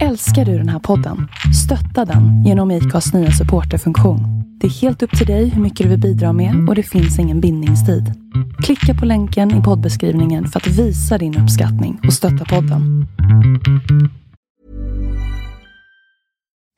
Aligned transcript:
Älskar 0.00 0.44
du 0.44 0.58
den 0.58 0.68
här 0.68 0.78
podden? 0.78 1.28
Stötta 1.64 2.12
den 2.12 2.44
genom 2.44 2.70
IKAs 2.70 3.12
nya 3.12 3.30
supporterfunktion. 3.30 4.20
Det 4.60 4.66
är 4.66 4.70
helt 4.70 5.02
upp 5.02 5.18
till 5.18 5.26
dig 5.26 5.48
hur 5.48 5.62
mycket 5.62 5.84
du 5.84 5.90
vill 5.90 6.00
bidra 6.00 6.32
med 6.32 6.68
och 6.68 6.74
det 6.74 6.82
finns 6.82 7.18
ingen 7.18 7.40
bindningstid. 7.40 8.12
Klicka 8.62 9.00
på 9.00 9.06
länken 9.06 9.60
i 9.60 9.62
poddbeskrivningen 9.62 10.48
för 10.48 10.60
att 10.60 10.66
visa 10.66 11.18
din 11.18 11.38
uppskattning 11.38 12.00
och 12.06 12.12
stötta 12.12 12.44
podden. 12.44 13.06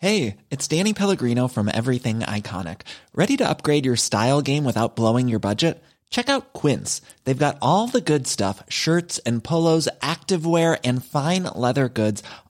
Hej, 0.00 0.36
det 0.48 0.72
är 0.72 0.78
Danny 0.78 0.94
Pellegrino 0.94 1.48
from 1.48 1.68
Everything 1.68 2.22
Iconic. 2.36 2.78
Ready 3.16 3.36
to 3.36 3.44
upgrade 3.44 3.86
your 3.86 3.96
style 3.96 4.42
game 4.42 4.64
without 4.64 4.96
blowing 4.96 5.30
your 5.30 5.40
budget? 5.40 5.84
Check 6.14 6.28
out 6.28 6.52
Quince. 6.52 7.02
They've 7.24 7.46
got 7.46 7.56
all 7.60 7.88
the 7.88 8.00
good 8.00 8.26
stuff 8.28 8.62
shirts 8.68 9.20
and 9.26 9.42
polos, 9.42 9.88
activewear, 10.00 10.76
and 10.84 11.04
fine 11.04 11.42
leather 11.56 11.88
goods, 11.88 12.22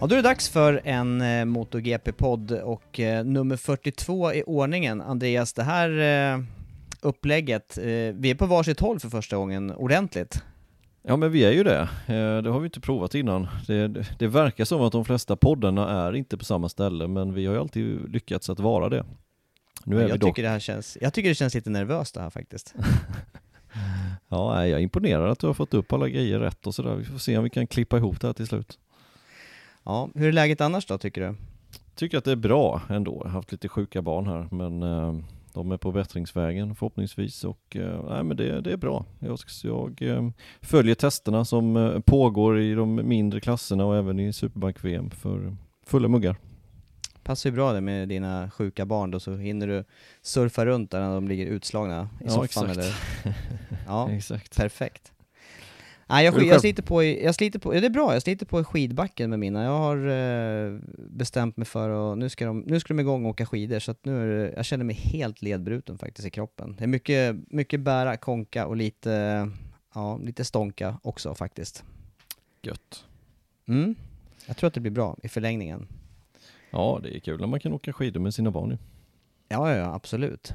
Ja, 0.00 0.06
då 0.06 0.14
är 0.14 0.16
det 0.16 0.28
dags 0.28 0.48
för 0.48 0.80
en 0.84 1.20
eh, 1.20 1.44
MotoGP-podd 1.44 2.52
och 2.52 3.00
eh, 3.00 3.24
nummer 3.24 3.56
42 3.56 4.32
i 4.32 4.42
ordningen. 4.42 5.00
Andreas, 5.00 5.52
det 5.52 5.62
här 5.62 5.90
eh, 6.34 6.40
upplägget, 7.00 7.78
eh, 7.78 7.84
vi 8.14 8.30
är 8.30 8.34
på 8.34 8.46
varsitt 8.46 8.80
håll 8.80 9.00
för 9.00 9.08
första 9.08 9.36
gången 9.36 9.72
ordentligt. 9.72 10.42
Ja 11.02 11.16
men 11.16 11.32
vi 11.32 11.44
är 11.44 11.52
ju 11.52 11.64
det, 11.64 11.88
Eh, 12.06 12.42
det 12.42 12.50
har 12.50 12.60
vi 12.60 12.64
inte 12.64 12.80
provat 12.80 13.14
innan. 13.14 13.48
Det, 13.66 13.88
det, 13.88 14.06
det 14.18 14.26
verkar 14.26 14.64
som 14.64 14.82
att 14.82 14.92
de 14.92 15.04
flesta 15.04 15.36
poddarna 15.36 16.06
är 16.06 16.16
inte 16.16 16.36
på 16.36 16.44
samma 16.44 16.68
ställe 16.68 17.08
men 17.08 17.34
vi 17.34 17.46
har 17.46 17.54
ju 17.54 17.60
alltid 17.60 18.12
lyckats 18.12 18.50
att 18.50 18.60
vara 18.60 18.88
det. 18.88 19.04
Nu 19.84 19.96
är 19.96 20.00
jag, 20.00 20.08
vi 20.12 20.18
dock... 20.18 20.30
tycker 20.30 20.42
det 20.42 20.48
här 20.48 20.58
känns, 20.58 20.98
jag 21.00 21.12
tycker 21.14 21.28
det 21.28 21.34
känns 21.34 21.54
lite 21.54 21.70
nervöst 21.70 22.14
det 22.14 22.20
här 22.20 22.30
faktiskt. 22.30 22.74
Ja, 24.28 24.66
jag 24.66 24.78
är 24.78 24.82
imponerad 24.82 25.30
att 25.30 25.38
du 25.38 25.46
har 25.46 25.54
fått 25.54 25.74
upp 25.74 25.92
alla 25.92 26.08
grejer 26.08 26.38
rätt 26.38 26.66
och 26.66 26.74
sådär. 26.74 26.94
Vi 26.94 27.04
får 27.04 27.18
se 27.18 27.38
om 27.38 27.44
vi 27.44 27.50
kan 27.50 27.66
klippa 27.66 27.96
ihop 27.96 28.20
det 28.20 28.26
här 28.26 28.34
till 28.34 28.46
slut. 28.46 28.78
Ja, 29.84 30.08
hur 30.14 30.28
är 30.28 30.32
läget 30.32 30.60
annars 30.60 30.86
då 30.86 30.98
tycker 30.98 31.20
du? 31.20 31.34
Tycker 31.94 32.18
att 32.18 32.24
det 32.24 32.32
är 32.32 32.36
bra 32.36 32.80
ändå. 32.88 33.12
Jag 33.24 33.30
har 33.30 33.30
haft 33.36 33.52
lite 33.52 33.68
sjuka 33.68 34.02
barn 34.02 34.26
här 34.26 34.48
men 34.50 34.82
eh, 34.82 35.14
de 35.52 35.72
är 35.72 35.76
på 35.76 35.92
bättringsvägen 35.92 36.74
förhoppningsvis 36.74 37.44
och 37.44 37.76
eh, 37.76 38.04
nej, 38.08 38.24
men 38.24 38.36
det, 38.36 38.60
det 38.60 38.72
är 38.72 38.76
bra. 38.76 39.04
Jag, 39.18 39.38
jag 39.62 40.02
eh, 40.02 40.28
följer 40.60 40.94
testerna 40.94 41.44
som 41.44 41.76
eh, 41.76 42.00
pågår 42.00 42.60
i 42.60 42.74
de 42.74 42.94
mindre 42.94 43.40
klasserna 43.40 43.84
och 43.84 43.96
även 43.96 44.20
i 44.20 44.32
Superbike-VM 44.32 45.10
för 45.10 45.56
fulla 45.86 46.08
muggar. 46.08 46.36
Passar 47.22 47.50
ju 47.50 47.54
bra 47.56 47.72
det 47.72 47.80
med 47.80 48.08
dina 48.08 48.50
sjuka 48.50 48.86
barn 48.86 49.10
då 49.10 49.20
så 49.20 49.36
hinner 49.36 49.66
du 49.66 49.84
surfa 50.22 50.66
runt 50.66 50.90
där 50.90 51.00
när 51.00 51.14
de 51.14 51.28
ligger 51.28 51.46
utslagna 51.46 52.08
i 52.20 52.24
Ja, 52.24 52.30
soffan 52.30 52.44
exakt. 52.44 52.78
eller? 52.78 52.94
Ja, 53.86 54.10
Exakt. 54.10 54.56
perfekt. 54.56 55.12
Nej, 56.06 56.24
jag, 56.24 56.42
jag 56.42 56.60
sliter 56.60 56.82
på 56.82 57.02
i, 57.02 57.24
jag 57.24 57.34
sliter 57.34 57.58
på, 57.58 57.74
ja, 57.74 57.80
det 57.80 57.86
är 57.86 57.90
bra, 57.90 58.12
jag 58.12 58.22
sliter 58.22 58.46
på 58.46 58.60
i 58.60 58.64
skidbacken 58.64 59.30
med 59.30 59.38
mina. 59.38 59.64
Jag 59.64 59.78
har 59.78 59.96
eh, 60.06 60.78
bestämt 60.96 61.56
mig 61.56 61.66
för 61.66 62.12
att, 62.12 62.18
nu 62.18 62.28
ska 62.28 62.46
de, 62.46 62.60
nu 62.60 62.80
ska 62.80 62.94
de 62.94 63.00
igång 63.00 63.24
och 63.24 63.30
åka 63.30 63.46
skidor 63.46 63.78
så 63.78 63.90
att 63.90 64.04
nu 64.04 64.22
är 64.22 64.26
det, 64.26 64.52
jag 64.56 64.64
känner 64.64 64.84
mig 64.84 64.96
helt 64.96 65.42
ledbruten 65.42 65.98
faktiskt 65.98 66.28
i 66.28 66.30
kroppen. 66.30 66.74
Det 66.78 66.84
är 66.84 66.88
mycket, 66.88 67.36
mycket 67.48 67.80
bära, 67.80 68.16
konka 68.16 68.66
och 68.66 68.76
lite, 68.76 69.50
ja, 69.94 70.16
lite 70.16 70.44
stånka 70.44 70.98
också 71.02 71.34
faktiskt. 71.34 71.84
Gött. 72.62 73.04
Mm. 73.68 73.94
Jag 74.46 74.56
tror 74.56 74.68
att 74.68 74.74
det 74.74 74.80
blir 74.80 74.92
bra 74.92 75.16
i 75.22 75.28
förlängningen. 75.28 75.86
Ja, 76.70 77.00
det 77.02 77.16
är 77.16 77.20
kul 77.20 77.40
när 77.40 77.46
man 77.46 77.60
kan 77.60 77.72
åka 77.72 77.92
skidor 77.92 78.20
med 78.20 78.34
sina 78.34 78.50
barn 78.50 78.70
ju. 78.70 78.76
Ja, 79.48 79.76
ja, 79.76 79.94
absolut. 79.94 80.54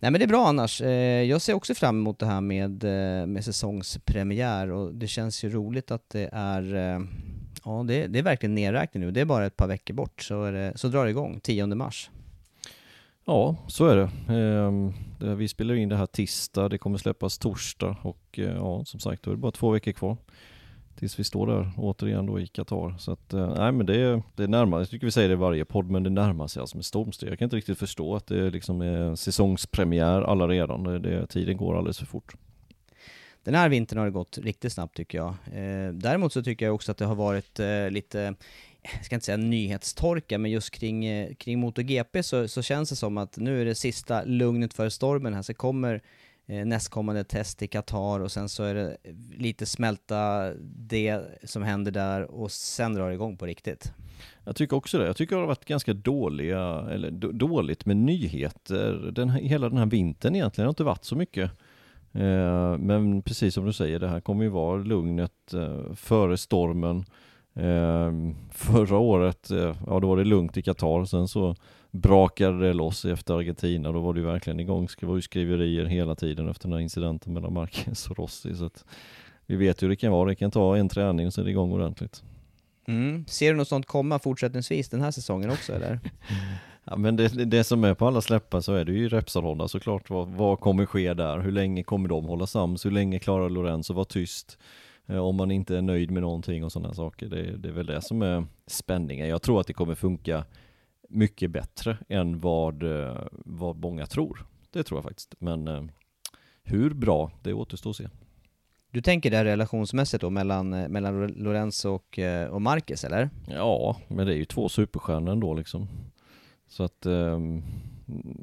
Nej 0.00 0.10
men 0.10 0.18
det 0.18 0.24
är 0.24 0.28
bra 0.28 0.46
annars. 0.46 0.80
Eh, 0.80 1.22
jag 1.22 1.42
ser 1.42 1.54
också 1.54 1.74
fram 1.74 1.98
emot 1.98 2.18
det 2.18 2.26
här 2.26 2.40
med, 2.40 2.84
eh, 2.84 3.26
med 3.26 3.44
säsongspremiär 3.44 4.70
och 4.70 4.94
det 4.94 5.06
känns 5.06 5.44
ju 5.44 5.50
roligt 5.50 5.90
att 5.90 6.10
det 6.10 6.28
är, 6.32 6.74
eh, 6.74 7.00
ja 7.64 7.84
det, 7.88 8.06
det 8.06 8.18
är 8.18 8.22
verkligen 8.22 8.54
nedräkning 8.54 9.02
nu. 9.02 9.10
Det 9.10 9.20
är 9.20 9.24
bara 9.24 9.46
ett 9.46 9.56
par 9.56 9.66
veckor 9.66 9.94
bort 9.94 10.22
så, 10.22 10.44
är 10.44 10.52
det, 10.52 10.72
så 10.78 10.88
drar 10.88 11.04
det 11.04 11.10
igång 11.10 11.40
10 11.40 11.66
mars. 11.66 12.10
Ja, 13.24 13.56
så 13.68 13.86
är 13.86 13.96
det. 13.96 14.34
Ehm, 14.34 14.92
vi 15.36 15.48
spelar 15.48 15.74
in 15.74 15.88
det 15.88 15.96
här 15.96 16.06
tisdag, 16.06 16.68
det 16.68 16.78
kommer 16.78 16.98
släppas 16.98 17.38
torsdag 17.38 17.96
och 18.02 18.38
ja, 18.38 18.84
som 18.84 19.00
sagt, 19.00 19.22
då 19.22 19.30
är 19.30 19.34
det 19.34 19.40
bara 19.40 19.52
två 19.52 19.70
veckor 19.70 19.92
kvar 19.92 20.16
tills 20.98 21.18
vi 21.18 21.24
står 21.24 21.46
där 21.46 21.72
återigen 21.76 22.26
då 22.26 22.40
i 22.40 22.46
Qatar. 22.46 22.98
Så 22.98 23.12
att, 23.12 23.32
eh, 23.32 23.54
nej 23.56 23.72
men 23.72 23.86
det, 23.86 24.22
det 24.36 24.46
närmar 24.46 24.78
jag 24.78 24.90
tycker 24.90 25.06
vi 25.06 25.10
säger 25.10 25.28
det 25.28 25.32
i 25.32 25.36
varje 25.36 25.64
podd, 25.64 25.90
men 25.90 26.02
det 26.02 26.10
närmar 26.10 26.46
sig 26.46 26.60
alltså 26.60 26.76
med 26.76 26.84
stormsteg. 26.84 27.30
Jag 27.30 27.38
kan 27.38 27.46
inte 27.46 27.56
riktigt 27.56 27.78
förstå 27.78 28.16
att 28.16 28.26
det 28.26 28.50
liksom 28.50 28.80
är 28.80 29.14
säsongspremiär 29.14 30.22
alla 30.22 30.48
redan. 30.48 30.82
Det, 30.82 30.98
det, 30.98 31.26
tiden 31.26 31.56
går 31.56 31.78
alldeles 31.78 31.98
för 31.98 32.06
fort. 32.06 32.34
Den 33.42 33.54
här 33.54 33.68
vintern 33.68 33.98
har 33.98 34.06
det 34.06 34.12
gått 34.12 34.38
riktigt 34.38 34.72
snabbt 34.72 34.96
tycker 34.96 35.18
jag. 35.18 35.28
Eh, 35.28 35.92
däremot 35.92 36.32
så 36.32 36.42
tycker 36.42 36.66
jag 36.66 36.74
också 36.74 36.92
att 36.92 36.98
det 36.98 37.04
har 37.04 37.14
varit 37.14 37.60
eh, 37.60 37.90
lite, 37.90 38.34
jag 38.82 39.04
ska 39.04 39.14
inte 39.14 39.26
säga 39.26 39.36
nyhetstorka, 39.36 40.38
men 40.38 40.50
just 40.50 40.70
kring, 40.70 41.06
eh, 41.06 41.34
kring 41.34 41.58
MotoGP 41.58 42.22
så, 42.22 42.48
så 42.48 42.62
känns 42.62 42.90
det 42.90 42.96
som 42.96 43.18
att 43.18 43.36
nu 43.36 43.60
är 43.60 43.64
det 43.64 43.74
sista 43.74 44.24
lugnet 44.24 44.74
för 44.74 44.88
stormen 44.88 45.34
här, 45.34 45.42
så 45.42 45.54
kommer 45.54 46.02
Eh, 46.50 46.66
nästkommande 46.66 47.24
test 47.24 47.62
i 47.62 47.66
Qatar 47.66 48.20
och 48.20 48.32
sen 48.32 48.48
så 48.48 48.62
är 48.62 48.74
det 48.74 48.96
lite 49.36 49.66
smälta 49.66 50.52
det 50.60 51.20
som 51.44 51.62
händer 51.62 51.92
där 51.92 52.30
och 52.30 52.50
sen 52.50 52.94
drar 52.94 53.08
det 53.08 53.14
igång 53.14 53.36
på 53.36 53.46
riktigt. 53.46 53.92
Jag 54.44 54.56
tycker 54.56 54.76
också 54.76 54.98
det. 54.98 55.06
Jag 55.06 55.16
tycker 55.16 55.36
det 55.36 55.42
har 55.42 55.46
varit 55.46 55.64
ganska 55.64 55.94
dåliga, 55.94 56.86
eller 56.90 57.10
dåligt 57.32 57.86
med 57.86 57.96
nyheter 57.96 59.10
den 59.12 59.28
här, 59.28 59.40
hela 59.40 59.68
den 59.68 59.78
här 59.78 59.86
vintern 59.86 60.34
egentligen. 60.34 60.64
Det 60.64 60.68
har 60.68 60.72
inte 60.72 60.84
varit 60.84 61.04
så 61.04 61.16
mycket. 61.16 61.50
Eh, 62.12 62.78
men 62.78 63.22
precis 63.22 63.54
som 63.54 63.66
du 63.66 63.72
säger, 63.72 63.98
det 63.98 64.08
här 64.08 64.20
kommer 64.20 64.44
ju 64.44 64.50
vara 64.50 64.76
lugnet 64.76 65.54
eh, 65.54 65.94
före 65.94 66.36
stormen. 66.36 67.04
Eh, 67.54 68.12
förra 68.52 68.98
året, 68.98 69.50
eh, 69.50 69.76
ja 69.86 70.00
då 70.00 70.08
var 70.08 70.16
det 70.16 70.24
lugnt 70.24 70.56
i 70.56 70.62
Qatar, 70.62 71.04
sen 71.04 71.28
så 71.28 71.56
brakade 71.90 72.66
det 72.66 72.72
loss 72.72 73.04
efter 73.04 73.34
Argentina. 73.34 73.92
Då 73.92 74.00
var 74.00 74.14
det 74.14 74.20
ju 74.20 74.26
verkligen 74.26 74.60
igång, 74.60 74.88
det 75.00 75.06
var 75.06 75.16
ju 75.16 75.22
skriverier 75.22 75.84
hela 75.84 76.14
tiden 76.14 76.48
efter 76.48 76.68
den 76.68 76.72
här 76.72 76.80
incidenten 76.80 77.32
mellan 77.32 77.52
Marquez 77.52 78.10
och 78.10 78.18
Rossi. 78.18 78.54
Så 78.54 78.64
att 78.64 78.84
vi 79.46 79.56
vet 79.56 79.82
ju 79.82 79.84
hur 79.84 79.90
det 79.90 79.96
kan 79.96 80.12
vara, 80.12 80.28
det 80.28 80.34
kan 80.34 80.50
ta 80.50 80.76
en 80.76 80.88
träning 80.88 81.26
och 81.26 81.34
så 81.34 81.40
är 81.40 81.44
det 81.44 81.50
igång 81.50 81.72
ordentligt. 81.72 82.22
Mm. 82.88 83.24
Ser 83.26 83.50
du 83.52 83.56
något 83.58 83.68
sånt 83.68 83.86
komma 83.86 84.18
fortsättningsvis 84.18 84.88
den 84.88 85.00
här 85.00 85.10
säsongen 85.10 85.50
också 85.50 85.72
eller? 85.72 86.00
Ja, 86.90 86.96
men 86.96 87.16
det, 87.16 87.28
det- 87.44 87.64
som 87.64 87.84
är 87.84 87.94
på 87.94 88.06
alla 88.06 88.20
släppar 88.20 88.60
så 88.60 88.74
är 88.74 88.84
det 88.84 88.92
ju 88.92 89.08
Repsol-Honda 89.08 89.68
såklart. 89.68 90.10
Vad, 90.10 90.28
vad 90.28 90.60
kommer 90.60 90.86
ske 90.86 91.14
där? 91.14 91.38
Hur 91.38 91.52
länge 91.52 91.82
kommer 91.82 92.08
de 92.08 92.24
hålla 92.24 92.46
sams? 92.46 92.86
Hur 92.86 92.90
länge 92.90 93.18
klarar 93.18 93.50
Lorenzo 93.50 93.94
vara 93.94 94.04
tyst? 94.04 94.58
Eh, 95.06 95.18
om 95.18 95.36
man 95.36 95.50
inte 95.50 95.76
är 95.76 95.82
nöjd 95.82 96.10
med 96.10 96.22
någonting 96.22 96.64
och 96.64 96.72
sådana 96.72 96.94
saker. 96.94 97.26
Det, 97.26 97.56
det 97.56 97.68
är 97.68 97.72
väl 97.72 97.86
det 97.86 98.02
som 98.02 98.22
är 98.22 98.46
spänningen. 98.66 99.28
Jag 99.28 99.42
tror 99.42 99.60
att 99.60 99.66
det 99.66 99.72
kommer 99.72 99.94
funka 99.94 100.44
mycket 101.08 101.50
bättre 101.50 101.98
än 102.08 102.40
vad, 102.40 102.82
eh, 102.82 103.22
vad 103.30 103.76
många 103.76 104.06
tror. 104.06 104.46
Det 104.70 104.82
tror 104.82 104.98
jag 104.98 105.04
faktiskt. 105.04 105.34
Men 105.38 105.68
eh, 105.68 105.84
hur 106.62 106.94
bra, 106.94 107.30
det 107.42 107.52
återstår 107.52 107.90
att 107.90 107.96
se. 107.96 108.08
Du 108.90 109.00
tänker 109.00 109.30
det 109.30 109.44
relationsmässigt 109.44 110.20
då 110.20 110.30
mellan, 110.30 110.72
eh, 110.72 110.88
mellan 110.88 111.26
Lorenzo 111.26 111.90
och, 111.90 112.18
och 112.50 112.62
Marcus 112.62 113.04
eller? 113.04 113.30
Ja, 113.48 113.96
men 114.08 114.26
det 114.26 114.32
är 114.32 114.36
ju 114.36 114.44
två 114.44 114.68
superstjärnor 114.68 115.32
ändå 115.32 115.54
liksom. 115.54 115.88
Så 116.68 116.84
att, 116.84 117.06
um, 117.06 117.62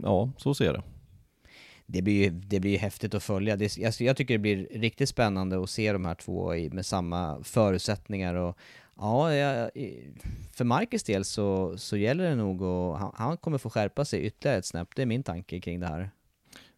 ja, 0.04 0.30
så 0.38 0.54
ser 0.54 0.74
det. 0.74 0.82
Det 1.86 2.02
blir 2.02 2.24
ju 2.24 2.30
det 2.30 2.60
blir 2.60 2.78
häftigt 2.78 3.14
att 3.14 3.24
följa. 3.24 3.56
Det, 3.56 3.78
jag, 3.78 3.94
jag 4.00 4.18
tycker 4.18 4.34
det 4.34 4.40
blir 4.40 4.68
riktigt 4.72 5.10
spännande 5.10 5.64
att 5.64 5.70
se 5.70 5.94
de 5.94 6.06
här 6.06 6.16
två 6.16 6.56
i, 6.56 6.70
med 6.70 6.86
samma 6.86 7.44
förutsättningar 7.44 8.36
och 8.36 8.58
Ja, 8.98 9.30
för 10.52 10.64
Marcus 10.64 11.04
del 11.04 11.26
så, 11.26 11.78
så 11.78 11.98
gäller 11.98 12.30
det 12.30 12.36
nog 12.36 12.64
att 12.64 13.00
han, 13.00 13.12
han 13.16 13.38
kommer 13.38 13.58
få 13.58 13.70
skärpa 13.70 14.06
sig 14.06 14.22
ytterligare 14.22 14.58
ett 14.58 14.66
snäpp. 14.66 14.96
Det 14.96 15.02
är 15.02 15.06
min 15.06 15.24
tanke 15.24 15.60
kring 15.60 15.80
det 15.80 15.88
här. 15.88 16.10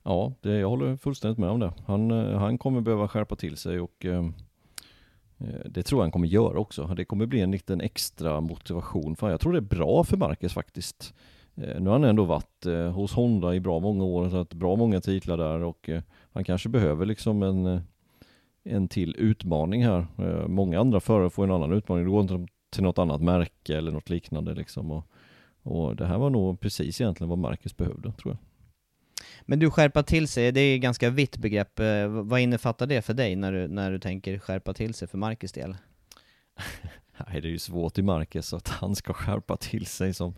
Ja, 0.03 0.33
det, 0.41 0.59
jag 0.59 0.69
håller 0.69 0.95
fullständigt 0.95 1.37
med 1.37 1.49
om 1.49 1.59
det. 1.59 1.73
Han, 1.85 2.11
eh, 2.11 2.39
han 2.39 2.57
kommer 2.57 2.81
behöva 2.81 3.07
skärpa 3.07 3.35
till 3.35 3.57
sig 3.57 3.79
och 3.79 4.05
eh, 4.05 4.25
eh, 5.37 5.65
det 5.65 5.83
tror 5.83 5.99
jag 5.99 6.03
han 6.03 6.11
kommer 6.11 6.27
göra 6.27 6.59
också. 6.59 6.87
Det 6.87 7.05
kommer 7.05 7.25
bli 7.25 7.41
en 7.41 7.51
liten 7.51 7.81
extra 7.81 8.41
motivation. 8.41 9.15
För 9.15 9.29
jag 9.29 9.39
tror 9.39 9.53
det 9.53 9.59
är 9.59 9.61
bra 9.61 10.03
för 10.03 10.17
Marcus 10.17 10.53
faktiskt. 10.53 11.13
Eh, 11.55 11.81
nu 11.81 11.89
har 11.89 11.91
han 11.91 12.03
ändå 12.03 12.23
varit 12.23 12.65
eh, 12.65 12.91
hos 12.91 13.13
Honda 13.13 13.55
i 13.55 13.59
bra 13.59 13.79
många 13.79 14.03
år, 14.03 14.29
så 14.29 14.37
att 14.37 14.53
bra 14.53 14.75
många 14.75 15.01
titlar 15.01 15.37
där 15.37 15.63
och 15.63 15.89
eh, 15.89 16.01
han 16.31 16.43
kanske 16.43 16.69
behöver 16.69 17.05
liksom 17.05 17.43
en, 17.43 17.65
eh, 17.65 17.81
en 18.67 18.87
till 18.87 19.15
utmaning 19.17 19.85
här. 19.85 20.07
många 20.47 20.79
andra 20.79 20.99
förare 20.99 21.29
får 21.29 21.43
en 21.43 21.51
annan 21.51 21.73
utmaning. 21.73 22.05
Det 22.05 22.11
går 22.11 22.21
inte 22.21 22.47
till 22.69 22.83
något 22.83 22.97
annat 22.97 23.21
märke 23.21 23.77
eller 23.77 23.91
något 23.91 24.09
liknande 24.09 24.53
liksom. 24.53 24.91
Och, 24.91 25.07
och 25.61 25.95
det 25.95 26.05
här 26.05 26.17
var 26.17 26.29
nog 26.29 26.59
precis 26.59 27.01
egentligen 27.01 27.29
vad 27.29 27.37
Marcus 27.37 27.77
behövde, 27.77 28.11
tror 28.11 28.33
jag. 28.33 28.37
Men 29.41 29.59
du, 29.59 29.69
skärpa 29.69 30.03
till 30.03 30.27
sig, 30.27 30.51
det 30.51 30.61
är 30.61 30.75
ett 30.75 30.81
ganska 30.81 31.09
vitt 31.09 31.37
begrepp. 31.37 31.79
Vad 32.09 32.39
innefattar 32.39 32.87
det 32.87 33.01
för 33.01 33.13
dig 33.13 33.35
när 33.35 33.51
du, 33.51 33.67
när 33.67 33.91
du 33.91 33.99
tänker 33.99 34.39
skärpa 34.39 34.73
till 34.73 34.93
sig 34.93 35.07
för 35.07 35.17
Marcus 35.17 35.51
del? 35.51 35.75
Nej, 37.27 37.41
det 37.41 37.47
är 37.47 37.51
ju 37.51 37.59
svårt 37.59 37.97
i 37.97 38.01
Marcus 38.01 38.53
att 38.53 38.67
han 38.67 38.95
ska 38.95 39.13
skärpa 39.13 39.57
till 39.57 39.85
sig 39.85 40.13
som 40.13 40.33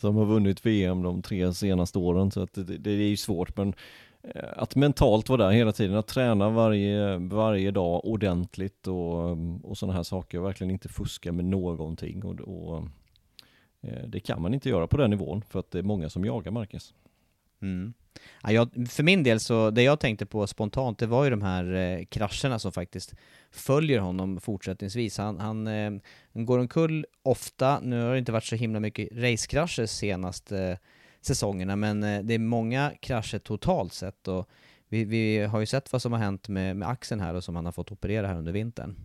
som 0.00 0.16
har 0.16 0.24
vunnit 0.24 0.66
VM 0.66 1.02
de 1.02 1.22
tre 1.22 1.54
senaste 1.54 1.98
åren. 1.98 2.30
Så 2.30 2.42
att 2.42 2.54
det, 2.54 2.78
det 2.78 2.90
är 2.90 2.96
ju 2.96 3.16
svårt. 3.16 3.56
Men 3.56 3.68
eh, 3.68 3.74
Eh, 4.34 4.48
att 4.56 4.76
mentalt 4.76 5.28
vara 5.28 5.44
där 5.44 5.50
hela 5.50 5.72
tiden, 5.72 5.96
att 5.96 6.06
träna 6.06 6.50
varje, 6.50 7.16
varje 7.16 7.70
dag 7.70 8.04
ordentligt 8.04 8.86
och, 8.86 9.30
och 9.62 9.78
sådana 9.78 9.96
här 9.96 10.02
saker. 10.02 10.38
Och 10.38 10.44
verkligen 10.44 10.70
inte 10.70 10.88
fuska 10.88 11.32
med 11.32 11.44
någonting. 11.44 12.24
Och, 12.24 12.40
och, 12.40 12.88
eh, 13.80 14.06
det 14.06 14.20
kan 14.20 14.42
man 14.42 14.54
inte 14.54 14.68
göra 14.68 14.86
på 14.86 14.96
den 14.96 15.10
nivån 15.10 15.42
för 15.42 15.58
att 15.58 15.70
det 15.70 15.78
är 15.78 15.82
många 15.82 16.10
som 16.10 16.24
jagar 16.24 16.50
Marcus. 16.50 16.94
Mm. 17.62 17.94
Ja, 18.42 18.52
jag, 18.52 18.88
för 18.88 19.02
min 19.02 19.22
del 19.22 19.40
så, 19.40 19.70
det 19.70 19.82
jag 19.82 20.00
tänkte 20.00 20.26
på 20.26 20.46
spontant, 20.46 20.98
det 20.98 21.06
var 21.06 21.24
ju 21.24 21.30
de 21.30 21.42
här 21.42 21.72
eh, 21.74 22.04
krascherna 22.04 22.58
som 22.58 22.72
faktiskt 22.72 23.14
följer 23.50 23.98
honom 23.98 24.40
fortsättningsvis. 24.40 25.18
Han, 25.18 25.38
han, 25.38 25.66
eh, 25.66 25.90
går 26.32 26.58
omkull 26.58 27.06
ofta, 27.22 27.80
nu 27.80 28.02
har 28.02 28.12
det 28.12 28.18
inte 28.18 28.32
varit 28.32 28.44
så 28.44 28.56
himla 28.56 28.80
mycket 28.80 29.08
racekrascher 29.12 29.86
senaste 29.86 30.58
eh, 30.58 30.78
säsongerna, 31.20 31.76
men 31.76 32.02
eh, 32.02 32.22
det 32.22 32.34
är 32.34 32.38
många 32.38 32.92
krascher 33.00 33.38
totalt 33.38 33.92
sett 33.92 34.28
och 34.28 34.48
vi, 34.88 35.04
vi 35.04 35.38
har 35.38 35.60
ju 35.60 35.66
sett 35.66 35.92
vad 35.92 36.02
som 36.02 36.12
har 36.12 36.18
hänt 36.18 36.48
med, 36.48 36.76
med 36.76 36.88
axeln 36.88 37.20
här 37.20 37.34
och 37.34 37.44
som 37.44 37.56
han 37.56 37.64
har 37.64 37.72
fått 37.72 37.92
operera 37.92 38.26
här 38.26 38.36
under 38.36 38.52
vintern. 38.52 38.96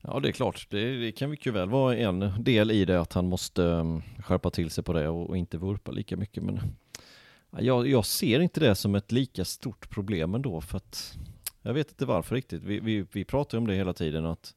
Ja 0.00 0.20
det 0.20 0.28
är 0.28 0.32
klart, 0.32 0.66
det, 0.70 0.96
det, 0.96 1.12
kan 1.12 1.30
mycket 1.30 1.52
väl 1.54 1.68
vara 1.68 1.96
en 1.96 2.32
del 2.44 2.70
i 2.70 2.84
det 2.84 3.00
att 3.00 3.12
han 3.12 3.28
måste 3.28 3.62
um, 3.62 4.02
skärpa 4.18 4.50
till 4.50 4.70
sig 4.70 4.84
på 4.84 4.92
det 4.92 5.08
och, 5.08 5.28
och 5.28 5.36
inte 5.36 5.58
vurpa 5.58 5.90
lika 5.90 6.16
mycket 6.16 6.42
men 6.42 6.60
jag, 7.58 7.88
jag, 7.88 8.06
ser 8.06 8.40
inte 8.40 8.60
det 8.60 8.74
som 8.74 8.94
ett 8.94 9.12
lika 9.12 9.44
stort 9.44 9.90
problem 9.90 10.34
ändå 10.34 10.60
för 10.60 10.76
att 10.76 11.16
jag 11.62 11.74
vet 11.74 11.90
inte 11.90 12.06
varför 12.06 12.34
riktigt. 12.34 12.62
Vi, 12.62 12.80
vi, 12.80 13.06
vi 13.12 13.24
pratar 13.24 13.58
om 13.58 13.66
det 13.66 13.74
hela 13.74 13.92
tiden 13.92 14.26
att 14.26 14.54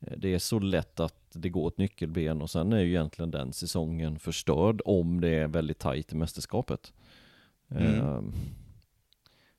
eh, 0.00 0.12
det 0.16 0.34
är 0.34 0.38
så 0.38 0.58
lätt 0.58 1.00
att 1.00 1.19
det 1.34 1.48
går 1.48 1.68
ett 1.68 1.78
nyckelben 1.78 2.42
och 2.42 2.50
sen 2.50 2.72
är 2.72 2.80
ju 2.80 2.88
egentligen 2.88 3.30
den 3.30 3.52
säsongen 3.52 4.18
förstörd 4.18 4.80
om 4.84 5.20
det 5.20 5.28
är 5.28 5.48
väldigt 5.48 5.78
tajt 5.78 6.12
i 6.12 6.16
mästerskapet. 6.16 6.92
Mm. 7.68 8.00
Um, 8.00 8.34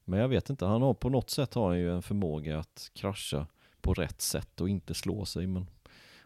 men 0.05 0.19
jag 0.19 0.27
vet 0.27 0.49
inte, 0.49 0.65
han 0.65 0.81
har 0.81 0.93
på 0.93 1.09
något 1.09 1.29
sätt 1.29 1.53
har 1.53 1.67
han 1.67 1.79
ju 1.79 1.91
en 1.91 2.01
förmåga 2.01 2.59
att 2.59 2.91
krascha 2.93 3.47
på 3.81 3.93
rätt 3.93 4.21
sätt 4.21 4.61
och 4.61 4.69
inte 4.69 4.93
slå 4.93 5.25
sig. 5.25 5.47
Men 5.47 5.67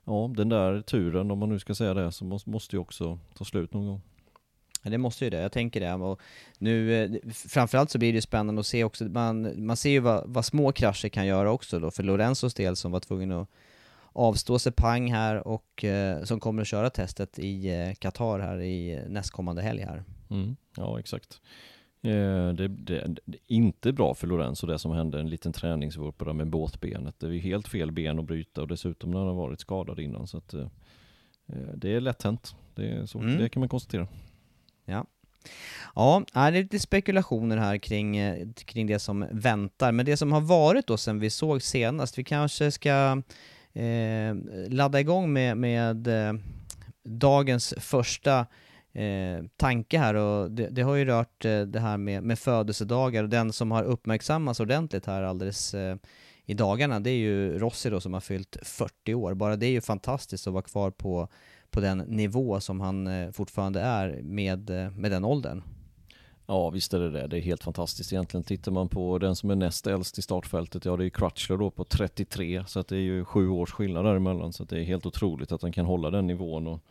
ja, 0.04 0.32
den 0.36 0.50
där 0.50 0.82
turen, 0.82 1.32
om 1.32 1.40
man 1.40 1.50
nu 1.50 1.60
ska 1.60 1.76
säga 1.76 1.94
det, 1.94 2.12
så 2.12 2.26
måste, 2.26 2.50
måste 2.50 2.76
ju 2.76 2.80
också 2.80 3.20
ta 3.34 3.46
slut 3.46 3.74
någon 3.74 3.88
gång. 3.88 4.02
Ja, 4.84 4.90
det 4.90 4.98
måste 4.98 5.24
ju 5.24 5.30
det, 5.30 5.42
jag 5.42 5.52
tänker 5.52 5.80
det. 5.80 5.94
Och 5.94 6.22
nu, 6.58 7.04
eh, 7.04 7.12
framförallt 7.34 7.92
så 7.92 7.98
blir 7.98 8.14
det 8.14 8.22
spännande 8.22 8.60
att 8.60 8.66
se 8.66 8.84
också, 8.84 9.04
man, 9.04 9.66
man 9.66 9.78
ser 9.78 9.90
ju 9.90 10.00
vad, 10.00 10.24
vad 10.28 10.46
små 10.46 10.72
krascher 10.72 11.10
kan 11.10 11.28
göra 11.28 11.52
också 11.52 11.80
då, 11.80 11.92
för 11.92 12.04
Lorenzos 12.04 12.54
del 12.54 12.76
som 12.76 12.92
var 12.92 13.00
tvungen 13.00 13.32
att 13.32 13.50
avstå 14.16 14.60
Sepang 14.60 15.12
här 15.12 15.48
och 15.48 15.84
eh, 15.84 16.24
som 16.24 16.40
kommer 16.40 16.62
att 16.62 16.68
köra 16.68 16.90
testet 16.90 17.40
i 17.40 17.68
eh, 17.68 17.94
Qatar 17.94 18.40
här 18.40 18.62
i 18.62 19.04
nästkommande 19.08 19.62
helg 19.62 19.82
här. 19.82 20.04
Mm, 20.30 20.56
ja, 20.78 21.00
exakt. 21.00 21.42
Eh, 22.02 22.54
det, 22.54 22.68
det, 22.68 23.16
det, 23.26 23.38
är 23.38 23.42
inte 23.48 23.94
bra 23.94 24.14
för 24.14 24.28
Lorenzo 24.28 24.68
det 24.68 24.80
som 24.80 24.92
hände, 24.92 25.20
en 25.20 25.30
liten 25.30 25.54
träningsvurpa 25.54 26.34
med 26.34 26.48
båtbenet. 26.48 27.20
Det 27.20 27.28
är 27.28 27.40
helt 27.40 27.68
fel 27.68 27.92
ben 27.92 28.20
att 28.20 28.26
bryta 28.26 28.62
och 28.62 28.68
dessutom 28.68 29.12
när 29.12 29.20
han 29.20 29.28
har 29.28 29.36
varit 29.36 29.60
skadad 29.60 30.00
innan. 30.00 30.28
Så 30.28 30.38
att, 30.38 30.54
eh, 30.54 30.68
eh 31.48 31.74
det 31.76 31.96
är 31.96 32.02
lätt 32.02 32.24
hänt. 32.24 32.56
Det, 32.76 33.10
så, 33.10 33.20
mm. 33.20 33.38
det 33.38 33.50
kan 33.50 33.60
man 33.60 33.70
konstatera. 33.70 34.08
Ja. 34.86 35.06
Ja, 35.96 36.24
det 36.34 36.40
är 36.40 36.52
lite 36.52 36.80
spekulationer 36.80 37.58
här 37.58 37.78
kring, 37.78 38.18
eh, 38.18 38.48
kring 38.66 38.88
det 38.88 39.00
som 39.00 39.28
väntar, 39.32 39.92
men 39.92 40.06
det 40.06 40.18
som 40.18 40.32
har 40.32 40.42
varit 40.42 40.88
då 40.88 40.98
sen 40.98 41.20
vi 41.20 41.30
såg 41.30 41.62
senast, 41.62 42.18
vi 42.18 42.24
kanske 42.24 42.72
ska 42.72 43.22
eh, 43.76 44.36
ladda 44.70 45.00
igång 45.00 45.34
med, 45.34 45.58
med 45.58 46.08
eh, 46.08 46.34
dagens 47.04 47.74
första 47.78 48.40
eh, 48.94 49.46
tanke 49.58 50.00
här 50.00 50.14
och 50.14 50.52
det, 50.52 50.68
det, 50.68 50.82
har 50.82 50.96
ju 50.96 51.06
rört 51.06 51.46
eh, 51.46 51.62
det 51.62 51.80
här 51.80 51.98
med, 51.98 52.24
med 52.24 52.40
födelsedagar 52.40 53.24
och 53.24 53.30
den 53.30 53.54
som 53.54 53.72
har 53.72 53.84
uppmärksammats 53.84 54.60
ordentligt 54.60 55.06
här 55.06 55.24
alldeles 55.24 55.74
eh, 55.74 55.96
i 56.46 56.54
dagarna, 56.54 57.00
det 57.00 57.10
är 57.10 57.18
ju 57.18 57.60
Rossi 57.60 57.90
då 57.90 58.00
som 58.00 58.14
har 58.14 58.22
fyllt 58.22 58.58
40 58.64 59.14
år. 59.14 59.34
Bara 59.34 59.56
det 59.56 59.66
är 59.66 59.72
ju 59.72 59.82
fantastiskt 59.82 60.48
att 60.48 60.54
vara 60.54 60.64
kvar 60.64 60.92
på 60.92 61.30
på 61.76 61.82
den 61.82 61.98
nivå 61.98 62.60
som 62.60 62.82
han 62.82 63.08
eh, 63.08 63.32
fortfarande 63.32 63.82
är 63.82 64.22
med, 64.22 64.70
eh, 64.70 64.92
med 64.92 65.12
den 65.12 65.26
åldern. 65.26 65.64
Ja 66.48 66.70
visst 66.70 66.94
är 66.94 67.00
det 67.00 67.10
det, 67.10 67.28
det 67.28 67.38
är 67.38 67.42
helt 67.42 67.64
fantastiskt 67.64 68.14
egentligen. 68.14 68.44
Tittar 68.44 68.72
man 68.72 68.90
på 68.90 69.18
den 69.18 69.36
som 69.36 69.50
är 69.50 69.56
näst 69.56 69.88
äldst 69.88 70.18
i 70.18 70.22
startfältet, 70.22 70.86
ja 70.86 70.98
det 70.98 71.06
är 71.06 71.10
Crutchler 71.10 71.58
då 71.58 71.70
på 71.70 71.84
33, 71.84 72.64
så 72.68 72.80
att 72.80 72.88
det 72.88 72.96
är 72.96 73.02
ju 73.02 73.26
sju 73.26 73.50
års 73.50 73.72
skillnad 73.72 74.06
däremellan, 74.06 74.54
så 74.54 74.64
att 74.64 74.70
det 74.70 74.80
är 74.80 74.84
helt 74.84 75.06
otroligt 75.06 75.52
att 75.52 75.62
han 75.62 75.72
kan 75.72 75.86
hålla 75.86 76.12
den 76.12 76.28
nivån. 76.28 76.68
Och, 76.68 76.82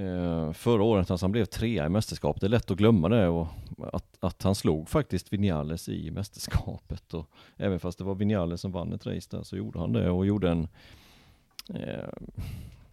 eh, 0.00 0.52
förra 0.52 0.82
året, 0.82 1.10
alltså 1.10 1.24
han 1.24 1.32
blev 1.32 1.44
trea 1.44 1.86
i 1.86 1.88
mästerskapet, 1.88 2.40
det 2.40 2.46
är 2.46 2.48
lätt 2.48 2.70
att 2.70 2.78
glömma 2.78 3.08
det 3.08 3.28
och 3.28 3.46
att, 3.92 4.16
att 4.20 4.42
han 4.42 4.54
slog 4.54 4.88
faktiskt 4.88 5.32
Vinales 5.32 5.88
i 5.88 6.10
mästerskapet. 6.10 7.14
Och 7.14 7.30
även 7.56 7.80
fast 7.80 7.98
det 7.98 8.04
var 8.04 8.14
Vinales 8.14 8.60
som 8.60 8.72
vann 8.72 8.92
ett 8.92 9.06
race 9.06 9.36
där 9.36 9.42
så 9.42 9.56
gjorde 9.56 9.78
han 9.78 9.92
det 9.92 10.10
och 10.10 10.26
gjorde 10.26 10.50
en 10.50 10.68
eh, 11.74 12.08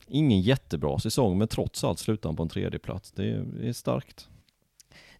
ingen 0.07 0.41
jättebra 0.41 0.99
säsong, 0.99 1.37
men 1.37 1.47
trots 1.47 1.83
allt 1.83 1.99
slutade 1.99 2.27
han 2.27 2.35
på 2.35 2.43
en 2.43 2.49
tredje 2.49 2.79
plats. 2.79 3.11
Det 3.11 3.31
är, 3.31 3.45
det 3.59 3.67
är 3.67 3.73
starkt. 3.73 4.29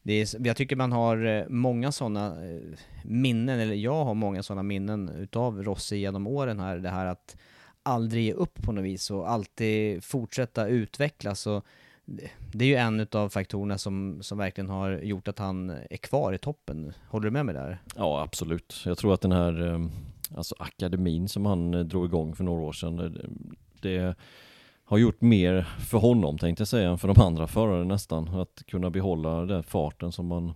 Det 0.03 0.13
är, 0.13 0.47
jag 0.47 0.57
tycker 0.57 0.75
man 0.75 0.91
har 0.91 1.25
eh, 1.25 1.43
många 1.49 1.91
sådana 1.91 2.45
eh, 2.45 2.61
minnen, 3.03 3.59
eller 3.59 3.75
jag 3.75 4.05
har 4.05 4.13
många 4.13 4.43
sådana 4.43 4.63
minnen 4.63 5.09
utav 5.09 5.63
Rossi 5.63 5.97
genom 5.97 6.27
åren 6.27 6.59
här. 6.59 6.77
Det 6.77 6.89
här 6.89 7.05
att 7.05 7.37
aldrig 7.83 8.23
ge 8.23 8.33
upp 8.33 8.63
på 8.63 8.71
något 8.71 8.83
vis 8.83 9.11
och 9.11 9.31
alltid 9.31 10.03
fortsätta 10.03 10.67
utvecklas. 10.67 11.47
Och 11.47 11.65
det 12.53 12.65
är 12.65 12.69
ju 12.69 12.75
en 12.75 12.99
utav 12.99 13.29
faktorerna 13.29 13.77
som, 13.77 14.17
som 14.21 14.37
verkligen 14.37 14.69
har 14.69 14.91
gjort 14.91 15.27
att 15.27 15.39
han 15.39 15.69
är 15.69 15.97
kvar 15.97 16.33
i 16.33 16.37
toppen. 16.37 16.93
Håller 17.07 17.25
du 17.25 17.31
med 17.31 17.45
mig 17.45 17.55
där? 17.55 17.81
Ja, 17.95 18.21
absolut. 18.21 18.81
Jag 18.85 18.97
tror 18.97 19.13
att 19.13 19.21
den 19.21 19.31
här 19.31 19.73
eh, 19.73 19.87
alltså 20.37 20.55
akademin 20.59 21.27
som 21.27 21.45
han 21.45 21.87
drog 21.87 22.05
igång 22.05 22.35
för 22.35 22.43
några 22.43 22.61
år 22.61 22.73
sedan, 22.73 23.17
det 23.81 24.15
har 24.85 24.97
gjort 24.97 25.21
mer 25.21 25.61
för 25.61 25.97
honom 25.97 26.37
tänkte 26.37 26.61
jag 26.61 26.67
säga 26.67 26.89
än 26.89 26.97
för 26.97 27.07
de 27.07 27.21
andra 27.21 27.47
förare 27.47 27.85
nästan. 27.85 28.27
Att 28.27 28.63
kunna 28.67 28.89
behålla 28.89 29.45
den 29.45 29.63
farten 29.63 30.11
som 30.11 30.27
man, 30.27 30.53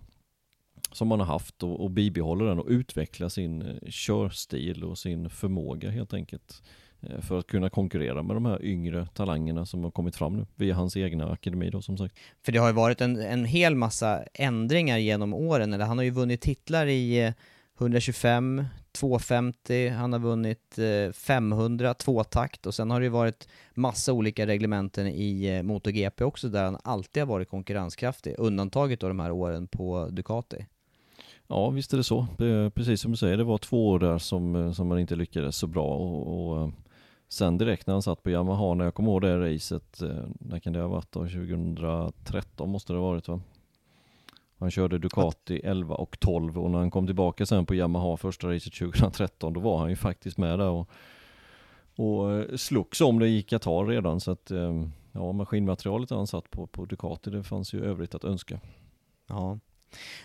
som 0.92 1.08
man 1.08 1.20
har 1.20 1.26
haft 1.26 1.62
och, 1.62 1.80
och 1.80 1.90
bibehålla 1.90 2.44
den 2.44 2.58
och 2.58 2.68
utveckla 2.68 3.30
sin 3.30 3.62
eh, 3.62 3.76
körstil 3.88 4.84
och 4.84 4.98
sin 4.98 5.30
förmåga 5.30 5.90
helt 5.90 6.14
enkelt. 6.14 6.62
Eh, 7.00 7.20
för 7.20 7.38
att 7.38 7.46
kunna 7.46 7.70
konkurrera 7.70 8.22
med 8.22 8.36
de 8.36 8.44
här 8.44 8.64
yngre 8.64 9.06
talangerna 9.14 9.66
som 9.66 9.84
har 9.84 9.90
kommit 9.90 10.16
fram 10.16 10.36
nu 10.36 10.46
via 10.56 10.74
hans 10.74 10.96
egna 10.96 11.30
akademi 11.30 11.70
då 11.70 11.82
som 11.82 11.98
sagt. 11.98 12.18
För 12.44 12.52
det 12.52 12.58
har 12.58 12.68
ju 12.68 12.74
varit 12.74 13.00
en, 13.00 13.16
en 13.16 13.44
hel 13.44 13.74
massa 13.74 14.24
ändringar 14.34 14.98
genom 14.98 15.34
åren, 15.34 15.72
eller 15.72 15.84
han 15.84 15.98
har 15.98 16.04
ju 16.04 16.10
vunnit 16.10 16.40
titlar 16.40 16.86
i 16.86 17.24
eh, 17.24 17.32
125, 17.78 18.64
250, 18.92 19.88
han 19.88 20.12
har 20.12 20.20
vunnit 20.20 20.78
eh, 20.78 21.12
500, 21.12 21.94
tvåtakt 21.94 22.66
och 22.66 22.74
sen 22.74 22.90
har 22.90 23.00
det 23.00 23.06
ju 23.06 23.10
varit 23.10 23.48
massa 23.74 24.12
olika 24.12 24.46
reglementen 24.46 25.06
i 25.06 25.56
eh, 25.56 25.62
MotoGP 25.62 26.24
också 26.24 26.48
där 26.48 26.64
han 26.64 26.78
alltid 26.84 27.22
har 27.22 27.28
varit 27.28 27.48
konkurrenskraftig, 27.48 28.34
undantaget 28.38 29.00
då 29.00 29.08
de 29.08 29.20
här 29.20 29.30
åren 29.30 29.66
på 29.66 30.08
Ducati. 30.10 30.66
Ja, 31.46 31.70
visst 31.70 31.92
är 31.92 31.96
det 31.96 32.04
så. 32.04 32.26
Precis 32.74 33.00
som 33.00 33.10
du 33.10 33.16
säger, 33.16 33.36
det 33.36 33.44
var 33.44 33.58
två 33.58 33.88
år 33.88 33.98
där 33.98 34.18
som, 34.18 34.56
eh, 34.56 34.72
som 34.72 34.88
man 34.88 34.98
inte 34.98 35.16
lyckades 35.16 35.56
så 35.56 35.66
bra 35.66 35.94
och, 35.94 36.62
och 36.62 36.70
sen 37.28 37.58
direkt 37.58 37.86
när 37.86 37.94
han 37.94 38.02
satt 38.02 38.22
på 38.22 38.30
Yamaha, 38.30 38.74
när 38.74 38.84
jag 38.84 38.94
kommer 38.94 39.10
ihåg 39.10 39.22
det 39.22 39.54
racet, 39.54 40.02
när 40.40 40.58
kan 40.58 40.72
det 40.72 40.80
ha 40.80 40.88
varit 40.88 41.12
då? 41.12 41.20
2013 41.20 42.70
måste 42.70 42.92
det 42.92 42.98
ha 42.98 43.06
varit 43.06 43.28
va? 43.28 43.40
Han 44.58 44.70
körde 44.70 44.98
Ducati 44.98 45.60
11 45.64 45.94
och 45.94 46.20
12 46.20 46.58
och 46.58 46.70
när 46.70 46.78
han 46.78 46.90
kom 46.90 47.06
tillbaka 47.06 47.46
sen 47.46 47.66
på 47.66 47.74
Yamaha 47.74 48.16
första 48.16 48.48
racet 48.48 48.74
2013 48.74 49.52
då 49.52 49.60
var 49.60 49.78
han 49.78 49.90
ju 49.90 49.96
faktiskt 49.96 50.38
med 50.38 50.58
där 50.58 50.68
och, 50.68 50.90
och 51.96 52.32
eh, 52.32 52.56
slogs 52.56 53.00
om 53.00 53.18
det 53.18 53.28
i 53.28 53.42
Qatar 53.42 53.86
redan 53.86 54.20
så 54.20 54.30
att 54.30 54.50
eh, 54.50 54.84
ja, 55.12 55.32
maskinmaterialet 55.32 56.10
han 56.10 56.26
satt 56.26 56.50
på, 56.50 56.66
på 56.66 56.84
Ducati 56.84 57.30
det 57.30 57.42
fanns 57.42 57.72
ju 57.72 57.84
övrigt 57.84 58.14
att 58.14 58.24
önska. 58.24 58.60
Ja. 59.26 59.58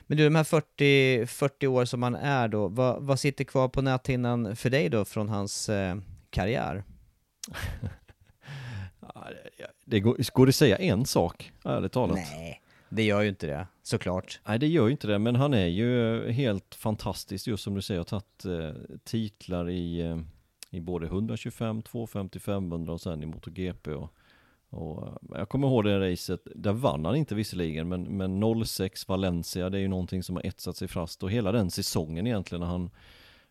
Men 0.07 0.17
du, 0.17 0.23
de 0.23 0.35
här 0.35 0.43
40, 0.43 1.25
40 1.25 1.67
år 1.67 1.85
som 1.85 2.03
han 2.03 2.15
är 2.15 2.47
då, 2.47 2.67
vad, 2.67 3.03
vad 3.03 3.19
sitter 3.19 3.43
kvar 3.43 3.67
på 3.67 3.81
näthinnan 3.81 4.55
för 4.55 4.69
dig 4.69 4.89
då 4.89 5.05
från 5.05 5.29
hans 5.29 5.69
eh, 5.69 5.95
karriär? 6.29 6.83
det 9.85 9.99
går, 9.99 10.17
går 10.33 10.45
det 10.45 10.53
säga 10.53 10.77
en 10.77 11.05
sak, 11.05 11.51
ärligt 11.63 11.91
talat? 11.91 12.15
Nej. 12.15 12.62
Det 12.95 13.03
gör 13.03 13.21
ju 13.21 13.29
inte 13.29 13.47
det, 13.47 13.67
såklart. 13.83 14.39
Nej, 14.47 14.59
det 14.59 14.67
gör 14.67 14.85
ju 14.85 14.91
inte 14.91 15.07
det, 15.07 15.19
men 15.19 15.35
han 15.35 15.53
är 15.53 15.67
ju 15.67 16.23
eh, 16.25 16.31
helt 16.31 16.75
fantastisk 16.75 17.47
just 17.47 17.63
som 17.63 17.75
du 17.75 17.81
säger, 17.81 18.00
har 18.00 18.05
tagit 18.05 18.45
eh, 18.45 18.81
titlar 19.03 19.69
i, 19.69 20.01
eh, 20.01 20.17
i 20.69 20.79
både 20.79 21.05
125, 21.05 21.81
250, 21.81 22.39
500 22.39 22.93
och 22.93 23.01
sen 23.01 23.23
i 23.23 23.25
MotoGP 23.25 23.91
och, 23.93 24.13
och 24.69 25.07
eh, 25.07 25.13
jag 25.38 25.50
kommer 25.50 25.67
ihåg 25.67 25.83
det 25.83 26.12
racet, 26.12 26.41
där 26.55 26.73
vann 26.73 27.05
han 27.05 27.15
inte 27.15 27.35
visserligen, 27.35 27.89
men, 27.89 28.03
men 28.03 28.65
06 28.65 29.07
Valencia, 29.07 29.69
det 29.69 29.77
är 29.77 29.81
ju 29.81 29.88
någonting 29.88 30.23
som 30.23 30.35
har 30.35 30.45
etsat 30.45 30.77
sig 30.77 30.88
fast. 30.88 31.23
Och 31.23 31.31
hela 31.31 31.51
den 31.51 31.71
säsongen 31.71 32.27
egentligen 32.27 32.59
när 32.59 32.67
han 32.67 32.89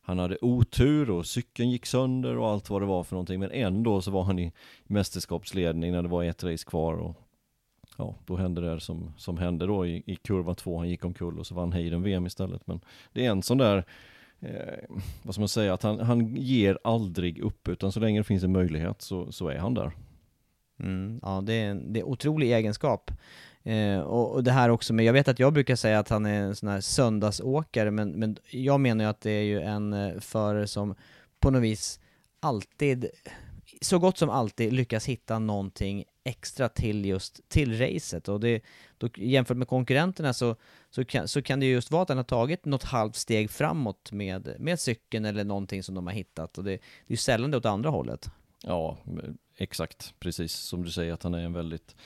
han 0.05 0.19
hade 0.19 0.39
otur 0.41 1.11
och 1.11 1.27
cykeln 1.27 1.71
gick 1.71 1.87
sönder 1.87 2.39
och 2.39 2.49
allt 2.49 2.71
vad 2.71 2.83
det 2.83 2.87
var 2.87 3.05
för 3.05 3.15
någonting. 3.15 3.41
Men 3.41 3.51
ändå 3.51 4.01
så 4.01 4.11
var 4.11 4.23
han 4.23 4.39
i 4.39 4.53
mästerskapsledning 4.85 5.93
när 5.93 6.03
det 6.03 6.09
var 6.09 6.25
ett 6.25 6.45
race 6.45 6.65
kvar 6.65 6.95
och 6.95 7.17
ja, 7.97 8.15
då 8.27 8.37
hände 8.37 8.61
det 8.61 8.81
som, 8.81 9.13
som 9.17 9.39
hände 9.39 9.67
då 9.67 9.87
i, 9.87 10.03
i 10.07 10.17
kurva 10.17 10.55
två, 10.55 10.79
han 10.79 10.89
gick 10.89 11.05
omkull 11.05 11.39
och 11.39 11.47
så 11.47 11.55
vann 11.55 11.73
Hayden 11.73 12.03
VM 12.03 12.27
istället. 12.27 12.67
Men 12.67 12.81
det 13.13 13.27
är 13.27 13.31
en 13.31 13.43
sån 13.43 13.59
där, 13.59 13.85
eh, 14.41 14.97
vad 15.23 15.35
ska 15.35 15.41
man 15.41 15.49
säga, 15.49 15.75
att 15.75 15.83
han, 15.83 16.01
han 16.01 16.37
ger 16.37 16.79
aldrig 16.85 17.39
upp, 17.39 17.69
utan 17.69 17.93
så 17.93 18.01
länge 18.01 18.21
det 18.21 18.25
finns 18.25 18.45
en 18.45 18.53
möjlighet 18.53 19.03
så, 19.03 19.33
så 19.33 19.49
är 19.49 19.59
han 19.59 19.75
där. 19.75 19.93
Mm, 20.81 21.21
ja, 21.23 21.41
det 21.41 21.53
är 21.55 21.71
en 21.71 21.93
det 21.93 22.01
är 22.01 22.05
otrolig 22.05 22.53
egenskap. 22.53 23.11
Eh, 23.63 24.01
och, 24.01 24.33
och, 24.33 24.45
det 24.45 24.53
här 24.53 24.69
också 24.69 24.95
med, 24.95 25.05
jag 25.05 25.13
vet 25.13 25.29
att 25.29 25.39
jag 25.39 25.53
brukar 25.53 25.77
säga 25.77 25.99
att 25.99 26.09
han 26.09 26.27
är 26.27 26.41
en 26.41 26.57
sån 26.57 26.69
här 26.69 26.81
söndagsåkare, 26.81 27.91
men, 27.91 28.11
men 28.11 28.37
jag 28.51 28.81
menar 28.81 29.05
ju 29.05 29.11
att 29.11 29.21
det 29.21 29.31
är 29.31 29.43
ju 29.43 29.61
en 29.61 29.93
eh, 29.93 30.21
förare 30.21 30.67
som 30.67 30.95
på 31.41 31.51
något 31.51 31.63
vis 31.63 32.01
alltid, 32.41 33.07
så 33.81 33.99
gott 33.99 34.19
som 34.19 34.31
alltid 34.31 34.73
lyckas 34.73 35.07
hitta 35.07 35.39
någonting 35.39 36.05
extra 36.25 36.69
till 36.69 37.05
just 37.05 37.49
till 37.49 37.79
racet. 37.79 38.29
Och 38.29 38.41
det, 38.41 38.63
då, 38.99 39.09
jämfört 39.17 39.57
med 39.57 39.69
konkurrenterna 39.69 40.33
så, 40.33 40.57
så, 40.91 41.05
kan, 41.05 41.29
så 41.29 41.43
kan 41.43 41.61
det 41.61 41.67
just 41.67 41.91
vara 41.91 42.03
att 42.03 42.09
han 42.09 42.19
har 42.19 42.25
tagit 42.25 42.65
något 42.65 42.83
halvt 42.83 43.17
steg 43.17 43.51
framåt 43.51 44.13
med, 44.13 44.57
med 44.59 44.81
cykeln 44.81 45.25
eller 45.25 45.45
någonting 45.45 45.83
som 45.83 45.95
de 45.95 46.07
har 46.07 46.15
hittat. 46.15 46.59
Och 46.59 46.65
det, 46.65 46.71
det 46.71 46.77
är 47.07 47.13
ju 47.13 47.17
sällan 47.17 47.51
det 47.51 47.57
åt 47.57 47.67
andra 47.67 47.91
hållet. 47.91 48.31
Ja, 48.63 48.99
exakt, 49.57 50.15
precis. 50.19 50.53
Som 50.53 50.83
du 50.83 50.91
säger 50.91 51.13
att 51.13 51.23
han 51.23 51.35
är 51.35 51.45
en 51.45 51.53
väldigt 51.53 51.97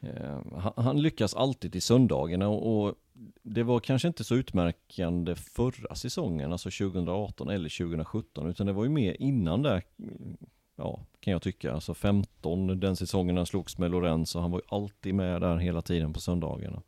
eh, 0.00 0.40
han, 0.56 0.72
han, 0.76 1.02
lyckas 1.02 1.34
alltid 1.34 1.76
i 1.76 1.80
söndagarna. 1.80 2.48
Och, 2.48 2.86
och 2.86 2.94
det 3.42 3.62
var 3.62 3.80
kanske 3.80 4.08
inte 4.08 4.24
så 4.24 4.34
utmärkande 4.34 5.34
förra 5.34 5.94
säsongen, 5.94 6.52
alltså 6.52 6.70
2018 6.70 7.48
eller 7.48 7.78
2017, 7.78 8.50
utan 8.50 8.66
det 8.66 8.72
var 8.72 8.84
ju 8.84 8.90
mer 8.90 9.16
innan 9.18 9.62
där 9.62 9.82
ja, 10.82 11.00
kan 11.20 11.32
jag 11.32 11.42
tycka. 11.42 11.72
Alltså 11.72 11.94
15, 11.94 12.80
den 12.80 12.96
säsongen 12.96 13.36
han 13.36 13.46
slogs 13.46 13.78
med 13.78 13.90
Lorenzo, 13.90 14.38
han 14.38 14.50
var 14.50 14.58
ju 14.58 14.76
alltid 14.76 15.14
med 15.14 15.40
där 15.40 15.56
hela 15.56 15.82
tiden 15.82 16.12
på 16.12 16.20
söndagarna. 16.20 16.82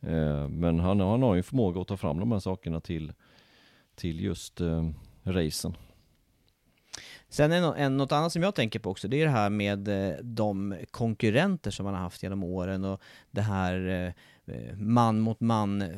Eh, 0.00 0.48
men 0.48 0.80
han, 0.80 1.00
han 1.00 1.22
har 1.22 1.34
ju 1.34 1.42
förmåga 1.42 1.80
att 1.80 1.88
ta 1.88 1.96
fram 1.96 2.18
de 2.18 2.32
här 2.32 2.38
sakerna 2.38 2.80
till, 2.80 3.12
till 3.94 4.20
just 4.20 4.60
eh, 4.60 4.88
racen. 5.24 5.76
Sen 7.28 7.52
är 7.52 7.74
en, 7.76 7.96
något 7.96 8.12
annat 8.12 8.32
som 8.32 8.42
jag 8.42 8.54
tänker 8.54 8.78
på 8.78 8.90
också, 8.90 9.08
det 9.08 9.20
är 9.20 9.24
det 9.24 9.32
här 9.32 9.50
med 9.50 9.88
eh, 9.88 10.16
de 10.22 10.76
konkurrenter 10.90 11.70
som 11.70 11.84
man 11.84 11.94
har 11.94 12.00
haft 12.00 12.22
genom 12.22 12.44
åren 12.44 12.84
och 12.84 13.00
det 13.30 13.40
här 13.40 13.86
Eh, 13.88 14.12
Eh, 14.46 14.76
man 14.76 15.20
mot 15.20 15.40
man 15.40 15.82
eh, 15.82 15.88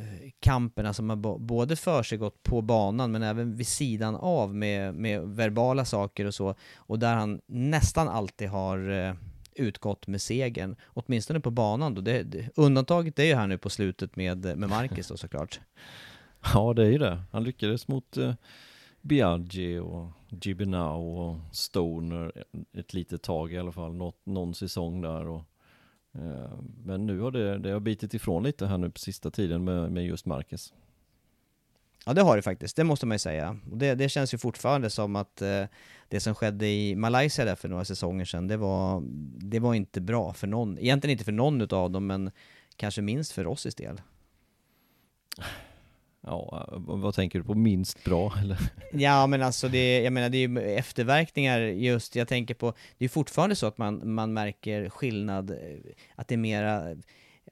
kamperna 0.41 0.93
som 0.93 1.11
har 1.11 1.39
både 1.39 1.77
för 1.77 2.03
sig 2.03 2.19
gått 2.19 2.43
på 2.43 2.63
banan 2.63 3.13
men 3.13 3.23
även 3.23 3.57
vid 3.57 3.67
sidan 3.67 4.15
av 4.15 4.55
med, 4.55 4.95
med 4.95 5.21
verbala 5.21 5.85
saker 5.85 6.25
och 6.25 6.35
så 6.35 6.55
och 6.77 6.99
där 6.99 7.15
han 7.15 7.41
nästan 7.47 8.09
alltid 8.09 8.49
har 8.49 8.91
eh, 8.91 9.15
utgått 9.55 10.07
med 10.07 10.23
segern, 10.23 10.77
åtminstone 10.87 11.41
på 11.41 11.51
banan 11.51 11.95
då. 11.95 12.01
Det, 12.01 12.23
det, 12.23 12.49
undantaget 12.57 13.19
är 13.19 13.25
ju 13.25 13.35
här 13.35 13.47
nu 13.47 13.59
på 13.59 13.71
slutet 13.71 14.17
med, 14.17 14.59
med 14.59 14.69
Marcus 14.69 15.09
då 15.09 15.17
såklart. 15.17 15.61
Ja, 16.55 16.75
det 16.75 16.83
är 16.83 16.91
ju 16.91 16.99
det. 16.99 17.23
Han 17.33 17.45
lyckades 17.45 17.89
mot 17.89 18.17
eh, 18.17 18.35
Biaggi 19.01 19.79
och 19.79 20.09
Gibinau 20.29 21.19
och 21.19 21.37
Stoner 21.53 22.45
ett 22.79 22.95
litet 22.95 23.23
tag 23.23 23.53
i 23.53 23.59
alla 23.59 23.73
fall, 23.73 23.95
Nå 23.95 24.13
någon 24.25 24.55
säsong 24.55 25.01
där 25.01 25.27
och 25.27 25.43
Eh, 26.15 26.51
men 26.85 27.07
nu 27.07 27.21
har 27.21 27.31
det, 27.31 27.59
det 27.59 27.71
har 27.71 27.81
bitit 27.81 28.15
ifrån 28.15 28.43
lite 28.43 28.67
här 28.67 28.79
nu 28.79 28.91
på 28.91 28.99
sista 28.99 29.31
tiden 29.31 29.65
med, 29.65 29.93
med 29.93 30.07
just 30.07 30.27
Marcus. 30.27 30.73
Ja 32.07 32.13
det 32.13 32.23
har 32.23 32.37
det 32.37 32.43
faktiskt, 32.43 32.77
det 32.77 32.85
måste 32.85 33.07
man 33.07 33.15
ju 33.15 33.19
säga. 33.19 33.57
Och 33.71 33.77
det, 33.77 33.95
det 33.95 34.09
känns 34.09 34.35
ju 34.35 34.39
fortfarande 34.39 34.91
som 34.91 35.17
att 35.17 35.43
eh, 35.43 35.65
det 36.09 36.21
som 36.21 36.35
skedde 36.35 36.69
i 36.69 36.97
Malaysia 36.97 37.45
där 37.45 37.55
för 37.55 37.69
några 37.69 37.85
säsonger 37.85 38.25
sedan, 38.25 38.49
det 38.49 38.57
var, 38.57 39.03
det 39.39 39.59
var 39.59 39.75
inte 39.75 40.01
bra 40.01 40.33
för 40.33 40.47
någon. 40.47 40.79
Egentligen 40.79 41.13
inte 41.13 41.25
för 41.25 41.33
någon 41.33 41.61
utav 41.61 41.91
dem, 41.91 42.07
men 42.07 42.31
kanske 42.77 43.03
minst 43.03 43.33
för 43.33 43.47
oss 43.47 43.75
del. 43.75 44.01
Ja, 46.27 46.69
vad 46.79 47.15
tänker 47.15 47.39
du 47.39 47.45
på 47.45 47.55
minst 47.55 48.05
bra 48.05 48.33
eller? 48.41 48.59
Ja 48.93 49.27
men 49.27 49.43
alltså 49.43 49.69
det, 49.69 50.01
jag 50.03 50.13
menar 50.13 50.29
det 50.29 50.39
är 50.39 50.49
ju 50.49 50.61
efterverkningar 50.61 51.61
just, 51.61 52.17
jag 52.17 52.29
tänker 52.29 52.55
på, 52.55 52.75
det 52.99 53.05
är 53.05 53.09
fortfarande 53.09 53.57
så 53.57 53.67
att 53.67 53.79
man, 53.79 54.15
man 54.15 54.33
märker 54.33 54.89
skillnad, 54.89 55.51
eh, 55.51 55.57
att 56.15 56.29
det 56.29 56.35
är 56.35 56.39
mera, 56.39 56.97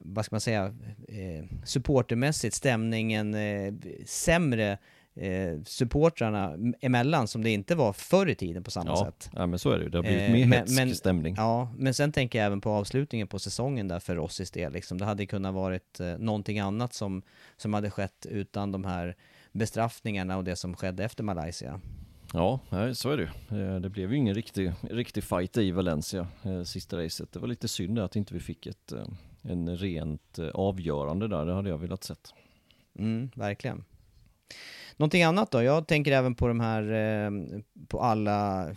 vad 0.01 0.25
ska 0.25 0.35
man 0.35 0.41
säga, 0.41 0.75
eh, 1.09 1.45
supportermässigt, 1.65 2.55
stämningen 2.55 3.35
eh, 3.35 3.75
sämre 4.07 4.79
eh, 5.15 5.63
supportrarna 5.65 6.57
emellan 6.81 7.29
som 7.29 7.43
det 7.43 7.51
inte 7.51 7.75
var 7.75 7.93
förr 7.93 8.29
i 8.29 8.35
tiden 8.35 8.65
på 8.65 8.71
samma 8.71 8.91
ja, 8.91 9.05
sätt. 9.05 9.31
Ja 9.37 9.47
men 9.47 9.59
så 9.59 9.71
är 9.71 9.79
det 9.79 9.85
ju, 9.85 9.91
det 9.91 9.99
har 9.99 10.03
blivit 10.03 10.23
eh, 10.23 10.33
mer 10.33 10.47
men, 10.47 10.59
hetsk 10.59 10.77
men, 10.77 10.95
stämning. 10.95 11.35
Ja, 11.39 11.73
men 11.77 11.95
sen 11.95 12.13
tänker 12.13 12.39
jag 12.39 12.47
även 12.47 12.61
på 12.61 12.71
avslutningen 12.71 13.29
på 13.29 13.39
säsongen 13.39 13.89
där 13.89 14.01
för 14.01 14.15
Rossis 14.15 14.51
del 14.51 14.73
liksom. 14.73 14.99
Det 14.99 15.05
hade 15.05 15.27
kunnat 15.27 15.55
varit 15.55 16.01
eh, 16.01 16.07
någonting 16.19 16.59
annat 16.59 16.95
som, 16.95 17.23
som 17.57 17.75
hade 17.75 17.91
skett 17.91 18.27
utan 18.31 18.73
de 18.73 18.85
här 18.85 19.17
bestraffningarna 19.53 20.37
och 20.37 20.45
det 20.45 20.57
som 20.57 20.77
skedde 20.77 21.05
efter 21.05 21.25
Malaysia. 21.25 21.81
Ja, 22.33 22.61
så 22.95 23.11
är 23.11 23.17
det 23.17 23.23
ju. 23.23 23.61
Eh, 23.61 23.81
det 23.81 23.91
blev 23.91 24.13
ju 24.13 24.19
ingen 24.19 24.35
riktig, 24.35 24.73
riktig 24.81 25.25
fight 25.25 25.57
i 25.57 25.71
Valencia 25.71 26.27
eh, 26.43 26.63
sista 26.63 26.99
racet. 26.99 27.33
Det 27.33 27.39
var 27.39 27.49
lite 27.49 27.69
synd 27.69 27.99
att 27.99 28.17
inte 28.17 28.35
vi 28.35 28.41
fick 28.41 28.67
ett, 28.67 28.93
eh, 28.93 29.07
en 29.43 29.77
rent 29.77 30.39
avgörande 30.55 31.29
där, 31.29 31.47
det 31.47 31.55
hade 31.55 31.69
jag 31.69 31.79
velat 31.79 32.05
sett. 32.05 32.35
Mm, 32.99 33.31
verkligen. 33.35 33.85
Någonting 34.97 35.23
annat 35.23 35.51
då? 35.51 35.63
Jag 35.63 35.87
tänker 35.87 36.13
även 36.13 36.35
på 36.35 36.49
de 36.49 36.61
här, 36.61 36.93
eh, 36.93 37.31
på 37.89 38.01
alla 38.01 38.69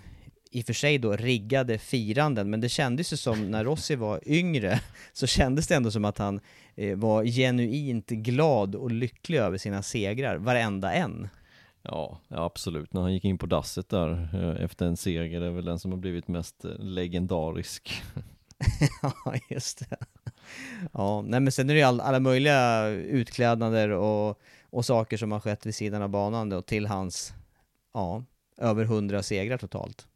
i 0.52 0.62
och 0.62 0.66
för 0.66 0.74
sig 0.74 0.98
då 0.98 1.16
riggade 1.16 1.78
firanden, 1.78 2.50
men 2.50 2.62
det 2.62 2.70
kändes 2.70 3.14
ju 3.14 3.18
som 3.18 3.52
när 3.52 3.64
Rossi 3.64 3.96
var 3.96 4.20
yngre, 4.26 4.80
så 5.14 5.28
kändes 5.28 5.68
det 5.68 5.76
ändå 5.76 5.92
som 5.92 6.06
att 6.06 6.18
han 6.18 6.40
eh, 6.76 6.98
var 6.98 7.24
genuint 7.24 8.10
glad 8.10 8.76
och 8.76 8.92
lycklig 8.92 9.38
över 9.38 9.58
sina 9.58 9.84
segrar, 9.84 10.36
varenda 10.36 10.94
en. 10.94 11.30
Ja, 11.82 12.20
absolut. 12.28 12.94
När 12.94 13.02
han 13.02 13.14
gick 13.14 13.26
in 13.26 13.38
på 13.38 13.46
dasset 13.46 13.90
där 13.90 14.30
eh, 14.34 14.64
efter 14.64 14.86
en 14.86 14.98
seger, 14.98 15.40
det 15.40 15.46
är 15.46 15.52
väl 15.52 15.66
den 15.66 15.80
som 15.80 15.92
har 15.92 16.00
blivit 16.00 16.28
mest 16.28 16.66
legendarisk. 16.80 18.04
ja, 19.02 19.34
just 19.50 19.90
det. 19.90 19.98
Ja, 20.94 21.22
nej 21.22 21.40
men 21.40 21.52
sen 21.52 21.70
är 21.70 21.74
det 21.74 21.80
ju 21.80 21.86
all, 21.86 22.02
alla 22.02 22.20
möjliga 22.20 22.88
utklädnader 22.88 23.90
och 23.90 24.40
och 24.76 24.86
saker 24.86 25.18
som 25.18 25.32
har 25.32 25.40
skett 25.40 25.66
vid 25.66 25.76
sidan 25.76 26.02
av 26.02 26.10
banan 26.10 26.50
då 26.50 26.62
till 26.62 26.88
hans, 26.88 27.34
ja, 27.94 28.24
över 28.58 28.84
100 28.84 29.24
segrar 29.24 29.58
totalt. 29.58 30.08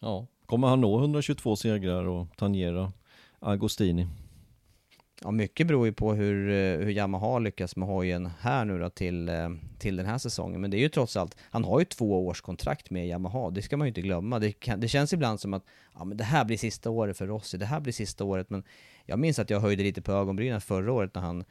Ja, 0.00 0.26
kommer 0.46 0.68
han 0.68 0.80
nå 0.80 0.98
122 0.98 1.56
segrar 1.56 2.04
och 2.04 2.26
tangera 2.36 2.92
Agostini? 3.38 4.08
Ja, 5.22 5.30
mycket 5.30 5.66
beror 5.66 5.86
ju 5.86 5.92
på 5.92 6.14
hur, 6.14 6.50
eh, 6.50 6.84
hur 6.84 6.90
Yamaha 6.90 7.38
lyckas 7.38 7.76
med 7.76 7.88
hojen 7.88 8.30
här 8.40 8.64
nu 8.64 8.78
då 8.78 8.90
till, 8.90 9.28
eh, 9.28 9.48
till 9.78 9.96
den 9.96 10.06
här 10.06 10.18
säsongen. 10.18 10.60
Men 10.60 10.70
det 10.70 10.76
är 10.76 10.82
ju 10.82 10.88
trots 10.88 11.16
allt, 11.16 11.36
han 11.50 11.64
har 11.64 11.78
ju 11.78 11.84
två 11.84 12.26
års 12.26 12.40
kontrakt 12.40 12.90
med 12.90 13.08
Yamaha, 13.08 13.50
det 13.50 13.62
ska 13.62 13.76
man 13.76 13.86
ju 13.86 13.88
inte 13.88 14.02
glömma. 14.02 14.38
Det, 14.38 14.52
kan, 14.52 14.80
det 14.80 14.88
känns 14.88 15.12
ibland 15.12 15.40
som 15.40 15.54
att 15.54 15.64
ja, 15.94 16.04
men 16.04 16.16
det 16.16 16.24
här 16.24 16.44
blir 16.44 16.56
sista 16.56 16.90
året 16.90 17.18
för 17.18 17.26
Rossi, 17.26 17.58
det 17.58 17.66
här 17.66 17.80
blir 17.80 17.92
sista 17.92 18.24
året. 18.24 18.50
Men 18.50 18.62
jag 19.04 19.18
minns 19.18 19.38
att 19.38 19.50
jag 19.50 19.60
höjde 19.60 19.82
lite 19.82 20.02
på 20.02 20.12
ögonbrynen 20.12 20.60
förra 20.60 20.92
året 20.92 21.14
när 21.14 21.22
han 21.22 21.44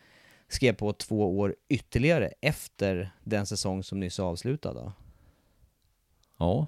skrev 0.53 0.73
på 0.73 0.93
två 0.93 1.39
år 1.39 1.55
ytterligare 1.69 2.31
efter 2.41 3.11
den 3.23 3.45
säsong 3.45 3.83
som 3.83 3.99
nyss 3.99 4.19
är 4.19 4.23
avslutad. 4.23 4.73
Då. 4.73 4.91
Ja, 6.37 6.67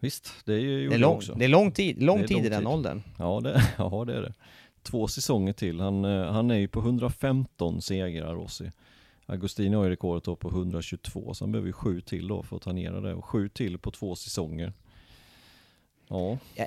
visst. 0.00 0.32
Det 0.44 0.52
är 0.54 0.58
ju 0.58 0.88
Det 0.88 0.94
är, 0.94 0.98
lång, 0.98 1.16
också. 1.16 1.34
det 1.34 1.44
är 1.44 1.48
lång 1.48 1.72
tid, 1.72 2.02
lång 2.02 2.20
är 2.20 2.26
tid 2.26 2.36
lång 2.36 2.46
i 2.46 2.48
den 2.48 2.60
tid. 2.60 2.66
åldern. 2.68 3.02
Ja 3.18 3.40
det, 3.40 3.62
ja, 3.78 4.04
det 4.06 4.14
är 4.16 4.22
det. 4.22 4.34
Två 4.82 5.08
säsonger 5.08 5.52
till. 5.52 5.80
Han, 5.80 6.04
eh, 6.04 6.32
han 6.32 6.50
är 6.50 6.54
ju 6.58 6.68
på 6.68 6.80
115 6.80 7.82
segrar, 7.82 8.34
Rossi. 8.34 8.70
Agostini 9.26 9.76
har 9.76 9.84
ju 9.84 9.90
rekordet 9.90 10.24
då 10.24 10.36
på 10.36 10.48
122, 10.48 11.34
så 11.34 11.44
han 11.44 11.52
behöver 11.52 11.66
ju 11.66 11.72
sju 11.72 12.00
till 12.00 12.28
då 12.28 12.42
för 12.42 12.56
att 12.56 12.62
ta 12.62 12.72
ner 12.72 12.92
det. 12.92 13.14
Och 13.14 13.24
sju 13.24 13.48
till 13.48 13.78
på 13.78 13.90
två 13.90 14.16
säsonger. 14.16 14.72
Ja, 16.08 16.38
Ja, 16.54 16.66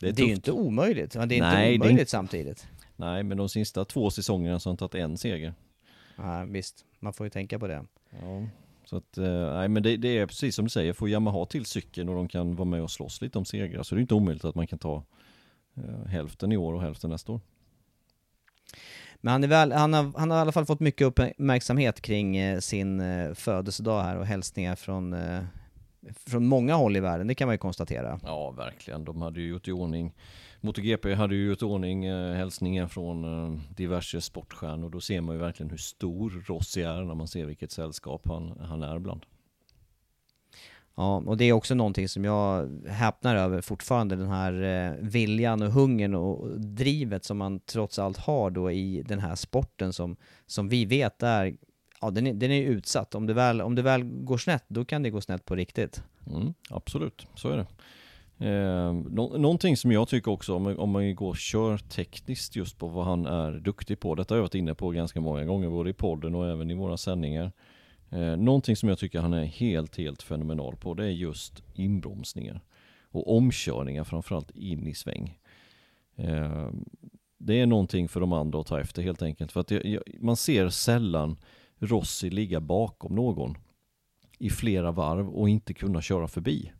det 0.00 0.08
är 0.08 0.12
Det 0.12 0.22
är 0.22 0.26
ju 0.26 0.32
inte 0.32 0.52
omöjligt, 0.52 1.16
men 1.16 1.28
det 1.28 1.38
är 1.38 1.40
Nej, 1.42 1.50
inte 1.74 1.84
är 1.84 1.86
omöjligt 1.86 2.00
inte- 2.00 2.10
samtidigt. 2.10 2.66
Nej, 3.02 3.22
men 3.22 3.38
de 3.38 3.48
sista 3.48 3.84
två 3.84 4.10
säsongerna 4.10 4.60
så 4.60 4.68
har 4.68 4.72
han 4.72 4.76
tagit 4.76 4.94
en 4.94 5.18
seger. 5.18 5.54
Ja, 6.16 6.44
visst, 6.44 6.84
man 7.00 7.12
får 7.12 7.26
ju 7.26 7.30
tänka 7.30 7.58
på 7.58 7.66
det. 7.66 7.84
Ja, 8.10 8.46
så 8.84 8.96
att, 8.96 9.18
eh, 9.18 9.54
nej 9.54 9.68
men 9.68 9.82
det, 9.82 9.96
det 9.96 10.18
är 10.18 10.26
precis 10.26 10.54
som 10.54 10.64
du 10.64 10.68
säger, 10.68 10.92
får 10.92 11.08
Yamaha 11.08 11.46
till 11.46 11.66
cykeln 11.66 12.08
och 12.08 12.14
de 12.14 12.28
kan 12.28 12.56
vara 12.56 12.68
med 12.68 12.82
och 12.82 12.90
slåss 12.90 13.22
lite 13.22 13.38
om 13.38 13.44
segrar 13.44 13.82
så 13.82 13.94
det 13.94 13.98
är 13.98 14.02
inte 14.02 14.14
omöjligt 14.14 14.44
att 14.44 14.54
man 14.54 14.66
kan 14.66 14.78
ta 14.78 15.04
eh, 15.74 16.06
hälften 16.06 16.52
i 16.52 16.56
år 16.56 16.72
och 16.72 16.82
hälften 16.82 17.10
nästa 17.10 17.32
år. 17.32 17.40
Men 19.16 19.32
han, 19.32 19.44
är 19.44 19.48
väl, 19.48 19.72
han, 19.72 19.92
har, 19.92 20.12
han 20.18 20.30
har 20.30 20.38
i 20.38 20.40
alla 20.40 20.52
fall 20.52 20.66
fått 20.66 20.80
mycket 20.80 21.06
uppmärksamhet 21.06 22.00
kring 22.00 22.36
eh, 22.36 22.58
sin 22.58 23.00
eh, 23.00 23.34
födelsedag 23.34 24.02
här 24.02 24.18
och 24.18 24.26
hälsningar 24.26 24.76
från, 24.76 25.12
eh, 25.12 25.42
från 26.26 26.46
många 26.46 26.74
håll 26.74 26.96
i 26.96 27.00
världen, 27.00 27.26
det 27.26 27.34
kan 27.34 27.48
man 27.48 27.54
ju 27.54 27.58
konstatera. 27.58 28.20
Ja, 28.22 28.50
verkligen. 28.50 29.04
De 29.04 29.22
hade 29.22 29.40
ju 29.40 29.48
gjort 29.48 29.68
i 29.68 29.72
ordning 29.72 30.12
MotoGP 30.64 31.14
hade 31.14 31.34
ju 31.34 31.46
gjort 31.46 31.62
ordning 31.62 32.04
eh, 32.04 32.34
hälsningar 32.34 32.86
från 32.88 33.24
eh, 33.24 33.60
diverse 33.76 34.20
sportstjärnor. 34.20 34.90
Då 34.90 35.00
ser 35.00 35.20
man 35.20 35.34
ju 35.34 35.40
verkligen 35.40 35.70
hur 35.70 35.78
stor 35.78 36.44
Rossi 36.46 36.82
är 36.82 37.02
när 37.02 37.14
man 37.14 37.28
ser 37.28 37.46
vilket 37.46 37.70
sällskap 37.70 38.22
han, 38.24 38.60
han 38.60 38.82
är 38.82 38.98
bland. 38.98 39.26
Ja, 40.94 41.22
och 41.26 41.36
det 41.36 41.44
är 41.44 41.52
också 41.52 41.74
någonting 41.74 42.08
som 42.08 42.24
jag 42.24 42.68
häpnar 42.88 43.36
över 43.36 43.60
fortfarande, 43.60 44.16
den 44.16 44.28
här 44.28 44.62
eh, 44.62 44.94
viljan 45.00 45.62
och 45.62 45.72
hungern 45.72 46.14
och 46.14 46.60
drivet 46.60 47.24
som 47.24 47.38
man 47.38 47.60
trots 47.60 47.98
allt 47.98 48.16
har 48.16 48.50
då 48.50 48.70
i 48.70 49.02
den 49.02 49.18
här 49.18 49.34
sporten 49.34 49.92
som, 49.92 50.16
som 50.46 50.68
vi 50.68 50.84
vet 50.84 51.22
är, 51.22 51.56
ja 52.00 52.10
den 52.10 52.26
är, 52.26 52.34
den 52.34 52.50
är 52.50 52.62
utsatt. 52.62 53.14
Om 53.14 53.26
det, 53.26 53.34
väl, 53.34 53.60
om 53.60 53.74
det 53.74 53.82
väl 53.82 54.04
går 54.04 54.38
snett, 54.38 54.64
då 54.68 54.84
kan 54.84 55.02
det 55.02 55.10
gå 55.10 55.20
snett 55.20 55.44
på 55.44 55.56
riktigt. 55.56 56.02
Mm, 56.26 56.54
absolut, 56.70 57.26
så 57.34 57.48
är 57.48 57.56
det. 57.56 57.66
Eh, 58.38 58.92
nå- 58.92 59.36
någonting 59.38 59.76
som 59.76 59.92
jag 59.92 60.08
tycker 60.08 60.30
också, 60.30 60.54
om, 60.54 60.66
om 60.78 60.90
man 60.90 61.14
går 61.14 61.34
körtekniskt 61.34 62.56
just 62.56 62.78
på 62.78 62.86
vad 62.88 63.04
han 63.04 63.26
är 63.26 63.52
duktig 63.52 64.00
på. 64.00 64.14
Detta 64.14 64.34
har 64.34 64.36
jag 64.36 64.42
varit 64.42 64.54
inne 64.54 64.74
på 64.74 64.90
ganska 64.90 65.20
många 65.20 65.44
gånger, 65.44 65.70
både 65.70 65.90
i 65.90 65.92
podden 65.92 66.34
och 66.34 66.48
även 66.48 66.70
i 66.70 66.74
våra 66.74 66.96
sändningar. 66.96 67.52
Eh, 68.10 68.36
någonting 68.36 68.76
som 68.76 68.88
jag 68.88 68.98
tycker 68.98 69.20
han 69.20 69.32
är 69.32 69.44
helt, 69.44 69.96
helt 69.96 70.22
fenomenal 70.22 70.76
på, 70.76 70.94
det 70.94 71.04
är 71.04 71.10
just 71.10 71.62
inbromsningar. 71.74 72.60
Och 73.10 73.36
omkörningar, 73.36 74.04
framförallt 74.04 74.50
in 74.50 74.86
i 74.86 74.94
sväng. 74.94 75.38
Eh, 76.16 76.70
det 77.38 77.60
är 77.60 77.66
någonting 77.66 78.08
för 78.08 78.20
de 78.20 78.32
andra 78.32 78.60
att 78.60 78.66
ta 78.66 78.80
efter 78.80 79.02
helt 79.02 79.22
enkelt. 79.22 79.52
För 79.52 79.60
att 79.60 79.68
det, 79.68 80.02
man 80.20 80.36
ser 80.36 80.68
sällan 80.68 81.36
Rossi 81.78 82.30
ligga 82.30 82.60
bakom 82.60 83.14
någon 83.14 83.56
i 84.38 84.50
flera 84.50 84.90
varv 84.92 85.28
och 85.28 85.48
inte 85.48 85.74
kunna 85.74 86.02
köra 86.02 86.28
förbi. 86.28 86.72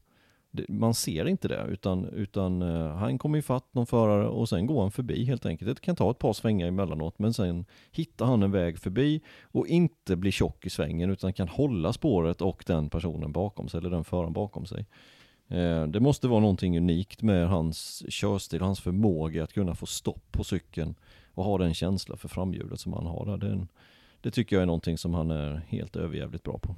Man 0.69 0.95
ser 0.95 1.29
inte 1.29 1.49
det, 1.49 1.67
utan, 1.69 2.05
utan 2.05 2.63
eh, 2.63 2.95
han 2.95 3.19
kommer 3.19 3.39
ifatt 3.39 3.75
någon 3.75 3.87
förare 3.87 4.29
och 4.29 4.49
sen 4.49 4.67
går 4.67 4.81
han 4.81 4.91
förbi 4.91 5.25
helt 5.25 5.47
enkelt. 5.47 5.77
Det 5.77 5.81
kan 5.81 5.97
ta 5.97 6.11
ett 6.11 6.19
par 6.19 6.33
svängar 6.33 6.67
emellanåt, 6.67 7.19
men 7.19 7.33
sen 7.33 7.65
hittar 7.91 8.27
han 8.27 8.43
en 8.43 8.51
väg 8.51 8.79
förbi 8.79 9.21
och 9.43 9.67
inte 9.67 10.17
blir 10.17 10.31
tjock 10.31 10.67
i 10.67 10.71
svängen, 10.71 11.11
utan 11.11 11.33
kan 11.33 11.49
hålla 11.49 11.93
spåret 11.93 12.41
och 12.41 12.65
den 12.67 12.91
personen 12.91 13.33
bakom 13.33 13.69
sig, 13.69 13.79
eller 13.79 13.91
den 13.91 14.05
föraren 14.05 14.33
bakom 14.33 14.67
sig. 14.67 14.87
Eh, 15.49 15.87
det 15.87 16.01
måste 16.01 16.29
vara 16.29 16.41
någonting 16.41 16.79
unikt 16.79 17.23
med 17.23 17.49
hans 17.49 18.05
körstil, 18.09 18.61
hans 18.61 18.81
förmåga 18.81 19.45
att 19.45 19.53
kunna 19.53 19.75
få 19.75 19.87
stopp 19.87 20.33
på 20.33 20.45
cykeln 20.45 20.95
och 21.35 21.45
ha 21.45 21.59
den 21.59 21.75
känsla 21.75 22.17
för 22.17 22.29
framhjulet 22.29 22.81
som 22.81 22.93
han 22.93 23.07
har 23.07 23.27
där. 23.27 23.37
Det, 23.37 23.67
det 24.21 24.31
tycker 24.31 24.57
jag 24.57 24.63
är 24.63 24.67
någonting 24.67 24.99
som 24.99 25.15
han 25.15 25.31
är 25.31 25.63
helt 25.69 25.97
överjävligt 25.97 26.45
bra 26.45 26.59
på. 26.59 26.75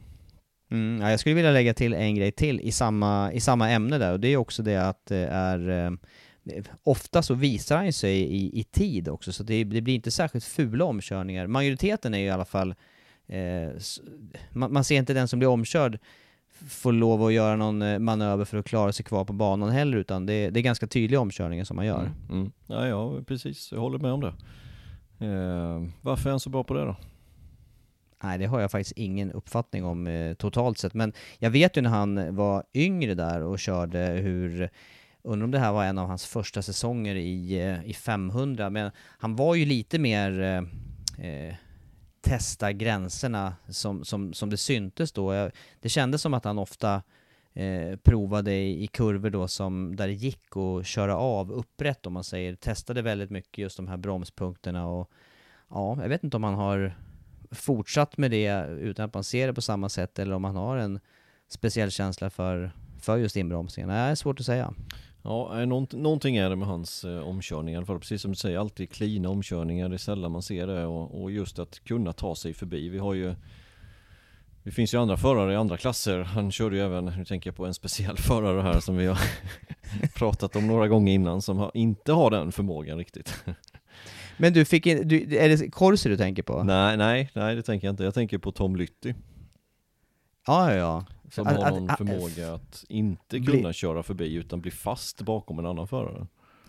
Mm, 0.75 1.03
ja, 1.03 1.11
jag 1.11 1.21
skulle 1.21 1.35
vilja 1.35 1.51
lägga 1.51 1.75
till 1.75 1.95
en 1.95 2.15
grej 2.15 2.33
till 2.33 2.61
i 2.61 2.73
samma, 2.73 3.33
i 3.33 3.41
samma 3.41 3.71
ämne 3.71 3.99
där 3.99 4.13
och 4.13 4.21
det 4.21 4.29
är 4.29 4.37
också 4.37 4.63
det 4.63 4.77
att 4.77 5.07
det 5.07 5.27
är 5.27 5.69
eh, 5.69 5.91
Ofta 6.83 7.23
så 7.23 7.35
visar 7.35 7.77
han 7.77 7.93
sig 7.93 8.21
i, 8.21 8.61
i 8.61 8.65
tid 8.65 9.09
också 9.09 9.33
så 9.33 9.43
det, 9.43 9.65
det 9.65 9.81
blir 9.81 9.95
inte 9.95 10.11
särskilt 10.11 10.45
fula 10.45 10.85
omkörningar. 10.85 11.47
Majoriteten 11.47 12.15
är 12.15 12.19
ju 12.19 12.25
i 12.25 12.31
alla 12.31 12.45
fall 12.45 12.75
eh, 13.27 13.71
man, 14.53 14.73
man 14.73 14.85
ser 14.85 14.97
inte 14.97 15.15
den 15.15 15.29
som 15.29 15.39
blir 15.39 15.49
omkörd 15.49 15.99
får 16.69 16.93
lov 16.93 17.25
att 17.25 17.33
göra 17.33 17.57
någon 17.57 17.83
eh, 17.83 17.99
manöver 17.99 18.45
för 18.45 18.59
att 18.59 18.67
klara 18.67 18.93
sig 18.93 19.05
kvar 19.05 19.25
på 19.25 19.33
banan 19.33 19.71
heller 19.71 19.99
utan 19.99 20.27
det, 20.27 20.51
det 20.51 20.61
är 20.61 20.63
ganska 20.63 20.87
tydliga 20.87 21.21
omkörningar 21.21 21.65
som 21.65 21.77
man 21.77 21.87
gör. 21.87 22.01
Mm. 22.01 22.13
Mm. 22.31 22.53
Ja, 22.67 22.87
ja, 22.87 23.23
precis. 23.27 23.73
Jag 23.73 23.81
håller 23.81 23.99
med 23.99 24.13
om 24.13 24.21
det. 24.21 24.35
Eh, 25.27 25.89
varför 26.01 26.29
är 26.29 26.31
han 26.31 26.41
så 26.41 26.51
bra 26.51 26.65
på 26.65 26.75
det 26.75 26.85
då? 26.85 26.97
Nej, 28.25 28.39
det 28.39 28.47
har 28.47 28.61
jag 28.61 28.71
faktiskt 28.71 28.93
ingen 28.97 29.33
uppfattning 29.33 29.85
om 29.85 30.07
eh, 30.07 30.35
totalt 30.35 30.79
sett. 30.79 30.95
Men 30.95 31.13
jag 31.39 31.51
vet 31.51 31.77
ju 31.77 31.81
när 31.81 31.91
han 31.91 32.37
var 32.37 32.65
yngre 32.75 33.15
där 33.15 33.43
och 33.43 33.59
körde 33.59 33.99
hur, 33.99 34.71
undrar 35.23 35.45
om 35.45 35.51
det 35.51 35.59
här 35.59 35.73
var 35.73 35.85
en 35.85 35.99
av 35.99 36.09
hans 36.09 36.27
första 36.27 36.63
säsonger 36.63 37.15
i, 37.15 37.61
eh, 37.61 37.91
i 37.91 37.95
500, 37.95 38.71
men 38.71 38.91
han 38.97 39.37
var 39.37 39.55
ju 39.55 39.65
lite 39.65 39.99
mer 39.99 40.41
eh, 40.41 41.27
eh, 41.29 41.55
testa 42.21 42.73
gränserna 42.73 43.55
som, 43.69 44.05
som, 44.05 44.33
som 44.33 44.51
det 44.51 44.57
syntes 44.57 45.13
då. 45.13 45.35
Jag, 45.35 45.53
det 45.81 45.89
kändes 45.89 46.23
som 46.23 46.35
att 46.35 46.45
han 46.45 46.59
ofta 46.59 47.03
eh, 47.55 47.97
provade 47.97 48.53
i, 48.53 48.85
i 48.85 48.87
kurvor 48.87 49.31
då 49.31 49.49
som, 49.49 49.97
där 49.97 50.07
det 50.07 50.13
gick 50.15 50.57
att 50.57 50.87
köra 50.87 51.17
av 51.17 51.53
upprätt 51.53 52.07
om 52.07 52.13
man 52.13 52.25
säger. 52.25 52.55
Testade 52.55 53.03
väldigt 53.03 53.31
mycket 53.31 53.59
just 53.59 53.77
de 53.77 53.89
här 53.89 53.97
bromspunkterna 53.97 54.87
och 54.87 55.11
ja, 55.71 55.99
jag 56.03 56.09
vet 56.09 56.25
inte 56.25 56.37
om 56.37 56.45
han 56.45 56.55
har 56.55 56.95
fortsatt 57.55 58.19
med 58.19 58.31
det 58.31 58.67
utan 58.69 59.05
att 59.05 59.15
man 59.15 59.25
ser 59.25 59.47
det 59.47 59.55
på 59.55 59.63
samma 59.63 59.89
sätt 59.89 60.19
eller 60.19 60.35
om 60.35 60.43
man 60.43 60.57
har 60.57 60.77
en 60.77 61.01
speciell 61.49 61.91
känsla 61.91 62.31
för, 62.31 62.73
för 63.01 63.17
just 63.17 63.37
inbromsningen. 63.37 63.89
Nej, 63.89 64.07
det 64.07 64.11
är 64.11 64.15
svårt 64.15 64.41
att 64.41 64.47
säga. 64.47 64.75
Ja, 65.23 65.61
eh, 65.61 65.67
någonting 65.67 66.37
är 66.37 66.51
det 66.51 66.57
med 66.57 66.69
hans 66.69 67.05
eh, 67.05 67.29
omkörningar. 67.29 67.77
i 67.77 67.79
alla 67.79 67.87
fall. 67.87 67.99
Precis 67.99 68.23
som 68.23 68.31
du 68.31 68.37
säger, 68.37 68.59
alltid 68.59 68.91
klina 68.91 69.29
omkörningar. 69.29 69.89
Det 69.89 69.97
är 69.97 69.99
sällan 69.99 70.33
man 70.33 70.43
ser 70.43 70.67
det. 70.67 70.87
Och, 70.87 71.23
och 71.23 71.31
just 71.31 71.59
att 71.59 71.85
kunna 71.85 72.13
ta 72.13 72.35
sig 72.35 72.55
förbi. 72.55 72.89
Vi 72.89 72.99
har 72.99 73.15
ju 73.15 73.35
det 74.65 74.71
finns 74.71 74.95
ju 74.95 74.99
andra 74.99 75.17
förare 75.17 75.53
i 75.53 75.57
andra 75.57 75.77
klasser. 75.77 76.21
Han 76.21 76.53
körde 76.53 76.77
ju 76.77 76.83
även, 76.83 77.05
nu 77.05 77.25
tänker 77.25 77.51
jag 77.51 77.57
på 77.57 77.67
en 77.67 77.75
speciell 77.75 78.17
förare 78.19 78.63
här 78.63 78.81
som 78.81 78.97
vi 78.97 79.07
har 79.07 79.19
pratat 80.15 80.57
om 80.57 80.67
några 80.67 80.89
gånger 80.89 81.13
innan 81.13 81.43
som 81.43 81.59
har, 81.59 81.71
inte 81.75 82.13
har 82.13 82.31
den 82.31 82.53
förmågan 82.53 82.99
riktigt. 82.99 83.45
Men 84.37 84.53
du 84.53 84.65
fick 84.65 84.87
in, 84.87 85.09
du, 85.09 85.37
är 85.37 85.49
det 85.49 85.71
Corsi 85.71 86.09
du 86.09 86.17
tänker 86.17 86.43
på? 86.43 86.63
Nej, 86.63 86.97
nej, 86.97 87.31
nej 87.35 87.55
det 87.57 87.63
tänker 87.63 87.87
jag 87.87 87.93
inte. 87.93 88.05
Jag 88.05 88.15
tänker 88.15 88.39
på 88.39 88.53
Tom 88.53 88.77
Lytty. 88.77 89.15
Ja, 90.47 90.71
ja, 90.73 90.77
ja. 90.77 91.05
Som 91.31 91.47
Att- 91.47 91.57
har 91.57 91.65
att- 91.65 91.73
någon 91.75 91.91
att- 91.91 91.99
förmåga 91.99 92.55
att 92.55 92.85
inte 92.89 93.41
bli- 93.41 93.53
kunna 93.61 93.73
köra 93.73 94.03
förbi 94.03 94.35
utan 94.35 94.61
bli 94.61 94.71
fast 94.71 95.23
bakom 95.23 95.59
en 95.59 95.67
annan 95.67 95.89
förare. 95.89 96.27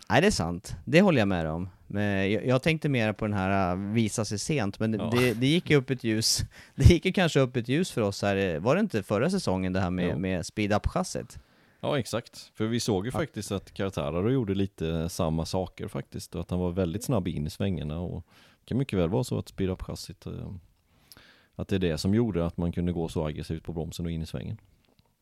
Nej, 0.09 0.21
det 0.21 0.27
är 0.27 0.31
sant. 0.31 0.75
Det 0.85 1.01
håller 1.01 1.19
jag 1.19 1.27
med 1.27 1.47
om. 1.47 1.69
Men 1.87 2.31
jag, 2.31 2.45
jag 2.47 2.61
tänkte 2.61 2.89
mer 2.89 3.13
på 3.13 3.25
den 3.25 3.33
här 3.33 3.71
äh, 3.71 3.77
visa 3.93 4.25
sig 4.25 4.39
sent, 4.39 4.79
men 4.79 4.93
Ja. 4.93 5.11
det, 5.17 5.33
det 5.33 5.47
gick 5.47 5.69
ju 5.69 5.75
upp 5.75 5.89
ett 5.89 6.03
ljus. 6.03 6.41
Det 6.75 6.89
gick 6.89 7.05
ju 7.05 7.11
kanske 7.11 7.39
upp 7.39 7.55
ett 7.55 7.67
ljus 7.69 7.91
för 7.91 8.01
oss 8.01 8.21
här, 8.21 8.59
var 8.59 8.75
det 8.75 8.81
inte 8.81 9.03
förra 9.03 9.29
säsongen 9.29 9.73
det 9.73 9.79
här 9.79 9.89
med, 9.91 10.17
med 10.19 10.45
speed-up-chassit? 10.45 11.37
Ja 11.85 11.99
exakt, 11.99 12.51
för 12.53 12.65
vi 12.65 12.79
såg 12.79 13.05
ju 13.05 13.11
faktiskt 13.11 13.51
att 13.51 13.73
Cartararo 13.73 14.31
gjorde 14.31 14.55
lite 14.55 15.09
samma 15.09 15.45
saker 15.45 15.87
faktiskt 15.87 16.35
och 16.35 16.41
att 16.41 16.49
han 16.49 16.59
var 16.59 16.71
väldigt 16.71 17.03
snabb 17.03 17.27
in 17.27 17.47
i 17.47 17.49
svängarna 17.49 17.99
och 17.99 18.25
det 18.59 18.65
kan 18.65 18.77
mycket 18.77 18.99
väl 18.99 19.09
vara 19.09 19.23
så 19.23 19.37
att 19.37 19.47
speed 19.47 19.69
up 19.69 19.81
chassit 19.81 20.25
eh, 20.25 20.51
att 21.55 21.67
det 21.67 21.75
är 21.75 21.79
det 21.79 21.97
som 21.97 22.13
gjorde 22.13 22.45
att 22.45 22.57
man 22.57 22.71
kunde 22.71 22.91
gå 22.91 23.07
så 23.07 23.27
aggressivt 23.27 23.63
på 23.63 23.73
bromsen 23.73 24.05
och 24.05 24.11
in 24.11 24.21
i 24.21 24.25
svängen. 24.25 24.57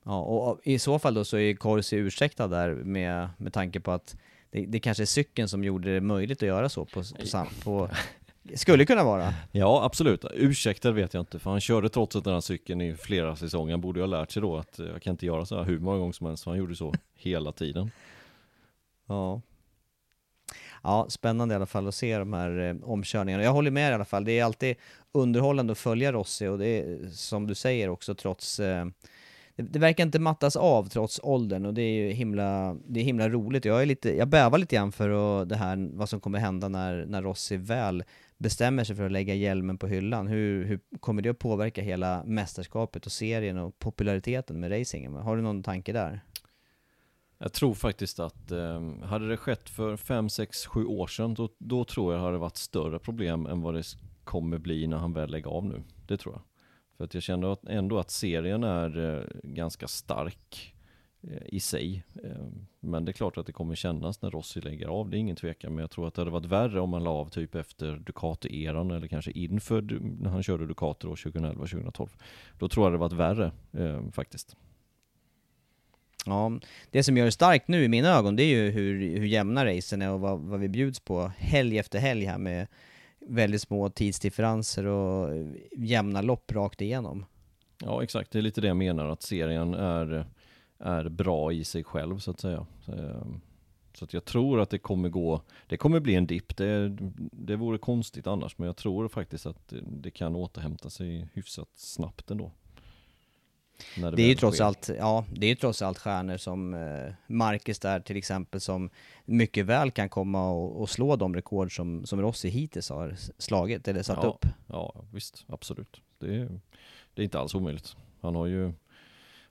Ja, 0.04 0.22
och 0.22 0.60
i 0.64 0.80
så 0.80 1.00
fall 1.00 1.14
då 1.14 1.26
så 1.26 1.38
är 1.38 1.54
Corsi 1.54 1.96
ursäktad 1.96 2.48
där 2.48 2.70
med, 2.76 3.30
med 3.38 3.54
tanke 3.54 3.80
på 3.80 3.92
att 3.92 4.18
det, 4.50 4.66
det 4.66 4.80
kanske 4.80 5.04
är 5.04 5.06
cykeln 5.06 5.48
som 5.48 5.64
gjorde 5.64 5.94
det 5.94 6.02
möjligt 6.02 6.44
att 6.44 6.48
göra 6.48 6.70
så 6.70 6.86
på, 6.86 7.04
på, 7.20 7.26
sam, 7.26 7.48
på 7.64 7.90
Skulle 8.56 8.86
kunna 8.86 9.04
vara. 9.04 9.34
Ja 9.52 9.84
absolut, 9.84 10.26
ursäktad 10.34 10.92
vet 10.92 11.14
jag 11.14 11.22
inte 11.22 11.40
för 11.40 11.52
han 11.52 11.62
körde 11.62 11.90
trots 11.90 12.16
att 12.16 12.24
den 12.24 12.34
här 12.34 12.42
cykeln 12.42 12.82
i 12.82 12.96
flera 12.96 13.36
säsonger, 13.36 13.74
han 13.74 13.82
borde 13.82 14.00
ju 14.00 14.04
ha 14.04 14.08
lärt 14.08 14.32
sig 14.32 14.42
då 14.42 14.58
att 14.58 14.80
eh, 14.80 14.86
jag 14.86 15.02
kan 15.02 15.12
inte 15.12 15.26
göra 15.26 15.46
så 15.46 15.58
här 15.58 15.64
hur 15.64 15.80
många 15.80 15.98
gånger 15.98 16.14
som 16.14 16.28
helst, 16.28 16.44
för 16.44 16.52
han 16.52 16.58
gjorde 16.58 16.76
så 16.76 16.94
hela 17.16 17.52
tiden. 17.52 17.92
Ja. 19.08 19.42
Ja, 20.84 21.06
spännande 21.10 21.54
i 21.54 21.56
alla 21.56 21.66
fall 21.66 21.88
att 21.88 21.96
se 21.96 22.18
de 22.18 22.34
här 22.34 22.60
eh, 22.60 22.90
omkörningarna. 22.90 23.44
Jag 23.44 23.52
håller 23.52 23.72
med 23.72 23.92
i 23.92 23.94
alla 23.94 24.06
fall. 24.06 24.26
Det 24.26 24.40
är 24.40 24.44
alltid 24.44 24.76
underhållande 25.12 25.72
att 25.72 25.78
följa 25.78 26.12
Rossi 26.12 26.48
och 26.48 26.58
det 26.58 26.68
är 26.68 27.10
som 27.10 27.48
du 27.48 27.56
säger 27.56 27.90
också 27.90 28.16
trots 28.16 28.60
eh, 28.60 28.86
det, 29.56 29.64
det, 29.64 29.80
verkar 29.80 30.04
inte 30.04 30.20
mattas 30.20 30.56
av 30.56 30.90
trots 30.90 31.20
åldern 31.24 31.66
och 31.66 31.74
det 31.74 31.82
är 31.82 31.94
ju 31.94 32.10
himla, 32.10 32.78
det 32.88 33.00
är 33.00 33.04
himla 33.04 33.30
roligt. 33.30 33.66
Jag, 33.66 33.82
är 33.82 33.86
lite, 33.86 34.18
jag 34.18 34.28
bävar 34.28 34.58
lite 34.58 34.76
grann 34.76 34.92
för 34.92 35.46
det 35.46 35.56
här, 35.56 35.90
vad 35.94 36.10
som 36.10 36.20
kommer 36.20 36.40
hända 36.40 36.68
när, 36.68 37.06
när 37.06 37.22
Rossi 37.22 37.58
väl 37.58 38.04
bestämmer 38.44 38.84
sig 38.84 38.96
för 38.96 39.06
att 39.06 39.12
lägga 39.12 39.36
hjälmen 39.36 39.78
på 39.78 39.88
hyllan. 39.88 40.28
Hur, 40.28 40.66
hur 40.66 40.80
kommer 41.00 41.22
det 41.22 41.30
att 41.30 41.40
påverka 41.40 41.82
hela 41.82 42.24
mästerskapet 42.26 43.06
och 43.06 43.12
serien 43.12 43.58
och 43.58 43.80
populariteten 43.80 44.60
med 44.60 44.80
racingen? 44.80 45.14
Har 45.14 45.36
du 45.36 45.42
någon 45.42 45.64
tanke 45.64 45.94
där? 45.94 46.22
Jag 47.38 47.54
tror 47.54 47.74
faktiskt 47.74 48.20
att 48.20 48.52
eh, 48.52 48.82
hade 49.04 49.28
det 49.28 49.38
skett 49.38 49.70
för 49.70 49.98
5, 49.98 50.30
6, 50.30 50.66
7 50.66 50.86
år 50.86 51.08
sedan 51.08 51.34
då, 51.34 51.50
då 51.58 51.86
tror 51.86 52.14
jag 52.14 52.22
det 52.22 52.26
hade 52.26 52.38
varit 52.38 52.58
större 52.58 53.00
problem 53.00 53.46
än 53.46 53.62
vad 53.62 53.74
det 53.74 53.84
kommer 54.24 54.58
bli 54.58 54.88
när 54.88 54.98
han 54.98 55.14
väl 55.14 55.32
lägger 55.32 55.50
av 55.50 55.66
nu. 55.66 55.84
Det 56.08 56.18
tror 56.18 56.34
jag. 56.34 56.42
För 56.98 57.04
att 57.04 57.14
jag 57.14 57.24
känner 57.24 57.70
ändå 57.70 58.00
att 58.00 58.12
serien 58.12 58.64
är 58.64 59.18
eh, 59.18 59.24
ganska 59.44 59.88
stark 59.88 60.73
i 61.46 61.60
sig. 61.60 62.04
Eh, 62.24 62.48
men 62.80 63.06
det 63.06 63.12
är 63.12 63.14
klart 63.14 63.38
att 63.38 63.46
det 63.46 63.52
kommer 63.52 63.76
kännas 63.76 64.22
när 64.22 64.32
Rossi 64.32 64.62
lägger 64.62 64.88
av, 64.88 65.10
det 65.10 65.18
är 65.18 65.20
ingen 65.20 65.36
tvekan. 65.36 65.76
Men 65.76 65.82
jag 65.82 65.92
tror 65.92 66.08
att 66.08 66.14
det 66.14 66.22
hade 66.22 66.32
varit 66.32 66.46
värre 66.46 66.80
om 66.80 66.94
han 66.94 67.04
la 67.04 67.12
av 67.12 67.30
typ 67.30 67.56
efter 67.56 67.96
Ducati-eran 67.96 68.96
eller 68.96 69.08
kanske 69.08 69.32
inför 69.32 69.82
när 70.22 70.30
han 70.30 70.44
körde 70.44 70.68
Ducati 70.68 71.08
då 71.08 71.14
2011-2012. 71.14 72.10
Då 72.60 72.70
tror 72.70 72.86
jag 72.86 72.94
det 72.94 72.98
varit 72.98 73.14
värre 73.14 73.52
faktiskt. 74.12 74.56
Ja, 76.26 76.60
det 76.92 77.04
som 77.04 77.18
gör 77.18 77.26
det 77.26 77.32
starkt 77.32 77.68
nu 77.68 77.84
i 77.84 77.88
mina 77.88 78.10
ögon 78.10 78.36
det 78.36 78.44
är 78.44 78.56
ju 78.56 78.72
hur, 78.72 79.18
hur 79.18 79.26
jämna 79.26 79.66
racen 79.66 80.02
är 80.02 80.12
och 80.12 80.20
vad, 80.20 80.40
vad 80.40 80.60
vi 80.60 80.70
bjuds 80.70 81.00
på 81.00 81.32
helg 81.38 81.78
efter 81.78 82.00
helg 82.00 82.26
här 82.26 82.38
med 82.38 82.68
väldigt 83.20 83.62
små 83.62 83.90
tidsdifferenser 83.90 84.86
och 84.86 85.30
jämna 85.72 86.22
lopp 86.22 86.52
rakt 86.52 86.82
igenom. 86.82 87.26
Ja 87.80 88.04
exakt, 88.04 88.32
det 88.32 88.38
är 88.38 88.42
lite 88.42 88.62
det 88.62 88.68
jag 88.68 88.78
menar, 88.78 89.06
att 89.06 89.22
serien 89.22 89.74
är, 89.74 90.26
är 90.84 91.10
bra 91.10 91.54
i 91.54 91.64
sig 91.64 91.84
själv 91.84 92.20
så 92.20 92.32
att 92.32 92.40
säga. 92.40 92.66
Ehm, 92.88 93.42
så 93.94 94.06
att 94.06 94.14
jag 94.14 94.26
tror 94.26 94.60
att 94.60 94.70
det 94.70 94.78
kommer 94.78 95.10
gå, 95.10 95.42
det 95.68 95.78
kommer 95.78 96.00
bli 96.00 96.16
en 96.16 96.28
dipp, 96.28 96.58
det, 96.58 96.98
det 97.32 97.56
vore 97.56 97.78
konstigt 97.78 98.28
annars, 98.28 98.58
men 98.58 98.66
jag 98.66 98.76
tror 98.76 99.08
faktiskt 99.08 99.46
att 99.46 99.74
det 99.82 100.12
kan 100.12 100.36
återhämta 100.36 100.90
sig 100.90 101.28
hyfsat 101.34 101.70
snabbt 101.74 102.32
ändå. 102.32 102.52
Det, 103.96 104.12
det 104.12 104.24
är 104.24 104.28
ju 104.28 104.36
trots 104.36 104.62
allt, 104.62 104.90
ja, 104.98 105.26
det 105.36 105.46
är 105.46 105.50
ju 105.50 105.56
trots 105.56 105.82
allt 105.82 105.98
stjärnor 105.98 106.38
som 106.38 106.74
eh, 106.74 107.14
Marcus 107.28 107.80
där 107.80 108.00
till 108.00 108.18
exempel 108.18 108.62
som 108.62 108.90
mycket 109.26 109.66
väl 109.66 109.92
kan 109.92 110.10
komma 110.10 110.50
och, 110.50 110.82
och, 110.82 110.90
slå 110.90 111.16
de 111.16 111.36
rekord 111.36 111.76
som, 111.76 112.06
som 112.06 112.22
Rossi 112.22 112.50
hittills 112.50 112.90
har 112.90 113.16
slagit 113.38 113.88
eller 113.88 114.04
satt 114.04 114.20
ja, 114.24 114.30
upp. 114.30 114.46
Ja, 114.68 114.96
visst, 115.12 115.46
absolut. 115.48 116.02
Det 116.20 116.36
är, 116.36 116.60
det 117.14 117.22
är 117.22 117.24
inte 117.24 117.40
alls 117.40 117.56
omöjligt. 117.56 117.96
Han 118.22 118.36
har 118.36 118.46
ju, 118.46 118.74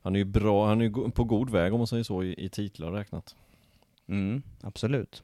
han 0.03 0.15
är 0.15 0.19
ju 0.19 0.25
bra, 0.25 0.67
han 0.67 0.81
är 0.81 0.85
ju 0.85 1.11
på 1.11 1.25
god 1.25 1.51
väg 1.51 1.73
om 1.73 1.81
man 1.81 1.87
säger 1.87 2.03
så 2.05 2.23
i, 2.23 2.45
i 2.45 2.49
titlar 2.49 2.93
räknat. 2.93 3.37
Mm, 4.09 4.43
absolut. 4.61 5.23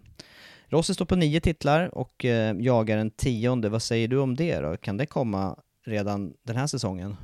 Rossi 0.66 0.94
står 0.94 1.04
på 1.04 1.16
nio 1.16 1.40
titlar 1.40 1.94
och 1.94 2.24
eh, 2.24 2.56
jagar 2.58 2.98
en 2.98 3.10
tionde. 3.10 3.68
Vad 3.68 3.82
säger 3.82 4.08
du 4.08 4.18
om 4.18 4.36
det 4.36 4.60
då? 4.60 4.76
Kan 4.76 4.96
det 4.96 5.06
komma 5.06 5.56
redan 5.84 6.34
den 6.42 6.56
här 6.56 6.66
säsongen? 6.66 7.16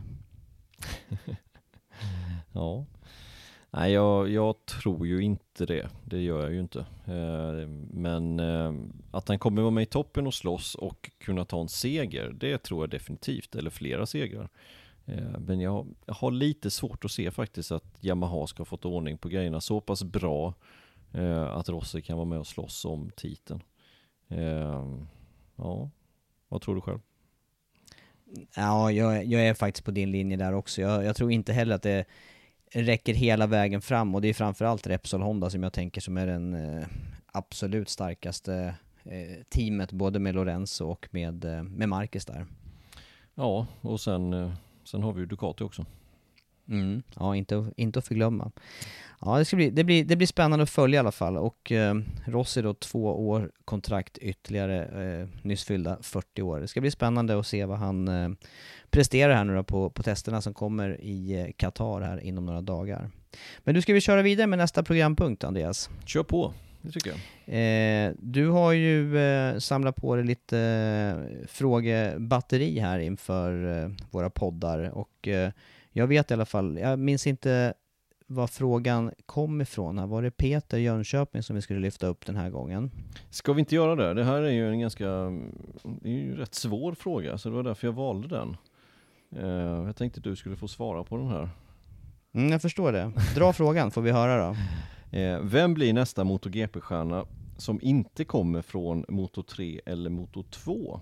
Ja. 2.57 2.87
Nej, 3.71 3.93
jag, 3.93 4.29
jag, 4.29 4.67
tror 4.67 5.07
ju 5.07 5.21
inte 5.21 5.67
det. 5.67 5.89
Det 6.05 6.21
gör 6.21 6.43
jag 6.43 6.53
ju 6.53 6.61
inte. 6.61 6.79
Eh, 7.05 7.69
men 7.91 8.41
eh, 8.41 8.73
att 9.11 9.29
han 9.29 9.39
kommer 9.39 9.63
vara 9.63 9.71
med 9.71 9.83
i 9.83 9.87
toppen 9.87 10.27
och 10.27 10.35
slåss 10.35 10.75
och 10.75 11.11
kunna 11.19 11.45
ta 11.45 11.61
en 11.61 11.69
seger, 11.69 12.33
det 12.41 12.59
tror 12.59 12.83
jag 12.83 12.91
definitivt. 12.91 13.55
Eller 13.55 13.71
flera 13.71 14.07
segrar. 14.07 14.49
Eh, 15.07 15.39
men 15.39 15.61
jag, 15.61 15.87
jag 16.07 16.15
har 16.15 16.31
lite 16.31 16.71
svårt 16.71 17.05
att 17.05 17.11
se 17.11 17.31
faktiskt 17.31 17.73
att 17.73 17.85
Yamaha 18.01 18.47
ska 18.47 18.61
ha 18.61 18.65
fått 18.65 18.85
ordning 18.85 19.19
på 19.19 19.29
grejerna 19.29 19.61
så 19.61 19.81
pass 19.81 20.05
bra 20.05 20.55
att 21.51 21.69
Rossi 21.69 22.03
kan 22.03 22.17
vara 22.17 22.25
med 22.25 22.39
och 22.39 22.47
slåss 22.47 22.85
om 22.85 23.11
titeln. 23.17 23.63
Ja, 25.57 25.91
vad 26.49 26.63
tror 26.63 26.75
du 26.75 26.81
själv? 26.81 27.01
Ja, 28.57 28.91
jag, 28.91 29.25
jag, 29.25 29.47
är 29.47 29.55
faktiskt 29.55 29.85
på 29.85 29.91
din 29.91 30.11
linje 30.11 30.37
där 30.37 30.55
också. 30.55 30.81
Jag, 30.81 31.05
jag 31.05 31.17
tror 31.17 31.33
inte 31.33 31.53
heller 31.53 31.75
att 31.75 31.83
det 31.83 32.05
räcker 32.73 33.15
hela 33.15 33.47
vägen 33.47 33.83
fram 33.83 34.15
och 34.15 34.21
det 34.21 34.29
är 34.29 34.35
framförallt 34.35 34.87
Repsol 34.87 35.23
Honda 35.23 35.51
som 35.51 35.63
jag 35.63 35.73
tänker 35.73 36.01
som 36.01 36.17
är 36.17 36.27
den 36.27 36.55
eh, 36.55 36.87
absolut 37.27 37.89
starkaste 37.89 38.75
eh, 39.05 39.45
teamet 39.49 39.93
både 39.93 40.19
med 40.19 40.35
Lorenzo 40.35 40.87
och 40.87 41.09
med, 41.11 41.45
eh, 41.45 41.63
med 41.63 41.89
Marcus 41.89 42.27
där. 42.27 42.47
Ja, 43.35 43.67
och 43.81 44.01
sen, 44.01 44.33
eh, 44.33 44.53
sen 44.85 45.03
har 45.03 45.13
vi 45.13 45.21
ju 45.21 45.27
Ducati 45.27 45.65
också. 45.65 45.87
Mm, 46.69 47.03
ja, 47.19 47.37
inte, 47.37 47.71
inte 47.77 47.99
att 47.99 48.07
förglömma. 48.07 48.51
Ja, 49.21 49.39
det, 49.39 49.45
ska 49.45 49.57
bli, 49.57 49.71
det, 49.71 49.85
blir, 49.85 50.05
det 50.05 50.17
blir 50.17 50.27
spännande 50.27 50.63
att 50.63 50.71
följa 50.71 50.97
i 50.97 51.01
alla 51.01 51.13
fall 51.13 51.37
och 51.37 51.73
eh, 51.73 51.95
Rossi 52.25 52.63
då 52.63 52.75
två 52.75 53.29
år 53.29 53.51
kontrakt 53.65 54.19
ytterligare, 54.19 54.85
eh, 54.85 55.29
nyss 55.43 55.65
fyllda 55.65 55.99
40 56.03 56.43
år. 56.43 56.61
Det 56.61 56.69
ska 56.69 56.81
bli 56.81 56.91
spännande 56.91 57.39
att 57.39 57.47
se 57.47 57.65
vad 57.65 57.79
han 57.79 58.09
eh, 58.09 58.31
presterar 58.91 59.35
här 59.35 59.45
nu 59.45 59.55
då 59.55 59.65
på, 59.65 59.91
på 59.91 60.03
testerna 60.03 60.41
som 60.41 60.55
kommer 60.55 61.01
i 61.01 61.41
eh, 61.41 61.53
Qatar 61.57 62.01
här 62.01 62.21
inom 62.21 62.47
några 62.47 62.61
dagar. 62.61 63.11
Men 63.59 63.75
du, 63.75 63.83
ska 63.83 63.93
vi 63.93 64.01
köra 64.01 64.23
vidare 64.23 64.47
med 64.47 64.59
nästa 64.59 64.83
programpunkt 64.83 65.45
Andreas? 65.45 65.91
Kör 66.07 66.23
på, 66.23 66.55
det 66.85 66.93
tycker 66.93 67.11
jag. 67.11 67.19
Eh, 67.47 68.13
du 68.19 68.49
har 68.49 68.73
ju 68.73 69.19
eh, 69.19 69.59
samlat 69.59 69.97
på 69.97 70.17
dig 70.17 70.25
lite 70.25 70.59
eh, 70.59 71.47
frågebatteri 71.47 72.79
här 72.79 72.99
inför 72.99 73.83
eh, 73.83 73.91
våra 74.11 74.31
poddar 74.31 74.91
och 74.91 75.29
eh, 75.29 75.53
jag 75.93 76.07
vet 76.07 76.31
i 76.31 76.35
alla 76.35 76.47
fall, 76.47 76.79
jag 76.79 76.99
minns 76.99 77.27
inte 77.27 77.75
var 78.27 78.47
frågan 78.47 79.13
kom 79.27 79.61
ifrån. 79.61 80.09
Var 80.09 80.23
det 80.23 80.31
Peter 80.31 80.79
Jönköping 80.79 81.43
som 81.43 81.57
vi 81.57 81.63
skulle 81.63 81.81
lyfta 81.81 82.07
upp 82.07 82.27
den 82.27 82.37
här 82.37 82.51
gången? 82.51 82.91
Ska 83.31 83.53
vi 83.53 83.61
inte 83.61 83.75
göra 83.75 83.95
det? 83.95 84.15
Det 84.15 84.25
här 84.25 84.43
är 84.43 84.51
ju 84.51 84.69
en 84.69 84.81
ganska, 84.81 85.05
det 85.83 86.09
är 86.09 86.13
ju 86.13 86.31
en 86.33 86.37
rätt 86.37 86.55
svår 86.55 86.95
fråga, 86.95 87.39
så 87.39 87.49
det 87.49 87.55
var 87.55 87.63
därför 87.63 87.87
jag 87.87 87.93
valde 87.93 88.29
den. 88.29 88.57
Eh, 89.37 89.87
jag 89.87 89.97
tänkte 89.97 90.19
att 90.19 90.25
du 90.25 90.37
skulle 90.37 90.57
få 90.57 90.69
svara 90.69 91.05
på 91.05 91.17
den 91.17 91.29
här. 91.29 91.49
Mm, 92.35 92.53
jag 92.53 92.63
förstår 92.63 92.93
det. 92.93 93.13
Dra 93.35 93.53
frågan, 93.53 93.91
får 93.91 94.03
vi 94.03 94.11
höra 94.11 94.49
då. 94.49 94.57
Eh, 95.15 95.41
vem 95.43 95.75
blir 95.75 95.93
nästa 95.93 96.25
MotoGP-stjärna 96.25 97.27
som 97.57 97.81
inte 97.83 98.25
kommer 98.25 98.63
från 98.63 99.05
Moto 99.09 99.43
3 99.43 99.81
eller 99.87 100.11
Moto 100.11 100.43
2? 100.43 101.01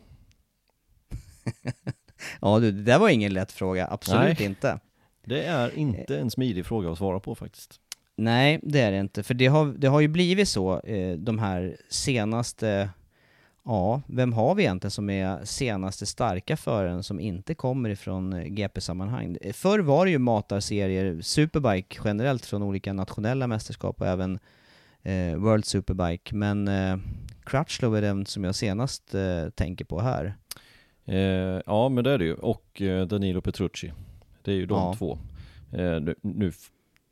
ja 2.41 2.59
du, 2.59 2.73
det 2.73 2.83
där 2.83 2.99
var 2.99 3.09
ingen 3.09 3.35
lätt 3.35 3.53
fråga, 3.53 3.89
absolut 3.91 4.39
Nej. 4.39 4.49
inte. 4.49 4.81
Det 5.25 5.45
är 5.45 5.79
inte 5.79 6.19
en 6.19 6.31
smidig 6.31 6.67
fråga 6.67 6.91
att 6.91 6.99
svara 6.99 7.21
på 7.21 7.35
faktiskt. 7.35 7.81
Nej, 8.17 8.61
det 8.63 8.81
är 8.81 8.93
det 8.93 8.99
inte. 8.99 9.23
För 9.23 9.35
det 9.35 9.47
har, 9.47 9.67
det 9.67 9.87
har 9.87 10.01
ju 10.01 10.09
blivit 10.09 10.49
så 10.49 10.81
eh, 10.81 11.17
de 11.17 11.39
här 11.39 11.77
senaste, 11.89 12.91
ja, 13.65 14.03
vem 14.07 14.33
har 14.33 14.55
vi 14.55 14.63
egentligen 14.63 14.91
som 14.91 15.11
är 15.11 15.45
senaste 15.45 16.07
starka 16.07 16.57
föraren 16.57 17.03
som 17.03 17.21
inte 17.21 17.55
kommer 17.55 17.91
ifrån 17.91 18.33
eh, 18.33 18.45
GP-sammanhang? 18.45 19.37
Förr 19.53 19.79
var 19.79 20.05
det 20.05 20.11
ju 20.11 20.19
matarserier, 20.19 21.21
Superbike 21.21 22.01
generellt 22.05 22.47
från 22.47 22.63
olika 22.63 22.93
nationella 22.93 23.47
mästerskap 23.47 24.01
och 24.01 24.07
även 24.07 24.39
eh, 25.03 25.37
World 25.37 25.65
Superbike, 25.65 26.35
men 26.35 26.69
eh, 26.69 26.97
Crutchlow 27.45 27.97
är 27.97 28.03
den 28.03 28.27
som 28.27 28.45
jag 28.45 28.55
senast 28.55 29.15
eh, 29.15 29.51
tänker 29.55 29.85
på 29.85 30.01
här. 30.01 30.35
Eh, 31.05 31.61
ja, 31.67 31.89
men 31.89 32.05
det 32.05 32.11
är 32.11 32.19
det 32.19 32.25
ju. 32.25 32.35
Och 32.35 32.83
eh, 32.83 33.07
Danilo 33.07 33.41
Petrucci. 33.41 33.93
Det 34.43 34.51
är 34.51 34.57
ju 34.57 34.67
de 34.67 34.79
ja. 34.79 34.95
två. 34.99 35.19
Eh, 35.73 36.01
nu, 36.21 36.53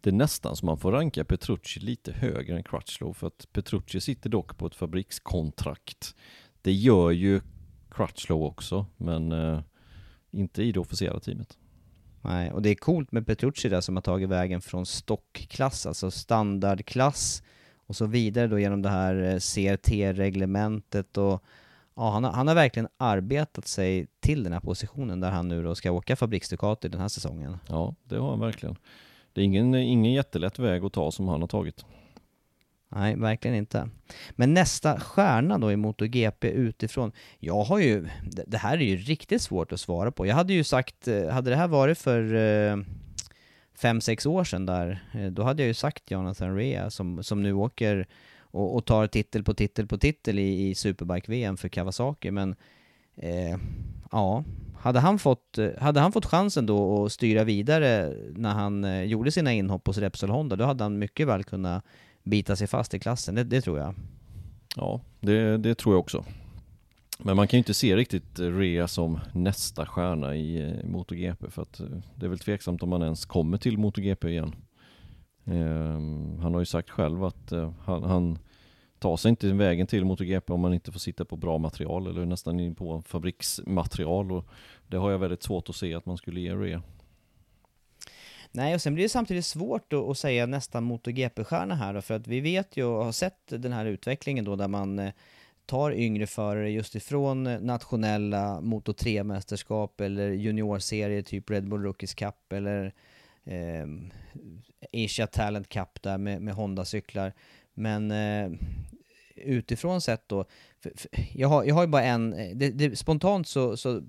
det 0.00 0.10
är 0.10 0.14
nästan 0.14 0.56
som 0.56 0.66
man 0.66 0.78
får 0.78 0.92
ranka 0.92 1.24
Petrucci 1.24 1.80
lite 1.80 2.12
högre 2.12 2.56
än 2.56 2.62
Crutchlow 2.62 3.12
för 3.12 3.26
att 3.26 3.46
Petrucci 3.52 4.00
sitter 4.00 4.30
dock 4.30 4.58
på 4.58 4.66
ett 4.66 4.74
fabrikskontrakt. 4.74 6.14
Det 6.62 6.72
gör 6.72 7.10
ju 7.10 7.40
Crutchlow 7.90 8.42
också, 8.42 8.86
men 8.96 9.32
eh, 9.32 9.60
inte 10.30 10.62
i 10.62 10.72
det 10.72 10.80
officiella 10.80 11.20
teamet. 11.20 11.58
Nej, 12.22 12.52
och 12.52 12.62
det 12.62 12.70
är 12.70 12.74
coolt 12.74 13.12
med 13.12 13.26
Petrucci 13.26 13.68
där 13.68 13.80
som 13.80 13.96
har 13.96 14.02
tagit 14.02 14.28
vägen 14.28 14.60
från 14.60 14.86
stockklass, 14.86 15.86
alltså 15.86 16.10
standardklass 16.10 17.42
och 17.76 17.96
så 17.96 18.06
vidare 18.06 18.46
då 18.46 18.58
genom 18.58 18.82
det 18.82 18.88
här 18.88 19.14
eh, 19.22 19.36
CRT-reglementet 19.36 21.16
och 21.16 21.44
ja, 21.94 22.10
han, 22.10 22.24
har, 22.24 22.32
han 22.32 22.48
har 22.48 22.54
verkligen 22.54 22.88
arbetat 22.96 23.66
sig 23.66 24.06
till 24.20 24.44
den 24.44 24.52
här 24.52 24.60
positionen 24.60 25.20
där 25.20 25.30
han 25.30 25.48
nu 25.48 25.62
då 25.62 25.74
ska 25.74 25.90
åka 25.90 26.16
fabriksdukat 26.16 26.80
den 26.80 27.00
här 27.00 27.08
säsongen. 27.08 27.56
Ja, 27.68 27.94
det 28.04 28.16
har 28.16 28.30
han 28.30 28.40
verkligen. 28.40 28.76
Det 29.32 29.40
är 29.40 29.44
ingen, 29.44 29.74
ingen 29.74 30.12
jättelätt 30.12 30.58
väg 30.58 30.84
att 30.84 30.92
ta 30.92 31.10
som 31.10 31.28
han 31.28 31.40
har 31.40 31.48
tagit. 31.48 31.84
Nej, 32.92 33.16
verkligen 33.16 33.56
inte. 33.56 33.88
Men 34.30 34.54
nästa 34.54 35.00
stjärna 35.00 35.58
då 35.58 35.72
i 35.72 35.76
MotoGP 35.76 36.48
utifrån, 36.48 37.12
jag 37.38 37.62
har 37.62 37.78
ju, 37.78 38.08
det 38.46 38.58
här 38.58 38.78
är 38.78 38.84
ju 38.84 38.96
riktigt 38.96 39.42
svårt 39.42 39.72
att 39.72 39.80
svara 39.80 40.12
på. 40.12 40.26
Jag 40.26 40.34
hade 40.34 40.52
ju 40.52 40.64
sagt, 40.64 41.08
eh, 41.08 41.28
hade 41.28 41.50
det 41.50 41.56
här 41.56 41.68
varit 41.68 41.98
för 41.98 42.34
eh, 42.34 42.76
fem, 43.74 44.00
sex 44.00 44.26
år 44.26 44.44
sedan 44.44 44.66
där, 44.66 45.04
eh, 45.14 45.26
då 45.26 45.42
hade 45.42 45.62
jag 45.62 45.68
ju 45.68 45.74
sagt 45.74 46.10
Jonathan 46.10 46.56
Rea 46.56 46.90
som, 46.90 47.22
som 47.22 47.42
nu 47.42 47.52
åker 47.52 48.06
och, 48.40 48.76
och 48.76 48.84
tar 48.84 49.06
titel 49.06 49.44
på 49.44 49.54
titel 49.54 49.86
på 49.86 49.98
titel 49.98 50.38
i, 50.38 50.68
i 50.68 50.74
Superbike-VM 50.74 51.56
för 51.56 51.68
Kawasaki, 51.68 52.30
men 52.30 52.54
eh, 53.16 53.58
ja, 54.10 54.44
hade, 54.78 55.00
han 55.00 55.18
fått, 55.18 55.58
eh, 55.58 55.70
hade 55.78 56.00
han 56.00 56.12
fått 56.12 56.26
chansen 56.26 56.66
då 56.66 57.04
att 57.04 57.12
styra 57.12 57.44
vidare 57.44 58.14
när 58.36 58.50
han 58.50 59.08
gjorde 59.08 59.32
sina 59.32 59.52
inhopp 59.52 59.86
hos 59.86 59.98
Repsol 59.98 60.30
Honda, 60.30 60.56
då 60.56 60.64
hade 60.64 60.84
han 60.84 60.98
mycket 60.98 61.26
väl 61.26 61.44
kunnat 61.44 61.84
bita 62.30 62.56
sig 62.56 62.66
fast 62.66 62.94
i 62.94 62.98
klassen, 62.98 63.34
det, 63.34 63.44
det 63.44 63.60
tror 63.60 63.78
jag. 63.78 63.94
Ja, 64.76 65.00
det, 65.20 65.56
det 65.56 65.74
tror 65.74 65.94
jag 65.94 66.00
också. 66.00 66.24
Men 67.18 67.36
man 67.36 67.48
kan 67.48 67.56
ju 67.56 67.60
inte 67.60 67.74
se 67.74 67.96
riktigt 67.96 68.38
Rea 68.38 68.88
som 68.88 69.20
nästa 69.32 69.86
stjärna 69.86 70.36
i 70.36 70.62
eh, 70.62 70.86
MotoGP 70.88 71.50
för 71.50 71.62
att 71.62 71.80
eh, 71.80 71.86
det 72.14 72.26
är 72.26 72.30
väl 72.30 72.38
tveksamt 72.38 72.82
om 72.82 72.92
han 72.92 73.02
ens 73.02 73.24
kommer 73.24 73.58
till 73.58 73.78
MotoGP 73.78 74.28
igen. 74.28 74.54
Eh, 75.44 76.00
han 76.42 76.54
har 76.54 76.60
ju 76.60 76.66
sagt 76.66 76.90
själv 76.90 77.24
att 77.24 77.52
eh, 77.52 77.72
han, 77.84 78.02
han 78.02 78.38
tar 78.98 79.16
sig 79.16 79.28
inte 79.28 79.52
vägen 79.52 79.86
till 79.86 80.04
MotoGP 80.04 80.52
om 80.52 80.60
man 80.60 80.74
inte 80.74 80.92
får 80.92 81.00
sitta 81.00 81.24
på 81.24 81.36
bra 81.36 81.58
material 81.58 82.06
eller 82.06 82.26
nästan 82.26 82.60
in 82.60 82.74
på 82.74 83.02
fabriksmaterial 83.02 84.32
och 84.32 84.46
det 84.86 84.96
har 84.96 85.10
jag 85.10 85.18
väldigt 85.18 85.42
svårt 85.42 85.68
att 85.68 85.76
se 85.76 85.94
att 85.94 86.06
man 86.06 86.16
skulle 86.16 86.40
ge 86.40 86.54
Rea. 86.54 86.82
Nej, 88.52 88.74
och 88.74 88.82
sen 88.82 88.94
blir 88.94 89.04
det 89.04 89.08
samtidigt 89.08 89.46
svårt 89.46 89.90
då 89.90 90.10
att 90.10 90.18
säga 90.18 90.46
nästan 90.46 90.84
MotoGP-stjärna 90.84 91.74
här 91.74 91.94
då, 91.94 92.02
för 92.02 92.14
att 92.14 92.26
vi 92.26 92.40
vet 92.40 92.76
ju 92.76 92.84
och 92.84 93.04
har 93.04 93.12
sett 93.12 93.46
den 93.46 93.72
här 93.72 93.86
utvecklingen 93.86 94.44
då 94.44 94.56
där 94.56 94.68
man 94.68 94.98
eh, 94.98 95.12
tar 95.66 95.92
yngre 95.92 96.26
förare 96.26 96.70
just 96.70 96.94
ifrån 96.94 97.44
nationella 97.44 98.60
Moto 98.60 98.92
3-mästerskap 98.92 100.00
eller 100.00 100.30
juniorserier 100.30 101.22
typ 101.22 101.50
Red 101.50 101.68
Bull 101.68 101.82
Rookies 101.82 102.14
Cup 102.14 102.52
eller 102.52 102.94
eh, 103.44 103.86
Asia 105.04 105.26
Talent 105.26 105.68
Cup 105.68 106.02
där 106.02 106.18
med, 106.18 106.42
med 106.42 106.54
Honda-cyklar. 106.54 107.32
Men 107.74 108.10
eh, 108.10 108.50
utifrån 109.34 110.00
sett 110.00 110.28
då, 110.28 110.44
för, 110.80 110.92
för, 110.96 111.10
jag, 111.34 111.48
har, 111.48 111.64
jag 111.64 111.74
har 111.74 111.82
ju 111.82 111.88
bara 111.88 112.02
en, 112.02 112.32
eh, 112.32 112.56
det, 112.56 112.70
det, 112.70 112.96
spontant 112.96 113.48
så, 113.48 113.76
så 113.76 114.02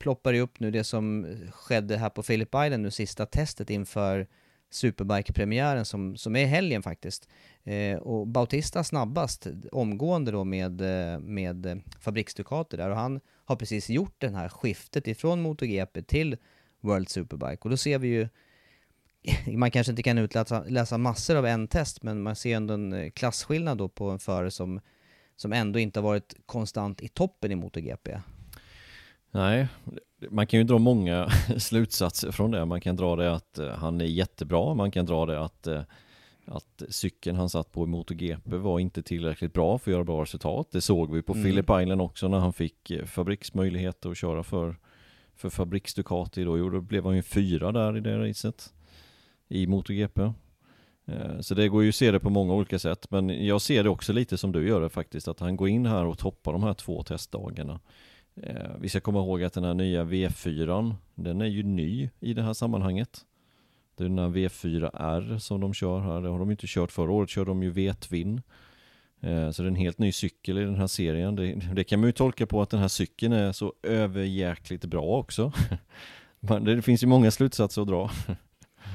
ploppar 0.00 0.32
det 0.32 0.40
upp 0.40 0.60
nu 0.60 0.70
det 0.70 0.84
som 0.84 1.26
skedde 1.52 1.96
här 1.96 2.10
på 2.10 2.22
Phillip 2.22 2.48
Island 2.48 2.82
nu, 2.82 2.90
sista 2.90 3.26
testet 3.26 3.70
inför 3.70 4.26
Superbike-premiären 4.70 5.84
som, 5.84 6.16
som 6.16 6.36
är 6.36 6.46
helgen 6.46 6.82
faktiskt. 6.82 7.28
Eh, 7.64 7.98
och 7.98 8.26
Bautista 8.26 8.84
snabbast, 8.84 9.46
omgående 9.72 10.30
då 10.30 10.44
med, 10.44 10.80
eh, 10.80 11.18
med 11.20 11.82
fabriksdukater 12.00 12.78
där 12.78 12.90
och 12.90 12.96
han 12.96 13.20
har 13.44 13.56
precis 13.56 13.90
gjort 13.90 14.14
det 14.18 14.28
här 14.28 14.48
skiftet 14.48 15.08
ifrån 15.08 15.42
MotoGP 15.42 16.02
till 16.02 16.36
World 16.80 17.08
Superbike 17.08 17.58
och 17.60 17.70
då 17.70 17.76
ser 17.76 17.98
vi 17.98 18.08
ju 18.08 18.28
man 19.56 19.70
kanske 19.70 19.92
inte 19.92 20.02
kan 20.02 20.18
utläsa 20.18 20.64
läsa 20.68 20.98
massor 20.98 21.36
av 21.36 21.46
en 21.46 21.68
test 21.68 22.02
men 22.02 22.22
man 22.22 22.36
ser 22.36 22.56
ändå 22.56 22.74
en 22.74 22.92
eh, 22.92 23.10
klassskillnad 23.10 23.14
klasskillnad 23.14 23.78
då 23.78 23.88
på 23.88 24.10
en 24.10 24.18
förare 24.18 24.50
som, 24.50 24.80
som 25.36 25.52
ändå 25.52 25.78
inte 25.78 26.00
har 26.00 26.04
varit 26.04 26.34
konstant 26.46 27.00
i 27.02 27.08
toppen 27.08 27.52
i 27.52 27.54
MotoGP. 27.54 28.18
Nej, 29.30 29.68
man 30.30 30.46
kan 30.46 30.60
ju 30.60 30.64
dra 30.64 30.78
många 30.78 31.28
slutsatser 31.58 32.30
från 32.30 32.50
det. 32.50 32.64
Man 32.64 32.80
kan 32.80 32.96
dra 32.96 33.16
det 33.16 33.32
att 33.32 33.58
eh, 33.58 33.68
han 33.68 34.00
är 34.00 34.04
jättebra, 34.04 34.74
man 34.74 34.90
kan 34.90 35.06
dra 35.06 35.26
det 35.26 35.40
att, 35.40 35.66
eh, 35.66 35.82
att 36.44 36.82
cykeln 36.88 37.36
han 37.36 37.48
satt 37.50 37.72
på 37.72 37.84
i 37.84 37.86
MotoGP 37.86 38.56
var 38.56 38.78
inte 38.78 39.02
tillräckligt 39.02 39.52
bra 39.52 39.78
för 39.78 39.90
att 39.90 39.92
göra 39.92 40.04
bra 40.04 40.22
resultat. 40.22 40.68
Det 40.70 40.80
såg 40.80 41.14
vi 41.14 41.22
på 41.22 41.32
mm. 41.32 41.44
Philip 41.44 41.70
Island 41.82 42.00
också 42.00 42.28
när 42.28 42.38
han 42.38 42.52
fick 42.52 42.90
eh, 42.90 43.04
fabriksmöjligheter 43.04 44.10
att 44.10 44.16
köra 44.16 44.42
för, 44.42 44.76
för 45.36 45.50
Fabriks 45.50 45.94
Ducati. 45.94 46.44
Då, 46.44 46.70
då 46.70 46.80
blev 46.80 47.04
han 47.04 47.16
ju 47.16 47.22
fyra 47.22 47.72
där 47.72 47.96
i 47.96 48.00
det 48.00 48.28
racet 48.28 48.72
i 49.48 49.66
MotoGP. 49.66 50.32
Så 51.40 51.54
det 51.54 51.68
går 51.68 51.82
ju 51.82 51.88
att 51.88 51.94
se 51.94 52.10
det 52.10 52.20
på 52.20 52.30
många 52.30 52.54
olika 52.54 52.78
sätt, 52.78 53.06
men 53.10 53.46
jag 53.46 53.60
ser 53.60 53.84
det 53.84 53.90
också 53.90 54.12
lite 54.12 54.38
som 54.38 54.52
du 54.52 54.68
gör 54.68 54.80
det 54.80 54.88
faktiskt, 54.88 55.28
att 55.28 55.40
han 55.40 55.56
går 55.56 55.68
in 55.68 55.86
här 55.86 56.04
och 56.04 56.18
toppar 56.18 56.52
de 56.52 56.62
här 56.62 56.74
två 56.74 57.02
testdagarna. 57.02 57.80
Eh, 58.36 58.70
vi 58.80 58.88
ska 58.88 59.00
komma 59.00 59.18
ihåg 59.18 59.42
att 59.42 59.52
den 59.52 59.64
här 59.64 59.74
nya 59.74 60.04
V4, 60.04 60.94
den 61.14 61.40
är 61.40 61.46
ju 61.46 61.62
ny 61.62 62.10
i 62.20 62.34
det 62.34 62.42
här 62.42 62.52
sammanhanget. 62.52 63.20
Det 63.96 64.04
är 64.04 64.08
den 64.08 64.18
här 64.18 64.28
V4R 64.28 65.38
som 65.38 65.60
de 65.60 65.74
kör 65.74 66.00
här, 66.00 66.20
det 66.20 66.28
har 66.28 66.38
de 66.38 66.50
inte 66.50 66.66
kört 66.66 66.92
förra 66.92 67.12
året, 67.12 67.30
körde 67.30 67.50
de 67.50 67.62
ju 67.62 67.70
V-Twin. 67.70 68.42
Eh, 69.20 69.50
så 69.50 69.62
det 69.62 69.66
är 69.66 69.70
en 69.70 69.76
helt 69.76 69.98
ny 69.98 70.12
cykel 70.12 70.58
i 70.58 70.64
den 70.64 70.76
här 70.76 70.86
serien. 70.86 71.36
Det, 71.36 71.54
det, 71.74 71.84
kan 71.84 72.00
man 72.00 72.08
ju 72.08 72.12
tolka 72.12 72.46
på 72.46 72.62
att 72.62 72.70
den 72.70 72.80
här 72.80 72.88
cykeln 72.88 73.32
är 73.32 73.52
så 73.52 73.74
överjäkligt 73.82 74.84
bra 74.84 75.02
också. 75.02 75.52
det 76.40 76.82
finns 76.82 77.02
ju 77.02 77.06
många 77.06 77.30
slutsatser 77.30 77.82
att 77.82 77.88
dra. 77.88 78.10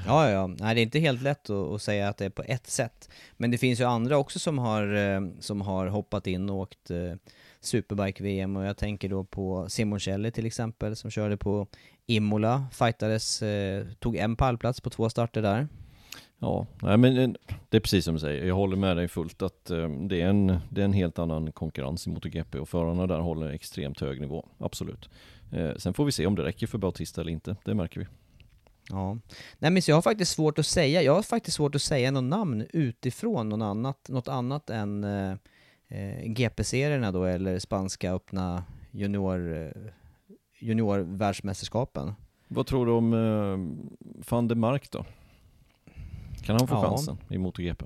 Ja, 0.06 0.30
ja, 0.30 0.46
nej 0.46 0.74
det 0.74 0.80
är 0.80 0.82
inte 0.82 0.98
helt 0.98 1.22
lätt 1.22 1.50
att, 1.50 1.72
att, 1.72 1.82
säga 1.82 2.08
att 2.08 2.16
det 2.16 2.24
är 2.24 2.30
på 2.30 2.42
ett 2.42 2.66
sätt. 2.66 3.10
Men 3.36 3.50
det 3.50 3.58
finns 3.58 3.80
ju 3.80 3.84
andra 3.84 4.18
också 4.18 4.38
som 4.38 4.58
har, 4.58 4.94
eh, 4.94 5.20
som 5.40 5.60
har 5.60 5.86
hoppat 5.86 6.26
in 6.26 6.50
och 6.50 6.56
åkt 6.56 6.90
eh, 6.90 7.12
Superbike-VM 7.66 8.56
och 8.56 8.64
jag 8.64 8.76
tänker 8.76 9.08
då 9.08 9.24
på 9.24 9.68
Simoncelli 9.68 10.30
till 10.30 10.46
exempel 10.46 10.96
som 10.96 11.10
körde 11.10 11.36
på 11.36 11.66
Imola, 12.06 12.66
fightades, 12.72 13.42
eh, 13.42 13.86
tog 13.98 14.16
en 14.16 14.36
pallplats 14.36 14.80
på 14.80 14.90
två 14.90 15.10
starter 15.10 15.42
där. 15.42 15.68
Ja, 16.38 16.66
nej, 16.82 16.96
men 16.96 17.18
eh, 17.18 17.30
det 17.68 17.76
är 17.76 17.80
precis 17.80 18.04
som 18.04 18.14
du 18.14 18.20
säger. 18.20 18.46
Jag 18.46 18.54
håller 18.54 18.76
med 18.76 18.96
dig 18.96 19.08
fullt 19.08 19.42
att 19.42 19.70
eh, 19.70 19.88
det, 19.88 20.20
är 20.22 20.26
en, 20.28 20.58
det 20.70 20.80
är 20.80 20.84
en 20.84 20.92
helt 20.92 21.18
annan 21.18 21.52
konkurrens 21.52 22.06
i 22.06 22.10
MotoGP 22.10 22.58
och 22.58 22.68
förarna 22.68 23.06
där 23.06 23.18
håller 23.18 23.48
extremt 23.48 24.00
hög 24.00 24.20
nivå, 24.20 24.48
absolut. 24.58 25.08
Eh, 25.52 25.74
sen 25.76 25.94
får 25.94 26.04
vi 26.04 26.12
se 26.12 26.26
om 26.26 26.34
det 26.34 26.44
räcker 26.44 26.66
för 26.66 26.78
Bautista 26.78 27.20
eller 27.20 27.32
inte, 27.32 27.56
det 27.64 27.74
märker 27.74 28.00
vi. 28.00 28.06
Ja, 28.90 29.18
nej 29.58 29.70
men 29.70 29.82
så 29.82 29.90
jag 29.90 29.96
har 29.96 30.02
faktiskt 30.02 30.32
svårt 30.32 30.58
att 30.58 30.66
säga, 30.66 31.02
jag 31.02 31.14
har 31.14 31.22
faktiskt 31.22 31.56
svårt 31.56 31.74
att 31.74 31.82
säga 31.82 32.10
något 32.10 32.24
namn 32.24 32.66
utifrån 32.72 33.48
något 33.48 33.62
annat, 33.62 34.08
något 34.08 34.28
annat 34.28 34.70
än 34.70 35.04
eh, 35.04 35.36
GP-serierna 36.24 37.12
då, 37.12 37.24
eller 37.24 37.58
spanska 37.58 38.12
öppna 38.12 38.64
junior, 38.90 39.56
eh, 39.56 39.92
junior 40.58 41.04
Vad 42.48 42.66
tror 42.66 42.86
du 42.86 42.92
om 42.92 43.12
eh, 43.12 44.26
van 44.30 44.48
der 44.48 44.56
Mark 44.56 44.90
då? 44.90 45.04
Kan 46.42 46.56
han 46.56 46.68
få 46.68 46.74
ja. 46.74 46.82
chansen 46.82 47.18
i 47.30 47.38
MotoGP? 47.38 47.84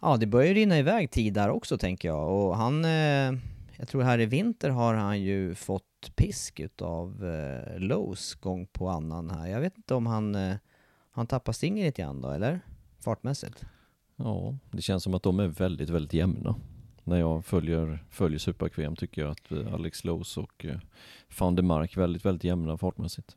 Ja, 0.00 0.16
det 0.16 0.26
börjar 0.26 0.54
rinna 0.54 0.78
iväg 0.78 1.10
tid 1.10 1.34
där 1.34 1.50
också 1.50 1.78
tänker 1.78 2.08
jag 2.08 2.28
och 2.28 2.56
han, 2.56 2.84
eh, 2.84 3.32
jag 3.76 3.88
tror 3.88 4.02
här 4.02 4.20
i 4.20 4.26
vinter 4.26 4.70
har 4.70 4.94
han 4.94 5.20
ju 5.20 5.54
fått 5.54 6.16
pisk 6.16 6.60
utav 6.60 7.24
eh, 7.24 7.78
Lowe's 7.78 8.40
gång 8.40 8.66
på 8.66 8.88
annan 8.88 9.30
här. 9.30 9.46
Jag 9.46 9.60
vet 9.60 9.76
inte 9.76 9.94
om 9.94 10.06
han, 10.06 10.34
eh, 10.34 10.56
han 11.10 11.26
tappar 11.26 11.52
stinger 11.52 11.84
lite 11.84 12.02
grann 12.02 12.20
då, 12.20 12.30
eller? 12.30 12.60
Fartmässigt? 13.00 13.64
Ja, 14.18 14.58
det 14.70 14.82
känns 14.82 15.02
som 15.02 15.14
att 15.14 15.22
de 15.22 15.40
är 15.40 15.46
väldigt, 15.46 15.90
väldigt 15.90 16.12
jämna. 16.12 16.54
När 17.04 17.18
jag 17.18 17.44
följer, 17.44 18.04
följer 18.10 18.38
Super 18.38 18.94
tycker 18.94 19.22
jag 19.22 19.30
att 19.30 19.52
eh, 19.52 19.74
Alex 19.74 20.04
Lowe's 20.04 20.38
och 20.38 20.64
eh, 20.64 20.78
van 21.38 21.56
der 21.56 21.62
Mark 21.62 21.96
väldigt, 21.96 22.24
väldigt 22.24 22.44
jämna 22.44 22.76
fartmässigt. 22.76 23.36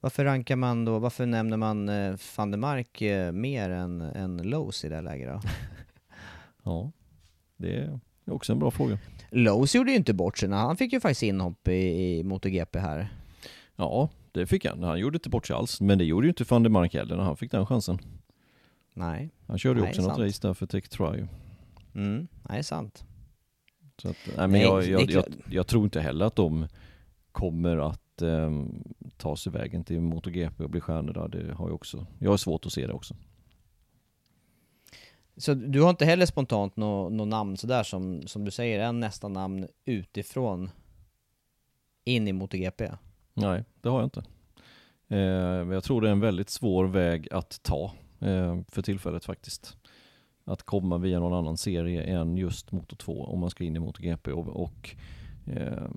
Varför 0.00 0.24
rankar 0.24 0.56
man 0.56 0.84
då, 0.84 0.98
varför 0.98 1.26
nämner 1.26 1.56
man 1.56 1.88
eh, 1.88 2.16
van 2.36 2.50
der 2.50 2.58
Mark 2.58 3.00
mer 3.32 3.70
än, 3.70 4.00
än 4.00 4.40
Lowe's 4.40 4.86
i 4.86 4.88
det 4.88 4.94
här 4.94 5.02
läget 5.02 5.28
då? 5.28 5.40
ja, 6.62 6.92
det 7.56 7.76
är 7.76 8.00
också 8.24 8.52
en 8.52 8.58
bra 8.58 8.70
fråga. 8.70 8.98
Lowe's 9.30 9.76
gjorde 9.76 9.90
ju 9.90 9.96
inte 9.96 10.14
bort 10.14 10.38
sig, 10.38 10.48
han 10.48 10.76
fick 10.76 10.92
ju 10.92 11.00
faktiskt 11.00 11.22
inhopp 11.22 11.68
i, 11.68 12.18
i 12.18 12.22
MotoGP 12.22 12.78
här. 12.78 13.08
Ja, 13.76 14.08
det 14.32 14.46
fick 14.46 14.64
han. 14.64 14.82
Han 14.82 14.98
gjorde 14.98 15.16
inte 15.16 15.30
bort 15.30 15.46
sig 15.46 15.56
alls, 15.56 15.80
men 15.80 15.98
det 15.98 16.04
gjorde 16.04 16.26
ju 16.26 16.28
inte 16.28 16.44
van 16.44 16.62
der 16.62 16.70
Mark 16.70 16.94
heller 16.94 17.16
när 17.16 17.24
han 17.24 17.36
fick 17.36 17.50
den 17.50 17.66
chansen. 17.66 17.98
Nej. 18.94 19.30
Han 19.46 19.58
körde 19.58 19.80
ju 19.80 19.88
också 19.88 20.02
något 20.02 20.10
sant. 20.10 20.22
race 20.22 20.48
där 20.48 20.54
för 20.54 20.66
Tech 20.66 20.88
Try. 20.88 21.26
Mm, 21.94 22.28
nej, 22.48 22.64
sant. 22.64 23.04
Så 24.02 24.08
att, 24.08 24.16
nej, 24.26 24.36
men 24.36 24.50
nej, 24.50 24.62
jag, 24.62 24.84
jag, 24.86 25.10
jag, 25.10 25.24
jag, 25.50 25.66
tror 25.66 25.84
inte 25.84 26.00
heller 26.00 26.24
att 26.24 26.36
de 26.36 26.66
kommer 27.32 27.76
att 27.76 28.22
um, 28.22 28.84
ta 29.16 29.36
sig 29.36 29.52
vägen 29.52 29.84
till 29.84 30.00
MotoGP 30.00 30.64
och 30.64 30.70
bli 30.70 30.80
stjärnor 30.80 31.12
där. 31.12 31.28
Det 31.28 31.54
har 31.54 31.66
jag 31.66 31.74
också. 31.74 32.06
Jag 32.18 32.30
har 32.30 32.36
svårt 32.36 32.66
att 32.66 32.72
se 32.72 32.86
det 32.86 32.92
också. 32.92 33.16
Så 35.36 35.54
du 35.54 35.80
har 35.80 35.90
inte 35.90 36.04
heller 36.04 36.26
spontant 36.26 36.76
något 36.76 37.12
nå 37.12 37.24
namn 37.24 37.56
sådär 37.56 37.82
som, 37.82 38.22
som 38.26 38.44
du 38.44 38.50
säger, 38.50 38.80
en 38.80 39.00
nästa 39.00 39.28
namn 39.28 39.68
utifrån 39.84 40.70
in 42.04 42.28
i 42.28 42.32
MotoGP? 42.32 42.92
Nej, 43.34 43.64
det 43.80 43.88
har 43.88 43.98
jag 43.98 44.06
inte. 44.06 44.24
Eh, 45.08 45.18
jag 45.74 45.84
tror 45.84 46.00
det 46.00 46.08
är 46.08 46.12
en 46.12 46.20
väldigt 46.20 46.50
svår 46.50 46.84
väg 46.84 47.28
att 47.32 47.62
ta 47.62 47.84
eh, 47.84 47.90
för 48.68 48.82
tillfället 48.82 49.24
faktiskt. 49.24 49.76
Att 50.44 50.62
komma 50.62 50.98
via 50.98 51.20
någon 51.20 51.32
annan 51.32 51.56
serie 51.56 52.02
än 52.02 52.36
just 52.36 52.72
Moto 52.72 52.96
2 52.96 53.24
om 53.24 53.40
man 53.40 53.50
ska 53.50 53.64
in 53.64 53.76
i 53.76 53.78
MotoGP 53.78 54.32
och, 54.32 54.48
och 54.48 54.90
eh, 55.46 55.88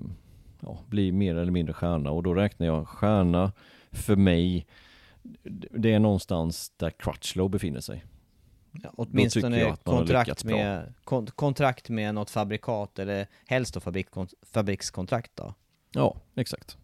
ja, 0.60 0.78
bli 0.86 1.12
mer 1.12 1.36
eller 1.36 1.52
mindre 1.52 1.74
stjärna 1.74 2.10
och 2.10 2.22
då 2.22 2.34
räknar 2.34 2.66
jag 2.66 2.88
stjärna 2.88 3.52
för 3.90 4.16
mig 4.16 4.66
det 5.70 5.92
är 5.92 5.98
någonstans 5.98 6.72
där 6.76 6.90
Crutchlow 6.90 7.50
befinner 7.50 7.80
sig. 7.80 8.04
Ja, 8.82 8.90
åtminstone 8.96 9.76
kontrakt 9.84 10.44
med, 10.44 10.94
kon, 11.04 11.26
kontrakt 11.26 11.88
med 11.88 12.14
något 12.14 12.30
fabrikat 12.30 12.98
eller 12.98 13.26
helst 13.46 13.74
då 13.74 13.80
fabrik, 13.80 14.06
fabrikskontrakt 14.42 15.32
då? 15.34 15.54
Ja, 15.92 16.16
exakt. 16.34 16.78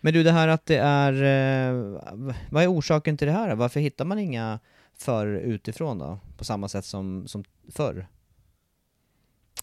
Men 0.00 0.12
du, 0.12 0.22
det 0.22 0.32
här 0.32 0.48
att 0.48 0.66
det 0.66 0.76
är... 0.76 1.12
Eh, 1.12 2.02
vad 2.50 2.62
är 2.62 2.72
orsaken 2.72 3.16
till 3.16 3.26
det 3.26 3.32
här? 3.32 3.54
Varför 3.54 3.80
hittar 3.80 4.04
man 4.04 4.18
inga 4.18 4.58
för 4.98 5.26
utifrån 5.26 5.98
då? 5.98 6.18
På 6.36 6.44
samma 6.44 6.68
sätt 6.68 6.84
som, 6.84 7.28
som 7.28 7.44
förr? 7.70 8.06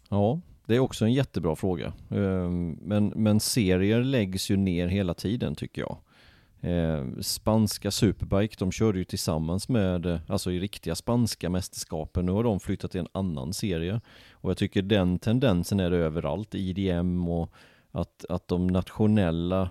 Ja, 0.09 0.39
Det 0.65 0.75
är 0.75 0.79
också 0.79 1.05
en 1.05 1.13
jättebra 1.13 1.55
fråga. 1.55 1.93
Eh, 2.09 2.49
men, 2.81 3.13
men 3.15 3.39
serier 3.39 4.03
läggs 4.03 4.49
ju 4.49 4.57
ner 4.57 4.87
hela 4.87 5.13
tiden 5.13 5.55
tycker 5.55 5.81
jag. 5.81 5.97
Eh, 6.71 7.05
spanska 7.21 7.91
Superbike, 7.91 8.55
de 8.59 8.71
körde 8.71 8.97
ju 8.97 9.05
tillsammans 9.05 9.69
med, 9.69 10.19
alltså 10.27 10.51
i 10.51 10.59
riktiga 10.59 10.95
spanska 10.95 11.49
mästerskapen. 11.49 12.25
Nu 12.25 12.31
har 12.31 12.43
de 12.43 12.59
flyttat 12.59 12.91
till 12.91 12.99
en 12.99 13.07
annan 13.11 13.53
serie. 13.53 14.01
Och 14.31 14.49
jag 14.49 14.57
tycker 14.57 14.81
den 14.81 15.19
tendensen 15.19 15.79
är 15.79 15.89
det 15.89 15.97
överallt, 15.97 16.55
IDM 16.55 17.29
och 17.29 17.53
att, 17.91 18.25
att 18.29 18.47
de 18.47 18.67
nationella 18.67 19.69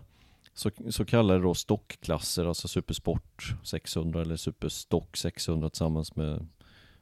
så, 0.55 0.71
så 0.91 1.05
kallade 1.05 1.41
då 1.41 1.55
stockklasser, 1.55 2.45
alltså 2.45 2.69
Supersport 2.69 3.55
600 3.63 4.23
eller 4.23 4.37
Superstock 4.37 5.17
600 5.17 5.71
tillsammans 5.71 6.17
med, 6.17 6.47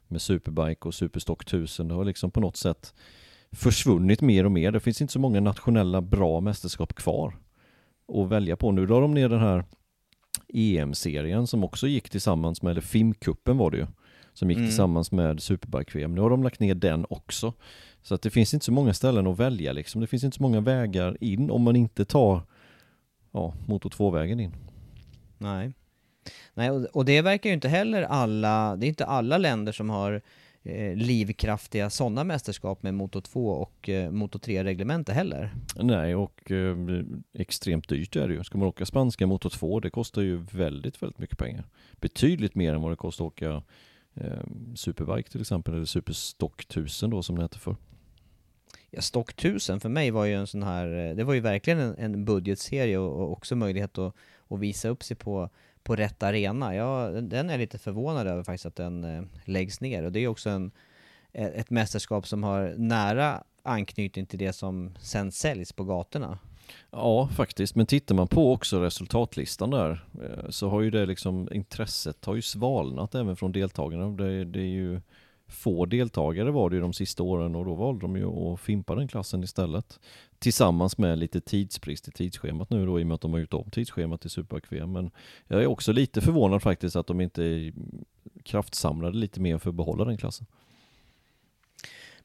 med 0.07 0.21
Superbike 0.21 0.87
och 0.87 0.93
Superstock 0.93 1.41
1000. 1.43 1.87
Det 1.87 1.93
har 1.93 2.05
liksom 2.05 2.31
på 2.31 2.39
något 2.39 2.57
sätt 2.57 2.93
försvunnit 3.51 4.21
mer 4.21 4.45
och 4.45 4.51
mer. 4.51 4.71
Det 4.71 4.79
finns 4.79 5.01
inte 5.01 5.13
så 5.13 5.19
många 5.19 5.39
nationella 5.39 6.01
bra 6.01 6.41
mästerskap 6.41 6.93
kvar 6.93 7.35
att 8.13 8.29
välja 8.29 8.55
på. 8.55 8.71
Nu 8.71 8.85
drar 8.85 9.01
de 9.01 9.13
ner 9.13 9.29
den 9.29 9.39
här 9.39 9.63
EM-serien 10.53 11.47
som 11.47 11.63
också 11.63 11.87
gick 11.87 12.09
tillsammans 12.09 12.61
med, 12.61 12.71
eller 12.71 12.81
FIM-cupen 12.81 13.57
var 13.57 13.71
det 13.71 13.77
ju, 13.77 13.87
som 14.33 14.49
gick 14.49 14.57
Mm. 14.57 14.69
tillsammans 14.69 15.11
med 15.11 15.41
Superbike-VM. 15.41 16.15
Nu 16.15 16.21
har 16.21 16.29
de 16.29 16.43
lagt 16.43 16.59
ner 16.59 16.75
den 16.75 17.05
också. 17.09 17.53
Så 18.01 18.15
att 18.15 18.21
det 18.21 18.29
finns 18.29 18.53
inte 18.53 18.65
så 18.65 18.71
många 18.71 18.93
ställen 18.93 19.27
att 19.27 19.39
välja 19.39 19.73
liksom. 19.73 20.01
Det 20.01 20.07
finns 20.07 20.23
inte 20.23 20.37
så 20.37 20.43
många 20.43 20.61
vägar 20.61 21.17
in 21.21 21.51
om 21.51 21.61
man 21.61 21.75
inte 21.75 22.05
tar 22.05 22.41
ja, 23.33 23.53
motor 23.67 23.89
2-vägen 23.89 24.39
in. 24.39 24.51
Nej. 25.37 25.73
Nej, 26.53 26.69
och, 26.69 27.05
det 27.05 27.21
verkar 27.21 27.49
ju 27.49 27.53
inte 27.53 27.69
heller 27.69 28.01
alla, 28.01 28.75
det 28.75 28.85
är 28.85 28.87
inte 28.87 29.05
alla 29.05 29.37
länder 29.37 29.71
som 29.71 29.89
har 29.89 30.21
eh, 30.63 30.95
livskraftiga 30.95 31.89
sådana 31.89 32.23
mästerskap 32.23 32.83
med 32.83 32.93
Moto 32.93 33.21
2 33.21 33.47
och 33.47 33.89
eh, 33.89 34.11
Moto 34.11 34.39
3-reglemente 34.39 35.13
heller. 35.13 35.55
Nej, 35.75 36.15
och 36.15 36.51
eh, 36.51 36.77
extremt 37.33 37.89
dyrt 37.89 38.15
är 38.15 38.27
det 38.27 38.33
ju. 38.33 38.43
Ska 38.43 38.57
man 38.57 38.67
åka 38.67 38.85
spanska 38.85 39.27
motor 39.27 39.49
2, 39.49 39.79
det 39.79 39.89
kostar 39.89 40.21
ju 40.21 40.37
väldigt, 40.37 41.03
väldigt 41.03 41.19
mycket 41.19 41.37
pengar. 41.37 41.65
Betydligt 41.91 42.55
mer 42.55 42.73
än 42.73 42.81
vad 42.81 42.91
det 42.91 42.95
kostar 42.95 43.25
att 43.25 43.33
åka 43.33 43.63
eh, 44.13 44.43
Superbike 44.75 45.29
till 45.29 45.41
exempel, 45.41 45.73
eller 45.73 45.85
Superstock 45.85 46.61
1000 46.61 47.09
då 47.09 47.23
som 47.23 47.35
det 47.35 47.41
heter 47.41 47.59
för. 47.59 47.75
Ja, 48.91 49.01
Stock 49.01 49.31
1000 49.31 49.79
för 49.79 49.89
mig 49.89 50.11
var 50.11 50.25
ju 50.25 50.33
en 50.33 50.47
sån 50.47 50.63
här, 50.63 51.09
eh, 51.09 51.15
det 51.15 51.23
var 51.23 51.33
ju 51.33 51.39
verkligen 51.39 51.79
en, 51.79 51.95
en 51.97 52.25
budgetserie 52.25 52.97
och, 52.97 53.19
och 53.21 53.31
också 53.31 53.55
möjlighet 53.55 53.97
att, 53.97 54.13
att 54.49 54.59
visa 54.59 54.89
upp 54.89 55.03
sig 55.03 55.17
på, 55.17 55.49
på 55.83 55.95
rätt 55.95 56.23
arena. 56.23 56.75
Ja, 56.75 57.07
den- 57.21 57.49
är 57.49 57.53
jag 57.53 57.59
lite 57.59 57.77
förvånad 57.77 58.27
över 58.27 58.43
faktiskt 58.43 58.65
att 58.65 58.75
den 58.75 59.03
eh, 59.03 59.23
läggs 59.45 59.81
ner 59.81 60.03
och 60.03 60.11
det 60.11 60.19
är 60.19 60.27
också 60.27 60.49
en, 60.49 60.71
eh, 61.31 61.45
ett 61.47 61.69
mästerskap 61.69 62.27
som 62.27 62.43
har 62.43 62.73
nära 62.77 63.43
anknytning 63.63 64.25
till 64.25 64.39
det 64.39 64.53
som 64.53 64.95
sen 64.99 65.31
säljs 65.31 65.71
på 65.73 65.83
gatorna. 65.83 66.39
Ja, 66.91 67.27
faktiskt. 67.27 67.75
Men 67.75 67.85
tittar 67.85 68.15
man 68.15 68.27
på 68.27 68.53
också 68.53 68.81
resultatlistan 68.83 69.69
där 69.69 70.05
eh, 70.23 70.49
så 70.49 70.69
har 70.69 70.81
ju 70.81 70.89
det 70.91 71.05
liksom, 71.05 71.49
intresset 71.51 72.25
har 72.25 72.35
ju 72.35 72.41
svalnat 72.41 73.15
även 73.15 73.35
från 73.35 73.51
deltagarna. 73.51 74.09
Det, 74.09 74.45
det 74.45 74.59
är 74.59 74.63
ju 74.63 75.01
få 75.53 75.85
deltagare 75.85 76.51
var 76.51 76.69
det 76.69 76.75
ju 76.75 76.81
de 76.81 76.93
sista 76.93 77.23
åren 77.23 77.55
och 77.55 77.65
då 77.65 77.75
valde 77.75 78.01
de 78.01 78.15
ju 78.15 78.25
att 78.25 78.59
fimpa 78.59 78.95
den 78.95 79.07
klassen 79.07 79.43
istället. 79.43 79.99
Tillsammans 80.39 80.97
med 80.97 81.19
lite 81.19 81.41
tidsbrist 81.41 82.07
i 82.07 82.11
tidsschemat 82.11 82.69
nu 82.69 82.85
då 82.85 82.99
i 82.99 83.03
och 83.03 83.07
med 83.07 83.15
att 83.15 83.21
de 83.21 83.33
har 83.33 83.39
gjort 83.39 83.53
om 83.53 83.69
tidsschemat 83.71 84.21
till 84.21 84.29
super 84.29 84.85
Men 84.85 85.11
jag 85.47 85.61
är 85.61 85.67
också 85.67 85.91
lite 85.91 86.21
förvånad 86.21 86.61
faktiskt 86.61 86.95
att 86.95 87.07
de 87.07 87.21
inte 87.21 87.71
kraftsamlade 88.43 89.17
lite 89.17 89.41
mer 89.41 89.57
för 89.57 89.69
att 89.69 89.75
behålla 89.75 90.05
den 90.05 90.17
klassen. 90.17 90.47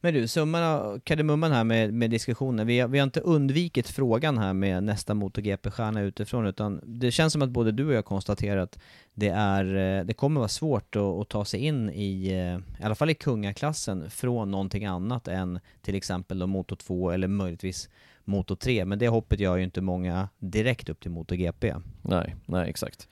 Men 0.01 0.15
du, 0.15 0.29
summan 0.29 0.63
av 0.63 1.01
kardemumman 1.01 1.53
här 1.53 1.65
med, 1.65 1.95
med 1.95 2.11
diskussionen. 2.11 2.67
Vi 2.67 2.81
har, 2.81 2.89
vi 2.89 2.99
har 2.99 3.05
inte 3.05 3.21
undvikit 3.21 3.89
frågan 3.89 4.39
här 4.39 4.53
med 4.53 4.83
nästa 4.83 5.15
MotoGP-stjärna 5.15 6.01
utifrån, 6.01 6.47
utan 6.47 6.81
det 6.85 7.11
känns 7.11 7.33
som 7.33 7.43
att 7.43 7.51
både 7.51 7.73
du 7.73 7.87
och 7.87 7.93
jag 7.93 8.05
konstaterar 8.05 8.57
att 8.61 8.79
det, 9.15 9.29
är, 9.29 9.65
eh, 9.77 10.05
det 10.05 10.15
kommer 10.15 10.41
vara 10.41 10.49
svårt 10.49 10.97
att, 10.97 11.03
att 11.03 11.29
ta 11.29 11.45
sig 11.45 11.61
in 11.61 11.91
i, 11.91 12.29
eh, 12.29 12.81
i 12.81 12.85
alla 12.85 12.95
fall 12.95 13.11
i 13.11 13.15
kungaklassen, 13.15 14.11
från 14.11 14.51
någonting 14.51 14.85
annat 14.85 15.29
än 15.29 15.61
till 15.83 15.95
exempel 15.95 16.39
då 16.39 16.47
Moto 16.47 16.77
2 16.77 17.11
eller 17.11 17.29
möjligtvis 17.29 17.89
Moto 18.25 18.57
3. 18.57 18.85
Men 18.85 18.99
det 18.99 19.09
hoppet 19.09 19.41
gör 19.41 19.57
ju 19.57 19.65
inte 19.65 19.81
många 19.81 20.29
direkt 20.39 20.89
upp 20.89 21.01
till 21.01 21.11
MotoGP. 21.11 21.75
Nej, 22.03 22.35
nej 22.47 22.71
exakt. 22.71 23.09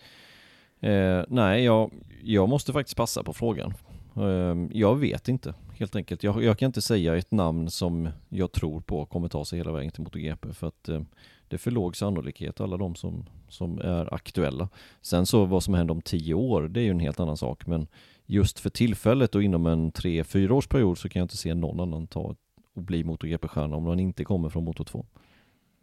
Eh, 0.81 1.23
nej, 1.29 1.65
jag, 1.65 1.91
jag 2.23 2.49
måste 2.49 2.73
faktiskt 2.73 2.97
passa 2.97 3.23
på 3.23 3.33
frågan. 3.33 3.75
Ehm, 4.17 4.71
jag 4.75 4.97
vet 4.97 5.29
inte, 5.29 5.55
helt 5.75 5.97
enkelt. 5.97 6.23
Jag, 6.23 6.45
jag 6.45 6.59
kan 6.59 6.67
inte 6.67 6.83
säga 6.83 7.17
ett 7.17 7.31
namn 7.31 7.71
som 7.71 8.09
jag 8.29 8.53
tror 8.53 8.81
på 8.81 9.07
kommer 9.07 9.29
ta 9.29 9.45
sig 9.45 9.59
hela 9.59 9.73
vägen 9.73 9.91
till 9.91 10.03
MotoGP 10.03 10.53
för 10.53 10.67
att 10.67 10.89
ehm, 10.89 11.07
det 11.49 11.57
är 11.57 11.59
för 11.59 11.71
låg 11.71 11.97
sannolikhet, 11.97 12.61
alla 12.61 12.77
de 12.77 12.95
som, 12.95 13.25
som 13.49 13.79
är 13.79 14.15
aktuella. 14.15 14.69
Sen 15.03 15.27
så 15.27 15.45
vad 15.45 15.63
som 15.63 15.75
händer 15.75 15.95
om 15.95 16.03
tio 16.03 16.35
år, 16.35 16.63
det 16.63 16.81
är 16.81 16.85
ju 16.85 16.91
en 16.91 17.01
helt 17.01 17.21
annan 17.21 17.37
sak, 17.37 17.67
men 17.67 17.87
just 18.27 18.59
för 18.59 18.71
tillfället 18.71 19.35
och 19.35 19.43
inom 19.43 19.67
en 19.67 19.91
tre, 19.91 20.25
fyra 20.25 20.55
års 20.55 20.67
period 20.67 20.99
så 20.99 21.09
kan 21.09 21.21
jag 21.21 21.25
inte 21.25 21.37
se 21.37 21.55
någon 21.55 21.81
annan 21.81 22.07
ta 22.07 22.35
och 22.75 22.83
bli 22.83 23.05
MotoGP-stjärna 23.05 23.77
om 23.77 23.83
man 23.83 24.01
inte 24.01 24.25
kommer 24.25 24.49
från 24.49 24.65
Moto 24.65 24.85
2. 24.85 25.07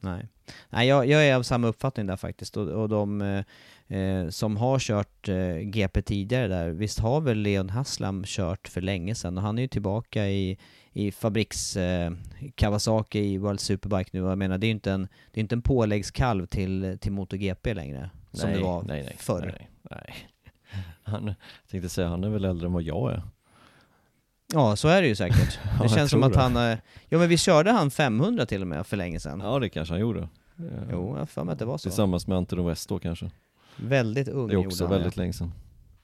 Nej, 0.03 0.27
Nej 0.69 0.87
jag, 0.87 1.07
jag 1.07 1.27
är 1.27 1.35
av 1.35 1.43
samma 1.43 1.67
uppfattning 1.67 2.07
där 2.07 2.15
faktiskt. 2.15 2.57
Och, 2.57 2.67
och 2.67 2.89
de 2.89 3.21
eh, 3.21 3.97
eh, 3.97 4.29
som 4.29 4.57
har 4.57 4.79
kört 4.79 5.29
eh, 5.29 5.55
GP 5.55 6.01
tidigare 6.01 6.47
där, 6.47 6.69
visst 6.69 6.99
har 6.99 7.21
väl 7.21 7.37
Leon 7.37 7.69
Haslam 7.69 8.23
kört 8.25 8.67
för 8.67 8.81
länge 8.81 9.15
sedan 9.15 9.37
och 9.37 9.43
han 9.43 9.57
är 9.57 9.61
ju 9.61 9.67
tillbaka 9.67 10.27
i, 10.27 10.57
i 10.91 11.11
fabriks 11.11 11.77
eh, 11.77 12.11
Kawasaki 12.55 13.19
i 13.19 13.37
World 13.37 13.59
Superbike 13.59 14.09
nu 14.13 14.23
och 14.23 14.31
jag 14.31 14.37
menar 14.37 14.57
det 14.57 14.65
är 14.65 14.69
ju 14.69 14.73
inte 14.73 14.91
en, 14.91 15.07
det 15.31 15.39
är 15.39 15.41
inte 15.41 15.55
en 15.55 15.61
påläggskalv 15.61 16.45
till, 16.45 16.97
till 17.01 17.11
MotoGP 17.11 17.73
längre. 17.73 18.09
Som 18.31 18.51
det 18.51 18.59
var 18.59 18.83
nej, 18.83 19.03
nej, 19.03 19.15
förr. 19.17 19.55
Nej, 19.57 19.69
nej. 19.91 20.15
Han, 21.03 21.25
jag 21.25 21.35
tänkte 21.71 21.89
säga, 21.89 22.07
han 22.07 22.23
är 22.23 22.29
väl 22.29 22.45
äldre 22.45 22.67
än 22.67 22.73
vad 22.73 22.83
jag 22.83 23.11
är. 23.11 23.21
Ja, 24.53 24.75
så 24.75 24.87
är 24.87 25.01
det 25.01 25.07
ju 25.07 25.15
säkert. 25.15 25.59
Det 25.81 25.89
känns 25.89 26.11
som 26.11 26.23
att 26.23 26.33
det. 26.33 26.39
han, 26.39 26.55
eh, 26.57 26.77
ja 27.09 27.17
men 27.17 27.29
vi 27.29 27.37
körde 27.37 27.71
han 27.71 27.91
500 27.91 28.45
till 28.45 28.61
och 28.61 28.67
med 28.67 28.87
för 28.87 28.97
länge 28.97 29.19
sedan. 29.19 29.39
Ja, 29.39 29.59
det 29.59 29.69
kanske 29.69 29.93
han 29.93 30.01
gjorde. 30.01 30.19
Eh, 30.21 30.27
Jo, 30.91 31.11
jag 31.13 31.19
har 31.19 31.25
för 31.25 31.43
mig 31.43 31.53
att 31.53 31.59
det 31.59 31.65
var 31.65 31.77
så. 31.77 31.89
Tillsammans 31.89 32.27
med 32.27 32.37
Anton 32.37 32.65
West 32.65 32.89
då 32.89 32.99
kanske. 32.99 33.31
Väldigt 33.75 34.27
ung 34.27 34.47
Det 34.47 34.53
är 34.53 34.57
också 34.57 34.83
gjorde 34.83 34.93
han, 34.93 35.01
väldigt 35.01 35.17
länge 35.17 35.33
sedan. 35.33 35.53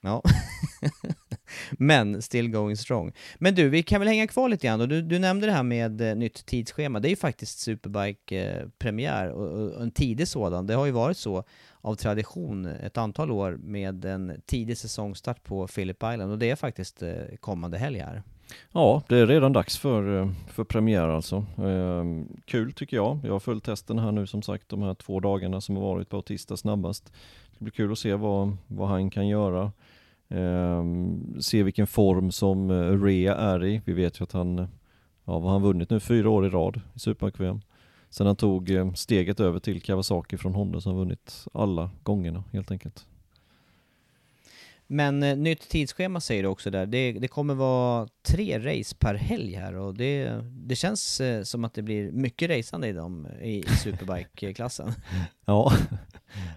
Ja. 0.01 0.21
Men 1.71 2.21
still 2.21 2.49
going 2.49 2.77
strong. 2.77 3.11
Men 3.37 3.55
du, 3.55 3.69
vi 3.69 3.83
kan 3.83 4.01
väl 4.01 4.07
hänga 4.07 4.27
kvar 4.27 4.49
lite 4.49 4.67
grann 4.67 4.79
då. 4.79 4.85
Du, 4.85 5.01
du 5.01 5.19
nämnde 5.19 5.45
det 5.45 5.53
här 5.53 5.63
med 5.63 6.01
eh, 6.01 6.15
nytt 6.15 6.45
tidsschema. 6.45 6.99
Det 6.99 7.07
är 7.07 7.09
ju 7.09 7.15
faktiskt 7.15 7.59
Superbike-premiär 7.59 9.29
och, 9.29 9.75
och 9.75 9.81
en 9.81 9.91
tidig 9.91 10.27
sådan. 10.27 10.67
Det 10.67 10.73
har 10.73 10.85
ju 10.85 10.91
varit 10.91 11.17
så 11.17 11.43
av 11.81 11.95
tradition 11.95 12.65
ett 12.65 12.97
antal 12.97 13.31
år 13.31 13.59
med 13.63 14.05
en 14.05 14.41
tidig 14.45 14.77
säsongstart 14.77 15.43
på 15.43 15.67
Phillip 15.67 15.97
Island 15.97 16.31
och 16.31 16.37
det 16.37 16.49
är 16.49 16.55
faktiskt 16.55 17.01
eh, 17.01 17.11
kommande 17.39 17.77
helg 17.77 17.99
här. 17.99 18.23
Ja, 18.71 19.03
det 19.07 19.17
är 19.17 19.27
redan 19.27 19.53
dags 19.53 19.77
för, 19.77 20.21
eh, 20.21 20.31
för 20.47 20.63
premiär 20.63 21.07
alltså. 21.07 21.45
Ehm, 21.57 22.27
kul 22.45 22.73
tycker 22.73 22.97
jag. 22.97 23.19
Jag 23.23 23.31
har 23.31 23.39
följt 23.39 23.63
testen 23.63 23.99
här 23.99 24.11
nu 24.11 24.27
som 24.27 24.41
sagt 24.41 24.69
de 24.69 24.81
här 24.81 24.93
två 24.93 25.19
dagarna 25.19 25.61
som 25.61 25.75
har 25.75 25.83
varit 25.83 26.09
på 26.09 26.21
tisdag 26.21 26.57
snabbast. 26.57 27.13
Det 27.57 27.63
blir 27.63 27.71
kul 27.71 27.91
att 27.91 27.99
se 27.99 28.13
vad, 28.13 28.57
vad 28.67 28.87
han 28.87 29.09
kan 29.09 29.27
göra. 29.27 29.71
Ehm, 30.29 31.41
se 31.41 31.63
vilken 31.63 31.87
form 31.87 32.31
som 32.31 32.71
eh, 32.71 33.03
Rea 33.03 33.35
är 33.35 33.65
i. 33.65 33.81
Vi 33.85 33.93
vet 33.93 34.19
ju 34.19 34.23
att 34.23 34.31
han, 34.31 34.57
ja 34.57 34.67
vad 35.25 35.43
har 35.43 35.51
han 35.51 35.61
vunnit 35.61 35.89
nu, 35.89 35.99
fyra 35.99 36.29
år 36.29 36.45
i 36.45 36.49
rad 36.49 36.81
i 36.93 36.99
Superbike-VM. 36.99 37.61
Sen 38.09 38.27
han 38.27 38.35
tog 38.35 38.69
eh, 38.69 38.93
steget 38.93 39.39
över 39.39 39.59
till 39.59 39.81
Kawasaki 39.81 40.37
från 40.37 40.55
Honda 40.55 40.81
som 40.81 40.95
vunnit 40.95 41.45
alla 41.53 41.89
gångerna 42.03 42.43
helt 42.51 42.71
enkelt. 42.71 43.05
Men 44.91 45.23
eh, 45.23 45.37
nytt 45.37 45.69
tidsschema 45.69 46.21
säger 46.21 46.43
du 46.43 46.49
också 46.49 46.71
där. 46.71 46.85
Det, 46.85 47.11
det 47.11 47.27
kommer 47.27 47.53
vara 47.53 48.07
tre 48.27 48.59
race 48.59 48.95
per 48.99 49.15
helg 49.15 49.55
här 49.55 49.75
och 49.75 49.93
det, 49.93 50.43
det 50.43 50.75
känns 50.75 51.21
eh, 51.21 51.43
som 51.43 51.65
att 51.65 51.73
det 51.73 51.81
blir 51.81 52.11
mycket 52.11 52.49
raceande 52.49 52.87
i, 52.87 52.93
dem, 52.93 53.27
i, 53.41 53.59
i 53.59 53.63
Superbike-klassen. 53.63 54.91
Ja, 55.45 55.73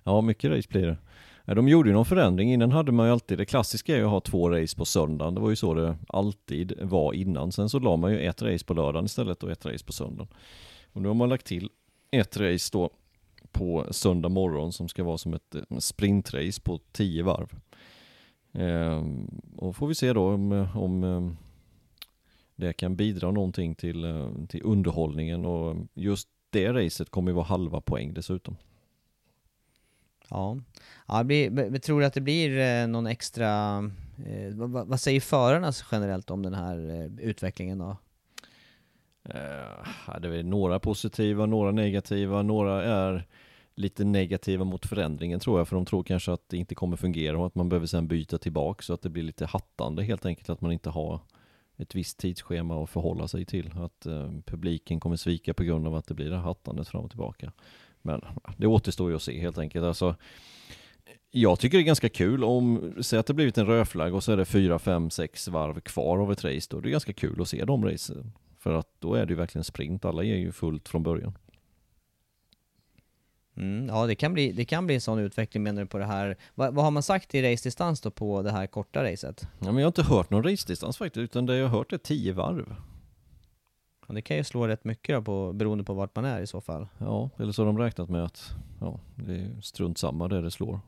ja 0.04 0.20
mycket 0.20 0.50
race 0.50 0.68
blir 0.68 0.86
det. 0.86 1.54
De 1.54 1.68
gjorde 1.68 1.88
ju 1.88 1.94
någon 1.94 2.04
förändring, 2.04 2.52
innan 2.52 2.72
hade 2.72 2.92
man 2.92 3.06
ju 3.06 3.12
alltid, 3.12 3.38
det 3.38 3.44
klassiska 3.44 3.94
är 3.94 3.98
ju 3.98 4.04
att 4.04 4.10
ha 4.10 4.20
två 4.20 4.50
race 4.50 4.76
på 4.76 4.84
söndagen, 4.84 5.34
det 5.34 5.40
var 5.40 5.50
ju 5.50 5.56
så 5.56 5.74
det 5.74 5.96
alltid 6.08 6.72
var 6.82 7.12
innan. 7.12 7.52
Sen 7.52 7.68
så 7.68 7.78
la 7.78 7.96
man 7.96 8.12
ju 8.12 8.20
ett 8.20 8.42
race 8.42 8.64
på 8.64 8.74
lördagen 8.74 9.04
istället 9.04 9.42
och 9.42 9.50
ett 9.50 9.66
race 9.66 9.84
på 9.84 9.92
söndagen. 9.92 10.28
Och 10.92 11.02
nu 11.02 11.09
har 11.09 11.14
man 11.14 11.28
lagt 11.28 11.46
till 11.46 11.70
ett 12.11 12.37
race 12.37 12.70
då 12.72 12.90
på 13.52 13.87
söndag 13.90 14.28
morgon 14.28 14.72
som 14.72 14.88
ska 14.88 15.05
vara 15.05 15.18
som 15.18 15.35
ett 15.35 15.55
eh, 15.55 15.78
sprintrace 15.78 16.61
på 16.61 16.81
10 16.92 17.22
varv. 17.22 17.55
Eh, 18.52 19.04
och 19.56 19.77
får 19.77 19.87
vi 19.87 19.94
se 19.94 20.12
då 20.12 20.29
om, 20.29 20.52
eh, 20.52 20.77
om 20.79 21.04
ehm, 21.04 21.37
det 22.56 22.73
kan 22.73 22.96
bidra 22.96 23.31
någonting 23.31 23.75
till, 23.75 24.04
eh, 24.04 24.31
till 24.48 24.60
underhållningen 24.64 25.44
och 25.44 25.77
just 25.94 26.29
det 26.50 26.73
racet 26.73 27.10
kommer 27.10 27.31
ju 27.31 27.35
vara 27.35 27.44
halva 27.44 27.81
poäng 27.81 28.14
dessutom. 28.14 28.56
Ja, 30.29 30.58
ja 31.08 31.25
blir, 31.25 31.79
tror 31.79 32.00
du 32.00 32.06
att 32.06 32.14
det 32.14 32.21
blir 32.21 32.87
någon 32.87 33.06
extra... 33.06 33.79
Eh, 34.27 34.54
vad, 34.54 34.71
vad- 34.88 35.00
säger 35.00 35.21
förarna 35.21 35.73
generellt 35.92 36.31
om 36.31 36.42
den 36.42 36.54
här 36.54 37.10
utvecklingen 37.21 37.79
då? 37.79 37.96
Eh, 39.25 40.20
det 40.20 40.38
är 40.38 40.42
några 40.42 40.79
positiva, 40.79 41.46
några 41.46 41.73
negativa, 41.73 42.42
några 42.42 42.85
är 42.85 43.27
lite 43.75 44.04
negativa 44.04 44.64
mot 44.64 44.87
förändringen 44.87 45.40
tror 45.40 45.60
jag, 45.60 45.68
för 45.68 45.77
de 45.77 45.85
tror 45.85 46.02
kanske 46.02 46.33
att 46.33 46.48
det 46.48 46.56
inte 46.56 46.75
kommer 46.75 46.96
fungera 46.96 47.38
och 47.38 47.46
att 47.46 47.54
man 47.54 47.68
behöver 47.68 47.87
sen 47.87 48.08
byta 48.08 48.38
tillbaka 48.38 48.83
så 48.83 48.94
att 48.94 49.02
det 49.02 49.08
blir 49.08 49.23
lite 49.23 49.46
hattande 49.46 50.02
helt 50.02 50.27
enkelt, 50.27 50.50
att 50.50 50.60
man 50.60 50.73
inte 50.73 50.90
har 50.90 51.20
ett 51.77 51.94
visst 51.94 52.18
tidsschema 52.18 52.83
att 52.83 52.90
förhålla 52.90 53.29
sig 53.29 53.44
till. 53.44 53.70
Att 53.77 54.06
eh, 54.06 54.31
publiken 54.44 55.00
kommer 55.00 55.16
svika 55.16 55.54
på 55.54 55.64
grund 55.64 55.87
av 55.87 55.94
att 55.94 56.06
det 56.06 56.14
blir 56.14 56.31
det 56.31 56.37
här 56.37 56.42
hattandet 56.42 56.88
fram 56.88 57.04
och 57.04 57.10
tillbaka. 57.10 57.52
Men 58.02 58.25
det 58.56 58.66
återstår 58.66 59.10
ju 59.10 59.16
att 59.16 59.23
se 59.23 59.40
helt 59.40 59.58
enkelt. 59.58 59.85
Alltså, 59.85 60.16
jag 61.31 61.58
tycker 61.58 61.79
det 61.79 61.83
är 61.83 61.87
ganska 61.87 62.08
kul 62.08 62.44
om, 62.44 62.94
säg 63.00 63.18
att 63.18 63.27
det 63.27 63.35
blivit 63.35 63.58
en 63.58 63.66
rödflagg 63.66 64.14
och 64.14 64.25
så 64.25 64.33
är 64.33 64.37
det 64.37 64.44
fyra, 64.44 64.79
fem, 64.79 65.10
sex 65.10 65.48
varv 65.48 65.81
kvar 65.81 66.18
av 66.18 66.33
ett 66.33 66.44
race 66.44 66.66
då. 66.70 66.81
Det 66.81 66.88
är 66.88 66.90
ganska 66.90 67.12
kul 67.12 67.40
att 67.40 67.48
se 67.48 67.64
de 67.64 67.85
racen. 67.85 68.33
För 68.63 68.75
att 68.75 68.88
då 68.98 69.15
är 69.15 69.27
det 69.27 69.31
ju 69.31 69.37
verkligen 69.37 69.65
sprint, 69.65 70.04
alla 70.04 70.25
är 70.25 70.37
ju 70.37 70.52
fullt 70.52 70.88
från 70.88 71.02
början. 71.02 71.38
Mm, 73.56 73.87
ja, 73.88 74.06
det 74.06 74.15
kan, 74.15 74.33
bli, 74.33 74.52
det 74.52 74.65
kan 74.65 74.87
bli 74.87 74.94
en 74.94 75.00
sån 75.00 75.19
utveckling 75.19 75.63
menar 75.63 75.83
du 75.83 75.88
på 75.88 75.98
det 75.98 76.04
här. 76.04 76.37
Va, 76.54 76.71
vad 76.71 76.85
har 76.85 76.90
man 76.90 77.02
sagt 77.02 77.35
i 77.35 77.42
race-distans 77.42 78.00
då 78.00 78.10
på 78.10 78.42
det 78.42 78.50
här 78.50 78.67
korta 78.67 79.04
racet? 79.04 79.48
Ja, 79.58 79.67
men 79.67 79.77
jag 79.77 79.83
har 79.83 79.87
inte 79.87 80.02
hört 80.02 80.31
någon 80.31 80.42
race-distans 80.42 80.98
faktiskt, 80.98 81.17
utan 81.17 81.46
det 81.46 81.56
jag 81.56 81.69
har 81.69 81.79
hört 81.79 81.92
är 81.92 81.98
10 81.98 82.33
varv. 82.33 82.75
Ja, 84.06 84.15
det 84.15 84.23
kan 84.23 84.37
ju 84.37 84.44
slå 84.44 84.67
rätt 84.67 84.85
mycket 84.85 85.17
då 85.17 85.23
på, 85.23 85.52
beroende 85.52 85.85
på 85.85 85.94
vart 85.94 86.17
man 86.17 86.25
är 86.25 86.40
i 86.40 86.46
så 86.46 86.60
fall. 86.60 86.88
Ja, 86.98 87.31
eller 87.38 87.52
så 87.52 87.63
har 87.63 87.67
de 87.67 87.79
räknat 87.79 88.08
med 88.08 88.25
att 88.25 88.54
ja, 88.81 89.00
det 89.15 89.35
är 89.35 89.60
strunt 89.60 89.98
samma 89.98 90.29
där 90.29 90.42
det 90.42 90.50
slår. 90.50 90.81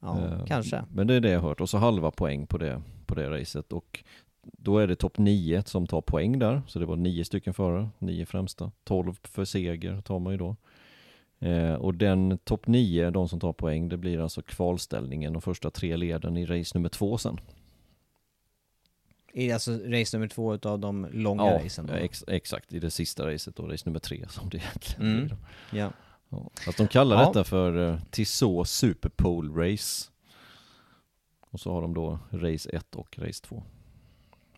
Ja, 0.00 0.20
Eh, 0.20 0.46
kanske. 0.46 0.84
Men 0.92 1.06
det 1.06 1.14
är 1.14 1.20
det 1.20 1.30
jag 1.30 1.40
har 1.40 1.48
hört. 1.48 1.60
Och 1.60 1.68
så 1.68 1.78
halva 1.78 2.10
poäng 2.10 2.46
på 2.46 2.58
det, 2.58 2.82
på 3.06 3.14
det 3.14 3.30
racet. 3.30 3.72
Och 3.72 4.04
då 4.52 4.78
är 4.78 4.86
det 4.86 4.96
topp 4.96 5.18
9 5.18 5.62
som 5.66 5.86
tar 5.86 6.00
poäng 6.00 6.38
där. 6.38 6.62
Så 6.66 6.78
det 6.78 6.86
var 6.86 6.96
nio 6.96 7.24
stycken 7.24 7.54
förare, 7.54 7.88
nio 7.98 8.26
främsta. 8.26 8.70
12 8.84 9.14
för 9.22 9.44
seger 9.44 10.00
tar 10.00 10.18
man 10.18 10.32
ju 10.32 10.36
då. 10.38 10.56
Eh, 11.46 11.74
och 11.74 11.94
den 11.94 12.38
topp 12.38 12.66
9, 12.66 13.10
de 13.10 13.28
som 13.28 13.40
tar 13.40 13.52
poäng, 13.52 13.88
det 13.88 13.96
blir 13.96 14.18
alltså 14.20 14.42
kvalställningen 14.42 15.36
och 15.36 15.44
första 15.44 15.70
tre 15.70 15.96
leden 15.96 16.36
i 16.36 16.46
race 16.46 16.78
nummer 16.78 16.88
två 16.88 17.18
sen. 17.18 17.40
I 19.32 19.52
alltså 19.52 19.72
race 19.72 20.16
nummer 20.16 20.28
två 20.28 20.54
utav 20.54 20.78
de 20.78 21.06
långa 21.12 21.42
Ja, 21.46 21.60
racen 21.64 21.86
då? 21.86 21.92
ex 21.94 22.24
exakt. 22.28 22.72
I 22.72 22.78
det 22.78 22.90
sista 22.90 23.26
racet 23.26 23.56
då, 23.56 23.62
race 23.66 23.82
nummer 23.86 23.98
tre 24.00 24.24
som 24.28 24.48
det 24.48 24.56
egentligen 24.56 25.12
Mm. 25.12 25.26
blir. 25.26 25.36
Ja. 25.80 25.90
Ja. 26.28 26.50
Att 26.68 26.76
de 26.76 26.88
kallar 26.88 27.16
Ja. 27.20 27.26
detta 27.26 27.44
för 27.44 27.76
uh, 27.76 27.98
Tissot 28.10 28.68
Superpole 28.68 29.72
Race. 29.72 30.10
Och 31.50 31.60
så 31.60 31.72
har 31.72 31.82
de 31.82 31.94
då 31.94 32.18
race 32.30 32.70
1 32.70 32.94
och 32.96 33.18
race 33.18 33.44
2. 33.44 33.62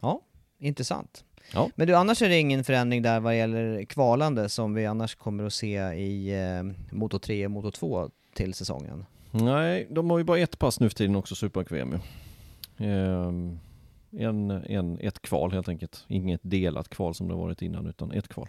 Ja, 0.02 0.20
intressant. 0.58 1.24
Ja. 1.52 1.70
Men 1.74 1.86
du, 1.86 1.94
annars 1.94 2.22
är 2.22 2.28
det 2.28 2.38
ingen 2.38 2.64
förändring 2.64 3.02
där 3.02 3.20
vad 3.20 3.38
gäller 3.38 3.84
kvalande 3.84 4.48
som 4.48 4.74
vi 4.74 4.86
annars 4.86 5.14
kommer 5.14 5.44
att 5.44 5.52
se 5.52 5.78
i 5.92 6.44
eh, 6.44 6.62
Moto 6.96 7.18
3 7.18 7.44
och 7.44 7.50
Moto 7.50 7.70
2 7.70 8.10
till 8.34 8.54
säsongen? 8.54 9.04
Nej, 9.30 9.86
de 9.90 10.10
har 10.10 10.18
ju 10.18 10.24
bara 10.24 10.38
ett 10.38 10.58
pass 10.58 10.80
nu 10.80 10.88
för 10.88 10.96
tiden 10.96 11.16
också, 11.16 11.34
Super-AQM. 11.34 11.98
Ehm, 12.78 13.58
en, 14.10 14.50
en, 14.50 14.98
ett 15.00 15.22
kval 15.22 15.52
helt 15.52 15.68
enkelt. 15.68 16.04
Inget 16.08 16.40
delat 16.42 16.88
kval 16.88 17.14
som 17.14 17.28
det 17.28 17.34
varit 17.34 17.62
innan, 17.62 17.86
utan 17.86 18.12
ett 18.12 18.28
kval. 18.28 18.48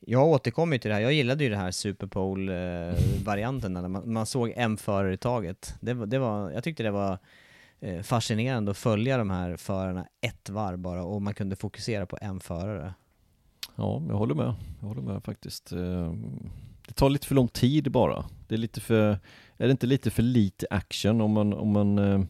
Jag 0.00 0.26
återkommer 0.26 0.76
ju 0.76 0.78
till 0.78 0.88
det 0.88 0.94
här, 0.94 1.02
jag 1.02 1.12
gillade 1.12 1.44
ju 1.44 1.50
det 1.50 1.56
här 1.56 1.70
Superpole-varianten 1.70 3.72
när 3.72 3.88
man, 3.88 4.12
man 4.12 4.26
såg 4.26 4.52
en 4.56 4.76
förare 4.76 5.14
i 5.14 5.16
taget. 5.16 5.74
Det, 5.80 5.94
det 5.94 6.18
var, 6.18 6.50
jag 6.50 6.64
tyckte 6.64 6.82
det 6.82 6.90
var 6.90 7.12
eh, 7.12 7.18
Eh, 7.80 8.02
fascinerande 8.02 8.70
att 8.70 8.76
följa 8.76 9.18
de 9.18 9.30
här 9.30 9.56
förarna 9.56 10.06
ett 10.20 10.50
varv 10.50 10.78
bara 10.78 11.04
och 11.04 11.22
man 11.22 11.34
kunde 11.34 11.56
fokusera 11.56 12.06
på 12.06 12.18
en 12.20 12.40
förare. 12.40 12.94
Ja, 13.76 14.02
jag 14.08 14.14
håller 14.14 14.34
med. 14.34 14.54
Jag 14.80 14.88
håller 14.88 15.02
med 15.02 15.24
faktiskt. 15.24 15.72
Eh, 15.72 16.12
det 16.86 16.94
tar 16.94 17.10
lite 17.10 17.26
för 17.26 17.34
lång 17.34 17.48
tid 17.48 17.92
bara. 17.92 18.24
Det 18.48 18.54
är 18.54 18.58
lite 18.58 18.80
för, 18.80 19.18
är 19.56 19.66
det 19.66 19.70
inte 19.70 19.86
lite 19.86 20.10
för 20.10 20.22
lite 20.22 20.66
action 20.70 21.20
om 21.20 21.30
man, 21.30 21.52
om 21.52 21.72
man, 21.72 21.98
eh, 21.98 22.20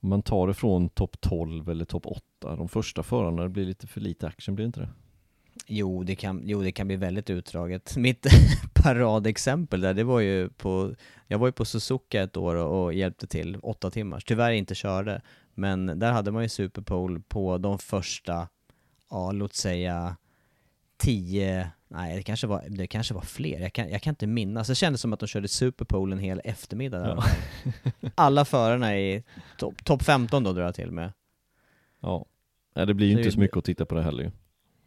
om 0.00 0.08
man 0.08 0.22
tar 0.22 0.46
det 0.46 0.54
från 0.54 0.88
topp 0.88 1.20
12 1.20 1.68
eller 1.68 1.84
topp 1.84 2.06
8? 2.06 2.22
De 2.56 2.68
första 2.68 3.02
förarna, 3.02 3.42
det 3.42 3.48
blir 3.48 3.64
lite 3.64 3.86
för 3.86 4.00
lite 4.00 4.26
action, 4.26 4.54
blir 4.54 4.64
det 4.64 4.66
inte 4.66 4.80
det? 4.80 4.88
Jo 5.66 6.02
det, 6.02 6.14
kan, 6.14 6.42
jo, 6.44 6.62
det 6.62 6.72
kan 6.72 6.86
bli 6.86 6.96
väldigt 6.96 7.30
utdraget. 7.30 7.96
Mitt 7.96 8.26
paradexempel 8.74 9.80
där, 9.80 9.94
det 9.94 10.04
var 10.04 10.20
ju 10.20 10.48
på, 10.48 10.94
jag 11.26 11.38
var 11.38 11.48
ju 11.48 11.52
på 11.52 11.64
Suzuka 11.64 12.22
ett 12.22 12.36
år 12.36 12.54
och, 12.54 12.84
och 12.84 12.94
hjälpte 12.94 13.26
till, 13.26 13.56
åtta 13.62 13.90
timmar. 13.90 14.20
Tyvärr 14.26 14.50
inte 14.50 14.74
körde, 14.74 15.22
men 15.54 15.98
där 15.98 16.12
hade 16.12 16.30
man 16.30 16.42
ju 16.42 16.48
Superpole 16.48 17.20
på 17.28 17.58
de 17.58 17.78
första, 17.78 18.48
ja 19.10 19.32
låt 19.32 19.54
säga 19.54 20.16
tio, 20.96 21.70
nej 21.88 22.16
det 22.16 22.22
kanske 22.22 22.46
var, 22.46 22.64
det 22.68 22.86
kanske 22.86 23.14
var 23.14 23.22
fler, 23.22 23.60
jag 23.60 23.72
kan, 23.72 23.90
jag 23.90 24.02
kan 24.02 24.12
inte 24.12 24.26
minnas. 24.26 24.68
Det 24.68 24.74
kändes 24.74 25.00
som 25.00 25.12
att 25.12 25.20
de 25.20 25.26
körde 25.26 25.48
Superpole 25.48 26.12
en 26.12 26.18
hel 26.18 26.40
eftermiddag 26.44 26.98
där. 26.98 27.24
Alla 28.14 28.44
förarna 28.44 28.98
i 28.98 29.24
topp 29.58 29.84
top 29.84 30.02
15 30.02 30.44
då 30.44 30.52
drar 30.52 30.62
jag 30.62 30.74
till 30.74 30.90
med. 30.90 31.12
Ja. 32.00 32.26
Nej, 32.74 32.86
det 32.86 32.94
blir 32.94 33.06
ju 33.06 33.14
Så 33.14 33.18
inte 33.18 33.30
så 33.30 33.40
mycket 33.40 33.56
att 33.56 33.64
titta 33.64 33.86
på 33.86 33.94
det 33.94 34.02
heller 34.02 34.24
ju. 34.24 34.30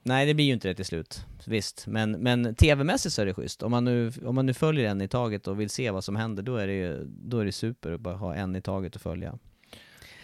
Nej 0.04 0.26
det 0.26 0.34
blir 0.34 0.46
ju 0.46 0.54
inte 0.54 0.68
det 0.68 0.76
till 0.76 0.86
slut, 0.86 1.26
visst. 1.46 1.88
Men, 1.88 2.12
men 2.12 2.56
tv-mässigt 2.56 3.16
så 3.16 3.22
är 3.22 3.26
det 3.26 3.34
schysst. 3.34 3.64
Om 3.64 3.72
man, 3.72 3.86
nu, 3.86 4.12
om 4.26 4.36
man 4.36 4.46
nu 4.46 4.54
följer 4.54 4.90
en 4.90 5.02
i 5.02 5.08
taget 5.08 5.48
och 5.48 5.60
vill 5.60 5.70
se 5.70 5.92
vad 5.92 6.04
som 6.04 6.16
händer, 6.16 6.44
då 6.44 6.56
är 6.56 6.68
det 6.68 6.74
ju 6.74 7.06
då 7.06 7.40
är 7.40 7.46
det 7.46 7.52
super 7.52 7.92
att 7.92 8.02
bara 8.02 8.16
ha 8.16 8.36
en 8.36 8.56
i 8.56 8.62
taget 8.62 8.96
att 8.96 9.02
följa. 9.02 9.38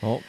Ja, 0.01 0.19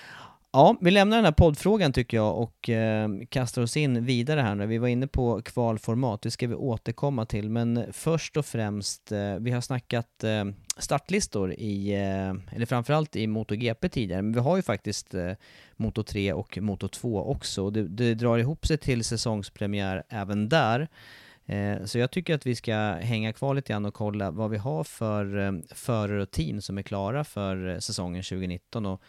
Ja, 0.52 0.76
vi 0.80 0.90
lämnar 0.90 1.16
den 1.16 1.24
här 1.24 1.32
poddfrågan 1.32 1.92
tycker 1.92 2.16
jag 2.16 2.38
och 2.38 2.68
eh, 2.68 3.08
kastar 3.28 3.62
oss 3.62 3.76
in 3.76 4.04
vidare 4.04 4.40
här 4.40 4.54
nu. 4.54 4.66
Vi 4.66 4.78
var 4.78 4.88
inne 4.88 5.06
på 5.06 5.42
kvalformat, 5.42 6.22
det 6.22 6.30
ska 6.30 6.46
vi 6.46 6.54
återkomma 6.54 7.26
till. 7.26 7.50
Men 7.50 7.84
först 7.92 8.36
och 8.36 8.46
främst, 8.46 9.12
eh, 9.12 9.34
vi 9.34 9.50
har 9.50 9.60
snackat 9.60 10.24
eh, 10.24 10.44
startlistor 10.78 11.52
i, 11.52 11.94
eh, 11.94 12.54
eller 12.56 12.66
framförallt 12.66 13.16
i 13.16 13.26
MotoGP 13.26 13.88
tidigare, 13.88 14.22
men 14.22 14.32
vi 14.32 14.40
har 14.40 14.56
ju 14.56 14.62
faktiskt 14.62 15.14
eh, 15.14 15.32
Moto 15.76 16.02
3 16.02 16.32
och 16.32 16.58
Moto 16.58 16.88
2 16.88 17.24
också. 17.30 17.64
Och 17.64 17.72
Det, 17.72 17.88
det 17.88 18.14
drar 18.14 18.38
ihop 18.38 18.66
sig 18.66 18.78
till 18.78 19.04
säsongspremiär 19.04 20.02
även 20.08 20.48
där. 20.48 20.88
Eh, 21.46 21.84
Så 21.84 21.98
jag 21.98 22.10
tycker 22.10 22.34
att 22.34 22.46
vi 22.46 22.54
ska 22.54 22.74
hänga 23.00 23.32
kvar 23.32 23.54
lite 23.54 23.72
grann 23.72 23.84
och 23.86 23.94
kolla 23.94 24.30
vad 24.30 24.50
vi 24.50 24.56
har 24.58 24.84
för 24.84 25.38
eh, 25.46 25.52
förare 25.74 26.22
och 26.22 26.30
team 26.30 26.60
som 26.60 26.78
är 26.78 26.82
klara 26.82 27.24
för 27.24 27.68
eh, 27.68 27.78
säsongen 27.78 28.22
2019 28.22 28.86
och 28.86 29.02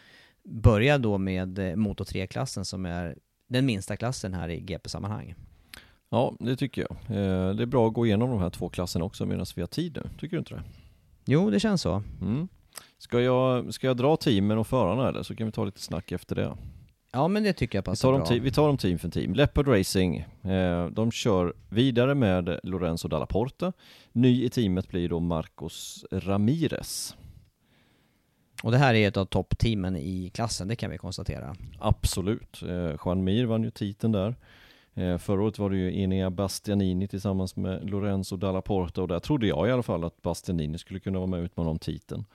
börja 0.50 0.98
då 0.98 1.18
med 1.18 1.60
eh, 1.60 1.76
Moto 1.76 2.04
3-klassen 2.04 2.66
som 2.66 2.86
är 2.86 3.16
den 3.48 3.66
minsta 3.66 3.98
klassen 3.98 4.34
här 4.34 4.50
i 4.50 4.60
GP-sammanhang. 4.60 5.36
ja 6.10 6.36
det 6.40 6.56
tycker 6.56 6.82
jag. 6.82 7.18
Eh, 7.18 7.56
Det 7.56 7.64
är 7.64 7.66
bra 7.66 7.88
att 7.88 7.94
gå 7.94 8.06
igenom 8.06 8.30
de 8.30 8.40
här 8.40 8.50
två 8.50 8.70
klasserna 8.70 9.06
också 9.06 9.26
medan 9.26 9.46
vi 9.56 9.62
har 9.62 9.68
tid 9.68 9.96
nu. 10.04 10.10
Tycker 10.20 10.36
du 10.36 10.40
inte 10.40 10.54
det? 10.54 10.64
Jo, 11.26 11.50
det 11.50 11.60
känns 11.60 11.82
så. 11.82 12.04
Mm. 12.22 12.48
Ska, 12.98 13.22
jag, 13.22 13.74
ska 13.74 13.88
jag 13.88 13.98
dra 13.98 14.16
teamen 14.18 14.58
och 14.58 14.68
förarna 14.68 15.10
eller 15.10 15.24
så 15.24 15.36
kan 15.36 15.46
vi 15.46 15.52
ta 15.52 15.66
lite 15.66 15.82
snack 15.82 16.12
efter 16.12 16.36
det. 16.36 16.58
Ja, 17.12 17.28
men 17.28 17.44
det 17.44 17.54
tycker 17.54 17.78
jag 17.78 17.82
Vi 17.84 17.86
passar 17.86 18.08
tar, 18.08 18.14
dem 18.20 18.28
bra. 18.28 18.38
vi 18.44 18.52
tar 18.52 18.68
dem 18.68 18.78
team 18.78 19.00
för 19.00 19.10
team. 19.10 19.34
Leopard 19.34 19.68
Racing, 19.68 20.18
eh, 20.44 20.86
de 20.88 21.12
kör 21.12 21.54
vidare 21.70 22.16
med 22.16 22.60
Lorenzo 22.64 23.08
Dalla 23.08 23.26
Porta. 23.26 23.74
Ny 24.12 24.44
i 24.44 24.50
teamet 24.50 24.88
blir 24.90 25.10
då 25.10 25.20
Marcos 25.20 26.06
Ramirez. 26.12 27.16
Och 28.64 28.72
det 28.72 28.78
här 28.78 28.94
är 28.94 29.08
ett 29.08 29.18
av 29.18 29.26
toppteamen 29.26 29.96
i 29.96 30.32
klassen, 30.34 30.68
det 30.68 30.76
kan 30.76 30.92
vi 30.92 30.98
konstatera. 30.98 31.56
Absolut. 31.80 32.62
Eh, 32.62 32.96
Juan 33.06 33.24
Mir 33.24 33.46
vann 33.46 33.64
ju 33.64 33.72
titeln 33.72 34.12
där. 34.12 34.36
Eh, 34.94 35.18
förra 35.18 35.44
året 35.44 35.60
var 35.60 35.70
det 35.70 35.78
ju 35.78 36.02
Enea 36.02 36.30
Bastianini 36.30 37.08
tillsammans 37.08 37.56
med 37.56 37.90
Lorenzo 37.90 38.38
Dalla 38.38 38.62
Porta 38.62 39.02
och 39.02 39.08
där 39.08 39.20
trodde 39.20 39.48
jag 39.48 39.68
i 39.68 39.72
alla 39.72 39.84
fall 39.84 40.04
att 40.04 40.22
Bastianini 40.22 40.78
skulle 40.78 41.00
kunna 41.00 41.20
vara 41.20 41.28
med 41.28 41.40
och 41.40 41.44
utmana 41.44 41.70
om 41.70 41.80
titeln. 41.80 42.26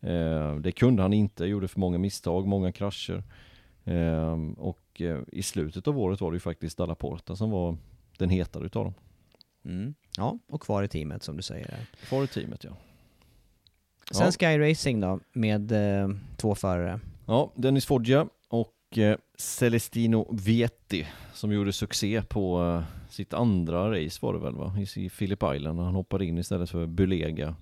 Eh, 0.00 0.54
det 0.54 0.72
kunde 0.72 1.02
han 1.02 1.12
inte, 1.12 1.44
gjorde 1.44 1.68
för 1.68 1.80
många 1.80 1.98
misstag, 1.98 2.46
många 2.46 2.72
krascher. 2.72 3.22
Eh, 3.84 4.38
och 4.56 5.00
eh, 5.00 5.18
i 5.32 5.42
slutet 5.42 5.88
av 5.88 5.98
året 5.98 6.20
var 6.20 6.30
det 6.30 6.36
ju 6.36 6.40
faktiskt 6.40 6.78
Dalla 6.78 6.94
Porta 6.94 7.36
som 7.36 7.50
var 7.50 7.76
den 8.18 8.30
hetare 8.30 8.66
utav 8.66 8.84
dem. 8.84 8.94
Mm. 9.64 9.94
Ja, 10.16 10.38
och 10.48 10.62
kvar 10.62 10.82
i 10.82 10.88
teamet 10.88 11.22
som 11.22 11.36
du 11.36 11.42
säger. 11.42 11.86
Kvar 12.08 12.24
i 12.24 12.26
teamet 12.26 12.64
ja. 12.64 12.70
Sen 14.10 14.24
Ja. 14.26 14.32
Sky 14.32 14.58
Racing 14.70 15.00
då, 15.00 15.20
med 15.32 15.72
eh, 15.72 16.08
två 16.36 16.54
förare. 16.54 17.00
Ja, 17.26 17.52
Dennis 17.54 17.86
Foggia 17.86 18.28
och 18.48 18.98
eh, 18.98 19.16
Celestino 19.38 20.28
Vietti 20.32 21.06
som 21.34 21.52
gjorde 21.52 21.72
succé 21.72 22.22
på 22.22 22.62
eh, 22.64 23.10
sitt 23.10 23.34
andra 23.34 23.90
race 23.90 24.18
var 24.22 24.32
det 24.32 24.38
väl 24.38 24.54
va? 24.54 24.74
I, 24.78 25.04
i 25.04 25.10
Phillip 25.10 25.42
Island. 25.54 25.80
Han 25.80 25.94
hoppade 25.94 26.24
in 26.24 26.38
istället 26.38 26.70
för 26.70 26.86
Bulega 26.86 27.56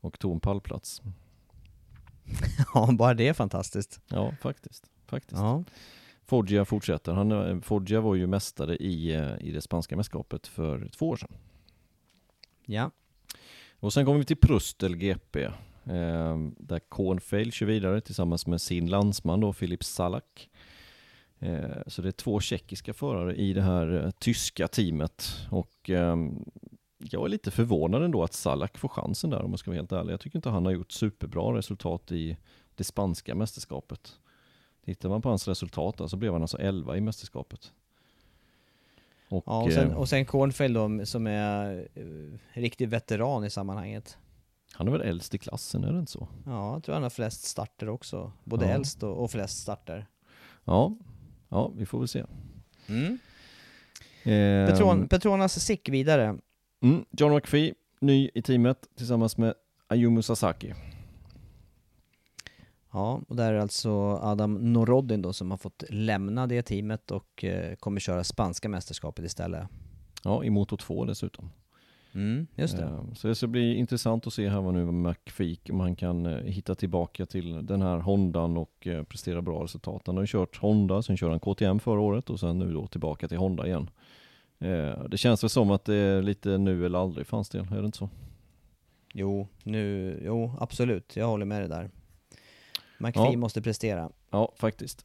och 0.00 0.18
tog 0.18 0.32
en 0.34 0.40
pallplats. 0.40 1.02
ja, 2.74 2.88
bara 2.92 3.14
det 3.14 3.28
är 3.28 3.32
fantastiskt. 3.32 4.00
Ja, 4.08 4.32
faktiskt. 4.40 4.90
faktiskt. 5.06 5.40
Ja. 5.40 5.64
Foggia 6.26 6.64
fortsätter. 6.64 7.12
Han, 7.12 7.32
eh, 7.32 7.60
Foggia 7.60 8.00
var 8.00 8.14
ju 8.14 8.26
mästare 8.26 8.76
i, 8.76 9.14
eh, 9.14 9.36
i 9.40 9.50
det 9.50 9.60
spanska 9.60 9.96
mästerskapet 9.96 10.46
för 10.46 10.88
två 10.88 11.08
år 11.08 11.16
sedan. 11.16 11.32
ja. 12.66 12.90
Och 13.80 13.92
sen 13.92 14.04
kommer 14.04 14.18
vi 14.18 14.24
till 14.24 14.36
Prustel 14.36 14.96
GP. 14.96 15.48
Eh, 15.90 16.38
där 16.56 16.78
Kornfeil 16.78 17.52
kör 17.52 17.66
vidare 17.66 18.00
tillsammans 18.00 18.46
med 18.46 18.60
sin 18.60 18.86
landsman 18.86 19.40
då, 19.40 19.52
Filip 19.52 19.84
Salak. 19.84 20.50
Eh, 21.38 21.82
så 21.86 22.02
det 22.02 22.08
är 22.08 22.12
två 22.12 22.40
tjeckiska 22.40 22.94
förare 22.94 23.34
i 23.34 23.52
det 23.52 23.62
här 23.62 24.04
eh, 24.04 24.10
tyska 24.10 24.68
teamet 24.68 25.46
och 25.50 25.90
ehm, 25.90 26.44
jag 26.98 27.24
är 27.24 27.28
lite 27.28 27.50
förvånad 27.50 28.02
ändå 28.02 28.22
att 28.22 28.32
Salak 28.32 28.78
får 28.78 28.88
chansen 28.88 29.30
där 29.30 29.42
om 29.42 29.50
jag 29.50 29.58
ska 29.58 29.70
vara 29.70 29.78
helt 29.78 29.92
ärlig. 29.92 30.12
Jag 30.12 30.20
tycker 30.20 30.38
inte 30.38 30.50
han 30.50 30.64
har 30.64 30.72
gjort 30.72 30.92
superbra 30.92 31.56
resultat 31.56 32.12
i 32.12 32.36
det 32.74 32.84
spanska 32.84 33.34
mästerskapet. 33.34 34.18
Tittar 34.84 35.08
man 35.08 35.22
på 35.22 35.28
hans 35.28 35.48
resultat 35.48 36.10
så 36.10 36.16
blev 36.16 36.32
han 36.32 36.42
alltså 36.42 36.58
11 36.58 36.96
i 36.96 37.00
mästerskapet. 37.00 37.72
Och, 39.28 39.44
ja, 39.46 39.62
och 39.62 39.72
sen, 39.72 39.92
och 39.92 40.08
sen 40.08 40.24
Cornfield 40.24 40.74
då, 40.74 41.06
som 41.06 41.26
är 41.26 41.88
uh, 41.96 42.38
riktig 42.52 42.88
veteran 42.88 43.44
i 43.44 43.50
sammanhanget. 43.50 44.18
Han 44.78 44.88
är 44.88 44.92
väl 44.92 45.00
äldst 45.00 45.34
i 45.34 45.38
klassen, 45.38 45.84
är 45.84 45.92
det 45.92 45.98
inte 45.98 46.12
så? 46.12 46.28
Ja, 46.46 46.72
jag 46.72 46.82
tror 46.82 46.94
han 46.94 47.02
har 47.02 47.10
flest 47.10 47.44
starter 47.44 47.88
också. 47.88 48.32
Både 48.44 48.66
ja. 48.66 48.72
äldst 48.72 49.02
och, 49.02 49.22
och, 49.24 49.30
flest 49.30 49.62
starter. 49.62 50.06
Ja, 50.64 50.96
ja 51.48 51.72
vi 51.76 51.86
får 51.86 51.98
väl 51.98 52.08
se. 52.08 52.24
Mm. 52.86 53.18
Eh, 54.22 54.70
Petron, 54.70 55.08
Petronas 55.08 55.60
Sick 55.60 55.88
vidare. 55.88 56.38
Mm, 56.82 57.04
John 57.10 57.34
McPhee, 57.34 57.74
ny 58.00 58.30
i 58.34 58.42
teamet 58.42 58.88
tillsammans 58.96 59.36
med 59.36 59.54
Ayumu 59.88 60.22
Sasaki. 60.22 60.74
Ja, 62.92 63.20
och 63.28 63.36
där 63.36 63.52
är 63.52 63.58
alltså 63.58 63.90
Adam 64.22 64.72
Norodin 64.72 65.22
då 65.22 65.32
som 65.32 65.50
har 65.50 65.58
fått 65.58 65.84
lämna 65.88 66.46
det 66.46 66.62
teamet 66.62 67.10
och 67.10 67.44
eh, 67.44 67.74
kommer 67.74 68.00
köra 68.00 68.24
spanska 68.24 68.68
mästerskapet 68.68 69.24
istället. 69.24 69.68
Ja, 70.24 70.44
i 70.44 70.50
Moto 70.50 70.76
2 70.76 71.04
dessutom. 71.04 71.50
Mm, 72.14 72.46
just 72.54 72.76
det. 72.76 72.82
Eh, 72.82 73.12
så 73.14 73.28
det 73.28 73.34
ska 73.34 73.46
bli 73.46 73.74
intressant 73.74 74.26
att 74.26 74.32
se 74.32 74.48
här 74.48 74.60
vad 74.60 74.74
nu 74.74 74.92
McPhee, 74.92 75.56
om 75.70 75.80
han 75.80 75.96
kan 75.96 76.26
eh, 76.26 76.38
hitta 76.38 76.74
tillbaka 76.74 77.26
till 77.26 77.66
den 77.66 77.82
här 77.82 77.98
Hondan 77.98 78.56
och 78.56 78.86
eh, 78.86 79.02
prestera 79.02 79.42
bra 79.42 79.64
resultat. 79.64 80.02
Han 80.06 80.16
har 80.16 80.22
ju 80.22 80.26
kört 80.26 80.56
Honda, 80.56 81.02
sen 81.02 81.16
kör 81.16 81.30
han 81.30 81.40
KTM 81.40 81.80
förra 81.80 82.00
året 82.00 82.30
och 82.30 82.40
sen 82.40 82.58
nu 82.58 82.72
då 82.72 82.86
tillbaka 82.86 83.28
till 83.28 83.38
Honda 83.38 83.66
igen. 83.66 83.90
Eh, 84.58 85.04
det 85.04 85.16
känns 85.18 85.42
väl 85.42 85.50
som 85.50 85.70
att 85.70 85.84
det 85.84 85.94
är 85.94 86.22
lite 86.22 86.58
nu 86.58 86.86
eller 86.86 86.98
aldrig 86.98 87.26
för 87.26 87.36
hans 87.36 87.48
del, 87.48 87.66
är 87.72 87.80
det 87.80 87.86
inte 87.86 87.98
så? 87.98 88.08
Jo, 89.14 89.48
nu, 89.62 90.20
jo 90.24 90.52
absolut, 90.60 91.16
jag 91.16 91.26
håller 91.26 91.46
med 91.46 91.60
dig 91.60 91.68
där. 91.68 91.90
McPhee 92.98 93.32
ja. 93.32 93.38
måste 93.38 93.62
prestera. 93.62 94.10
Ja, 94.30 94.52
faktiskt. 94.56 95.04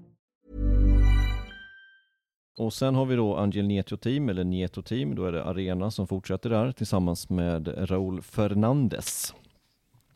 Och 2.57 2.73
sen 2.73 2.95
har 2.95 3.05
vi 3.05 3.15
då 3.15 3.37
Angel 3.37 3.67
Nieto 3.67 3.97
Team, 3.97 4.29
eller 4.29 4.43
Nieto 4.43 4.81
Team, 4.81 5.15
då 5.15 5.25
är 5.25 5.31
det 5.31 5.43
Arena 5.43 5.91
som 5.91 6.07
fortsätter 6.07 6.49
där 6.49 6.71
tillsammans 6.71 7.29
med 7.29 7.89
Raúl 7.91 8.21
Fernandez. 8.21 9.33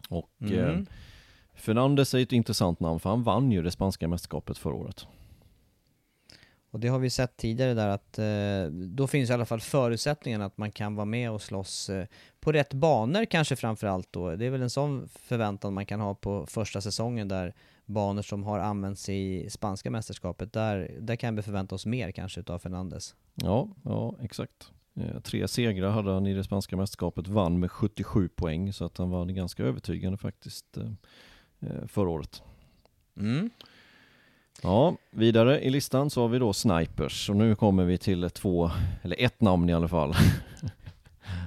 Och 0.10 0.32
mm. 0.42 0.60
eh, 0.60 0.86
Fernandes 1.54 2.14
är 2.14 2.20
ett 2.20 2.32
intressant 2.32 2.80
namn 2.80 3.00
för 3.00 3.10
han 3.10 3.24
vann 3.24 3.52
ju 3.52 3.62
det 3.62 3.72
spanska 3.72 4.08
mästerskapet 4.08 4.58
förra 4.58 4.74
året. 4.74 5.08
Och 6.76 6.82
det 6.82 6.88
har 6.88 7.00
vi 7.00 7.10
sett 7.10 7.38
tidigare 7.38 7.74
där 7.74 7.88
att 7.88 8.20
eh, 8.20 8.72
då 8.72 9.08
finns 9.08 9.30
i 9.30 9.34
alla 9.34 9.46
fall 9.46 9.62
förutsättningen 9.62 10.42
att 10.42 10.58
man 10.58 10.72
kan 10.72 10.96
vara 10.96 11.06
med 11.06 11.32
och 11.32 11.42
slåss 11.42 11.90
eh, 11.90 12.06
på 12.40 12.52
rätt 12.52 12.74
banor 12.74 13.26
kanske 13.26 13.56
framförallt 13.56 14.08
då. 14.12 14.36
Det 14.36 14.46
är 14.46 14.50
väl 14.50 14.62
en 14.62 14.70
sån 14.70 15.08
förväntan 15.08 15.74
man 15.74 15.86
kan 15.86 16.00
ha 16.00 16.16
på 16.16 16.46
första 16.46 16.82
säsongen 16.82 17.28
där 17.28 17.54
banor 17.86 18.22
som 18.22 18.44
har 18.44 18.60
använts 18.60 19.10
i 19.10 19.50
spanska 19.50 19.92
mästerskapet, 19.92 20.54
där, 20.54 20.98
där 21.00 21.16
kan 21.16 21.36
vi 21.36 21.42
förvänta 21.42 21.76
oss 21.76 21.86
mer 21.86 22.12
kanske 22.12 22.40
utav 22.40 22.60
Fernandes. 22.60 23.16
Ja, 23.36 23.70
ja 23.84 24.16
exakt. 24.22 24.72
Eh, 25.00 25.20
tre 25.22 25.48
segrar 25.48 25.90
hade 25.90 26.12
han 26.12 26.28
i 26.28 26.34
det 26.34 26.44
spanska 26.44 26.78
mästerskapet, 26.78 27.28
vann 27.28 27.60
med 27.60 27.72
77 27.72 28.28
poäng 28.28 28.74
så 28.74 28.86
att 28.86 28.98
han 28.98 29.10
var 29.10 29.26
ganska 29.26 29.64
övertygande 29.64 30.18
faktiskt 30.18 30.78
eh, 30.78 30.92
eh, 31.60 31.88
förra 31.88 32.10
året. 32.10 32.44
Mm. 33.18 33.50
Ja, 34.64 34.98
vidare 35.12 35.62
i 35.62 35.70
listan 35.70 36.10
så 36.10 36.22
har 36.22 36.28
vi 36.28 36.40
då 36.40 36.54
Snipers 36.54 37.30
och 37.30 37.36
nu 37.36 37.56
kommer 37.56 37.86
vi 37.86 37.98
till 37.98 38.30
två, 38.30 38.72
eller 39.02 39.22
ett 39.22 39.42
namn 39.42 39.70
i 39.70 39.74
alla 39.74 39.88
fall. 39.88 40.14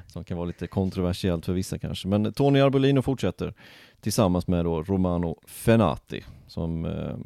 Som 0.07 0.25
kan 0.25 0.37
vara 0.37 0.47
lite 0.47 0.67
kontroversiellt 0.67 1.47
för 1.47 1.53
vissa 1.53 1.79
kanske. 1.79 2.09
Men 2.09 2.33
Tony 2.33 2.61
Arbolino 2.61 3.03
fortsätter 3.03 3.55
tillsammans 4.01 4.47
med 4.47 4.65
då 4.65 4.83
Romano 4.83 5.41
Fenati 5.47 6.25
som 6.47 6.85
eh, 6.85 7.17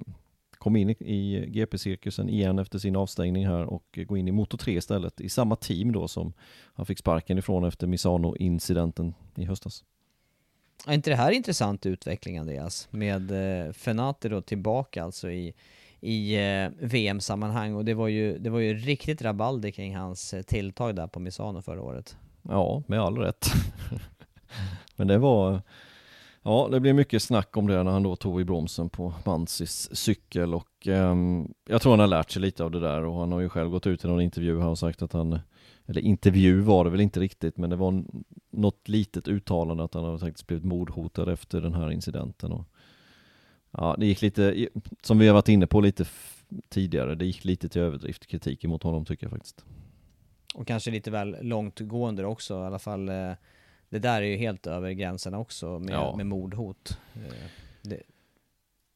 kom 0.62 0.76
in 0.76 0.90
i 0.90 1.46
GP-cirkusen 1.48 2.28
igen 2.28 2.58
efter 2.58 2.78
sin 2.78 2.96
avstängning 2.96 3.46
här 3.46 3.64
och 3.64 3.98
går 4.06 4.18
in 4.18 4.28
i 4.28 4.32
Moto 4.32 4.56
3 4.56 4.72
istället 4.72 5.20
i 5.20 5.28
samma 5.28 5.56
team 5.56 5.92
då 5.92 6.08
som 6.08 6.32
han 6.74 6.86
fick 6.86 6.98
sparken 6.98 7.38
ifrån 7.38 7.64
efter 7.64 7.86
Misano-incidenten 7.86 9.14
i 9.36 9.44
höstas. 9.44 9.84
Är 10.86 10.94
inte 10.94 11.10
det 11.10 11.16
här 11.16 11.30
intressant 11.32 11.86
utveckling 11.86 12.38
Andreas? 12.38 12.88
Med 12.90 13.30
eh, 13.66 13.72
Fenati 13.72 14.28
då 14.28 14.40
tillbaka 14.40 15.04
alltså 15.04 15.30
i, 15.30 15.54
i 16.00 16.34
eh, 16.34 16.70
VM-sammanhang 16.80 17.74
och 17.74 17.84
det 17.84 17.94
var, 17.94 18.08
ju, 18.08 18.38
det 18.38 18.50
var 18.50 18.58
ju 18.58 18.74
riktigt 18.74 19.22
rabalder 19.22 19.70
kring 19.70 19.96
hans 19.96 20.34
eh, 20.34 20.42
tilltag 20.42 20.96
där 20.96 21.06
på 21.06 21.20
Misano 21.20 21.62
förra 21.62 21.82
året. 21.82 22.16
Ja, 22.42 22.82
med 22.86 23.00
all 23.00 23.18
rätt. 23.18 23.46
Men 24.96 25.06
det 25.06 25.18
var, 25.18 25.62
ja 26.42 26.68
det 26.70 26.80
blev 26.80 26.94
mycket 26.94 27.22
snack 27.22 27.56
om 27.56 27.66
det 27.66 27.82
när 27.82 27.90
han 27.90 28.02
då 28.02 28.16
tog 28.16 28.40
i 28.40 28.44
bromsen 28.44 28.88
på 28.88 29.14
Mansis 29.24 29.96
cykel 29.96 30.54
och 30.54 30.88
eh, 30.88 31.16
jag 31.68 31.82
tror 31.82 31.92
han 31.92 32.00
har 32.00 32.06
lärt 32.06 32.30
sig 32.30 32.42
lite 32.42 32.64
av 32.64 32.70
det 32.70 32.80
där 32.80 33.04
och 33.04 33.20
han 33.20 33.32
har 33.32 33.40
ju 33.40 33.48
själv 33.48 33.70
gått 33.70 33.86
ut 33.86 34.04
i 34.04 34.08
någon 34.08 34.20
intervju 34.20 34.60
här 34.60 34.68
och 34.68 34.78
sagt 34.78 35.02
att 35.02 35.12
han 35.12 35.38
eller 35.86 36.00
intervju 36.00 36.60
var 36.60 36.84
det 36.84 36.90
väl 36.90 37.00
inte 37.00 37.20
riktigt, 37.20 37.56
men 37.56 37.70
det 37.70 37.76
var 37.76 38.04
något 38.50 38.88
litet 38.88 39.28
uttalande 39.28 39.84
att 39.84 39.94
han 39.94 40.04
hade 40.04 40.18
faktiskt 40.18 40.46
blivit 40.46 40.64
mordhotad 40.64 41.32
efter 41.32 41.60
den 41.60 41.74
här 41.74 41.90
incidenten. 41.90 42.52
Och, 42.52 42.68
ja, 43.70 43.96
det 43.98 44.06
gick 44.06 44.22
lite, 44.22 44.68
som 45.02 45.18
vi 45.18 45.26
har 45.26 45.34
varit 45.34 45.48
inne 45.48 45.66
på 45.66 45.80
lite 45.80 46.04
tidigare, 46.68 47.14
det 47.14 47.24
gick 47.24 47.44
lite 47.44 47.68
till 47.68 47.82
överdrift 47.82 48.26
kritik 48.26 48.64
mot 48.64 48.82
honom 48.82 49.04
tycker 49.04 49.24
jag 49.24 49.30
faktiskt. 49.30 49.64
Och 50.54 50.66
kanske 50.66 50.90
lite 50.90 51.10
väl 51.10 51.36
långtgående 51.40 52.24
också, 52.24 52.54
i 52.54 52.66
alla 52.66 52.78
fall 52.78 53.08
eh, 53.08 53.32
det 53.88 53.98
där 53.98 54.22
är 54.22 54.26
ju 54.26 54.36
helt 54.36 54.66
över 54.66 54.92
gränserna 54.92 55.38
också 55.38 55.78
med, 55.78 55.94
ja. 55.94 56.16
med 56.16 56.26
mordhot. 56.26 56.98
Eh, 57.14 57.32
det, 57.82 58.02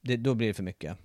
det, 0.01 0.17
då 0.17 0.35
blir 0.35 0.49
det 0.49 0.55
för 0.55 0.63
mycket. 0.63 0.97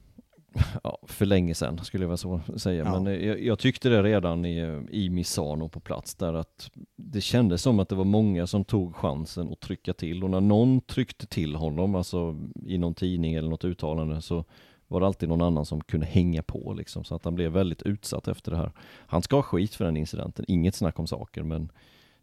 ja, 0.84 1.00
för 1.04 1.26
länge 1.26 1.56
sedan 1.56 1.78
skulle 1.84 2.04
jag 2.04 2.10
väl 2.10 2.18
så 2.18 2.42
säga. 2.58 2.84
Ja. 2.84 3.00
Men 3.00 3.26
jag, 3.26 3.44
jag 3.44 3.60
tyckte 3.60 3.90
det 3.90 4.04
redan 4.04 4.46
i, 4.46 4.86
i 4.90 5.10
Misano 5.10 5.70
på 5.70 5.80
plats 5.80 6.16
där 6.16 6.34
att 6.34 6.72
det 6.96 7.22
kändes 7.22 7.62
som 7.62 7.80
att 7.80 7.90
det 7.90 7.96
var 7.96 8.06
många 8.06 8.48
som 8.48 8.66
tog 8.66 8.96
chansen 8.96 9.52
att 9.52 9.60
trycka 9.60 9.94
till 9.94 10.24
och 10.24 10.30
när 10.30 10.42
någon 10.42 10.82
tryckte 10.82 11.28
till 11.28 11.56
honom, 11.56 11.96
alltså 11.96 12.38
i 12.66 12.78
någon 12.78 12.94
tidning 12.94 13.34
eller 13.34 13.50
något 13.50 13.66
uttalande 13.66 14.22
så 14.22 14.46
var 14.92 15.00
det 15.00 15.06
alltid 15.06 15.30
någon 15.30 15.42
annan 15.42 15.66
som 15.66 15.82
kunde 15.82 16.06
hänga 16.06 16.44
på 16.44 16.74
liksom, 16.74 17.04
så 17.04 17.16
att 17.16 17.26
han 17.26 17.36
blev 17.36 17.52
väldigt 17.52 17.82
utsatt 17.82 18.28
efter 18.28 18.52
det 18.52 18.58
här. 18.58 18.72
Han 19.08 19.22
ska 19.22 19.36
ha 19.36 19.44
skit 19.44 19.76
för 19.76 19.86
den 19.86 19.98
incidenten, 19.98 20.46
inget 20.48 20.76
snack 20.76 21.00
om 21.00 21.08
saker, 21.08 21.44
men 21.44 21.72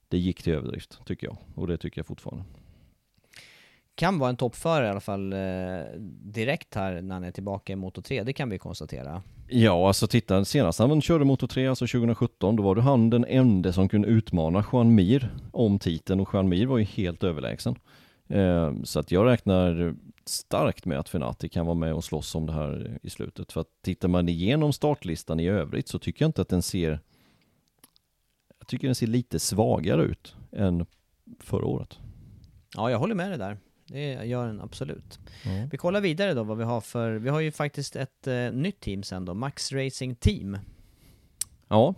det 0.09 0.19
gick 0.19 0.43
till 0.43 0.53
överdrift 0.53 1.01
tycker 1.05 1.27
jag 1.27 1.37
och 1.55 1.67
det 1.67 1.77
tycker 1.77 1.99
jag 1.99 2.07
fortfarande. 2.07 2.45
Kan 3.95 4.19
vara 4.19 4.31
en 4.31 4.37
toppförare 4.37 4.87
i 4.87 4.91
alla 4.91 5.01
fall 5.01 5.33
eh, 5.33 5.39
direkt 6.23 6.75
här 6.75 7.03
när 7.03 7.15
han 7.15 7.25
är 7.25 7.31
tillbaka 7.31 7.73
i 7.73 7.77
Moto 7.77 8.03
3, 8.03 8.23
det 8.23 8.33
kan 8.33 8.51
vi 8.51 8.59
konstatera. 8.59 9.23
Ja, 9.49 9.87
alltså 9.87 10.07
titta, 10.07 10.45
senast 10.45 10.79
han 10.79 11.03
körde 11.03 11.25
Moto 11.25 11.47
3, 11.47 11.67
alltså 11.67 11.87
2017, 11.87 12.57
då 12.57 12.63
var 12.63 12.75
det 12.75 12.83
han 12.83 13.11
den 13.11 13.25
enda 13.25 13.73
som 13.73 13.89
kunde 13.89 14.09
utmana 14.09 14.65
Juan 14.73 14.95
Mir 14.95 15.35
om 15.53 15.79
titeln 15.79 16.21
och 16.21 16.29
Juan 16.33 16.49
Mir 16.49 16.67
var 16.67 16.79
ju 16.79 16.85
helt 16.85 17.25
överlägsen. 17.25 17.77
Eh, 18.29 18.75
så 18.85 19.01
att 19.01 19.11
jag 19.11 19.27
räknar 19.27 19.95
starkt 20.29 20.85
med 20.85 20.99
att 20.99 21.09
Fenati 21.09 21.49
kan 21.49 21.67
vara 21.67 21.77
med 21.77 21.95
och 21.95 22.05
slåss 22.05 22.35
om 22.35 22.47
det 22.47 22.53
här 22.53 22.99
i 23.03 23.11
slutet. 23.11 23.53
För 23.53 23.61
att 23.61 23.69
tittar 23.83 24.09
man 24.09 24.29
igenom 24.29 24.73
startlistan 24.73 25.41
i 25.41 25.49
övrigt 25.49 25.89
så 25.89 25.99
tycker 25.99 26.25
jag 26.25 26.29
inte 26.29 26.43
att 26.43 26.49
den 26.49 26.63
ser 26.63 27.01
jag 28.59 28.69
tycker 28.69 28.89
den 28.89 28.95
ser 28.95 29.07
lite 29.07 29.39
svagare 29.39 30.03
ut 30.03 30.37
än 30.53 30.87
förra 31.41 31.67
året. 31.67 31.99
Ja, 32.77 32.91
jag 32.91 32.99
håller 32.99 33.15
med 33.15 33.31
dig 33.31 33.39
där. 33.39 33.59
Det 33.87 34.25
gör 34.25 34.47
den 34.47 34.61
absolut. 34.61 35.19
Ja. 35.45 35.69
Vi 35.71 35.79
kollar 35.79 36.01
vidare 36.01 36.35
då 36.35 36.43
vad 36.43 36.59
vi 36.59 36.65
har 36.65 36.81
för, 36.81 37.13
vi 37.13 37.29
har 37.29 37.41
ju 37.41 37.53
faktiskt 37.53 37.97
ett 37.97 38.27
eh, 38.27 38.53
nytt 38.53 38.81
team 38.81 39.03
sen 39.03 39.25
då, 39.25 39.35
Max 39.35 39.73
Racing 39.73 40.19
Team. 40.21 40.59
Ja, 41.69 41.95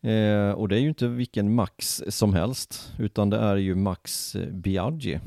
eh, 0.00 0.50
och 0.50 0.68
det 0.68 0.76
är 0.76 0.80
ju 0.80 0.88
inte 0.88 1.08
vilken 1.08 1.54
Max 1.54 2.02
som 2.08 2.34
helst, 2.34 2.92
utan 2.98 3.30
det 3.30 3.36
är 3.36 3.56
ju 3.56 3.74
Max 3.74 4.36
Biaggi 4.50 5.20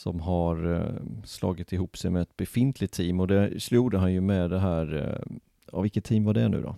som 0.00 0.20
har 0.20 0.72
eh, 0.74 1.02
slagit 1.24 1.72
ihop 1.72 1.98
sig 1.98 2.10
med 2.10 2.22
ett 2.22 2.36
befintligt 2.36 2.94
team 2.94 3.20
och 3.20 3.28
det 3.28 3.62
slog 3.62 3.94
han 3.94 4.12
ju 4.12 4.20
med 4.20 4.50
det 4.50 4.58
här, 4.58 4.94
eh, 4.94 5.36
ja 5.72 5.80
vilket 5.80 6.04
team 6.04 6.24
var 6.24 6.34
det 6.34 6.48
nu 6.48 6.62
då? 6.62 6.76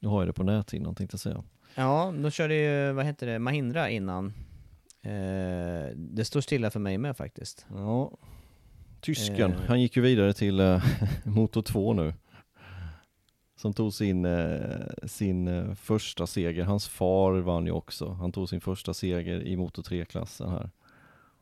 Nu 0.00 0.08
har 0.08 0.20
jag 0.20 0.28
det 0.28 0.32
på 0.32 0.42
näthinnan 0.42 0.94
tänkte 0.94 1.14
jag 1.14 1.20
säga. 1.20 1.44
Ja, 1.74 2.14
då 2.22 2.30
körde 2.30 2.54
ju, 2.54 2.92
vad 2.92 3.04
heter 3.04 3.26
det, 3.26 3.38
Mahindra 3.38 3.90
innan. 3.90 4.26
Eh, 5.02 5.90
det 5.96 6.24
står 6.24 6.40
stilla 6.40 6.70
för 6.70 6.80
mig 6.80 6.98
med 6.98 7.16
faktiskt. 7.16 7.66
Ja, 7.74 8.12
tysken, 9.00 9.52
Eh. 9.52 9.58
han 9.68 9.80
gick 9.80 9.96
ju 9.96 10.02
vidare 10.02 10.32
till 10.32 10.60
eh, 10.60 10.84
Motor 11.24 11.62
2 11.62 11.92
nu. 11.92 12.14
Som 13.56 13.72
tog 13.72 13.92
sin, 13.92 14.24
eh, 14.24 14.86
sin 15.04 15.48
eh, 15.48 15.74
första 15.74 16.26
seger, 16.26 16.64
hans 16.64 16.88
far 16.88 17.32
vann 17.32 17.66
ju 17.66 17.72
också, 17.72 18.08
han 18.12 18.32
tog 18.32 18.48
sin 18.48 18.60
första 18.60 18.94
seger 18.94 19.42
i 19.42 19.56
Motor 19.56 19.82
3-klassen 19.82 20.50
här. 20.50 20.70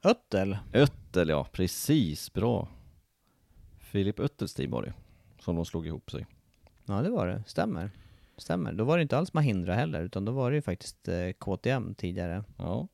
Öttel. 0.04 0.58
Öttel 0.72 1.28
ja, 1.28 1.46
precis, 1.52 2.32
bra. 2.32 2.68
Filip 3.78 4.20
Öttels 4.20 4.54
team 4.54 4.70
var 4.70 4.82
det, 4.82 4.92
som 5.38 5.56
de 5.56 5.64
slog 5.64 5.86
ihop 5.86 6.10
sig. 6.10 6.26
Ja, 6.84 7.02
det 7.02 7.10
var 7.10 7.26
det. 7.26 7.42
Stämmer. 7.46 7.90
Stämmer. 8.36 8.72
Då 8.72 8.84
var 8.84 8.96
det 8.96 9.02
inte 9.02 9.18
alls 9.18 9.32
Mahindra 9.32 9.74
heller, 9.74 10.02
utan 10.02 10.24
då 10.24 10.32
var 10.32 10.50
det 10.50 10.54
ju 10.54 10.62
faktiskt 10.62 11.08
eh, 11.08 11.32
KTM 11.38 11.94
tidigare. 11.94 12.44
Ja. 12.56 12.88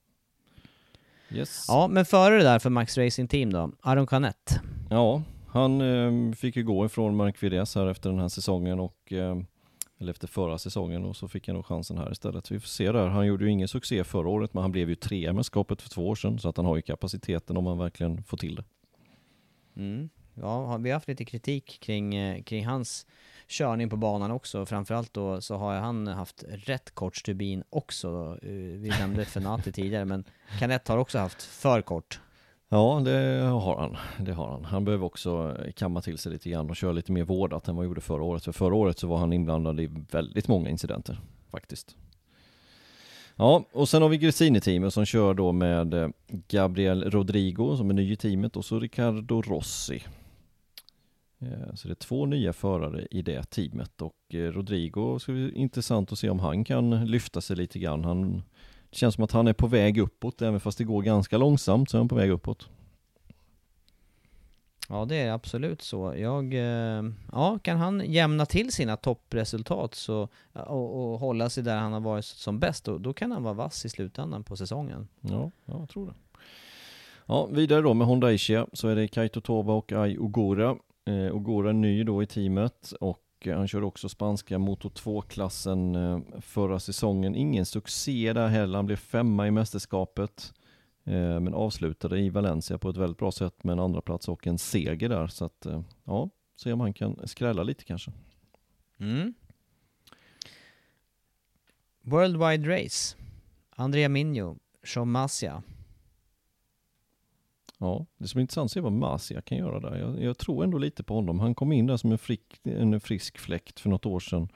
Yes. 1.31 1.65
Ja, 1.69 1.89
men 1.89 2.05
före 2.05 2.37
det 2.37 2.43
där 2.43 2.59
för 2.59 2.71
Max 2.71 2.99
Racing 2.99 3.29
Team 3.31 3.53
då, 3.53 3.73
Aron 3.81 4.07
Canet. 4.07 4.61
Ja, 4.91 5.23
han 5.49 5.81
eh, 5.81 6.35
fick 6.35 6.57
ju 6.57 6.65
gå 6.65 6.87
ifrån 6.87 7.17
Mark 7.17 7.43
VDS 7.43 7.75
här 7.75 7.87
efter 7.87 8.11
den 8.11 8.19
här 8.19 8.29
säsongen 8.29 8.81
och 8.81 9.13
eh, 9.13 9.37
eller 10.01 10.11
efter 10.11 10.28
förra 10.28 10.59
säsongen 10.59 11.05
och 11.05 11.16
så 11.16 11.28
fick 11.28 11.48
han 11.48 11.57
nog 11.57 11.66
chansen 11.66 11.98
här 11.98 12.12
istället. 12.12 12.51
Vi 12.51 12.61
får 12.61 12.68
se 12.68 12.92
där. 12.92 13.09
Han 13.09 13.26
gjorde 13.26 13.44
ju 13.44 13.51
ingen 13.51 13.68
succé 13.68 14.05
förra 14.05 14.28
året 14.28 14.55
men 14.55 14.62
han 14.62 14.72
blev 14.72 14.88
ju 14.88 14.94
trea 14.94 15.30
i 15.30 15.32
mästerskapet 15.32 15.82
för 15.82 15.90
två 15.90 16.09
år 16.09 16.14
sedan 16.14 16.38
så 16.38 16.48
att 16.48 16.57
han 16.57 16.66
har 16.66 16.76
ju 16.76 16.82
kapaciteten 16.82 17.57
om 17.57 17.66
han 17.66 17.78
verkligen 17.78 18.22
får 18.22 18.36
till 18.36 18.55
det. 18.55 18.64
Mm. 19.76 20.09
Ja, 20.34 20.76
vi 20.76 20.90
har 20.90 20.94
haft 20.94 21.09
lite 21.09 21.24
kritik 21.24 21.78
kring, 21.80 22.14
eh, 22.14 22.42
kring 22.42 22.66
hans 22.66 23.07
körning 23.48 23.90
på 23.90 23.96
banan 23.96 24.30
också. 24.30 24.66
Framförallt 24.66 25.14
då 25.14 25.40
så 25.40 25.57
har 25.57 25.74
han 25.74 26.07
haft 26.07 26.44
rätt 26.48 26.90
kort 26.94 27.16
stubin 27.16 27.64
också. 27.70 28.38
Eh, 28.42 28.51
vi 28.53 28.88
nämnde 29.01 29.24
Fenati 29.24 29.72
tidigare, 29.72 30.05
men 30.05 30.24
Canet 30.59 30.88
har 30.88 30.98
också 30.98 31.18
haft 31.18 31.42
för 31.42 31.82
kort. 31.82 32.20
Ja, 32.73 33.03
det 33.05 33.41
har 33.45 33.77
han. 33.81 33.97
Det 34.25 34.33
har 34.33 34.49
han. 34.49 34.64
Han 34.64 34.85
behöver 34.85 35.07
också 35.07 35.57
eh, 35.59 35.73
kamma 35.73 36.03
till 36.03 36.18
sig 36.18 36.33
lite 36.33 36.51
grann 36.51 36.71
och 36.71 36.77
köra 36.77 36.93
lite 36.93 37.12
mer 37.12 37.25
vårdat 37.25 37.68
än 37.68 37.77
vad 37.77 37.85
han 37.85 37.91
gjorde 37.91 38.01
förra 38.01 38.23
året. 38.23 38.45
För 38.45 38.53
förra 38.53 38.75
året 38.75 38.99
så 38.99 39.07
var 39.07 39.18
han 39.18 39.33
inblandad 39.33 39.81
i 39.81 39.91
väldigt 40.11 40.49
många 40.49 40.71
incidenter 40.71 41.21
faktiskt. 41.51 41.97
Ja, 43.37 43.64
och 43.73 43.89
sen 43.89 44.03
har 44.03 44.09
vi 44.09 44.18
Gresini-teamet 44.18 44.91
som 44.93 45.05
kör 45.05 45.35
då 45.35 45.53
med 45.53 45.95
eh, 45.95 46.09
Gabriel 46.49 47.11
Rodrigo 47.11 47.77
som 47.77 47.91
är 47.91 47.95
ny 47.95 48.12
i 48.12 48.16
teamet 48.16 48.57
och 48.57 48.64
så 48.64 48.81
Ricardo 48.81 49.43
Rossi. 49.43 50.03
Eh, 51.39 51.75
så 51.75 51.89
det 51.89 51.93
är 51.93 51.95
två 51.95 52.27
nya 52.27 52.53
förare 52.53 53.07
i 53.11 53.23
det 53.23 53.51
teamet 53.51 54.03
och 54.03 54.14
Rodrigo 54.33 55.18
ska 55.18 55.33
bli 55.33 55.53
intressant 55.55 56.12
att 56.12 56.18
se 56.18 56.31
om 56.31 56.41
han 56.41 56.64
kan 56.64 57.07
lyfta 57.07 57.41
sig 57.41 57.57
lite 57.57 57.79
grann. 57.79 58.05
Han, 58.05 58.43
det 58.91 58.97
känns 58.97 59.14
som 59.14 59.24
att 59.24 59.32
han 59.32 59.49
är 59.49 59.53
på 59.53 59.66
väg 59.66 59.99
uppåt, 59.99 60.43
även 60.43 60.61
fast 60.61 60.78
det 60.78 60.84
går 60.84 61.03
ganska 61.03 61.38
långsamt 61.38 61.91
så 61.91 61.97
är 61.97 61.99
han 61.99 62.09
på 62.09 62.14
väg 62.14 62.30
uppåt. 62.30 62.68
Ja, 64.88 65.05
det 65.05 65.16
är 65.16 65.32
absolut 65.32 65.82
så. 65.82 66.14
Jag, 66.16 66.55
eh, 66.55 67.05
ja, 67.32 67.59
kan 67.62 67.76
han 67.76 68.03
jämna 68.07 68.47
till 68.47 68.72
sina 68.72 68.97
toppresultat 68.97 69.95
så, 69.95 70.28
och, 70.53 71.12
och 71.12 71.18
hålla 71.18 71.51
sig 71.51 71.62
där 71.62 71.76
han 71.76 71.93
har 71.93 72.01
varit 72.01 72.24
som 72.24 72.59
bäst, 72.59 72.84
då, 72.84 72.99
då 72.99 73.12
kan 73.12 73.32
han 73.32 73.43
vara 73.43 73.55
vass 73.55 73.84
i 73.84 73.88
slutändan 73.88 74.45
på 74.45 74.57
säsongen. 74.57 75.09
Ja, 75.20 75.51
ja 75.64 75.78
jag 75.78 75.88
tror 75.88 76.07
det. 76.07 76.14
Ja, 77.26 77.47
vidare 77.47 77.80
då 77.80 77.95
med 77.95 78.07
Honda 78.07 78.34
Asia 78.34 78.66
så 78.72 78.88
är 78.88 78.97
det 78.97 79.09
Kaito 79.09 79.41
Toba 79.41 79.72
och 79.72 79.93
Ai 79.93 80.18
Ogura. 80.18 80.76
Eh, 81.05 81.36
Ogura 81.36 81.72
ny 81.72 82.05
då 82.05 82.22
i 82.22 82.26
teamet 82.26 82.93
och 83.01 83.20
och 83.41 83.47
eh, 83.47 83.59
han 83.59 83.68
körde 83.68 83.86
också 83.86 84.09
spanska 84.09 84.59
Moto 84.59 84.88
2-klassen 84.88 85.95
eh, 85.95 86.20
förra 86.41 86.80
säsongen. 86.80 87.34
Ingen 87.34 87.66
succé 87.66 88.32
där 88.32 88.49
heller, 88.49 88.76
han 88.76 88.86
blev 88.86 88.97
femma 88.97 89.47
i 89.47 89.51
mästerskapet. 89.51 90.55
Eh, 91.05 91.41
men 91.41 91.55
avslutade 91.55 92.20
i 92.20 92.30
Valencia 92.30 92.78
på 92.78 92.91
ett 92.91 92.97
väldigt 92.97 93.18
bra 93.18 93.32
sätt 93.32 93.64
med 93.64 93.72
en 93.72 93.78
andra 93.78 94.03
plats 94.03 94.28
och 94.28 94.47
en 94.47 94.59
seger 94.59 95.09
där. 95.09 95.26
Så 95.26 95.45
att, 95.45 95.66
ja, 96.05 96.30
se 96.57 96.72
om 96.72 96.80
han 96.80 96.93
kan 96.93 97.28
skrälla 97.28 97.62
lite 97.62 97.84
kanske. 97.84 98.12
Mm. 98.99 99.34
Worldwide 102.03 102.76
Race. 102.76 103.16
Andrea 103.70 104.09
Minho, 104.09 104.57
Sean 104.84 105.11
Masia. 105.11 105.62
Ja, 107.83 108.07
det 108.18 108.28
som 108.28 108.39
är 108.39 108.41
intressant 108.41 108.64
att 108.64 108.72
se 108.72 108.81
vad 108.81 108.93
Masia 108.93 109.43
kan 109.43 109.59
göra 109.59 109.81
där. 109.81 109.97
Jag, 109.97 110.22
jag 110.22 110.39
tror 110.39 110.64
ändå 110.64 110.78
lite 110.78 111.03
på 111.03 111.14
honom. 111.14 111.41
Han 111.41 111.55
kom 111.55 111.72
in 111.72 111.87
där 111.87 111.97
som 111.97 112.12
en, 112.12 112.18
frick, 112.18 112.61
en 112.64 113.01
frisk 113.01 113.39
fläkt 113.39 113.81
för 113.81 113.91
något 113.91 114.07
år 114.07 114.20
sedan. 114.20 114.49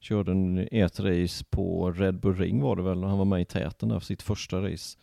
Körde 0.00 0.32
en, 0.32 0.58
ett 0.58 1.00
race 1.00 1.44
på 1.50 1.92
Red 1.92 2.20
Bull 2.20 2.36
Ring 2.36 2.60
var 2.60 2.76
det 2.76 2.82
väl, 2.82 3.04
han 3.04 3.18
var 3.18 3.24
med 3.24 3.40
i 3.40 3.44
täten 3.44 3.88
där 3.88 3.98
för 3.98 4.06
sitt 4.06 4.22
första 4.22 4.70
race. 4.70 4.98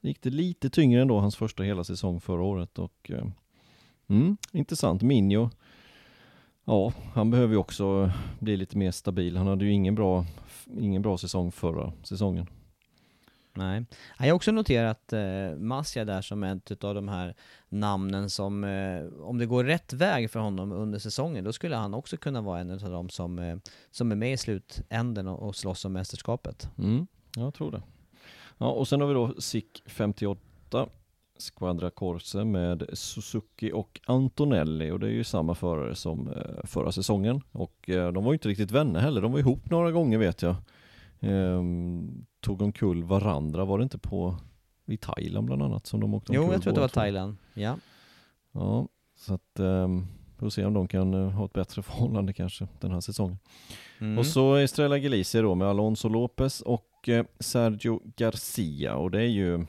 Det 0.00 0.08
gick 0.08 0.22
det 0.22 0.30
lite 0.30 0.70
tyngre 0.70 1.02
ändå, 1.02 1.18
hans 1.18 1.36
första 1.36 1.62
hela 1.62 1.84
säsong 1.84 2.20
förra 2.20 2.42
året. 2.42 2.78
Och, 2.78 3.10
eh, 3.10 3.26
mm, 4.08 4.36
intressant. 4.52 5.02
Minio, 5.02 5.50
ja, 6.64 6.92
han 7.12 7.30
behöver 7.30 7.54
ju 7.54 7.58
också 7.58 8.10
bli 8.38 8.56
lite 8.56 8.78
mer 8.78 8.90
stabil. 8.90 9.36
Han 9.36 9.46
hade 9.46 9.64
ju 9.64 9.72
ingen 9.72 9.94
bra, 9.94 10.26
ingen 10.78 11.02
bra 11.02 11.18
säsong 11.18 11.52
förra 11.52 11.92
säsongen. 12.02 12.46
Nej. 13.54 13.84
Jag 14.18 14.26
har 14.26 14.32
också 14.32 14.52
noterat 14.52 15.12
eh, 15.12 15.56
Masia 15.56 16.04
där 16.04 16.22
som 16.22 16.42
ett 16.42 16.84
av 16.84 16.94
de 16.94 17.08
här 17.08 17.34
namnen 17.68 18.30
som, 18.30 18.64
eh, 18.64 19.22
om 19.22 19.38
det 19.38 19.46
går 19.46 19.64
rätt 19.64 19.92
väg 19.92 20.30
för 20.30 20.40
honom 20.40 20.72
under 20.72 20.98
säsongen, 20.98 21.44
då 21.44 21.52
skulle 21.52 21.76
han 21.76 21.94
också 21.94 22.16
kunna 22.16 22.40
vara 22.40 22.60
en 22.60 22.70
av 22.70 22.90
de 22.90 23.08
som, 23.08 23.38
eh, 23.38 23.56
som 23.90 24.12
är 24.12 24.16
med 24.16 24.32
i 24.32 24.36
slutänden 24.36 25.28
och, 25.28 25.48
och 25.48 25.56
slåss 25.56 25.84
om 25.84 25.92
mästerskapet. 25.92 26.68
Mm, 26.78 27.06
jag 27.36 27.54
tror 27.54 27.70
det. 27.70 27.82
Ja, 28.58 28.70
och 28.70 28.88
sen 28.88 29.00
har 29.00 29.08
vi 29.08 29.14
då 29.14 29.34
SIC 29.38 29.64
58 29.86 30.88
Squadra 31.38 31.90
Corse 31.90 32.44
med 32.44 32.88
Suzuki 32.92 33.72
och 33.72 34.00
Antonelli 34.06 34.90
och 34.90 35.00
det 35.00 35.06
är 35.06 35.10
ju 35.10 35.24
samma 35.24 35.54
förare 35.54 35.94
som 35.94 36.28
eh, 36.28 36.64
förra 36.64 36.92
säsongen 36.92 37.42
och 37.52 37.90
eh, 37.90 38.12
de 38.12 38.24
var 38.24 38.32
ju 38.32 38.34
inte 38.34 38.48
riktigt 38.48 38.70
vänner 38.70 39.00
heller, 39.00 39.20
de 39.20 39.32
var 39.32 39.38
ihop 39.38 39.70
några 39.70 39.92
gånger 39.92 40.18
vet 40.18 40.42
jag. 40.42 40.54
Ehm, 41.22 42.26
tog 42.40 42.62
omkull 42.62 43.04
varandra, 43.04 43.64
var 43.64 43.78
det 43.78 43.82
inte 43.82 43.98
på 43.98 44.36
i 44.86 44.96
Thailand 44.96 45.46
bland 45.46 45.62
annat 45.62 45.86
som 45.86 46.00
de 46.00 46.14
åkte 46.14 46.32
Jo, 46.32 46.40
omkull 46.40 46.54
jag 46.54 46.62
tror 46.62 46.70
att 46.70 46.74
det 46.74 46.80
var 46.80 46.88
två? 46.88 47.00
Thailand. 47.00 47.36
Ja. 47.54 47.76
Ja, 48.52 48.88
så 49.16 49.34
att 49.34 49.60
um, 49.60 50.06
får 50.38 50.50
se 50.50 50.64
om 50.64 50.74
de 50.74 50.88
kan 50.88 51.14
eh, 51.14 51.30
ha 51.30 51.44
ett 51.44 51.52
bättre 51.52 51.82
förhållande 51.82 52.32
kanske 52.32 52.68
den 52.80 52.90
här 52.90 53.00
säsongen. 53.00 53.38
Mm. 53.98 54.18
Och 54.18 54.26
så 54.26 54.54
Estrella 54.54 54.98
Galicia 54.98 55.42
då 55.42 55.54
med 55.54 55.68
Alonso 55.68 56.08
Lopez 56.08 56.60
och 56.60 57.08
eh, 57.08 57.24
Sergio 57.40 58.00
Garcia 58.16 58.96
och 58.96 59.10
det 59.10 59.20
är 59.20 59.28
ju 59.28 59.66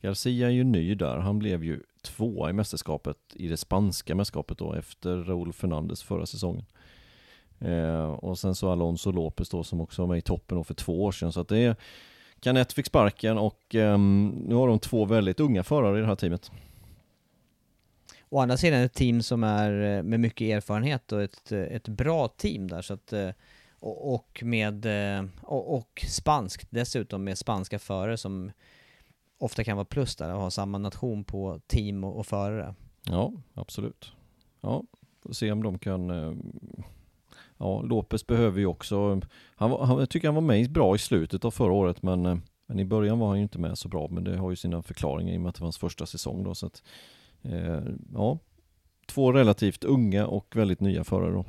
Garcia 0.00 0.46
är 0.46 0.52
ju 0.52 0.64
ny 0.64 0.94
där, 0.94 1.18
han 1.18 1.38
blev 1.38 1.64
ju 1.64 1.80
tvåa 2.02 2.50
i 2.50 2.52
mästerskapet, 2.52 3.16
i 3.34 3.48
det 3.48 3.56
spanska 3.56 4.14
mästerskapet 4.14 4.58
då, 4.58 4.72
efter 4.72 5.16
Raúl 5.16 5.52
Fernandes 5.52 6.02
förra 6.02 6.26
säsongen. 6.26 6.64
Eh, 7.64 8.12
och 8.12 8.38
sen 8.38 8.54
så 8.54 8.70
Alonso 8.70 9.12
Lopez 9.12 9.48
då 9.48 9.64
som 9.64 9.80
också 9.80 10.02
var 10.02 10.08
med 10.08 10.18
i 10.18 10.22
toppen 10.22 10.64
för 10.64 10.74
två 10.74 11.04
år 11.04 11.12
sedan. 11.12 11.32
Så 11.32 11.40
att 11.40 11.48
det 11.48 11.58
är 11.58 11.76
Canet 12.40 12.72
fick 12.72 12.86
sparken 12.86 13.38
och 13.38 13.74
eh, 13.74 13.98
nu 13.98 14.54
har 14.54 14.68
de 14.68 14.78
två 14.78 15.04
väldigt 15.04 15.40
unga 15.40 15.62
förare 15.62 15.98
i 15.98 16.00
det 16.00 16.06
här 16.06 16.16
teamet. 16.16 16.50
Å 18.28 18.40
andra 18.40 18.56
sidan 18.56 18.80
ett 18.80 18.94
team 18.94 19.22
som 19.22 19.44
är 19.44 19.96
eh, 19.96 20.02
med 20.02 20.20
mycket 20.20 20.56
erfarenhet 20.56 21.12
och 21.12 21.22
ett, 21.22 21.52
eh, 21.52 21.58
ett 21.58 21.88
bra 21.88 22.28
team 22.28 22.68
där 22.68 22.82
så 22.82 22.94
att 22.94 23.12
eh, 23.12 23.30
och 23.80 24.42
med 24.44 24.86
och, 25.42 25.76
och 25.76 26.04
spanskt 26.08 26.68
dessutom 26.70 27.24
med 27.24 27.38
spanska 27.38 27.78
förare 27.78 28.16
som 28.16 28.52
ofta 29.38 29.64
kan 29.64 29.76
vara 29.76 29.84
plus 29.84 30.16
där 30.16 30.34
och 30.34 30.40
ha 30.40 30.50
samma 30.50 30.78
nation 30.78 31.24
på 31.24 31.60
team 31.66 32.04
och, 32.04 32.18
och 32.18 32.26
förare. 32.26 32.74
Ja, 33.02 33.32
absolut. 33.54 34.12
Ja, 34.60 34.84
får 35.22 35.32
se 35.32 35.52
om 35.52 35.62
de 35.62 35.78
kan 35.78 36.10
Ja, 37.58 37.82
Lopez 37.82 38.26
behöver 38.26 38.60
ju 38.60 38.66
också, 38.66 39.20
han, 39.56 39.70
han, 39.70 39.98
jag 39.98 40.10
tycker 40.10 40.28
han 40.28 40.34
var 40.34 40.42
med 40.42 40.72
bra 40.72 40.94
i 40.94 40.98
slutet 40.98 41.44
av 41.44 41.50
förra 41.50 41.72
året 41.72 42.02
men, 42.02 42.26
eh, 42.26 42.36
men 42.66 42.80
i 42.80 42.84
början 42.84 43.18
var 43.18 43.28
han 43.28 43.36
ju 43.36 43.42
inte 43.42 43.58
med 43.58 43.78
så 43.78 43.88
bra 43.88 44.08
men 44.10 44.24
det 44.24 44.36
har 44.36 44.50
ju 44.50 44.56
sina 44.56 44.82
förklaringar 44.82 45.34
i 45.34 45.36
och 45.36 45.40
med 45.40 45.48
att 45.48 45.54
det 45.54 45.60
var 45.60 45.66
hans 45.66 45.78
första 45.78 46.06
säsong 46.06 46.44
då 46.44 46.54
så 46.54 46.66
att 46.66 46.82
Eh, 47.44 47.82
ja, 48.12 48.38
två 49.06 49.32
relativt 49.32 49.84
unga 49.84 50.26
och 50.26 50.56
väldigt 50.56 50.80
nya 50.80 51.04
förare 51.04 51.32
då. 51.32 51.44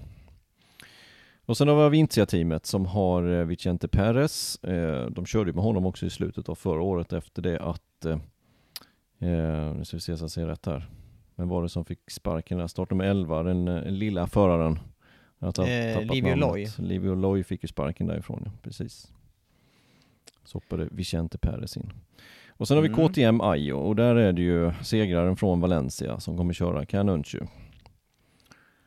Och 1.46 1.58
sen 1.58 1.68
har 1.68 1.76
vi 1.76 1.84
Avintia-teamet 1.84 2.66
som 2.66 2.86
har 2.86 3.40
eh, 3.40 3.46
Vicente 3.46 3.88
Perez. 3.88 4.64
Eh, 4.64 5.10
de 5.10 5.26
körde 5.26 5.54
med 5.54 5.64
honom 5.64 5.86
också 5.86 6.06
i 6.06 6.10
slutet 6.10 6.50
av 6.50 6.56
förra 6.56 6.82
året 6.82 7.14
efter 7.14 7.42
det 7.42 7.60
att, 7.60 8.06
eh, 8.06 9.74
nu 9.76 9.82
ska 9.86 9.98
vi 9.98 10.02
se 10.02 10.18
så 10.18 10.24
jag 10.24 10.32
ser 10.32 10.46
rätt 10.46 10.66
här. 10.66 10.90
Men 11.36 11.50
var 11.50 11.64
det 11.64 11.70
som 11.70 11.86
fick 11.86 12.12
sparken 12.12 12.58
där? 12.58 12.68
Start 12.68 12.90
nummer 12.90 13.06
11, 13.06 13.44
den, 13.44 13.66
den 13.66 14.00
lilla 14.00 14.28
föraren 14.28 14.80
eh, 15.42 16.02
Livio 16.02 16.36
Loy. 16.36 16.68
Livio 16.78 17.16
Loy 17.16 17.44
fick 17.44 17.64
ju 17.64 17.68
sparken 17.68 18.08
därifrån, 18.08 18.42
ja, 18.46 18.52
precis. 18.62 19.12
Så 20.44 20.58
hoppade 20.58 20.88
Vicente 20.92 21.38
Perez 21.38 21.78
in. 21.78 21.94
Och 22.58 22.68
sen 22.68 22.78
har 22.78 22.82
vi 22.82 22.90
mm. 22.90 23.08
KTM 23.08 23.42
Ajo 23.42 23.78
och 23.78 23.96
där 23.96 24.16
är 24.16 24.34
det 24.34 24.42
ju 24.42 24.74
segraren 24.84 25.36
från 25.36 25.62
Valencia 25.62 26.20
som 26.20 26.38
kommer 26.38 26.54
köra 26.54 26.86
Canunchu. 26.86 27.40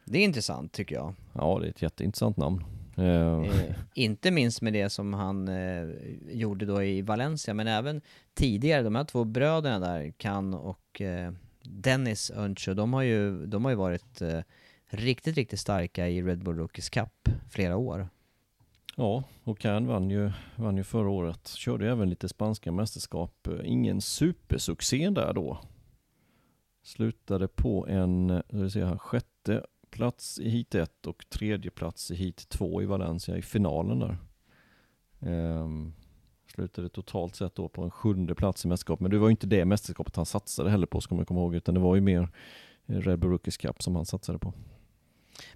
Det 0.04 0.18
är 0.18 0.24
intressant 0.24 0.72
tycker 0.72 0.94
jag. 0.94 1.14
Ja, 1.32 1.58
det 1.60 1.66
är 1.66 1.70
ett 1.70 1.82
jätteintressant 1.82 2.36
namn. 2.36 2.64
Eh, 2.96 3.42
eh 3.42 3.74
inte 3.94 4.30
minst 4.30 4.62
med 4.62 4.72
det 4.72 4.90
som 4.90 5.14
han 5.14 5.48
eh, 5.48 5.88
gjorde 6.28 6.66
då 6.66 6.82
i 6.82 7.02
Valencia, 7.02 7.54
men 7.54 7.68
även 7.68 8.00
tidigare, 8.34 8.82
de 8.82 8.94
här 8.94 9.04
två 9.04 9.24
bröderna 9.24 9.78
där, 9.78 10.12
Kan 10.16 10.54
och 10.54 11.00
eh, 11.00 11.32
Dennis 11.62 12.30
Öncho, 12.30 12.74
de 12.74 12.92
har 12.92 13.02
ju, 13.02 13.46
de 13.46 13.64
har 13.64 13.72
ju 13.72 13.76
varit 13.76 14.22
eh, 14.22 14.40
riktigt, 14.88 15.36
riktigt 15.36 15.60
starka 15.60 16.08
i 16.08 16.22
Red 16.22 16.44
Bull 16.44 16.56
Rookies 16.56 16.90
Cup 16.90 17.28
flera 17.50 17.76
år. 17.76 18.08
Ja, 18.96 19.24
och 19.44 19.58
Can 19.58 19.86
vann 19.86 20.10
ju, 20.10 20.30
vann 20.56 20.76
ju 20.76 20.84
förra 20.84 21.10
året. 21.10 21.48
Körde 21.48 21.90
även 21.90 22.10
lite 22.10 22.28
spanska 22.28 22.72
mästerskap. 22.72 23.48
Ingen 23.64 24.00
supersuccé 24.00 25.10
där 25.10 25.32
då. 25.32 25.60
Slutade 26.82 27.48
på 27.48 27.86
en, 27.88 28.42
se 28.70 28.84
här, 28.84 28.98
sjätte 28.98 29.64
plats 29.90 30.38
i 30.38 30.48
hit 30.48 30.74
1 30.74 31.06
och 31.06 31.24
tredje 31.28 31.70
plats 31.70 32.10
i 32.10 32.14
hit 32.14 32.48
2 32.48 32.82
i 32.82 32.86
Valencia 32.86 33.36
i 33.36 33.42
finalen 33.42 33.98
där. 33.98 34.18
Ehm, 35.20 35.92
slutade 36.54 36.88
totalt 36.88 37.36
sett 37.36 37.54
då 37.54 37.68
på 37.68 37.82
en 37.82 37.90
sjunde 37.90 38.34
plats 38.34 38.64
i 38.64 38.68
mästerskapet. 38.68 39.00
Men 39.00 39.10
det 39.10 39.18
var 39.18 39.28
ju 39.28 39.30
inte 39.30 39.46
det 39.46 39.64
mästerskapet 39.64 40.16
han 40.16 40.26
satsade 40.26 40.70
heller 40.70 40.86
på 40.86 41.00
ska 41.00 41.14
man 41.14 41.24
komma 41.24 41.40
ihåg, 41.40 41.54
utan 41.54 41.74
det 41.74 41.80
var 41.80 41.94
ju 41.94 42.00
mer 42.00 42.28
Red 42.86 43.18
Bull 43.18 43.30
Rookies 43.30 43.56
Cup 43.56 43.82
som 43.82 43.96
han 43.96 44.06
satsade 44.06 44.38
på. 44.38 44.52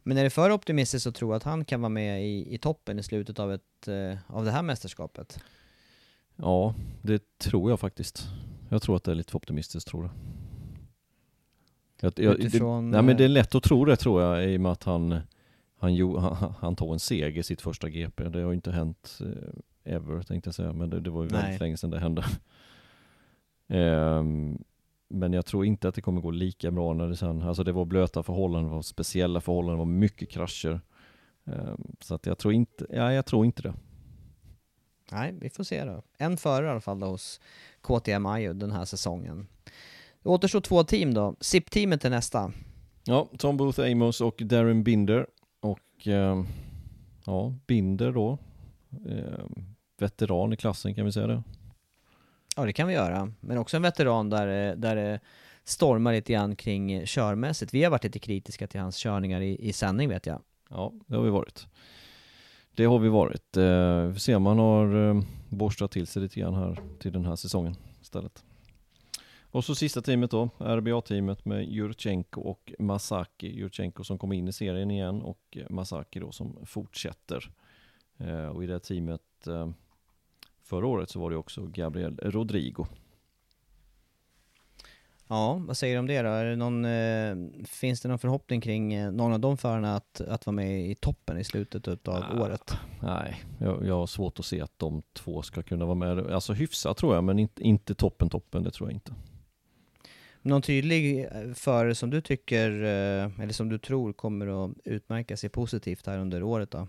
Men 0.02 0.18
är 0.18 0.24
det 0.24 0.30
för 0.30 0.50
optimistiskt 0.50 1.06
att 1.06 1.14
tro 1.14 1.32
att 1.32 1.42
han 1.42 1.64
kan 1.64 1.80
vara 1.80 1.88
med 1.88 2.26
i, 2.26 2.54
i 2.54 2.58
toppen 2.58 2.98
i 2.98 3.02
slutet 3.02 3.38
av, 3.38 3.52
ett, 3.52 3.88
eh, 3.88 4.18
av 4.26 4.44
det 4.44 4.50
här 4.50 4.62
mästerskapet? 4.62 5.38
Ja, 6.36 6.74
det 7.02 7.38
tror 7.38 7.70
jag 7.70 7.80
faktiskt. 7.80 8.28
Jag 8.68 8.82
tror 8.82 8.96
att 8.96 9.04
det 9.04 9.10
är 9.10 9.14
lite 9.14 9.30
för 9.30 9.36
optimistiskt, 9.36 9.88
tror 9.88 10.04
jag. 10.04 10.12
jag, 12.00 12.24
jag 12.24 12.38
Utifrån, 12.38 12.90
det, 12.90 12.96
nej, 12.96 13.02
men 13.02 13.16
det 13.16 13.24
är 13.24 13.28
eh, 13.28 13.32
lätt 13.32 13.54
att 13.54 13.62
tro 13.62 13.84
det 13.84 13.96
tror 13.96 14.22
jag 14.22 14.52
i 14.52 14.56
och 14.56 14.60
med 14.60 14.72
att 14.72 14.84
han, 14.84 15.20
han, 15.78 16.16
han, 16.16 16.54
han 16.58 16.76
tog 16.76 16.92
en 16.92 17.00
seger 17.00 17.40
i 17.40 17.42
sitt 17.42 17.60
första 17.60 17.88
GP. 17.88 18.28
Det 18.28 18.42
har 18.42 18.50
ju 18.50 18.54
inte 18.54 18.72
hänt 18.72 19.18
eh, 19.20 19.94
ever 19.94 20.22
tänkte 20.22 20.48
jag 20.48 20.54
säga, 20.54 20.72
men 20.72 20.90
det, 20.90 21.00
det 21.00 21.10
var 21.10 21.22
ju 21.22 21.28
väldigt 21.28 21.60
länge 21.60 21.76
sedan 21.76 21.90
det 21.90 21.98
hände. 21.98 22.24
um, 23.68 24.64
Men 25.12 25.32
jag 25.32 25.46
tror 25.46 25.64
inte 25.64 25.88
att 25.88 25.94
det 25.94 26.00
kommer 26.00 26.20
gå 26.20 26.30
lika 26.30 26.70
bra 26.70 26.94
när 26.94 27.08
det 27.08 27.16
sen, 27.16 27.42
alltså 27.42 27.64
det 27.64 27.72
var 27.72 27.84
blöta 27.84 28.22
förhållanden, 28.22 28.70
det 28.70 28.74
var 28.74 28.82
speciella 28.82 29.40
förhållanden, 29.40 29.76
det 29.76 29.78
var 29.78 29.98
mycket 29.98 30.30
krascher. 30.30 30.80
Ehm, 31.44 31.96
så 32.00 32.14
att 32.14 32.26
jag 32.26 32.38
tror 32.38 32.54
inte, 32.54 32.86
ja 32.90 33.12
jag 33.12 33.26
tror 33.26 33.44
inte 33.44 33.62
det. 33.62 33.74
Nej, 35.12 35.34
vi 35.40 35.50
får 35.50 35.64
se 35.64 35.84
då. 35.84 36.02
En 36.18 36.36
förare 36.36 36.66
i 36.66 36.70
alla 36.70 36.80
fall 36.80 37.00
då 37.00 37.06
hos 37.06 37.40
KTM 37.80 38.26
Ajo 38.26 38.52
den 38.52 38.70
här 38.70 38.84
säsongen. 38.84 39.46
Det 40.22 40.28
återstår 40.28 40.60
två 40.60 40.84
team 40.84 41.14
då. 41.14 41.36
SIP-teamet 41.40 42.04
är 42.04 42.10
nästa. 42.10 42.52
Ja, 43.04 43.28
Tom 43.38 43.56
Booth 43.56 43.80
Amos 43.80 44.20
och 44.20 44.42
Darren 44.44 44.84
Binder. 44.84 45.26
Och 45.60 46.08
eh, 46.08 46.44
ja, 47.26 47.54
Binder 47.66 48.12
då. 48.12 48.38
Eh, 49.06 49.44
veteran 49.98 50.52
i 50.52 50.56
klassen 50.56 50.94
kan 50.94 51.04
vi 51.04 51.12
säga 51.12 51.26
det. 51.26 51.42
Ja, 52.57 52.64
det 52.64 52.72
kan 52.72 52.88
vi 52.88 52.94
göra. 52.94 53.32
Men 53.40 53.59
också 53.59 53.76
en 53.76 53.82
veteran 53.82 54.30
där, 54.30 54.70
eh, 54.70 54.76
där 54.76 54.96
det 54.96 55.20
stormar 55.64 56.12
lite 56.12 56.32
grann 56.32 56.57
kring 56.57 56.92
eh, 56.92 57.05
körmässigt. 57.07 57.74
Vi 57.74 57.84
har 57.84 57.90
varit 57.90 58.05
lite 58.05 58.18
kritiska 58.18 58.66
till 58.66 58.80
hans 58.80 58.96
körningar 58.96 59.40
i, 59.40 59.68
i 59.68 59.72
sändning 59.72 60.09
vet 60.09 60.26
jag. 60.26 60.42
Ja, 60.70 60.92
det 61.07 61.16
har 61.16 61.22
vi 61.22 61.30
varit. 61.30 61.66
Det 62.74 62.84
har 62.84 62.98
vi 62.98 63.09
varit. 63.09 63.57
Eh, 63.57 64.07
vi 64.07 64.12
får 64.12 64.20
se 64.20 64.34
om 64.34 64.46
han 64.46 64.59
har 64.59 65.09
eh, 65.09 65.22
borstat 65.48 65.90
till 65.90 66.07
sig 66.07 66.22
lite 66.22 66.40
grann 66.40 66.55
här 66.55 66.80
till 66.98 67.12
den 67.12 67.24
här 67.24 67.36
säsongen 67.36 67.76
istället. 68.00 68.44
Och 69.53 69.64
så 69.64 69.74
sista 69.74 70.03
teamet 70.03 70.30
då, 70.30 70.48
RBA-teamet 70.59 71.44
med 71.44 71.64
Jurchenko 71.64 72.40
och 72.40 72.72
Masaki. 72.78 73.48
Jurchenko 73.48 74.05
som 74.05 74.18
kommer 74.18 74.36
in 74.36 74.48
i 74.48 74.53
serien 74.53 74.90
igen 74.90 75.22
och 75.22 75.59
Masaki 75.70 76.20
då 76.20 76.32
som 76.32 76.57
fortsätter. 76.66 77.50
Eh, 78.18 78.46
och 78.46 78.64
i 78.64 78.66
det 78.66 78.78
teamet 78.78 79.46
eh, 79.46 79.70
Förra 80.72 80.86
året 80.86 81.10
så 81.10 81.20
var 81.20 81.30
det 81.30 81.36
också 81.36 81.66
Gabriel 81.66 82.18
Rodrigo. 82.22 82.86
Ja, 85.28 85.62
vad 85.66 85.76
säger 85.76 85.94
du 85.94 85.98
om 85.98 86.06
det 86.06 86.22
då? 86.22 86.28
Är 86.28 86.44
det 86.44 86.56
någon, 86.56 86.84
eh, 86.84 87.64
finns 87.66 88.00
det 88.00 88.08
någon 88.08 88.18
förhoppning 88.18 88.60
kring 88.60 88.94
eh, 88.94 89.12
någon 89.12 89.32
av 89.32 89.40
de 89.40 89.56
förarna 89.56 89.96
att, 89.96 90.20
att 90.20 90.46
vara 90.46 90.54
med 90.54 90.90
i 90.90 90.94
toppen 90.94 91.38
i 91.38 91.44
slutet 91.44 92.08
av 92.08 92.14
ah, 92.14 92.42
året? 92.42 92.76
Nej, 93.02 93.44
jag, 93.58 93.86
jag 93.86 93.94
har 93.94 94.06
svårt 94.06 94.38
att 94.38 94.44
se 94.44 94.60
att 94.60 94.78
de 94.78 95.02
två 95.12 95.42
ska 95.42 95.62
kunna 95.62 95.84
vara 95.84 95.94
med. 95.94 96.18
Alltså 96.18 96.52
hyfsat 96.52 96.96
tror 96.96 97.14
jag, 97.14 97.24
men 97.24 97.38
inte, 97.38 97.62
inte 97.62 97.94
toppen 97.94 98.28
toppen, 98.28 98.62
det 98.62 98.70
tror 98.70 98.88
jag 98.88 98.96
inte. 98.96 99.14
Någon 100.42 100.62
tydlig 100.62 101.24
eh, 101.24 101.52
förare 101.54 101.94
som 101.94 102.10
du 102.10 102.20
tycker, 102.20 102.70
eh, 102.70 103.40
eller 103.40 103.52
som 103.52 103.68
du 103.68 103.78
tror 103.78 104.12
kommer 104.12 104.64
att 104.64 104.70
utmärka 104.84 105.36
sig 105.36 105.50
positivt 105.50 106.06
här 106.06 106.18
under 106.18 106.42
året 106.42 106.70
då? 106.70 106.88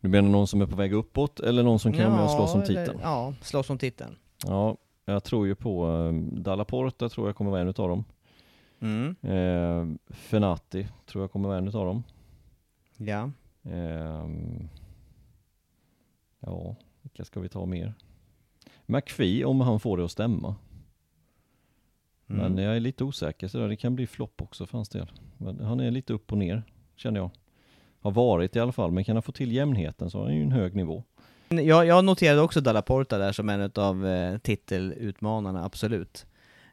Du 0.00 0.08
menar 0.08 0.28
någon 0.28 0.46
som 0.46 0.62
är 0.62 0.66
på 0.66 0.76
väg 0.76 0.92
uppåt 0.92 1.40
eller 1.40 1.62
någon 1.62 1.78
som 1.78 1.92
kan 1.92 2.02
ja, 2.02 2.28
slåss 2.28 2.54
om 2.54 2.62
titeln? 2.62 2.90
Eller, 2.90 3.00
ja, 3.02 3.34
slåss 3.40 3.70
om 3.70 3.78
titeln. 3.78 4.16
Ja, 4.46 4.76
jag 5.04 5.24
tror 5.24 5.46
ju 5.46 5.54
på 5.54 5.86
um, 5.86 6.42
Dalla 6.42 6.64
Porta 6.64 7.08
tror 7.08 7.28
jag 7.28 7.36
kommer 7.36 7.50
vara 7.50 7.60
en 7.60 7.68
utav 7.68 7.88
dem. 7.88 8.04
Mm. 8.80 9.16
Eh, 9.22 10.12
Fenati 10.14 10.88
tror 11.06 11.24
jag 11.24 11.32
kommer 11.32 11.48
vara 11.48 11.58
en 11.58 11.68
utav 11.68 11.86
dem. 11.86 12.02
Ja. 12.96 13.30
Eh, 13.62 14.26
ja, 16.40 16.76
vilka 17.02 17.24
ska 17.24 17.40
vi 17.40 17.48
ta 17.48 17.66
mer? 17.66 17.94
McPhee 18.86 19.44
om 19.44 19.60
han 19.60 19.80
får 19.80 19.96
det 19.96 20.04
att 20.04 20.10
stämma. 20.10 20.56
Mm. 22.28 22.52
Men 22.52 22.64
jag 22.64 22.76
är 22.76 22.80
lite 22.80 23.04
osäker 23.04 23.48
så 23.48 23.66
det 23.66 23.76
kan 23.76 23.94
bli 23.94 24.06
flopp 24.06 24.42
också 24.42 24.66
för 24.66 24.78
hans 24.78 24.88
del. 24.88 25.12
Men 25.38 25.60
han 25.60 25.80
är 25.80 25.90
lite 25.90 26.12
upp 26.12 26.32
och 26.32 26.38
ner, 26.38 26.62
känner 26.96 27.20
jag 27.20 27.30
har 28.00 28.10
varit 28.10 28.56
i 28.56 28.60
alla 28.60 28.72
fall, 28.72 28.90
men 28.92 29.04
kan 29.04 29.16
han 29.16 29.22
få 29.22 29.32
till 29.32 29.52
jämnheten 29.52 30.10
så 30.10 30.18
har 30.18 30.24
han 30.24 30.36
ju 30.36 30.42
en 30.42 30.52
hög 30.52 30.74
nivå. 30.74 31.04
Jag, 31.48 31.86
jag 31.86 32.04
noterade 32.04 32.40
också 32.40 32.60
Dalla 32.60 32.82
Porta 32.82 33.18
där 33.18 33.32
som 33.32 33.48
en 33.48 33.72
av 33.74 34.06
eh, 34.06 34.38
titelutmanarna, 34.38 35.64
absolut. 35.64 36.26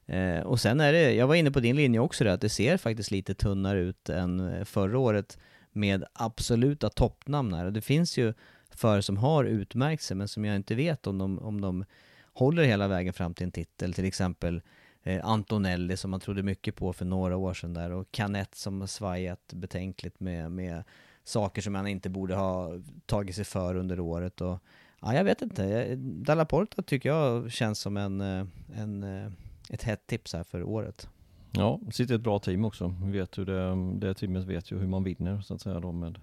Eh, 0.06 0.40
och 0.40 0.60
sen 0.60 0.80
är 0.80 0.94
det, 0.94 1.14
jag 1.14 1.28
var 1.28 1.36
inne 1.36 1.52
på 1.52 1.60
din 1.60 1.76
linje 1.76 2.00
också 2.00 2.24
där, 2.24 2.32
att 2.32 2.42
det 2.42 2.50
ser 2.50 2.78
faktiskt 2.78 3.12
lite 3.12 3.34
tunnare 3.34 3.80
ut 3.80 4.10
än 4.10 4.40
eh, 4.40 4.64
förra 4.64 5.00
året 5.00 5.38
med 5.72 6.04
absoluta 6.14 6.90
toppnamn 6.90 7.54
här. 7.54 7.72
Det 7.72 7.82
finns 7.82 8.18
ju 8.18 8.34
för 8.70 9.02
som 9.02 9.18
har 9.18 9.44
utmärkt 9.44 10.04
sig, 10.04 10.18
men 10.18 10.28
som 10.28 10.46
jag 10.46 10.56
inte 10.56 10.76
vet 10.76 11.08
om 11.08 11.18
de, 11.18 11.40
om 11.40 11.62
de 11.62 11.86
håller 12.34 12.64
hela 12.64 12.88
vägen 12.88 13.14
fram 13.14 13.34
till 13.34 13.46
en 13.46 13.52
titel, 13.52 13.94
till 13.94 14.06
exempel 14.06 14.62
eh, 15.04 15.26
Antonelli 15.26 15.98
som 15.98 16.12
man 16.12 16.20
trodde 16.20 16.44
mycket 16.44 16.76
på 16.76 16.94
för 16.94 17.06
några 17.06 17.38
år 17.38 17.54
sedan 17.54 17.74
där 17.74 17.92
och 17.92 18.12
Canet 18.12 18.56
som 18.56 18.80
har 18.80 18.88
svajat 18.88 19.54
betänkligt 19.54 20.20
med, 20.20 20.52
med 20.52 20.84
saker 21.28 21.62
som 21.62 21.76
han 21.76 21.88
inte 21.88 22.10
borde 22.10 22.36
ha 22.36 22.72
tagit 23.06 23.36
sig 23.36 23.46
för 23.46 23.76
under 23.76 24.00
året 24.00 24.42
och 24.42 24.60
ja, 25.02 25.14
jag 25.14 25.24
vet 25.24 25.42
inte. 25.42 25.96
Dalla 25.96 26.46
Porta 26.46 26.82
tycker 26.82 27.10
jag 27.10 27.52
känns 27.52 27.80
som 27.80 27.98
en, 27.98 28.22
eh, 28.22 28.46
en, 28.76 29.04
eh, 29.04 29.32
ett 29.70 29.84
hett 29.84 30.08
tips 30.08 30.34
här 30.34 30.44
för 30.44 30.64
året. 30.64 31.10
Ja, 31.52 31.80
sitter 31.92 32.16
ett 32.16 32.22
bra 32.22 32.40
team 32.40 32.66
också. 32.66 32.96
Vet 33.04 33.38
hur 33.38 33.46
det, 33.46 33.76
det 34.08 34.14
teamet 34.14 34.44
vet 34.44 34.72
ju 34.72 34.80
hur 34.80 34.88
man 34.88 35.04
vinner 35.04 35.42
så 35.42 35.54
att 35.54 35.62
säga 35.62 35.80
då 35.80 35.92
med, 35.92 36.20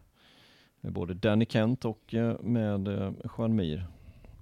med 0.81 0.93
både 0.93 1.15
Danny 1.15 1.47
Kent 1.47 1.85
och 1.85 2.15
eh, 2.15 2.41
med 2.41 2.89
Mir. 3.51 3.87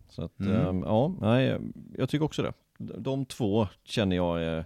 Så 0.08 0.24
att 0.24 0.40
mm. 0.40 0.82
ja, 0.82 1.14
nej, 1.20 1.58
jag 1.98 2.08
tycker 2.08 2.24
också 2.24 2.42
det. 2.42 2.52
De 2.78 3.24
två 3.24 3.68
känner 3.84 4.16
jag 4.16 4.64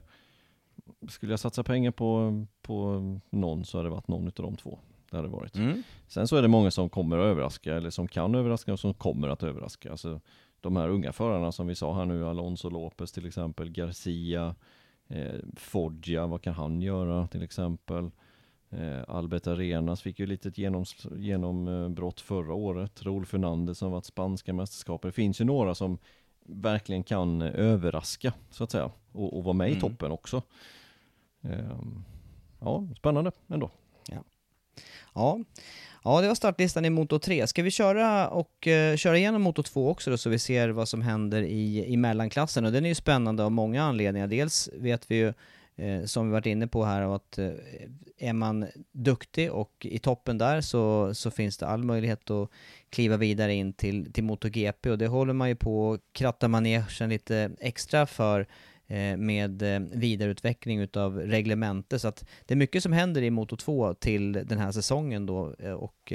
skulle 1.09 1.33
jag 1.33 1.41
satsa 1.41 1.63
pengar 1.63 1.91
på, 1.91 2.45
på 2.63 3.03
någon 3.31 3.65
så 3.65 3.79
hade 3.79 3.89
det 3.89 3.95
varit 3.95 4.09
någon 4.09 4.27
av 4.27 4.33
de 4.33 4.57
två. 4.57 4.79
Det 5.11 5.17
hade 5.17 5.29
varit. 5.29 5.57
Mm. 5.57 5.83
Sen 6.07 6.29
så 6.29 6.37
är 6.37 6.43
det 6.43 6.49
många 6.49 6.71
som 6.71 6.89
kommer 6.89 7.19
att 7.19 7.25
överraska, 7.25 7.75
eller 7.75 7.91
som 7.91 8.09
kan 8.09 8.35
överraska 8.35 8.73
och 8.73 8.81
som 8.81 8.95
kommer 8.95 9.29
att 9.29 9.43
överraska. 9.43 9.91
Alltså, 9.91 10.21
de 10.61 10.77
här 10.77 10.89
unga 10.89 11.13
förarna 11.13 11.53
som 11.53 11.67
vi 11.67 11.75
sa 11.75 11.95
här 11.95 12.05
nu, 12.05 12.27
Alonso 12.29 12.71
Lopez 12.71 13.13
till 13.13 13.27
exempel, 13.27 13.71
Garcia, 13.71 14.55
eh, 15.09 15.35
Foggia, 15.57 16.27
vad 16.27 16.43
kan 16.43 16.55
han 16.55 16.83
göra 16.83 17.27
till 17.27 17.43
exempel? 17.43 18.11
Eh, 18.71 19.03
Albert 19.09 19.47
Arenas 19.47 20.03
fick 20.03 20.19
ju 20.19 20.27
lite 20.27 20.53
genombrott 21.17 22.21
förra 22.21 22.55
året. 22.55 23.03
Raúl 23.03 23.27
Fernandez 23.27 23.79
som 23.79 23.93
varit 23.93 24.05
spanska 24.05 24.53
mästerskapet. 24.53 25.09
Det 25.09 25.13
finns 25.13 25.41
ju 25.41 25.45
några 25.45 25.75
som 25.75 25.99
verkligen 26.47 27.03
kan 27.03 27.43
överraska 27.43 28.33
så 28.51 28.65
att 28.65 28.71
säga 28.71 28.91
och, 29.13 29.37
och 29.37 29.45
vara 29.45 29.55
med 29.55 29.67
mm. 29.67 29.79
i 29.79 29.81
toppen 29.81 30.11
också. 30.11 30.43
Eh, 31.41 31.81
ja, 32.61 32.89
spännande 32.97 33.33
ändå. 33.49 33.71
Ja. 35.15 35.41
Ja. 36.05 36.21
det 36.21 36.29
var 36.29 36.35
startlistan 36.35 36.85
i 36.85 36.91
Moto 36.91 37.19
3. 37.19 37.47
Ska 37.47 37.63
vi 37.63 37.71
köra 37.71 38.29
och 38.29 38.67
uh, 38.67 38.97
köra 38.97 39.19
igenom 39.19 39.43
Moto 39.43 39.63
2 39.63 39.91
också 39.91 40.11
då 40.11 40.17
så 40.17 40.31
vi 40.31 40.39
ser 40.39 40.69
vad 40.69 40.89
som 40.89 41.03
händer 41.03 41.43
i, 41.43 41.85
i 41.87 41.97
mellanklassen? 41.97 42.65
Och 42.65 42.73
den 42.73 42.85
är 42.85 42.89
ju 42.89 42.95
spännande 42.95 43.45
av 43.45 43.53
många 43.53 43.83
anledningar. 43.83 44.27
Dels 44.27 44.69
vet 44.73 45.11
vi 45.11 45.17
ju 45.17 45.33
eh, 45.77 46.05
som 46.05 46.27
vi 46.27 46.33
varit 46.33 46.47
inne 46.47 46.67
på 46.67 46.85
här 46.85 47.15
att 47.17 47.39
eh, 47.39 47.51
är 48.19 48.33
man 48.33 48.67
duktig 48.93 49.53
och 49.53 49.73
i 49.81 49.99
toppen 49.99 50.39
där 50.39 50.61
så, 50.61 51.15
så 51.15 51.31
finns 51.31 51.59
det 51.59 51.67
all 51.67 51.85
möjlighet 51.85 52.31
att 52.31 52.51
kliva 52.91 53.17
vidare 53.17 53.55
in 53.55 53.73
till, 53.73 54.13
till 54.13 54.25
MotoGP 54.25 54.91
och 54.91 54.99
det 54.99 55.07
håller 55.07 55.33
man 55.33 55.49
ju 55.49 55.57
på 55.57 55.93
att 55.93 56.01
kratta 56.13 56.49
manegen 56.49 57.09
lite 57.09 57.51
extra 57.61 58.07
för 58.07 58.47
Eh, 58.89 59.17
med 59.17 59.63
eh, 59.63 59.81
vidareutveckling 59.81 60.81
utav 60.81 61.19
reglemente. 61.19 61.99
Så 61.99 62.09
att 62.09 62.25
det 62.47 62.55
är 62.55 62.57
mycket 62.57 62.83
som 62.83 62.93
händer 62.93 63.23
i 63.23 63.31
Moto 63.31 63.57
2 63.57 63.95
till 63.95 64.33
den 64.33 64.59
här 64.59 64.73
säsongen 64.73 65.27
då 65.27 65.55
eh, 65.59 65.73
och 65.73 66.13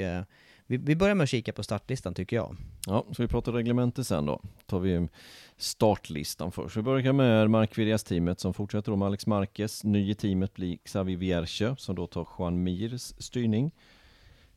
vi, 0.66 0.96
börjar 0.96 1.14
med 1.14 1.24
att 1.24 1.30
kika 1.30 1.52
på 1.52 1.62
startlistan 1.62 2.14
tycker 2.14 2.36
jag. 2.36 2.56
Ja, 2.86 3.04
så 3.12 3.22
vi 3.22 3.28
pratar 3.28 3.52
reglemente 3.52 4.04
sen 4.04 4.26
då. 4.26 4.40
tar 4.66 4.78
vi 4.78 5.08
startlistan 5.56 6.52
först. 6.52 6.76
Vi 6.76 6.82
börjar 6.82 7.12
med 7.12 7.50
Markvirias 7.50 8.04
teamet 8.04 8.40
som 8.40 8.54
fortsätter 8.54 8.92
då 8.92 8.96
med 8.96 9.06
Alex 9.06 9.26
Marquez. 9.26 9.84
Ny 9.84 10.10
i 10.10 10.14
teamet 10.14 10.54
blir 10.54 10.76
Xavi 10.76 11.16
Vierche 11.16 11.74
som 11.78 11.94
då 11.94 12.06
tar 12.06 12.28
Juan 12.38 12.62
Mirs 12.62 13.14
styrning. 13.18 13.72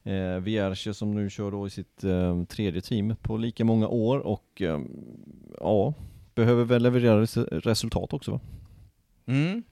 Eh, 0.03 0.39
Vierche 0.39 0.93
som 0.93 1.15
nu 1.15 1.29
kör 1.29 1.51
då 1.51 1.67
i 1.67 1.69
sitt 1.69 2.03
eh, 2.03 2.43
tredje 2.43 2.81
team 2.81 3.15
på 3.21 3.37
lika 3.37 3.65
många 3.65 3.87
år 3.87 4.19
och 4.19 4.61
eh, 4.61 4.79
ja, 5.59 5.93
behöver 6.35 6.63
väl 6.63 6.83
leverera 6.83 7.21
resultat 7.59 8.13
också 8.13 8.31
va? 8.31 8.39
Mm. 9.25 9.63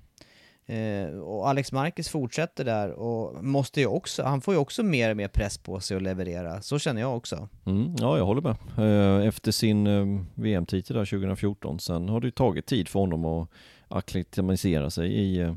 Eh, 0.66 1.20
och 1.20 1.50
Alex 1.50 1.72
Marquez 1.72 2.10
fortsätter 2.10 2.66
där 2.66 2.90
och 2.92 3.44
måste 3.44 3.80
ju 3.80 3.88
också, 3.88 4.24
han 4.24 4.42
får 4.42 4.54
ju 4.54 4.60
också 4.60 4.84
mer 4.84 5.10
och 5.10 5.18
mer 5.18 5.28
press 5.28 5.58
på 5.58 5.80
sig 5.80 5.98
att 5.98 6.04
leverera. 6.04 6.62
Så 6.62 6.80
känner 6.80 7.02
jag 7.02 7.18
också. 7.18 7.50
Mm, 7.66 7.96
ja, 8.00 8.18
jag 8.18 8.26
håller 8.26 8.42
med. 8.42 8.56
Eh, 8.78 9.28
efter 9.28 9.52
sin 9.52 9.88
eh, 9.88 10.22
VM-titel 10.36 10.96
där 10.96 11.06
2014, 11.06 11.80
sen 11.80 12.10
har 12.10 12.22
det 12.22 12.28
ju 12.28 12.32
tagit 12.32 12.66
tid 12.66 12.88
för 12.88 13.00
honom 13.00 13.26
att 13.26 13.50
acklimatisera 13.88 14.90
sig 14.90 15.14
i, 15.14 15.40
eh, 15.40 15.56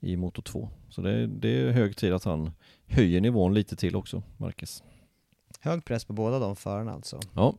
i 0.00 0.16
Moto 0.16 0.42
2. 0.42 0.68
Så 0.88 1.02
det, 1.02 1.26
det, 1.26 1.48
är 1.48 1.70
hög 1.70 1.96
tid 1.96 2.12
att 2.12 2.24
han 2.24 2.50
höjer 2.86 3.20
nivån 3.20 3.54
lite 3.54 3.76
till 3.76 3.96
också, 3.96 4.22
Marquez. 4.36 4.82
Hög 5.60 5.84
press 5.84 6.04
på 6.04 6.12
båda 6.12 6.38
de 6.38 6.56
förarna 6.56 6.92
alltså. 6.92 7.20
Ja. 7.34 7.54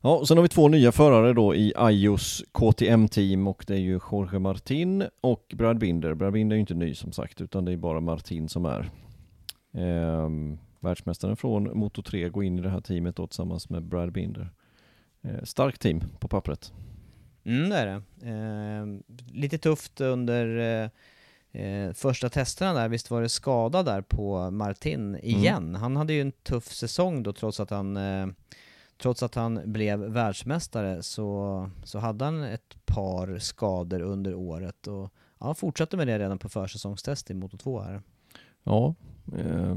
Ja, 0.00 0.26
sen 0.26 0.36
har 0.36 0.42
vi 0.42 0.48
två 0.48 0.68
nya 0.68 0.92
förare 0.92 1.32
då 1.32 1.54
i 1.54 1.72
Ajos 1.76 2.44
KTM-team 2.52 3.46
och 3.46 3.64
det 3.66 3.74
är 3.74 3.78
ju 3.78 4.00
Jorge 4.12 4.38
Martin 4.38 5.04
och 5.20 5.54
Brad 5.56 5.78
Binder. 5.78 6.14
Brad 6.14 6.32
Binder 6.32 6.54
är 6.54 6.56
ju 6.56 6.60
inte 6.60 6.74
ny 6.74 6.94
som 6.94 7.12
sagt 7.12 7.40
utan 7.40 7.64
det 7.64 7.72
är 7.72 7.76
bara 7.76 8.00
Martin 8.00 8.48
som 8.48 8.64
är 8.64 8.90
eh, 9.74 10.30
världsmästaren 10.80 11.36
från 11.36 11.70
Moto3 11.70 12.28
går 12.28 12.44
in 12.44 12.58
i 12.58 12.62
det 12.62 12.70
här 12.70 12.80
teamet 12.80 13.16
då 13.16 13.26
tillsammans 13.26 13.70
med 13.70 13.82
Brad 13.82 14.12
Binder. 14.12 14.50
Eh, 15.22 15.42
starkt 15.42 15.80
team 15.80 16.02
på 16.18 16.28
pappret. 16.28 16.72
Mm, 17.44 17.70
det 17.70 17.76
är 17.76 17.86
det. 17.86 18.02
Eh, 18.30 18.86
lite 19.32 19.58
tufft 19.58 20.00
under 20.00 20.58
eh, 21.52 21.62
eh, 21.62 21.92
första 21.92 22.28
testerna 22.28 22.72
där, 22.74 22.88
visst 22.88 23.10
var 23.10 23.22
det 23.22 23.28
skada 23.28 23.82
där 23.82 24.02
på 24.02 24.50
Martin 24.50 25.16
igen? 25.22 25.68
Mm. 25.68 25.74
Han 25.74 25.96
hade 25.96 26.12
ju 26.12 26.20
en 26.20 26.32
tuff 26.32 26.72
säsong 26.72 27.22
då 27.22 27.32
trots 27.32 27.60
att 27.60 27.70
han 27.70 27.96
eh, 27.96 28.26
trots 28.98 29.22
att 29.22 29.34
han 29.34 29.72
blev 29.72 29.98
världsmästare 29.98 31.02
så, 31.02 31.70
så 31.84 31.98
hade 31.98 32.24
han 32.24 32.42
ett 32.42 32.76
par 32.84 33.38
skador 33.38 34.00
under 34.00 34.34
året 34.34 34.86
och 34.86 35.12
ja, 35.38 35.54
fortsatte 35.54 35.96
med 35.96 36.08
det 36.08 36.18
redan 36.18 36.38
på 36.38 36.48
försäsongstest 36.48 37.30
i 37.30 37.34
Moto 37.34 37.56
2 37.56 37.80
här. 37.80 38.02
Ja, 38.62 38.94
eh, 39.38 39.76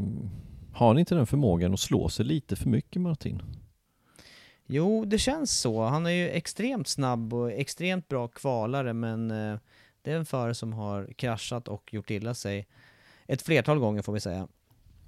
har 0.74 0.88
han 0.88 0.98
inte 0.98 1.16
den 1.16 1.28
förmågan 1.28 1.74
att 1.74 1.80
slå 1.80 2.10
sig 2.10 2.26
lite 2.26 2.56
för 2.56 2.70
mycket 2.70 3.02
Martin? 3.02 3.42
Jo, 4.66 5.06
det 5.06 5.18
känns 5.18 5.60
så. 5.60 5.84
Han 5.84 6.06
är 6.06 6.10
ju 6.10 6.30
extremt 6.30 6.88
snabb 6.88 7.34
och 7.34 7.52
extremt 7.52 8.08
bra 8.08 8.28
kvalare 8.28 8.94
men 8.94 9.32
eh, 9.32 9.60
det 10.02 10.12
är 10.12 10.18
en 10.18 10.26
förare 10.26 10.54
som 10.54 10.74
har 10.74 11.14
kraschat 11.16 11.68
och 11.68 11.94
gjort 11.94 12.10
illa 12.10 12.34
sig 12.34 12.68
ett 13.28 13.42
flertal 13.42 13.80
gånger 13.80 14.02
får 14.02 14.14
vi 14.14 14.20
säga. 14.20 14.48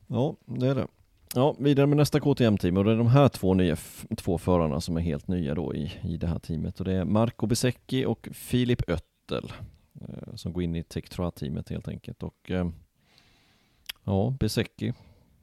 Ja, 0.07 0.35
det 0.45 0.67
är 0.67 0.75
det. 0.75 0.87
Ja, 1.35 1.55
vidare 1.59 1.87
med 1.87 1.97
nästa 1.97 2.19
KTM-team 2.19 2.77
och 2.77 2.83
det 2.83 2.91
är 2.91 2.95
de 2.95 3.07
här 3.07 3.29
två, 3.29 3.53
nya, 3.53 3.77
två 4.17 4.37
förarna 4.37 4.81
som 4.81 4.97
är 4.97 5.01
helt 5.01 5.27
nya 5.27 5.55
då 5.55 5.75
i, 5.75 5.93
i 6.03 6.17
det 6.17 6.27
här 6.27 6.39
teamet 6.39 6.79
och 6.79 6.85
det 6.85 6.93
är 6.93 7.05
Marco 7.05 7.47
Besecchi 7.47 8.05
och 8.05 8.27
Filip 8.31 8.89
Öttel 8.89 9.53
eh, 10.01 10.35
som 10.35 10.53
går 10.53 10.63
in 10.63 10.75
i 10.75 10.83
Tektra-teamet 10.83 11.69
helt 11.69 11.87
enkelt 11.87 12.23
och 12.23 12.51
eh, 12.51 12.69
ja, 14.03 14.35
Besecchi 14.39 14.93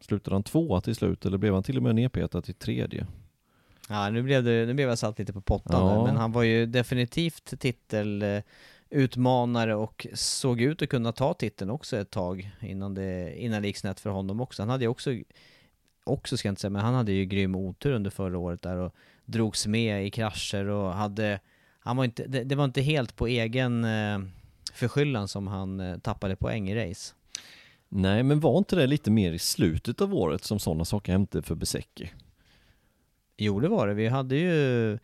slutade 0.01 0.35
han 0.35 0.43
tvåa 0.43 0.81
till 0.81 0.95
slut 0.95 1.27
eller 1.27 1.39
blev 1.39 1.55
han 1.55 1.63
till 1.63 1.77
och 1.77 1.83
med 1.83 1.95
nedpetad 1.95 2.43
till 2.43 2.55
tredje? 2.55 3.07
Ja, 3.89 4.11
nu 4.11 4.23
blev, 4.23 4.45
det, 4.45 4.67
nu 4.67 4.75
blev 4.75 4.89
jag 4.89 4.99
satt 4.99 5.19
lite 5.19 5.33
på 5.33 5.41
pottan 5.41 5.87
ja. 5.87 6.07
men 6.07 6.17
han 6.17 6.33
var 6.33 6.43
ju 6.43 6.67
definitivt 6.67 7.61
titelutmanare 7.61 9.75
och 9.75 10.07
såg 10.15 10.61
ut 10.61 10.83
att 10.83 10.89
kunna 10.89 11.13
ta 11.13 11.35
titeln 11.35 11.71
också 11.71 11.97
ett 11.97 12.11
tag 12.11 12.51
innan 12.61 12.95
det, 12.95 13.39
innan 13.39 13.63
det 13.63 13.69
gick 13.69 13.77
snett 13.77 14.01
för 14.01 14.11
honom 14.11 14.41
också. 14.41 14.63
Han 14.63 14.71
hade 14.71 14.85
ju 14.85 14.89
också 14.89 15.11
också 16.09 16.37
ska 16.37 16.49
jag 16.49 16.53
inte 16.53 16.61
säga, 16.61 16.71
men 16.71 16.83
han 16.83 16.95
hade 16.95 17.13
ju 17.13 17.25
grym 17.25 17.55
otur 17.55 17.93
under 17.93 18.11
förra 18.11 18.39
året 18.39 18.63
där 18.63 18.77
och 18.77 18.95
drogs 19.25 19.67
med 19.67 20.07
i 20.07 20.11
krascher 20.11 20.69
och 20.69 20.93
hade, 20.93 21.41
han 21.81 21.97
var 21.97 22.05
inte, 22.05 22.27
det, 22.27 22.45
det 22.45 22.55
var 22.55 22.65
inte 22.65 22.81
helt 22.81 23.17
på 23.17 23.27
egen 23.27 23.85
eh, 23.85 24.19
förskyllan 24.73 25.29
som 25.29 25.47
han 25.47 25.81
eh, 25.81 25.99
tappade 25.99 26.37
poäng 26.37 26.71
i 26.71 26.91
race. 26.91 27.15
Nej, 27.89 28.23
men 28.23 28.41
var 28.41 28.59
inte 28.59 28.77
det 28.77 28.87
lite 28.87 29.11
mer 29.11 29.33
i 29.33 29.39
slutet 29.39 30.01
av 30.01 30.15
året 30.15 30.45
som 30.45 30.59
sådana 30.59 30.85
saker 30.85 31.13
hände 31.13 31.43
för 31.43 31.55
Besecki? 31.55 32.11
Jo, 33.37 33.61
det 33.61 33.69
var 33.69 33.87
det. 33.87 33.95
Vi 33.95 34.09
hade 34.09 34.37
ju 34.37 34.99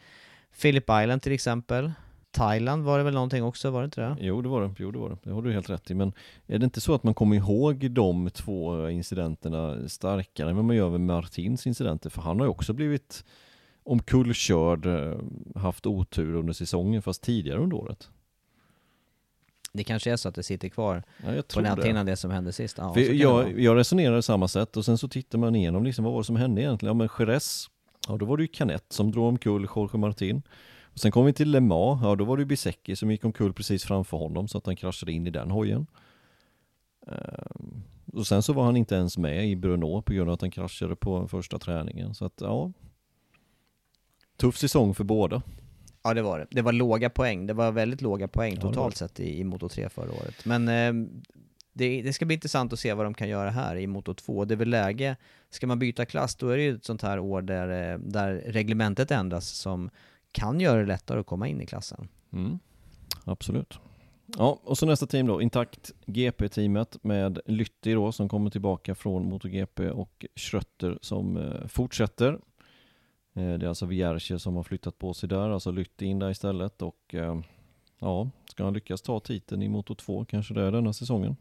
Philip 0.60 0.84
Island 0.84 1.22
till 1.22 1.32
exempel. 1.32 1.92
Thailand 2.34 2.84
var 2.84 2.98
det 2.98 3.04
väl 3.04 3.14
någonting 3.14 3.44
också, 3.44 3.70
var 3.70 3.80
det 3.80 3.84
inte 3.84 4.00
det? 4.00 4.16
Jo 4.20 4.42
det 4.42 4.48
var 4.48 4.62
det, 4.62 4.74
jo 4.78 4.90
det 4.90 4.98
var 4.98 5.08
det, 5.10 5.16
det 5.22 5.30
har 5.30 5.42
du 5.42 5.52
helt 5.52 5.70
rätt 5.70 5.90
i. 5.90 5.94
Men 5.94 6.12
är 6.46 6.58
det 6.58 6.64
inte 6.64 6.80
så 6.80 6.94
att 6.94 7.02
man 7.02 7.14
kommer 7.14 7.36
ihåg 7.36 7.90
de 7.90 8.30
två 8.30 8.90
incidenterna 8.90 9.88
starkare 9.88 10.50
än 10.50 10.56
vad 10.56 10.64
man 10.64 10.76
gör 10.76 10.90
med 10.90 11.00
Martins 11.00 11.66
incidenter? 11.66 12.10
För 12.10 12.22
han 12.22 12.38
har 12.38 12.46
ju 12.46 12.50
också 12.50 12.72
blivit 12.72 13.24
omkullkörd, 13.82 14.86
eh, 14.86 15.18
haft 15.54 15.86
otur 15.86 16.34
under 16.34 16.52
säsongen 16.52 17.02
fast 17.02 17.22
tidigare 17.22 17.58
under 17.58 17.76
året. 17.76 18.08
Det 19.72 19.84
kanske 19.84 20.12
är 20.12 20.16
så 20.16 20.28
att 20.28 20.34
det 20.34 20.42
sitter 20.42 20.68
kvar 20.68 21.02
ja, 21.26 21.42
på 21.54 21.60
näthinnan 21.60 22.06
det. 22.06 22.12
det 22.12 22.16
som 22.16 22.30
hände 22.30 22.52
sist. 22.52 22.78
Ja, 22.78 22.98
jag, 22.98 23.60
jag 23.60 23.76
resonerade 23.76 24.22
samma 24.22 24.48
sätt 24.48 24.76
och 24.76 24.84
sen 24.84 24.98
så 24.98 25.08
tittar 25.08 25.38
man 25.38 25.56
igenom 25.56 25.84
liksom, 25.84 26.04
vad 26.04 26.12
var 26.12 26.20
det 26.20 26.24
som 26.24 26.36
hände 26.36 26.62
egentligen? 26.62 26.90
Ja 26.90 26.94
men 26.94 27.08
Jerez, 27.18 27.70
ja 28.08 28.16
då 28.16 28.26
var 28.26 28.36
det 28.36 28.42
ju 28.42 28.48
Canet 28.48 28.84
som 28.88 29.10
drog 29.10 29.24
omkull 29.26 29.68
Jorge 29.76 29.98
Martin. 29.98 30.42
Och 30.94 31.00
sen 31.00 31.12
kom 31.12 31.26
vi 31.26 31.32
till 31.32 31.50
Le 31.50 31.60
Mans, 31.60 32.00
ja 32.02 32.16
då 32.16 32.24
var 32.24 32.36
det 32.36 32.44
Bisecki 32.44 32.96
som 32.96 33.10
gick 33.10 33.24
omkull 33.24 33.52
precis 33.52 33.84
framför 33.84 34.16
honom 34.16 34.48
så 34.48 34.58
att 34.58 34.66
han 34.66 34.76
kraschade 34.76 35.12
in 35.12 35.26
i 35.26 35.30
den 35.30 35.50
hojen. 35.50 35.86
Ehm, 37.06 37.82
och 38.12 38.26
sen 38.26 38.42
så 38.42 38.52
var 38.52 38.64
han 38.64 38.76
inte 38.76 38.94
ens 38.94 39.18
med 39.18 39.48
i 39.48 39.56
Brno 39.56 40.02
på 40.02 40.12
grund 40.12 40.30
av 40.30 40.34
att 40.34 40.40
han 40.40 40.50
kraschade 40.50 40.96
på 40.96 41.28
första 41.28 41.58
träningen. 41.58 42.14
Så 42.14 42.24
att 42.24 42.40
ja, 42.40 42.72
tuff 44.36 44.58
säsong 44.58 44.94
för 44.94 45.04
båda. 45.04 45.42
Ja 46.02 46.14
det 46.14 46.22
var 46.22 46.38
det. 46.38 46.46
Det 46.50 46.62
var 46.62 46.72
låga 46.72 47.10
poäng. 47.10 47.46
Det 47.46 47.54
var 47.54 47.72
väldigt 47.72 48.02
låga 48.02 48.28
poäng 48.28 48.56
totalt 48.56 48.96
sett 48.96 49.20
i, 49.20 49.40
i 49.40 49.44
Moto 49.44 49.68
3 49.68 49.88
förra 49.88 50.12
året. 50.12 50.44
Men 50.44 50.68
eh, 50.68 51.08
det, 51.72 52.02
det, 52.02 52.12
ska 52.12 52.24
bli 52.24 52.34
intressant 52.34 52.72
att 52.72 52.78
se 52.78 52.94
vad 52.94 53.06
de 53.06 53.14
kan 53.14 53.28
göra 53.28 53.50
här 53.50 53.76
i 53.76 53.86
Moto 53.86 54.14
2. 54.14 54.44
Det 54.44 54.54
är 54.54 54.56
väl 54.56 54.70
läge, 54.70 55.16
ska 55.50 55.66
man 55.66 55.78
byta 55.78 56.06
klass 56.06 56.34
då 56.34 56.48
är 56.48 56.56
det 56.56 56.62
ju 56.62 56.74
ett 56.74 56.84
sånt 56.84 57.02
här 57.02 57.18
år 57.18 57.42
där, 57.42 57.92
eh, 57.92 57.98
där 57.98 58.34
reglementet 58.34 59.10
ändras 59.10 59.48
som 59.48 59.90
kan 60.34 60.60
göra 60.60 60.80
det 60.80 60.86
lättare 60.86 61.20
att 61.20 61.26
komma 61.26 61.48
in 61.48 61.60
i 61.60 61.66
klassen. 61.66 62.08
Mm. 62.32 62.58
absolut. 63.24 63.78
Ja, 64.26 64.60
och 64.64 64.78
så 64.78 64.86
nästa 64.86 65.06
team 65.06 65.26
då, 65.26 65.42
Intakt 65.42 65.92
GP-teamet 66.06 67.04
med 67.04 67.38
Lytti 67.46 67.92
då 67.92 68.12
som 68.12 68.28
kommer 68.28 68.50
tillbaka 68.50 68.94
från 68.94 69.28
MotoGP 69.28 69.90
och 69.90 70.26
Schrötter 70.36 70.98
som 71.02 71.36
eh, 71.36 71.66
fortsätter. 71.66 72.32
Eh, 73.34 73.54
det 73.54 73.66
är 73.66 73.68
alltså 73.68 73.86
Vierge 73.86 74.38
som 74.38 74.56
har 74.56 74.62
flyttat 74.62 74.98
på 74.98 75.14
sig 75.14 75.28
där, 75.28 75.50
alltså 75.50 75.70
Lytti 75.70 76.06
in 76.06 76.18
där 76.18 76.30
istället 76.30 76.82
och 76.82 77.14
eh, 77.14 77.40
ja, 77.98 78.30
ska 78.50 78.64
han 78.64 78.74
lyckas 78.74 79.02
ta 79.02 79.20
titeln 79.20 79.62
i 79.62 79.68
Moto 79.68 79.94
2 79.94 80.24
kanske 80.24 80.54
det 80.54 80.62
är 80.62 80.72
denna 80.72 80.92
säsongen. 80.92 81.36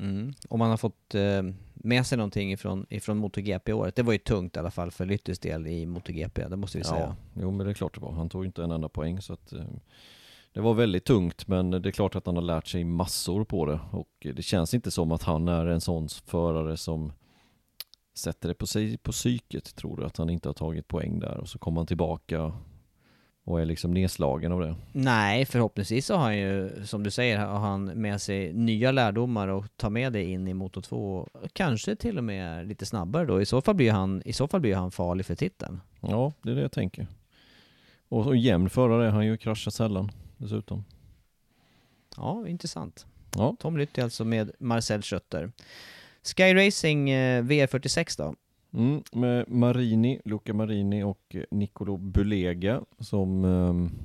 Mm. 0.00 0.32
Och 0.48 0.58
man 0.58 0.70
har 0.70 0.76
fått 0.76 1.14
eh, 1.14 1.42
med 1.74 2.06
sig 2.06 2.18
någonting 2.18 2.52
ifrån, 2.52 2.86
ifrån 2.88 3.18
MotoGP 3.18 3.70
i 3.70 3.74
året. 3.74 3.96
Det 3.96 4.02
var 4.02 4.12
ju 4.12 4.18
tungt 4.18 4.56
i 4.56 4.58
alla 4.58 4.70
fall 4.70 4.90
för 4.90 5.06
Lyttis 5.06 5.38
del 5.38 5.66
i 5.66 5.86
MotoGP, 5.86 6.48
det 6.48 6.56
måste 6.56 6.78
vi 6.78 6.84
säga. 6.84 7.00
Ja, 7.00 7.16
jo 7.34 7.50
men 7.50 7.66
det 7.66 7.72
är 7.72 7.74
klart 7.74 7.94
det 7.94 8.00
var. 8.00 8.12
Han 8.12 8.28
tog 8.28 8.44
inte 8.44 8.64
en 8.64 8.70
enda 8.70 8.88
poäng 8.88 9.20
så 9.20 9.32
att 9.32 9.52
eh, 9.52 9.64
det 10.52 10.60
var 10.60 10.74
väldigt 10.74 11.04
tungt 11.04 11.48
men 11.48 11.70
det 11.70 11.88
är 11.88 11.92
klart 11.92 12.16
att 12.16 12.26
han 12.26 12.36
har 12.36 12.42
lärt 12.42 12.66
sig 12.66 12.84
massor 12.84 13.44
på 13.44 13.66
det 13.66 13.80
och 13.90 14.26
det 14.34 14.42
känns 14.42 14.74
inte 14.74 14.90
som 14.90 15.12
att 15.12 15.22
han 15.22 15.48
är 15.48 15.66
en 15.66 15.80
sån 15.80 16.08
förare 16.08 16.76
som 16.76 17.12
sätter 18.14 18.48
det 18.48 18.54
på 18.54 18.66
sig 18.66 18.98
på 18.98 19.12
psyket 19.12 19.76
tror 19.76 19.96
du 19.96 20.04
att 20.04 20.16
han 20.16 20.30
inte 20.30 20.48
har 20.48 20.54
tagit 20.54 20.88
poäng 20.88 21.18
där 21.18 21.36
och 21.36 21.48
så 21.48 21.58
kommer 21.58 21.80
han 21.80 21.86
tillbaka 21.86 22.52
och 23.44 23.60
är 23.60 23.64
liksom 23.64 23.94
nedslagen 23.94 24.52
av 24.52 24.60
det. 24.60 24.74
Nej, 24.92 25.44
förhoppningsvis 25.44 26.06
så 26.06 26.14
har 26.14 26.22
han 26.22 26.38
ju, 26.38 26.70
som 26.84 27.02
du 27.02 27.10
säger, 27.10 27.38
har 27.38 27.58
han 27.58 27.84
med 27.84 28.20
sig 28.20 28.52
nya 28.52 28.92
lärdomar 28.92 29.48
och 29.48 29.76
tar 29.76 29.90
med 29.90 30.12
det 30.12 30.24
in 30.24 30.48
i 30.48 30.54
Moto 30.54 30.82
2. 30.82 31.28
Kanske 31.52 31.96
till 31.96 32.18
och 32.18 32.24
med 32.24 32.66
lite 32.66 32.86
snabbare 32.86 33.26
då. 33.26 33.40
I 33.40 33.46
så 33.46 33.60
fall 33.60 33.74
blir 33.74 33.92
han, 33.92 34.22
i 34.24 34.32
så 34.32 34.48
fall 34.48 34.60
blir 34.60 34.74
han 34.74 34.90
farlig 34.90 35.26
för 35.26 35.34
titeln. 35.34 35.80
Ja, 36.00 36.32
det 36.42 36.50
är 36.50 36.54
det 36.54 36.62
jag 36.62 36.72
tänker. 36.72 37.06
Och, 38.08 38.26
och 38.26 38.36
jämn 38.36 38.70
förare 38.70 39.06
är 39.06 39.10
han 39.10 39.26
ju, 39.26 39.36
kraschar 39.36 39.70
sällan 39.70 40.10
dessutom. 40.36 40.84
Ja, 42.16 42.48
intressant. 42.48 43.06
Ja. 43.36 43.56
Tom 43.58 43.76
Lytti 43.76 44.00
alltså 44.00 44.24
med 44.24 44.50
Marcel 44.58 45.02
Schötter. 45.02 45.52
Sky 46.22 46.54
Racing 46.54 47.10
eh, 47.10 47.42
VR46 47.44 48.18
då? 48.18 48.34
Mm, 48.72 49.02
med 49.12 49.48
Marini, 49.48 50.20
Luca 50.24 50.54
Marini 50.54 51.02
och 51.02 51.36
Nicolo 51.50 51.96
Bulega 51.96 52.82
som 52.98 53.44
eh, 53.44 54.00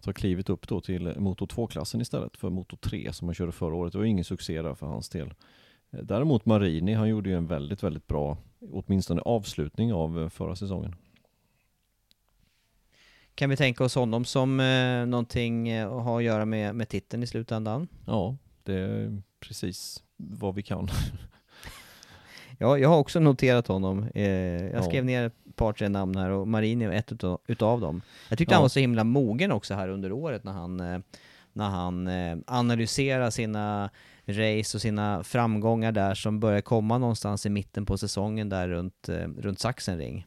tar 0.00 0.12
klivet 0.12 0.50
upp 0.50 0.68
då 0.68 0.80
till 0.80 1.14
Moto 1.18 1.46
2-klassen 1.46 2.00
istället 2.00 2.36
för 2.36 2.50
Moto 2.50 2.76
3 2.76 3.12
som 3.12 3.28
han 3.28 3.34
körde 3.34 3.52
förra 3.52 3.74
året. 3.74 3.92
Det 3.92 3.98
var 3.98 4.04
ingen 4.04 4.24
succé 4.24 4.62
där 4.62 4.74
för 4.74 4.86
hans 4.86 5.08
del. 5.08 5.34
Eh, 5.90 6.00
däremot 6.02 6.46
Marini, 6.46 6.94
han 6.94 7.08
gjorde 7.08 7.30
ju 7.30 7.36
en 7.36 7.46
väldigt, 7.46 7.82
väldigt 7.82 8.06
bra, 8.06 8.38
åtminstone 8.70 9.20
avslutning 9.20 9.92
av 9.92 10.22
eh, 10.22 10.28
förra 10.28 10.56
säsongen. 10.56 10.94
Kan 13.34 13.50
vi 13.50 13.56
tänka 13.56 13.84
oss 13.84 13.94
honom 13.94 14.24
som 14.24 14.60
eh, 14.60 15.06
någonting 15.06 15.68
eh, 15.68 15.92
att 15.92 16.04
ha 16.04 16.18
att 16.18 16.24
göra 16.24 16.44
med, 16.44 16.74
med 16.74 16.88
titeln 16.88 17.22
i 17.22 17.26
slutändan? 17.26 17.88
Ja, 18.06 18.36
det 18.62 18.74
är 18.74 19.22
precis 19.40 20.02
vad 20.16 20.54
vi 20.54 20.62
kan. 20.62 20.88
Ja, 22.62 22.78
jag 22.78 22.88
har 22.88 22.98
också 22.98 23.20
noterat 23.20 23.66
honom. 23.66 24.06
Eh, 24.14 24.24
jag 24.30 24.74
Ja. 24.74 24.82
skrev 24.82 25.04
ner 25.04 25.26
ett 25.26 25.56
par, 25.56 25.72
tre 25.72 25.88
namn 25.88 26.16
här 26.16 26.30
och 26.30 26.48
Marini 26.48 26.86
var 26.86 26.94
ett 26.94 27.12
utav, 27.12 27.40
utav 27.46 27.80
dem. 27.80 28.02
Jag 28.28 28.38
tyckte 28.38 28.52
Ja. 28.54 28.56
han 28.56 28.62
var 28.62 28.68
så 28.68 28.80
himla 28.80 29.04
mogen 29.04 29.52
också 29.52 29.74
här 29.74 29.88
under 29.88 30.12
året 30.12 30.44
när 30.44 30.52
han, 30.52 30.80
eh, 30.80 30.98
när 31.52 31.68
han 31.68 32.06
eh, 32.06 32.36
analyserar 32.46 33.30
sina 33.30 33.90
race 34.26 34.76
och 34.76 34.80
sina 34.82 35.24
framgångar 35.24 35.92
där 35.92 36.14
som 36.14 36.40
börjar 36.40 36.60
komma 36.60 36.98
någonstans 36.98 37.46
i 37.46 37.50
mitten 37.50 37.86
på 37.86 37.98
säsongen 37.98 38.48
där 38.48 38.68
runt, 38.68 39.08
eh, 39.08 39.28
runt 39.38 39.58
Sachsenring. 39.58 40.26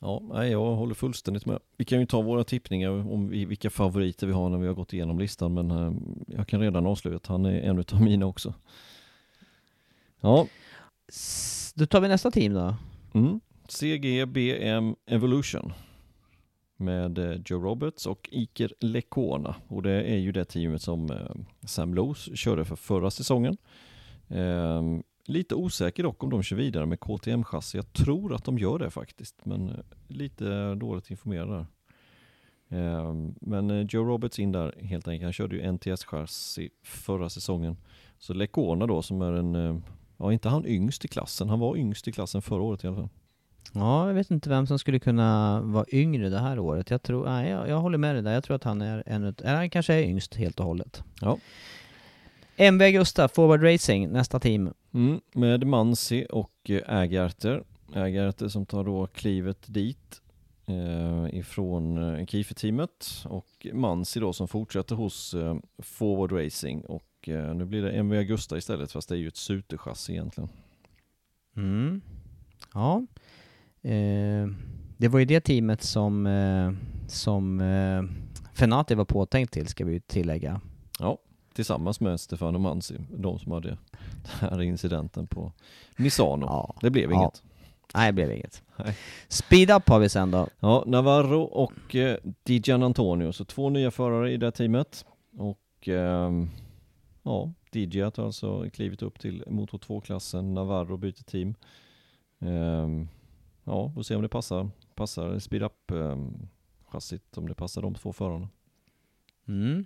Ja, 0.00 0.44
jag 0.46 0.74
håller 0.74 0.94
fullständigt 0.94 1.46
med. 1.46 1.58
Vi 1.76 1.84
kan 1.84 2.00
ju 2.00 2.06
ta 2.06 2.20
våra 2.22 2.44
tippningar 2.44 2.90
om 2.90 3.28
vi, 3.28 3.44
vilka 3.44 3.70
favoriter 3.70 4.26
vi 4.26 4.32
har 4.32 4.48
när 4.48 4.58
vi 4.58 4.66
har 4.66 4.74
gått 4.74 4.92
igenom 4.92 5.18
listan, 5.18 5.54
men 5.54 5.70
eh, 5.70 5.92
jag 6.26 6.48
kan 6.48 6.60
redan 6.60 6.86
avslöja 6.86 7.16
att 7.16 7.26
han 7.26 7.44
är 7.46 7.60
en 7.60 7.78
utav 7.78 8.00
mina 8.02 8.26
också. 8.26 8.54
Ja, 10.20 10.46
då 11.74 11.86
tar 11.86 12.00
vi 12.00 12.08
nästa 12.08 12.30
team 12.30 12.54
då. 12.54 12.76
mm. 13.14 13.40
CGBM 13.68 14.96
Evolution 15.06 15.72
med 16.76 17.18
eh, 17.18 17.40
Joe 17.46 17.60
Roberts 17.60 18.06
och 18.06 18.28
Iker 18.32 18.72
Lekona 18.80 19.56
och 19.68 19.82
det 19.82 20.02
är 20.02 20.16
ju 20.18 20.32
det 20.32 20.44
teamet 20.44 20.82
som 20.82 21.10
eh, 21.10 21.66
Sam 21.66 21.94
Lowe's 21.94 22.34
körde 22.34 22.64
för 22.64 22.76
förra 22.76 23.10
säsongen. 23.10 23.56
Ehm, 24.28 25.02
lite 25.26 25.54
osäker 25.54 26.02
dock 26.02 26.22
om 26.22 26.30
de 26.30 26.42
kör 26.42 26.56
vidare 26.56 26.86
med 26.86 26.98
KTM-chassi. 26.98 27.76
Jag 27.76 27.92
tror 27.92 28.34
att 28.34 28.44
de 28.44 28.58
gör 28.58 28.78
det 28.78 28.90
faktiskt, 28.90 29.44
men 29.44 29.68
eh, 29.68 29.76
lite 30.08 30.74
dåligt 30.74 31.10
informerad 31.10 31.48
där. 31.48 31.66
Ehm, 32.78 33.34
men 33.40 33.86
Joe 33.86 34.04
Roberts 34.04 34.38
in 34.38 34.52
där 34.52 34.74
helt 34.82 35.08
enkelt. 35.08 35.24
Han 35.24 35.32
körde 35.32 35.56
ju 35.56 35.62
NTS-chassi 35.62 36.70
förra 36.82 37.28
säsongen. 37.28 37.76
Så 38.18 38.34
Lekona 38.34 38.86
då 38.86 39.02
som 39.02 39.22
är 39.22 39.32
en, 39.32 39.82
ja 40.24 40.32
inte 40.32 40.48
han 40.48 40.66
yngst 40.66 41.04
i 41.04 41.08
klassen, 41.08 41.48
han 41.48 41.58
var 41.58 41.76
yngst 41.76 42.08
i 42.08 42.12
klassen 42.12 42.42
förra 42.42 42.62
året 42.62 42.84
i 42.84 42.86
alla 42.86 42.96
fall. 42.96 43.08
Ja, 43.72 44.06
jag 44.06 44.14
vet 44.14 44.30
inte 44.30 44.48
vem 44.48 44.66
som 44.66 44.78
skulle 44.78 44.98
kunna 44.98 45.60
vara 45.60 45.84
yngre 45.88 46.28
det 46.28 46.38
här 46.38 46.58
året. 46.58 46.90
Jag 46.90 47.02
tror, 47.02 47.24
nej, 47.24 47.50
jag, 47.50 47.68
jag 47.68 47.80
håller 47.80 47.98
med 47.98 48.14
dig 48.14 48.22
där. 48.22 48.32
Jag 48.32 48.44
tror 48.44 48.56
att 48.56 48.64
han 48.64 48.82
är 48.82 49.02
en 49.06 49.24
eller 49.24 49.54
han 49.54 49.70
kanske 49.70 49.94
är 49.94 50.02
yngst 50.02 50.34
helt 50.34 50.60
och 50.60 50.66
hållet. 50.66 51.02
Ja. 51.20 51.38
MV 52.56 52.82
Augusta, 52.82 53.28
Forward 53.28 53.62
Racing, 53.62 54.12
nästa 54.12 54.40
team. 54.40 54.72
Mm, 54.94 55.20
med 55.32 55.66
Mansi 55.66 56.26
och 56.30 56.70
eh, 56.70 56.98
Ägarter. 56.98 57.62
Ägarter 57.94 58.48
som 58.48 58.66
tar 58.66 58.84
då 58.84 59.06
klivet 59.06 59.64
dit 59.66 60.22
eh, 60.66 61.38
ifrån 61.38 62.14
eh, 62.14 62.26
Kiefer-teamet 62.26 63.24
och 63.24 63.66
Mansi 63.72 64.20
då 64.20 64.32
som 64.32 64.48
fortsätter 64.48 64.94
hos 64.96 65.34
eh, 65.34 65.56
Forward 65.78 66.32
Racing 66.32 66.84
och 66.86 67.13
eh, 67.28 67.54
nu 67.54 67.64
blir 67.64 67.82
det 67.82 67.90
MV 67.92 68.18
Augusta 68.18 68.56
istället 68.58 68.92
fast 68.92 69.08
det 69.08 69.14
är 69.14 69.18
ju 69.18 69.28
ett 69.28 69.34
Suter-chassi 69.36 70.10
egentligen. 70.12 70.48
Mm. 71.56 72.00
Ja. 72.74 73.06
Eh, 73.82 74.48
det 74.96 75.08
var 75.08 75.18
ju 75.18 75.24
det 75.24 75.40
teamet 75.40 75.82
som, 75.82 76.26
eh, 76.26 76.72
som 77.08 77.60
eh, 77.60 78.02
Fenati 78.54 78.94
var 78.94 79.04
påtänkt 79.04 79.52
till, 79.52 79.66
ska 79.68 79.84
vi 79.84 80.00
tillägga. 80.00 80.60
Ja, 80.98 81.18
tillsammans 81.54 82.00
med 82.00 82.20
Stefano 82.20 82.58
Mansi, 82.58 82.94
de 83.10 83.38
som 83.38 83.52
hade 83.52 83.68
den 84.40 84.50
här 84.50 84.62
incidenten 84.62 85.26
på 85.26 85.52
Misano. 85.96 86.46
Ja. 86.46 86.74
Det 86.80 86.90
blev 86.90 87.10
Ja. 87.10 87.16
inget. 87.20 87.42
Nej, 87.94 88.06
det 88.08 88.12
blev 88.12 88.32
inget. 88.32 88.62
Nej. 88.76 88.96
Speed 89.28 89.70
Up 89.70 89.88
har 89.88 89.98
vi 89.98 90.08
sen 90.08 90.30
då. 90.30 90.48
Ja, 90.60 90.84
Navarro 90.86 91.40
och 91.42 91.94
eh, 91.96 92.16
Dijan 92.42 92.82
Antonio, 92.82 93.32
så 93.32 93.44
två 93.44 93.70
nya 93.70 93.90
förare 93.90 94.32
i 94.32 94.36
det 94.36 94.46
här 94.46 94.50
teamet. 94.50 95.04
Och 95.38 95.88
ehm, 95.88 96.50
ja, 97.24 97.52
Dijan 97.70 98.12
har 98.16 98.24
alltså 98.24 98.70
klivit 98.70 99.02
upp 99.02 99.18
till 99.18 99.44
Motor 99.46 99.78
2-klassen, 99.78 100.54
Navarro 100.54 100.96
byter 100.96 101.24
team. 101.24 101.54
Ehm, 102.38 103.08
ja, 103.64 103.92
får 103.94 104.02
se 104.02 104.16
om 104.16 104.22
det 104.22 104.28
passar, 104.28 104.70
passar 104.94 105.38
speed 105.38 105.62
up 105.62 105.90
ehm, 105.90 106.48
chassit, 106.84 107.38
om 107.38 107.48
det 107.48 107.54
passar 107.54 107.82
de 107.82 107.94
två 107.94 108.12
förarna. 108.12 108.48
Mm. 109.48 109.84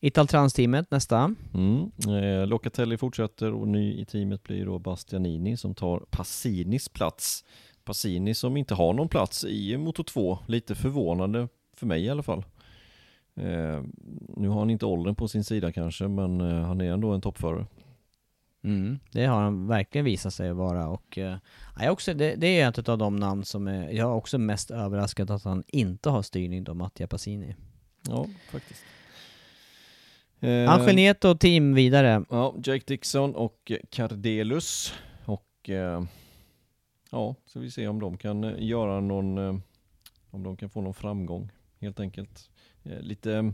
Italtrans-teamet, 0.00 0.90
nästa. 0.90 1.34
Mm. 1.54 1.90
Eh, 2.08 2.46
Locatelli 2.46 2.98
fortsätter 2.98 3.52
och 3.52 3.68
ny 3.68 4.00
i 4.00 4.04
teamet 4.04 4.42
blir 4.42 4.66
då 4.66 4.78
Bastianini 4.78 5.56
som 5.56 5.74
tar 5.74 5.98
Passinis 6.10 6.88
plats. 6.88 7.44
Passini 7.84 8.34
som 8.34 8.56
inte 8.56 8.74
har 8.74 8.92
någon 8.92 9.08
plats 9.08 9.44
i 9.44 9.76
Moto 9.76 10.04
2, 10.04 10.38
lite 10.46 10.74
förvånande 10.74 11.48
för 11.76 11.86
mig 11.86 12.04
i 12.04 12.10
alla 12.10 12.22
fall. 12.22 12.44
Eh, 13.36 13.82
nu 14.36 14.48
har 14.48 14.58
han 14.58 14.70
inte 14.70 14.86
åldern 14.86 15.14
på 15.14 15.28
sin 15.28 15.44
sida 15.44 15.72
kanske, 15.72 16.08
men 16.08 16.40
eh, 16.40 16.62
han 16.62 16.80
är 16.80 16.92
ändå 16.92 17.12
en 17.12 17.20
toppförare. 17.20 17.66
Mm. 18.64 18.98
Det 19.12 19.24
har 19.24 19.42
han 19.42 19.66
verkligen 19.66 20.04
visat 20.04 20.34
sig 20.34 20.52
vara 20.52 20.88
och 20.88 21.18
eh, 21.18 21.36
jag 21.80 21.92
också, 21.92 22.14
det, 22.14 22.34
det 22.34 22.60
är 22.60 22.68
ett 22.68 22.88
av 22.88 22.98
de 22.98 23.16
namn 23.16 23.44
som 23.44 23.68
är, 23.68 23.90
jag 23.90 24.10
är 24.10 24.14
också 24.14 24.38
mest 24.38 24.70
överraskad 24.70 25.30
att 25.30 25.44
han 25.44 25.64
inte 25.66 26.10
har 26.10 26.22
styrning 26.22 26.64
då, 26.64 26.74
Mattia 26.74 27.06
Passini. 27.06 27.54
Ja, 28.08 28.26
faktiskt. 28.50 28.84
Eh, 30.40 30.70
Angelieto 30.70 31.34
team 31.34 31.74
vidare. 31.74 32.24
Ja, 32.30 32.54
Jake 32.64 32.84
Dixon 32.86 33.34
och 33.34 33.72
Cardelus. 33.90 34.94
Och 35.24 35.70
eh, 35.70 36.04
ja, 37.10 37.34
så 37.46 37.60
vi 37.60 37.70
ser 37.70 37.88
om 37.88 38.00
de 38.00 38.18
kan 38.18 38.44
eh, 38.44 38.54
göra 38.58 39.00
någon, 39.00 39.38
eh, 39.38 39.56
om 40.30 40.42
de 40.42 40.56
kan 40.56 40.70
få 40.70 40.80
någon 40.80 40.94
framgång 40.94 41.50
helt 41.80 42.00
enkelt. 42.00 42.50
Eh, 42.84 43.00
lite 43.00 43.52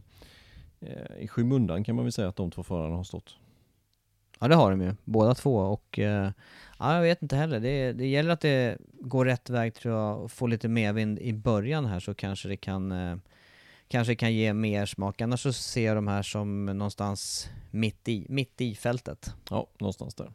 eh, 0.81 1.17
i 1.19 1.29
skymundan 1.29 1.85
kan 1.85 1.97
man 1.97 2.05
väl 2.05 2.13
säga 2.13 2.29
att 2.29 2.37
de 2.37 2.51
två 2.51 2.63
förarna 2.63 2.97
har 2.97 3.05
stått. 3.05 3.37
Ja 4.39 4.49
det 4.49 4.55
har 4.55 4.71
de 4.71 4.81
ju, 4.81 4.95
båda 5.05 5.35
två 5.35 5.57
och 5.57 5.99
eh, 5.99 6.31
ja, 6.79 6.95
jag 6.95 7.03
vet 7.03 7.23
inte 7.23 7.37
heller. 7.37 7.61
Det, 7.61 7.93
det 7.93 8.07
gäller 8.07 8.31
att 8.31 8.41
det 8.41 8.79
går 9.01 9.25
rätt 9.25 9.51
väg 9.51 9.75
tror 9.75 9.95
jag 9.95 10.21
och 10.21 10.33
få 10.33 10.47
lite 10.47 10.69
medvind 10.69 11.19
i 11.19 11.33
början 11.33 11.87
här 11.87 12.01
så 12.01 12.15
kanske 12.15 12.49
det 12.49 12.57
kan 12.57 12.93
eh, 12.93 13.17
kanske 13.89 14.15
kan 14.15 14.35
ge 14.35 14.53
mer 14.53 14.87
smak. 14.87 15.21
Annars 15.21 15.41
så 15.41 15.53
ser 15.53 15.87
jag 15.87 15.97
de 15.97 16.09
här 16.09 16.23
som 16.23 16.67
någonstans 16.67 17.51
mitt 17.71 18.09
i, 18.09 18.27
mitt 18.29 18.61
i 18.61 18.75
fältet. 18.75 19.35
Ja, 19.51 19.67
någonstans 19.79 20.15
där. 20.15 20.33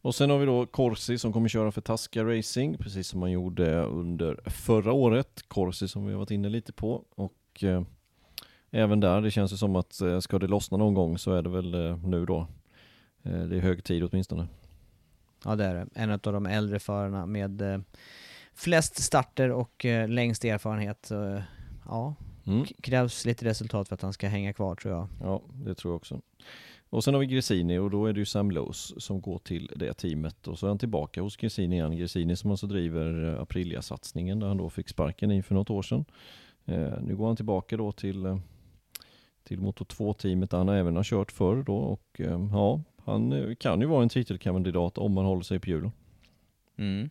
Och 0.00 0.14
sen 0.14 0.30
har 0.30 0.38
vi 0.38 0.46
då 0.46 0.66
Corsi 0.66 1.18
som 1.18 1.32
kommer 1.32 1.48
köra 1.48 1.72
för 1.72 1.80
Tasca 1.80 2.24
Racing, 2.24 2.78
precis 2.78 3.08
som 3.08 3.20
man 3.20 3.30
gjorde 3.30 3.82
under 3.82 4.40
förra 4.50 4.92
året. 4.92 5.42
Corsi 5.48 5.88
som 5.88 6.06
vi 6.06 6.12
har 6.12 6.18
varit 6.18 6.30
inne 6.30 6.48
lite 6.48 6.72
på. 6.72 7.04
Och 7.14 7.64
eh, 7.64 7.82
även 8.70 9.00
där, 9.00 9.20
det 9.20 9.30
känns 9.30 9.52
ju 9.52 9.56
som 9.56 9.76
att 9.76 10.00
eh, 10.00 10.18
ska 10.20 10.38
det 10.38 10.46
lossna 10.46 10.76
någon 10.76 10.94
gång 10.94 11.18
så 11.18 11.32
är 11.32 11.42
det 11.42 11.48
väl 11.50 11.74
eh, 11.74 11.98
nu 12.06 12.26
då. 12.26 12.46
Eh, 13.22 13.40
det 13.40 13.56
är 13.56 13.60
hög 13.60 13.84
tid 13.84 14.04
åtminstone. 14.04 14.46
Ja 15.44 15.56
det 15.56 15.64
är 15.64 15.74
det. 15.74 15.86
En 15.94 16.10
av 16.10 16.18
de 16.18 16.46
äldre 16.46 16.78
förarna 16.78 17.26
med 17.26 17.84
flest 18.54 19.02
starter 19.02 19.50
och 19.50 19.86
längst 20.08 20.44
erfarenhet. 20.44 21.10
Ja, 21.86 22.14
Mm. 22.46 22.64
krävs 22.64 23.24
lite 23.24 23.44
resultat 23.44 23.88
för 23.88 23.94
att 23.94 24.02
han 24.02 24.12
ska 24.12 24.28
hänga 24.28 24.52
kvar 24.52 24.74
tror 24.74 24.94
jag. 24.94 25.08
Ja, 25.22 25.42
det 25.52 25.74
tror 25.74 25.92
jag 25.92 25.96
också. 25.96 26.20
Och 26.90 27.04
sen 27.04 27.14
har 27.14 27.20
vi 27.20 27.26
Gresini 27.26 27.78
och 27.78 27.90
då 27.90 28.06
är 28.06 28.12
det 28.12 28.18
ju 28.18 28.24
Sam 28.24 28.50
Lowes 28.50 29.02
som 29.04 29.20
går 29.20 29.38
till 29.38 29.70
det 29.76 29.94
teamet 29.94 30.48
och 30.48 30.58
så 30.58 30.66
är 30.66 30.68
han 30.68 30.78
tillbaka 30.78 31.22
hos 31.22 31.36
Gresini 31.36 31.76
igen. 31.76 31.96
Gresini 31.96 32.36
som 32.36 32.50
alltså 32.50 32.66
driver 32.66 33.36
Aprilia-satsningen 33.42 34.40
där 34.40 34.46
han 34.48 34.56
då 34.56 34.70
fick 34.70 34.88
sparken 34.88 35.30
i 35.30 35.42
för 35.42 35.54
något 35.54 35.70
år 35.70 35.82
sedan. 35.82 36.04
Nu 37.00 37.16
går 37.16 37.26
han 37.26 37.36
tillbaka 37.36 37.76
då 37.76 37.92
till, 37.92 38.40
till 39.48 39.60
Moto 39.60 39.84
2-teamet 39.84 40.50
där 40.50 40.58
han 40.58 40.68
även 40.68 40.96
har 40.96 41.02
kört 41.02 41.32
förr 41.32 41.62
då 41.62 41.76
och 41.76 42.20
eh, 42.20 42.48
ja, 42.52 42.80
han 43.04 43.32
eh, 43.32 43.54
kan 43.54 43.80
ju 43.80 43.86
vara 43.86 44.02
en 44.02 44.08
titelkandidat 44.08 44.98
om 44.98 45.12
man 45.12 45.24
håller 45.24 45.42
sig 45.42 45.60
på 45.60 45.70
hjulen. 45.70 45.92
Mm. 46.76 47.10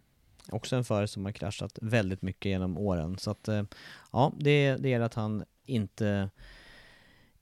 Också 0.51 0.75
en 0.75 0.83
förare 0.83 1.07
som 1.07 1.25
har 1.25 1.31
kraschat 1.31 1.79
väldigt 1.81 2.21
mycket 2.21 2.49
genom 2.49 2.77
åren. 2.77 3.17
Så 3.17 3.31
att, 3.31 3.47
eh, 3.47 3.63
ja, 4.11 4.33
det, 4.39 4.75
det 4.75 4.93
är 4.93 4.99
att 4.99 5.13
han 5.13 5.43
inte, 5.65 6.29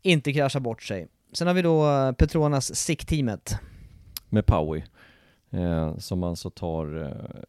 inte 0.02 0.34
kraschar 0.34 0.60
bort 0.60 0.84
sig. 0.84 1.08
Sen 1.34 1.48
har 1.48 1.54
vi 1.54 1.62
då 1.62 2.14
Petronas 2.18 2.76
SICK-teamet. 2.76 3.60
med 4.30 4.46
Powie. 4.46 4.86
Eh, 5.50 5.98
som 5.98 6.24
alltså 6.24 6.50
tar 6.50 7.04
eh, 7.04 7.42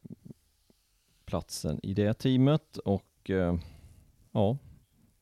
platsen 1.24 1.80
i 1.82 1.94
det 1.94 2.14
teamet 2.14 2.76
och 2.76 3.30
eh, 3.30 3.56
ja, 4.32 4.56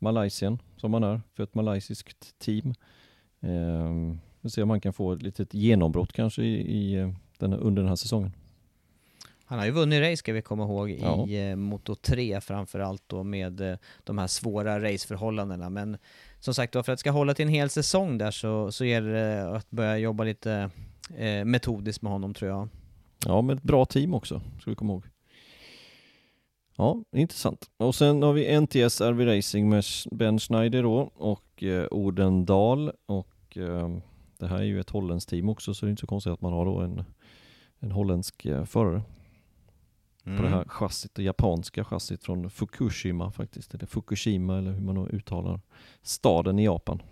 Malaysien 0.04 0.58
som 0.76 0.94
han 0.94 1.04
är 1.04 1.20
för 1.36 1.42
ett 1.42 1.54
malaysiskt 1.54 2.38
team. 2.38 2.74
Eh, 3.40 4.16
vi 4.40 4.50
ser 4.50 4.62
om 4.62 4.70
han 4.70 4.80
kan 4.80 4.92
få 4.92 5.12
ett 5.12 5.22
litet 5.22 5.54
genombrott 5.54 6.12
kanske 6.12 6.42
i, 6.42 6.54
i 6.54 6.94
eh, 6.94 7.10
den 7.38 7.52
här, 7.52 7.58
under 7.58 7.82
den 7.82 7.88
här 7.88 7.96
säsongen. 7.96 8.32
Han 9.46 9.58
har 9.58 9.66
ju 9.66 9.72
vunnit 9.72 10.00
race 10.02 10.16
ska 10.16 10.32
vi 10.32 10.42
komma 10.42 10.62
ihåg 10.64 10.90
Ja. 10.90 11.26
i 11.28 11.50
eh, 11.50 11.56
Moto 11.56 11.94
3 11.94 12.40
framförallt 12.40 13.02
då 13.06 13.22
med 13.22 13.60
eh, 13.60 13.76
de 14.04 14.18
här 14.18 14.26
svåra 14.26 14.80
raceförhållandena. 14.82 15.70
Men 15.70 15.96
som 16.40 16.54
sagt 16.54 16.72
då, 16.72 16.82
för 16.82 16.92
att 16.92 16.96
det 16.98 17.00
ska 17.00 17.10
hålla 17.10 17.34
till 17.34 17.44
en 17.46 17.52
hel 17.52 17.70
säsong 17.70 18.18
där 18.18 18.30
så, 18.30 18.72
så 18.72 18.84
gäller 18.84 19.12
det 19.12 19.56
att 19.56 19.70
börja 19.70 19.98
jobba 19.98 20.24
lite 20.24 20.70
eh, 21.16 21.44
metodiskt 21.44 22.02
med 22.02 22.12
honom 22.12 22.34
tror 22.34 22.50
jag. 22.50 22.68
Ja, 23.26 23.42
med 23.42 23.56
ett 23.56 23.62
bra 23.62 23.84
team 23.84 24.14
också, 24.14 24.40
ska 24.60 24.70
vi 24.70 24.76
komma 24.76 24.92
ihåg. 24.92 25.04
Ja, 26.76 27.02
intressant. 27.12 27.70
Och 27.76 27.94
sen 27.94 28.22
har 28.22 28.32
vi 28.32 28.60
NTS 28.60 29.00
RV 29.00 29.26
Racing 29.26 29.68
med 29.68 29.84
Ben 30.10 30.38
Schneider 30.38 30.82
då 30.82 31.10
och 31.14 31.62
eh, 31.62 31.86
Odendal 31.90 32.92
och 33.06 33.56
eh, 33.56 33.96
det 34.38 34.46
här 34.46 34.58
är 34.58 34.62
ju 34.62 34.80
ett 34.80 34.90
holländskt 34.90 35.30
team 35.30 35.48
också 35.48 35.74
så 35.74 35.86
det 35.86 35.88
är 35.88 35.90
inte 35.90 36.00
så 36.00 36.06
konstigt 36.06 36.32
att 36.32 36.40
man 36.40 36.52
har 36.52 36.64
då 36.64 36.78
en, 36.78 37.04
en 37.78 37.92
holländsk 37.92 38.46
eh, 38.46 38.64
förare 38.64 39.02
på 40.24 40.42
det 40.42 40.48
här 40.48 40.64
chassit, 40.64 41.14
det 41.14 41.22
japanska 41.22 41.84
chassit 41.84 42.24
från 42.24 42.50
Fukushima 42.50 43.30
faktiskt, 43.30 43.74
eller 43.74 43.86
Fukushima 43.86 44.58
eller 44.58 44.72
hur 44.72 44.80
man 44.80 44.94
nu 44.94 45.08
uttalar 45.16 45.60
staden 46.02 46.58
i 46.58 46.64
Japan. 46.64 47.02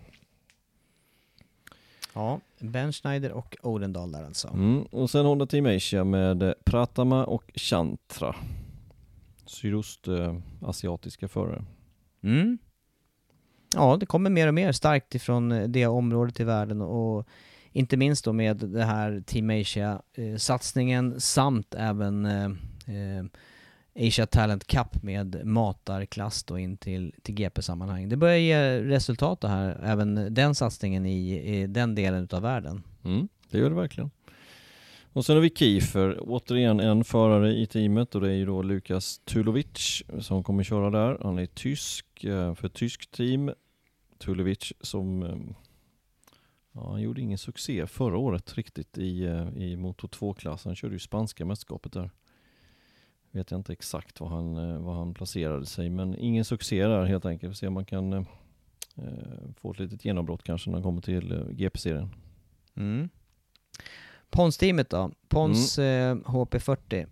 Ja, 2.13 2.39
Ben 2.59 2.93
Schneider 2.93 3.31
och 3.31 3.55
Odendal 3.61 4.11
där 4.11 4.25
alltså. 4.25 4.47
Mm. 4.47 4.83
Och 4.83 5.09
sen 5.09 5.25
Honda 5.25 5.45
Team 5.45 5.65
Asia 5.65 6.03
med 6.03 6.43
eh, 6.43 6.53
Pratama 6.65 7.25
och 7.25 7.51
Chantra. 7.55 8.35
Sydostasiatiska 9.53 11.27
förare. 11.27 11.65
Mm. 12.23 12.57
Ja, 13.75 13.97
det 13.97 14.05
kommer 14.05 14.29
mer 14.29 14.47
och 14.47 14.53
mer 14.53 14.71
starkt 14.71 15.15
ifrån 15.15 15.51
eh, 15.51 15.67
det 15.67 15.87
området 15.87 16.39
i 16.39 16.43
världen 16.43 16.81
och 16.81 17.27
inte 17.71 17.97
minst 17.97 18.25
då 18.25 18.33
med 18.33 18.57
det 18.57 18.83
här 18.83 19.23
Team 19.25 19.49
Asia-satsningen 19.49 21.19
samt 21.19 21.75
även 21.75 22.25
eh, 22.25 22.45
eh, 22.95 23.25
Asia 24.07 24.25
Talent 24.25 24.67
Cup 24.67 25.03
med 25.03 25.45
matarklass 25.45 26.43
då 26.43 26.59
in 26.59 26.77
till, 26.77 27.13
till 27.21 27.35
GP-sammanhang. 27.35 28.09
Det 28.09 28.17
börjar 28.17 28.37
ge 28.37 28.79
resultat 28.79 29.41
det 29.41 29.47
här, 29.47 29.79
även 29.83 30.33
den 30.33 30.55
satsningen 30.55 31.05
i, 31.05 31.39
i 31.55 31.67
den 31.67 31.95
delen 31.95 32.23
utav 32.23 32.41
världen. 32.41 32.83
Mm, 33.03 33.27
det 33.49 33.57
gör 33.57 33.69
det 33.69 33.75
verkligen. 33.75 34.11
Och 35.13 35.25
sen 35.25 35.35
har 35.35 35.41
vi 35.41 35.49
Kiefer, 35.49 36.17
återigen 36.21 36.79
en 36.79 37.03
förare 37.03 37.53
i 37.53 37.65
teamet 37.65 38.15
och 38.15 38.21
det 38.21 38.29
är 38.29 38.35
ju 38.35 38.45
då 38.45 38.61
Lukas 38.61 39.19
Tulovic 39.19 40.03
som 40.19 40.43
kommer 40.43 40.63
köra 40.63 40.89
där. 40.89 41.17
Han 41.21 41.39
är 41.39 41.45
tysk 41.45 42.23
eh, 42.23 42.55
för 42.55 42.67
ett 42.67 42.73
tyskt 42.73 43.11
team. 43.11 43.51
Tulovic 44.17 44.73
som 44.81 45.23
eh, 45.23 45.37
ja, 46.71 46.91
han 46.91 47.01
gjorde 47.01 47.21
ingen 47.21 47.37
succé 47.37 47.87
förra 47.87 48.17
året 48.17 48.57
riktigt 48.57 48.97
i, 48.97 49.25
eh, 49.25 49.47
i 49.57 49.75
Moto 49.77 50.07
2-klass. 50.07 50.65
Han 50.65 50.75
körde 50.75 50.95
ju 50.95 50.99
spanska 50.99 51.45
mästerskapet 51.45 51.93
där. 51.93 52.11
Vet 53.31 53.51
jag 53.51 53.59
inte 53.59 53.73
exakt 53.73 54.19
var 54.19 54.27
han, 54.27 54.83
var 54.83 54.93
han 54.93 55.13
placerade 55.13 55.65
sig 55.65 55.89
men 55.89 56.15
ingen 56.15 56.45
succé 56.45 56.87
där 56.87 57.05
helt 57.05 57.25
enkelt. 57.25 57.49
Vi 57.49 57.53
får 57.53 57.57
se 57.57 57.67
om 57.67 57.73
man 57.73 57.85
kan 57.85 58.13
eh, 58.13 58.23
få 59.57 59.71
ett 59.71 59.79
litet 59.79 60.05
genombrott 60.05 60.43
kanske 60.43 60.69
när 60.69 60.75
han 60.75 60.83
kommer 60.83 61.01
till 61.01 61.45
GP-serien. 61.51 62.09
Mm. 62.75 63.09
Pons-teamet 64.33 64.89
då? 64.89 65.11
Pons 65.27 65.79
eh, 65.79 66.15
HP40. 66.15 67.07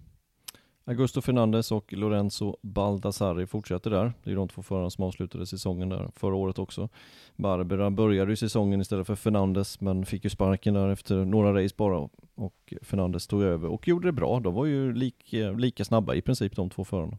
Augusto 0.85 1.21
Fernandez 1.21 1.71
och 1.71 1.93
Lorenzo 1.93 2.57
Baldassarri 2.61 3.47
fortsätter 3.47 3.89
där. 3.89 4.13
Det 4.23 4.31
är 4.31 4.35
de 4.35 4.47
två 4.47 4.61
förarna 4.61 4.89
som 4.89 5.03
avslutade 5.03 5.45
säsongen 5.45 5.89
där 5.89 6.11
förra 6.15 6.35
året 6.35 6.59
också. 6.59 6.89
Barbera 7.35 7.91
började 7.91 8.31
ju 8.31 8.35
säsongen 8.35 8.81
istället 8.81 9.07
för 9.07 9.15
Fernandez 9.15 9.81
men 9.81 10.05
fick 10.05 10.23
ju 10.23 10.29
sparken 10.29 10.73
där 10.73 10.89
efter 10.89 11.25
några 11.25 11.63
race 11.63 11.75
bara 11.77 12.09
och 12.35 12.73
Fernandez 12.81 13.27
tog 13.27 13.43
över 13.43 13.69
och 13.69 13.87
gjorde 13.87 14.07
det 14.07 14.11
bra. 14.11 14.39
De 14.39 14.53
var 14.53 14.65
ju 14.65 14.93
lik, 14.93 15.33
lika 15.57 15.85
snabba 15.85 16.15
i 16.15 16.21
princip 16.21 16.55
de 16.55 16.69
två 16.69 16.85
förarna. 16.85 17.17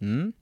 Mm. 0.00 0.32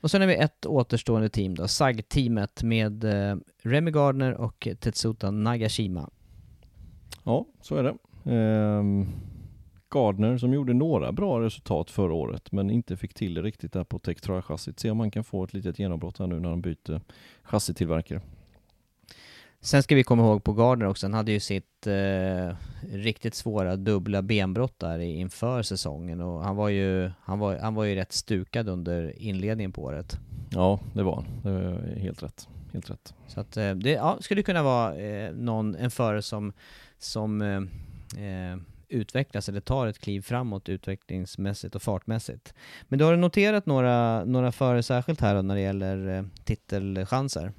Och 0.00 0.10
sen 0.10 0.20
har 0.20 0.28
vi 0.28 0.34
ett 0.34 0.66
återstående 0.66 1.28
team 1.28 1.54
då, 1.54 1.68
SAG-teamet 1.68 2.62
med 2.62 3.04
eh, 3.04 3.36
Remy 3.62 3.90
Gardner 3.90 4.34
och 4.34 4.68
Tetsuta 4.80 5.30
Nagashima. 5.30 6.10
Ja, 7.24 7.46
så 7.60 7.76
är 7.76 7.82
det. 7.82 7.94
Ehm, 8.34 9.06
Gardner 9.90 10.38
som 10.38 10.52
gjorde 10.52 10.74
några 10.74 11.12
bra 11.12 11.40
resultat 11.40 11.90
förra 11.90 12.14
året 12.14 12.52
men 12.52 12.70
inte 12.70 12.96
fick 12.96 13.14
till 13.14 13.34
det 13.34 13.42
riktigt 13.42 13.72
där 13.72 13.84
på 13.84 13.98
Tektra-chassit. 13.98 14.80
Se 14.80 14.90
om 14.90 14.96
man 14.96 15.10
kan 15.10 15.24
få 15.24 15.44
ett 15.44 15.52
litet 15.52 15.78
genombrott 15.78 16.18
här 16.18 16.26
nu 16.26 16.40
när 16.40 16.50
de 16.50 16.60
byter 16.60 17.00
chassitillverkare. 17.42 18.20
Sen 19.62 19.82
ska 19.82 19.94
vi 19.94 20.04
komma 20.04 20.22
ihåg 20.22 20.44
på 20.44 20.52
Gardner 20.52 20.86
också, 20.86 21.06
han 21.06 21.14
hade 21.14 21.32
ju 21.32 21.40
sitt 21.40 21.86
eh, 21.86 22.56
riktigt 22.92 23.34
svåra 23.34 23.76
dubbla 23.76 24.22
benbrott 24.22 24.78
där 24.78 24.98
inför 24.98 25.62
säsongen 25.62 26.20
och 26.20 26.44
han 26.44 26.56
var 26.56 26.68
ju, 26.68 27.10
han 27.20 27.38
var, 27.38 27.58
han 27.58 27.74
var 27.74 27.84
ju 27.84 27.94
rätt 27.94 28.12
stukad 28.12 28.68
under 28.68 29.22
inledningen 29.22 29.72
på 29.72 29.82
året. 29.82 30.18
Ja, 30.50 30.80
det 30.94 31.02
var 31.02 31.14
han. 31.14 31.24
Det 31.42 31.50
var 31.50 31.96
helt 31.96 32.22
rätt. 32.22 32.48
Helt 32.72 32.90
rätt. 32.90 33.14
Så 33.26 33.40
att 33.40 33.56
eh, 33.56 33.74
det 33.74 33.90
ja, 33.90 34.18
skulle 34.20 34.42
kunna 34.42 34.62
vara 34.62 34.96
eh, 34.96 35.32
någon, 35.32 35.74
en 35.74 35.90
förare 35.90 36.22
som, 36.22 36.52
som 37.02 37.42
eh, 37.42 37.56
eh, 38.24 38.56
utvecklas 38.88 39.48
eller 39.48 39.60
tar 39.60 39.86
ett 39.86 39.98
kliv 39.98 40.20
framåt 40.22 40.68
utvecklingsmässigt 40.68 41.74
och 41.74 41.82
fartmässigt. 41.82 42.54
Men 42.88 42.98
du 42.98 43.04
har 43.04 43.16
noterat 43.16 43.66
några, 43.66 44.24
några 44.24 44.52
förare 44.52 44.82
särskilt 44.82 45.20
här 45.20 45.34
då 45.34 45.42
när 45.42 45.54
det 45.54 45.60
gäller 45.60 46.18
eh, 46.18 46.24
titelchanser? 46.44 47.52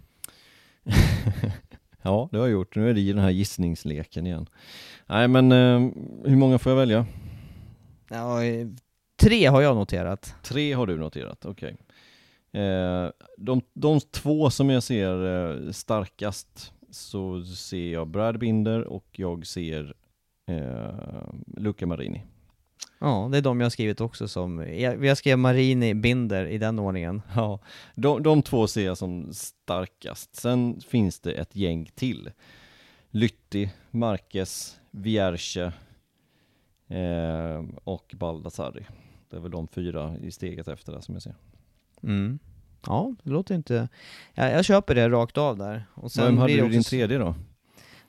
Ja, 2.03 2.29
det 2.31 2.37
har 2.37 2.45
jag 2.45 2.51
gjort. 2.51 2.75
Nu 2.75 2.89
är 2.89 2.93
det 2.93 2.99
i 3.01 3.13
den 3.13 3.23
här 3.23 3.29
gissningsleken 3.29 4.27
igen. 4.27 4.49
Nej, 5.05 5.27
men 5.27 5.51
eh, 5.51 5.91
hur 6.25 6.35
många 6.35 6.59
får 6.59 6.71
jag 6.71 6.77
välja? 6.77 7.05
Ja, 8.09 8.43
eh, 8.43 8.67
tre 9.21 9.45
har 9.45 9.61
jag 9.61 9.75
noterat. 9.75 10.35
Tre 10.43 10.73
har 10.73 10.87
du 10.87 10.97
noterat, 10.97 11.45
okej. 11.45 11.77
Eh, 12.53 13.09
de, 13.37 13.61
de 13.73 13.99
två 13.99 14.49
som 14.49 14.69
jag 14.69 14.83
ser 14.83 15.25
eh, 15.25 15.71
starkast 15.71 16.73
så 16.91 17.43
ser 17.43 17.91
jag 17.91 18.07
Brad 18.07 18.39
Binder 18.39 18.81
och 18.81 19.05
jag 19.11 19.47
ser 19.47 19.93
eh, 20.47 21.33
Luca 21.57 21.85
Marini. 21.85 22.23
Ja, 22.99 23.29
det 23.31 23.37
är 23.37 23.41
de 23.41 23.61
jag 23.61 23.71
skrivit 23.71 24.01
också 24.01 24.27
som, 24.27 24.59
jag, 24.59 25.05
jag 25.05 25.17
skrev 25.17 25.39
Marini, 25.39 25.93
Binder 25.93 26.45
i 26.45 26.57
den 26.57 26.79
ordningen. 26.79 27.21
Ja, 27.35 27.59
de, 27.95 28.23
de 28.23 28.41
två 28.41 28.67
ser 28.67 28.85
jag 28.85 28.97
som 28.97 29.33
starkast. 29.33 30.35
Sen 30.35 30.81
finns 30.81 31.19
det 31.19 31.31
ett 31.31 31.55
gäng 31.55 31.89
till. 31.95 32.31
Lytti, 33.09 33.71
Marquez, 33.91 34.79
Vierche 34.91 35.71
eh, 36.87 37.65
och 37.83 38.15
Baldassarri. 38.19 38.85
Det 39.29 39.35
är 39.35 39.41
väl 39.41 39.51
de 39.51 39.67
fyra 39.67 40.17
i 40.17 40.31
steget 40.31 40.67
efter 40.67 40.93
det 40.93 41.01
som 41.01 41.15
jag 41.15 41.21
ser. 41.21 41.35
Mm. 42.03 42.39
Ja, 42.87 43.15
det 43.23 43.29
låter 43.29 43.55
inte... 43.55 43.89
Jag, 44.33 44.51
jag 44.51 44.65
köper 44.65 44.95
det 44.95 45.09
rakt 45.09 45.37
av 45.37 45.57
där. 45.57 45.85
Och 45.93 46.11
Vem 46.17 46.37
hade 46.37 46.53
du 46.53 46.69
din 46.69 46.79
också- 46.79 46.89
tredje 46.89 47.17
då? 47.17 47.35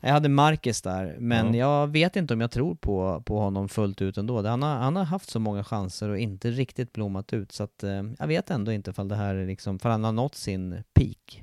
Jag 0.04 0.10
hade 0.12 0.28
Marcus 0.28 0.82
där, 0.82 1.16
men 1.18 1.54
Ja. 1.54 1.80
jag 1.80 1.86
vet 1.88 2.16
inte 2.16 2.34
om 2.34 2.40
jag 2.40 2.50
tror 2.50 2.74
på, 2.74 3.22
på 3.26 3.38
honom 3.40 3.68
fullt 3.68 4.02
ut 4.02 4.16
ändå. 4.18 4.42
Han 4.48 4.62
har, 4.62 4.74
han 4.76 4.96
har 4.96 5.04
haft 5.04 5.30
så 5.30 5.38
många 5.40 5.64
chanser 5.64 6.08
och 6.08 6.18
inte 6.18 6.50
riktigt 6.50 6.92
blommat 6.92 7.32
ut, 7.32 7.52
så 7.52 7.62
att 7.64 7.82
eh, 7.84 8.02
jag 8.18 8.26
vet 8.26 8.50
ändå 8.50 8.72
inte 8.72 8.90
ifall 8.90 9.08
det 9.08 9.14
här 9.16 9.34
är 9.34 9.46
liksom, 9.46 9.78
för 9.78 9.88
han 9.88 10.04
har 10.04 10.12
nått 10.12 10.34
sin 10.34 10.82
peak. 10.94 11.42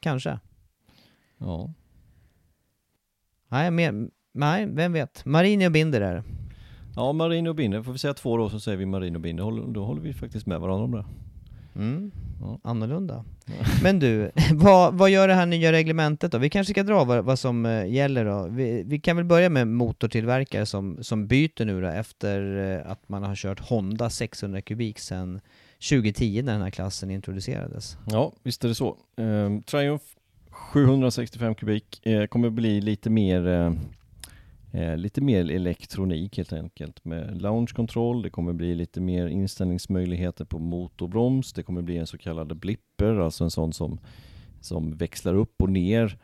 Kanske. 0.00 0.38
Ja. 1.38 1.72
Nej, 3.48 3.70
mer, 3.70 4.08
nej, 4.32 4.66
vem 4.66 4.92
vet. 4.92 5.24
Marini 5.24 5.68
och 5.68 5.72
Binder 5.72 6.00
är 6.00 6.14
det. 6.14 6.22
Ja, 6.96 7.12
Marin 7.12 7.46
och 7.46 7.54
Binder. 7.54 7.82
Får 7.82 7.92
vi 7.92 7.98
säga 7.98 8.14
två 8.14 8.36
då 8.36 8.50
så 8.50 8.60
säger 8.60 8.78
vi 8.78 8.86
Marin 8.86 9.14
och 9.14 9.20
Binder. 9.20 9.72
Då 9.72 9.84
håller 9.84 10.00
vi 10.02 10.12
faktiskt 10.14 10.46
med 10.46 10.60
varandra 10.60 10.84
om 10.84 10.90
det. 10.92 11.04
Mm. 11.76 12.10
Ja. 12.40 12.60
Annorlunda. 12.62 13.24
Men 13.82 13.98
du, 13.98 14.30
vad, 14.52 14.94
vad 14.94 15.10
gör 15.10 15.28
det 15.28 15.34
här 15.34 15.46
nya 15.46 15.72
reglementet 15.72 16.32
då? 16.32 16.38
Vi 16.38 16.50
kanske 16.50 16.72
ska 16.72 16.82
dra 16.82 17.04
vad, 17.04 17.24
vad 17.24 17.38
som 17.38 17.66
eh, 17.66 17.86
gäller 17.86 18.24
då. 18.24 18.48
Vi, 18.50 18.82
vi 18.86 19.00
kan 19.00 19.16
väl 19.16 19.24
börja 19.24 19.48
med 19.48 19.68
motortillverkare 19.68 20.66
som, 20.66 20.98
som 21.02 21.26
byter 21.26 21.64
nu 21.64 21.80
då 21.80 21.88
efter 21.88 22.56
eh, 22.56 22.90
att 22.90 23.08
man 23.08 23.22
har 23.22 23.34
kört 23.34 23.60
Honda 23.60 24.10
600 24.10 24.62
kubik 24.62 24.98
sedan 24.98 25.40
2010 25.90 26.42
när 26.42 26.52
den 26.52 26.62
här 26.62 26.70
klassen 26.70 27.10
introducerades. 27.10 27.96
Ja, 28.06 28.32
visst 28.42 28.64
är 28.64 28.68
det 28.68 28.74
så. 28.74 28.96
Eh, 29.16 29.60
Triumph 29.66 30.04
765 30.50 31.54
kubik 31.54 32.06
eh, 32.06 32.26
kommer 32.26 32.50
bli 32.50 32.80
lite 32.80 33.10
mer 33.10 33.72
eh, 34.76 34.96
lite 34.96 35.20
mer 35.20 35.50
elektronik 35.50 36.36
helt 36.36 36.52
enkelt 36.52 37.04
med 37.04 37.42
launch 37.42 37.74
control. 37.74 38.22
Det 38.22 38.30
kommer 38.30 38.52
bli 38.52 38.74
lite 38.74 39.00
mer 39.00 39.26
inställningsmöjligheter 39.26 40.44
på 40.44 40.58
motorbroms. 40.58 41.52
Det 41.52 41.62
kommer 41.62 41.82
bli 41.82 41.96
en 41.96 42.06
så 42.06 42.18
kallad 42.18 42.56
blipper, 42.56 43.14
alltså 43.14 43.44
en 43.44 43.50
sån 43.50 43.72
som, 43.72 44.00
som 44.60 44.96
växlar 44.96 45.34
upp 45.34 45.62
och 45.62 45.70
ner 45.70 46.18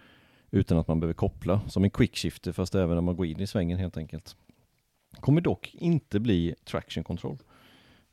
utan 0.51 0.79
att 0.79 0.89
man 0.89 1.01
behöver 1.01 1.15
koppla. 1.15 1.61
Som 1.69 1.85
en 1.85 1.91
quickshifter 1.91 2.53
fast 2.53 2.75
även 2.75 2.95
när 2.95 3.03
man 3.03 3.17
går 3.17 3.27
in 3.27 3.41
i 3.41 3.47
svängen 3.47 3.79
helt 3.79 3.97
enkelt. 3.97 4.37
Kommer 5.21 5.41
dock 5.41 5.75
inte 5.75 6.21
bli 6.21 6.55
traction 6.65 7.05
control. 7.05 7.39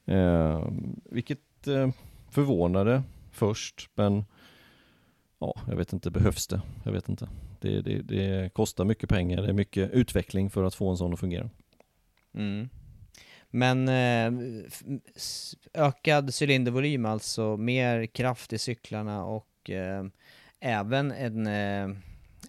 Eh, 0.05 0.67
vilket 1.05 1.67
eh, 1.67 1.89
förvånade 2.29 3.03
först 3.31 3.89
men 3.95 4.25
ja, 5.39 5.55
jag 5.67 5.75
vet 5.75 5.93
inte, 5.93 6.11
behövs 6.11 6.47
det? 6.47 6.61
Jag 6.83 6.91
vet 6.91 7.09
inte. 7.09 7.27
Det, 7.59 7.81
det, 7.81 8.01
det 8.01 8.53
kostar 8.53 8.85
mycket 8.85 9.09
pengar, 9.09 9.41
det 9.41 9.49
är 9.49 9.53
mycket 9.53 9.91
utveckling 9.91 10.49
för 10.49 10.63
att 10.63 10.75
få 10.75 10.89
en 10.89 10.97
sån 10.97 11.13
att 11.13 11.19
fungera. 11.19 11.49
Mm. 12.33 12.69
Men 13.49 13.87
eh, 13.87 14.31
ökad 15.73 16.31
cylindervolym 16.41 17.05
alltså, 17.05 17.57
mer 17.57 18.05
kraft 18.05 18.53
i 18.53 18.57
cyklarna 18.57 19.25
och 19.25 19.69
eh, 19.69 20.05
även 20.59 21.11
en, 21.11 21.47
eh, 21.47 21.97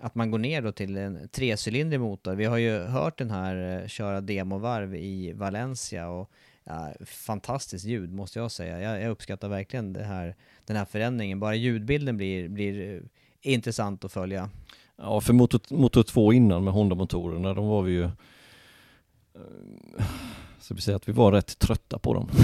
att 0.01 0.15
man 0.15 0.31
går 0.31 0.39
ner 0.39 0.62
då 0.62 0.73
till 0.73 0.97
en 0.97 1.28
trecylindrig 1.28 2.01
motor. 2.01 2.35
Vi 2.35 2.45
har 2.45 2.57
ju 2.57 2.78
hört 2.78 3.19
den 3.19 3.31
här 3.31 3.82
eh, 3.82 3.87
köra 3.87 4.20
demovarv 4.20 4.95
i 4.95 5.32
Valencia 5.32 6.09
och 6.09 6.31
ja, 6.65 6.93
fantastiskt 7.05 7.85
ljud 7.85 8.12
måste 8.12 8.39
jag 8.39 8.51
säga. 8.51 8.81
Jag, 8.81 9.03
jag 9.03 9.11
uppskattar 9.11 9.49
verkligen 9.49 9.93
det 9.93 10.05
här, 10.05 10.37
den 10.65 10.77
här 10.77 10.85
förändringen. 10.85 11.41
Bara 11.41 11.55
ljudbilden 11.55 12.16
blir, 12.16 12.49
blir 12.49 12.95
eh, 12.95 13.03
intressant 13.41 14.05
att 14.05 14.12
följa. 14.12 14.51
Ja, 15.01 15.20
för 15.20 15.32
Moto, 15.32 15.59
Moto 15.70 16.02
2 16.02 16.32
innan 16.32 16.64
med 16.64 16.72
Honda-motorerna, 16.74 17.55
de 17.55 17.66
var 17.68 17.82
vi 17.82 17.93
ju... 17.93 18.05
eh, 18.05 18.10
Så 20.60 20.74
vi 20.74 20.81
säger 20.81 20.97
att 20.97 21.09
vi 21.09 21.12
var 21.12 21.32
rätt 21.32 21.59
trötta 21.59 21.98
på 21.98 22.14
dem. 22.14 22.28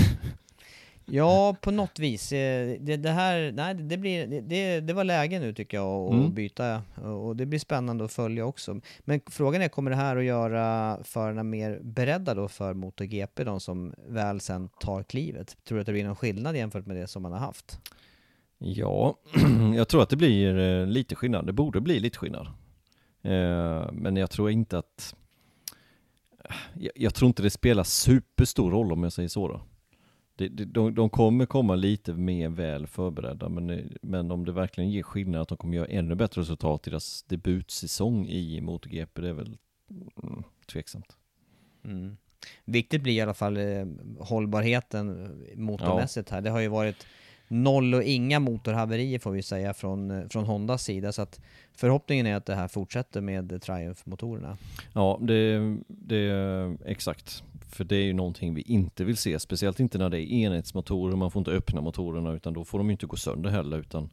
Ja, 1.09 1.57
på 1.61 1.71
något 1.71 1.99
vis. 1.99 2.33
Eh, 2.33 2.77
Det, 2.81 2.97
det 2.97 3.11
här, 3.11 3.53
nej 3.53 3.75
det 3.75 3.97
blir, 3.97 4.27
det- 4.43 4.81
det, 4.81 4.93
var 4.93 5.05
läge 5.05 5.39
nu 5.39 5.53
tycker 5.55 5.77
jag 5.77 6.07
att 6.07 6.13
Mm. 6.13 6.35
byta 6.35 6.83
och 7.03 7.37
det 7.37 7.47
blir 7.47 7.59
spännande 7.59 8.05
att 8.05 8.13
följa 8.13 8.45
också. 8.47 8.81
Men 9.01 9.21
frågan 9.31 9.63
är, 9.63 9.69
kommer 9.69 9.91
det 9.91 9.97
här 9.97 10.17
att 10.17 10.25
göra 10.25 10.99
förarna 11.05 11.43
mer 11.43 11.81
beredda 11.83 12.35
då 12.35 12.49
för 12.49 12.75
MotoGP, 12.75 13.45
de 13.45 13.61
som 13.61 13.95
väl 14.09 14.41
sen 14.41 14.69
tar 14.81 15.03
klivet? 15.03 15.57
Tror 15.65 15.77
du 15.77 15.81
att 15.81 15.87
det 15.87 15.93
blir 15.93 16.05
någon 16.05 16.17
skillnad 16.17 16.57
jämfört 16.57 16.87
med 16.87 16.97
det 16.97 17.07
som 17.07 17.23
man 17.23 17.33
har 17.33 17.39
haft? 17.39 17.79
Ja, 18.59 19.19
jag 19.77 19.89
tror 19.89 20.03
att 20.03 20.11
det 20.11 20.17
blir 20.17 20.59
eh, 20.59 20.87
lite 20.87 21.15
skillnad. 21.15 21.47
Det 21.47 21.53
borde 21.53 21.81
bli 21.81 22.01
lite 22.01 22.19
skillnad. 22.19 22.47
Eh, 23.23 23.93
Men 23.93 24.17
jag 24.17 24.31
tror 24.31 24.51
inte 24.51 24.79
att... 24.79 25.15
Jag, 26.75 26.93
jag 26.95 27.15
tror 27.15 27.27
inte 27.27 27.43
det 27.43 27.51
spelar 27.51 27.85
superstor 27.85 28.71
roll 28.71 28.93
om 28.93 29.03
jag 29.03 29.13
säger 29.13 29.29
så 29.29 29.49
då. 29.49 29.61
De, 30.49 30.95
de 30.95 31.11
kommer 31.11 31.47
komma 31.47 31.75
lite 31.75 32.13
mer 32.13 32.49
väl 32.49 32.87
förberedda, 32.87 33.49
men, 33.49 33.71
eh, 33.71 33.85
men 34.03 34.31
om 34.31 34.45
det 34.45 34.53
verkligen 34.53 34.91
ger 34.91 35.03
skillnad 35.03 35.43
att 35.43 35.49
de 35.49 35.59
kommer 35.59 35.77
göra 35.77 35.87
ännu 35.87 36.15
bättre 36.15 36.41
resultat 36.41 36.87
i 36.87 36.91
deras 36.91 37.23
debutsäsong 37.23 38.27
i 38.27 38.61
MotoGP, 38.61 39.21
det 39.21 39.29
är 39.29 39.33
väl 39.33 39.59
mm, 40.23 40.43
tveksamt. 40.67 41.17
Mm. 41.85 42.17
Viktigt 42.65 43.03
blir 43.03 43.13
i 43.13 43.21
alla 43.21 43.35
fall 43.35 43.57
eh, 43.57 43.87
hållbarheten 44.19 45.25
eh, 45.25 45.59
motormässigt 45.59 46.31
här. 46.31 46.41
Det 46.41 46.51
har 46.51 46.61
ju 46.61 46.69
varit 46.69 47.07
noll 47.49 47.95
och 47.95 48.03
inga 48.03 48.41
motorhaverier 48.41 49.19
får 49.19 49.31
vi 49.31 49.43
säga 49.43 49.75
från, 49.75 50.11
eh, 50.11 50.29
från 50.29 50.45
Hondas 50.45 50.85
sida. 50.85 51.13
Så 51.13 51.23
att 51.23 51.41
förhoppningen 51.75 52.27
är 52.27 52.35
att 52.35 52.47
det 52.47 52.55
här 52.55 52.69
fortsätter 52.69 53.21
med 53.21 53.63
Triumph-motorerna. 53.63 54.57
Ja, 54.93 55.19
det, 55.23 55.77
det 55.89 56.77
exakt. 56.85 57.43
För 57.71 57.85
det 57.85 57.97
är 57.97 58.05
ju 58.05 58.13
någonting 58.13 58.55
vi 58.55 58.63
inte 58.63 59.05
vill 59.05 59.17
se, 59.17 59.39
speciellt 59.41 59.81
inte 59.81 59.99
när 59.99 60.11
det 60.11 60.21
är 60.21 60.33
enhetsmotorer, 60.33 61.17
man 61.17 61.31
får 61.31 61.41
inte 61.41 61.51
öppna 61.51 61.81
motorerna 61.81 62.33
utan 62.33 62.53
då 62.53 62.65
får 62.65 62.79
de 62.79 62.91
inte 62.91 63.07
gå 63.07 63.17
sönder 63.17 63.51
heller 63.51 63.79
utan 63.79 64.11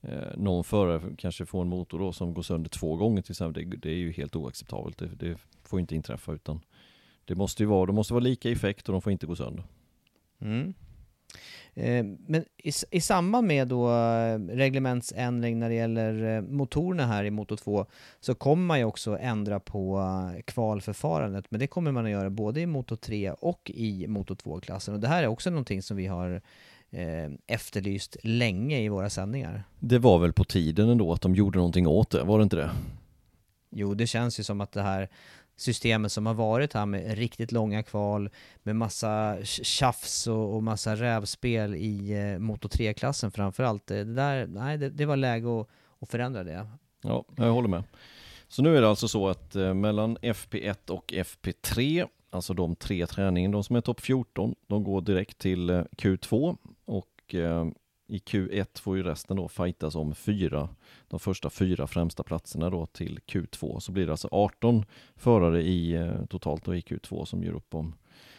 eh, 0.00 0.36
någon 0.36 0.64
förare 0.64 1.02
kanske 1.18 1.46
får 1.46 1.62
en 1.62 1.68
motor 1.68 1.98
då 1.98 2.12
som 2.12 2.34
går 2.34 2.42
sönder 2.42 2.70
två 2.70 2.96
gånger 2.96 3.22
till 3.22 3.32
exempel. 3.32 3.70
Det, 3.70 3.76
det 3.76 3.90
är 3.90 3.96
ju 3.96 4.12
helt 4.12 4.36
oacceptabelt, 4.36 4.98
det, 4.98 5.06
det 5.06 5.38
får 5.62 5.80
inte 5.80 5.94
inträffa 5.94 6.32
utan 6.32 6.60
det 7.24 7.34
måste 7.34 7.62
ju 7.62 7.66
vara, 7.66 7.86
det 7.86 7.92
måste 7.92 8.14
vara 8.14 8.24
lika 8.24 8.50
effekt 8.50 8.88
och 8.88 8.92
de 8.92 9.02
får 9.02 9.12
inte 9.12 9.26
gå 9.26 9.36
sönder. 9.36 9.64
Mm. 10.40 10.74
Eh, 11.76 12.04
Men 12.26 12.44
i, 12.56 12.72
i 12.90 13.00
samband 13.00 13.46
med 13.46 13.68
då 13.68 13.90
eh, 13.90 14.38
reglementsändring 14.38 15.58
när 15.58 15.68
det 15.68 15.74
gäller 15.74 16.36
eh, 16.36 16.42
motorerna 16.42 17.06
här 17.06 17.24
i 17.24 17.30
Moto 17.30 17.56
2 17.56 17.86
så 18.20 18.34
kommer 18.34 18.66
man 18.66 18.78
ju 18.78 18.84
också 18.84 19.18
ändra 19.18 19.60
på 19.60 20.02
kvalförfarandet. 20.44 21.44
Men 21.48 21.60
det 21.60 21.66
kommer 21.66 21.92
man 21.92 22.04
att 22.04 22.10
göra 22.10 22.30
både 22.30 22.60
i 22.60 22.66
Moto 22.66 22.96
3 22.96 23.30
och 23.30 23.70
i 23.74 24.06
Moto 24.06 24.34
2-klassen. 24.34 24.94
Och 24.94 25.00
det 25.00 25.08
här 25.08 25.22
är 25.22 25.26
också 25.26 25.50
någonting 25.50 25.82
som 25.82 25.96
vi 25.96 26.06
har 26.06 26.40
efterlyst 27.46 28.16
länge 28.22 28.80
i 28.80 28.88
våra 28.88 29.10
sändningar. 29.10 29.64
Det 29.80 29.98
var 29.98 30.18
väl 30.18 30.32
på 30.32 30.44
tiden 30.44 30.88
ändå 30.88 31.12
att 31.12 31.20
de 31.20 31.34
gjorde 31.34 31.58
någonting 31.58 31.86
åt 31.86 32.10
det, 32.10 32.22
var 32.22 32.38
det 32.38 32.42
inte 32.42 32.56
det? 32.56 32.70
Jo, 33.70 33.94
det 33.94 34.06
känns 34.06 34.40
ju 34.40 34.44
som 34.44 34.60
att 34.60 34.72
det 34.72 34.82
här 34.82 35.08
systemet 35.56 36.12
som 36.12 36.26
har 36.26 36.34
varit 36.34 36.72
här 36.72 36.86
med 36.86 37.18
riktigt 37.18 37.52
långa 37.52 37.82
kval, 37.82 38.30
med 38.62 38.76
massa 38.76 39.36
tjafs 39.44 40.26
och, 40.26 40.54
och 40.54 40.62
massa 40.62 40.96
rävspel 40.96 41.74
i 41.74 42.12
eh, 42.12 42.38
Moto 42.38 42.68
3-klassen 42.68 43.30
framförallt. 43.30 43.90
Eh, 43.90 43.96
det 43.96 44.14
där, 44.14 44.46
nej, 44.46 44.78
det, 44.78 44.90
det 44.90 45.06
var 45.06 45.16
läge 45.16 45.60
att, 45.60 45.68
att 46.00 46.10
förändra 46.10 46.44
det. 46.44 46.66
Ja, 47.02 47.24
jag 47.36 47.52
håller 47.52 47.68
med. 47.68 47.84
Så 48.48 48.62
nu 48.62 48.76
är 48.76 48.80
det 48.80 48.88
alltså 48.88 49.08
så 49.08 49.28
att 49.28 49.56
eh, 49.56 49.74
mellan 49.74 50.18
FP1 50.18 50.90
och 50.90 51.12
FP3, 51.12 52.06
alltså 52.30 52.54
de 52.54 52.76
tre 52.76 53.06
träningen, 53.06 53.50
de 53.50 53.64
som 53.64 53.76
är 53.76 53.80
topp 53.80 54.00
14, 54.00 54.54
de 54.66 54.84
går 54.84 55.00
direkt 55.00 55.38
till 55.38 55.70
eh, 55.70 55.82
Q2 55.96 56.56
och 56.84 57.34
eh, 57.34 57.66
i 58.06 58.18
Q1 58.18 58.80
får 58.80 58.96
ju 58.96 59.02
resten 59.02 59.36
då 59.36 59.48
fightas 59.48 59.94
om 59.94 60.14
fyra, 60.14 60.68
de 61.08 61.20
första 61.20 61.50
fyra 61.50 61.86
främsta 61.86 62.22
platserna 62.22 62.70
då 62.70 62.86
till 62.86 63.18
Q2. 63.26 63.80
Så 63.80 63.92
blir 63.92 64.06
det 64.06 64.12
alltså 64.12 64.28
18 64.30 64.84
förare 65.16 65.62
i 65.62 65.92
eh, 65.92 66.24
totalt 66.26 66.64
då 66.64 66.74
i 66.74 66.80
Q2 66.80 67.24
som 67.24 67.44
gör 67.44 67.52
upp 67.52 67.74
om, 67.74 67.94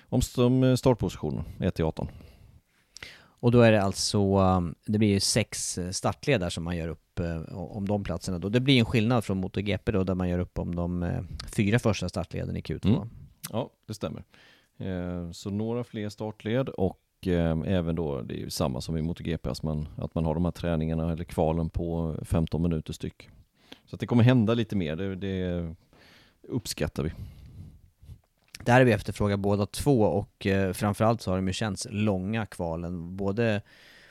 om 0.09 0.21
som 0.21 0.77
startpositioner 0.77 1.43
1 1.59 1.75
till 1.75 1.85
18. 1.85 2.07
Och 3.39 3.51
då 3.51 3.61
är 3.61 3.71
det 3.71 3.81
alltså, 3.81 4.37
um, 4.37 4.75
det 4.85 4.99
blir 4.99 5.09
ju 5.09 5.19
sex 5.19 5.77
eh, 5.77 5.89
startledare 5.91 6.51
som 6.51 6.63
man 6.63 6.77
gör 6.77 6.87
upp 6.87 7.19
eh, 7.19 7.57
om 7.57 7.87
de 7.87 8.03
platserna 8.03 8.39
då. 8.39 8.49
Det 8.49 8.59
blir 8.59 8.79
en 8.79 8.85
skillnad 8.85 9.25
från 9.25 9.37
MotoGP 9.37 9.91
då, 9.91 10.03
där 10.03 10.15
man 10.15 10.29
gör 10.29 10.39
upp 10.39 10.59
om 10.59 10.75
de 10.75 11.03
eh, 11.03 11.21
fyra 11.55 11.79
första 11.79 12.09
startleden 12.09 12.57
i 12.57 12.61
Q2. 12.61 12.87
Mm. 12.95 13.09
Ja, 13.49 13.69
det 13.87 13.93
stämmer. 13.93 14.23
Eh, 14.77 15.31
Så 15.31 15.49
några 15.49 15.83
fler 15.83 16.09
startled 16.09 16.69
och 16.69 16.99
eh, 17.21 17.57
även 17.65 17.95
då, 17.95 18.21
det 18.21 18.33
är 18.33 18.39
ju 18.39 18.49
samma 18.49 18.81
som 18.81 18.97
i 18.97 19.01
MotoGP, 19.01 19.49
att 19.49 19.63
man, 19.63 19.87
att 19.97 20.15
man 20.15 20.25
har 20.25 20.33
de 20.33 20.45
här 20.45 20.51
träningarna 20.51 21.11
eller 21.11 21.23
kvalen 21.23 21.69
på 21.69 22.15
15 22.21 22.61
minuter 22.61 22.93
styck. 22.93 23.29
Så 23.85 23.95
att 23.95 23.99
det 23.99 24.07
kommer 24.07 24.23
hända 24.23 24.53
lite 24.53 24.75
mer, 24.75 24.95
det, 24.95 25.15
det 25.15 25.75
uppskattar 26.41 27.03
vi. 27.03 27.11
Där 28.59 28.73
har 28.73 28.83
vi 28.83 28.91
efterfrågat 28.91 29.39
båda 29.39 29.65
två 29.65 30.01
och 30.01 30.45
eh, 30.47 30.73
framförallt 30.73 31.21
så 31.21 31.31
har 31.31 31.37
de 31.37 31.47
ju 31.47 31.53
känts 31.53 31.87
långa 31.89 32.45
kvalen, 32.45 33.17
både, 33.17 33.61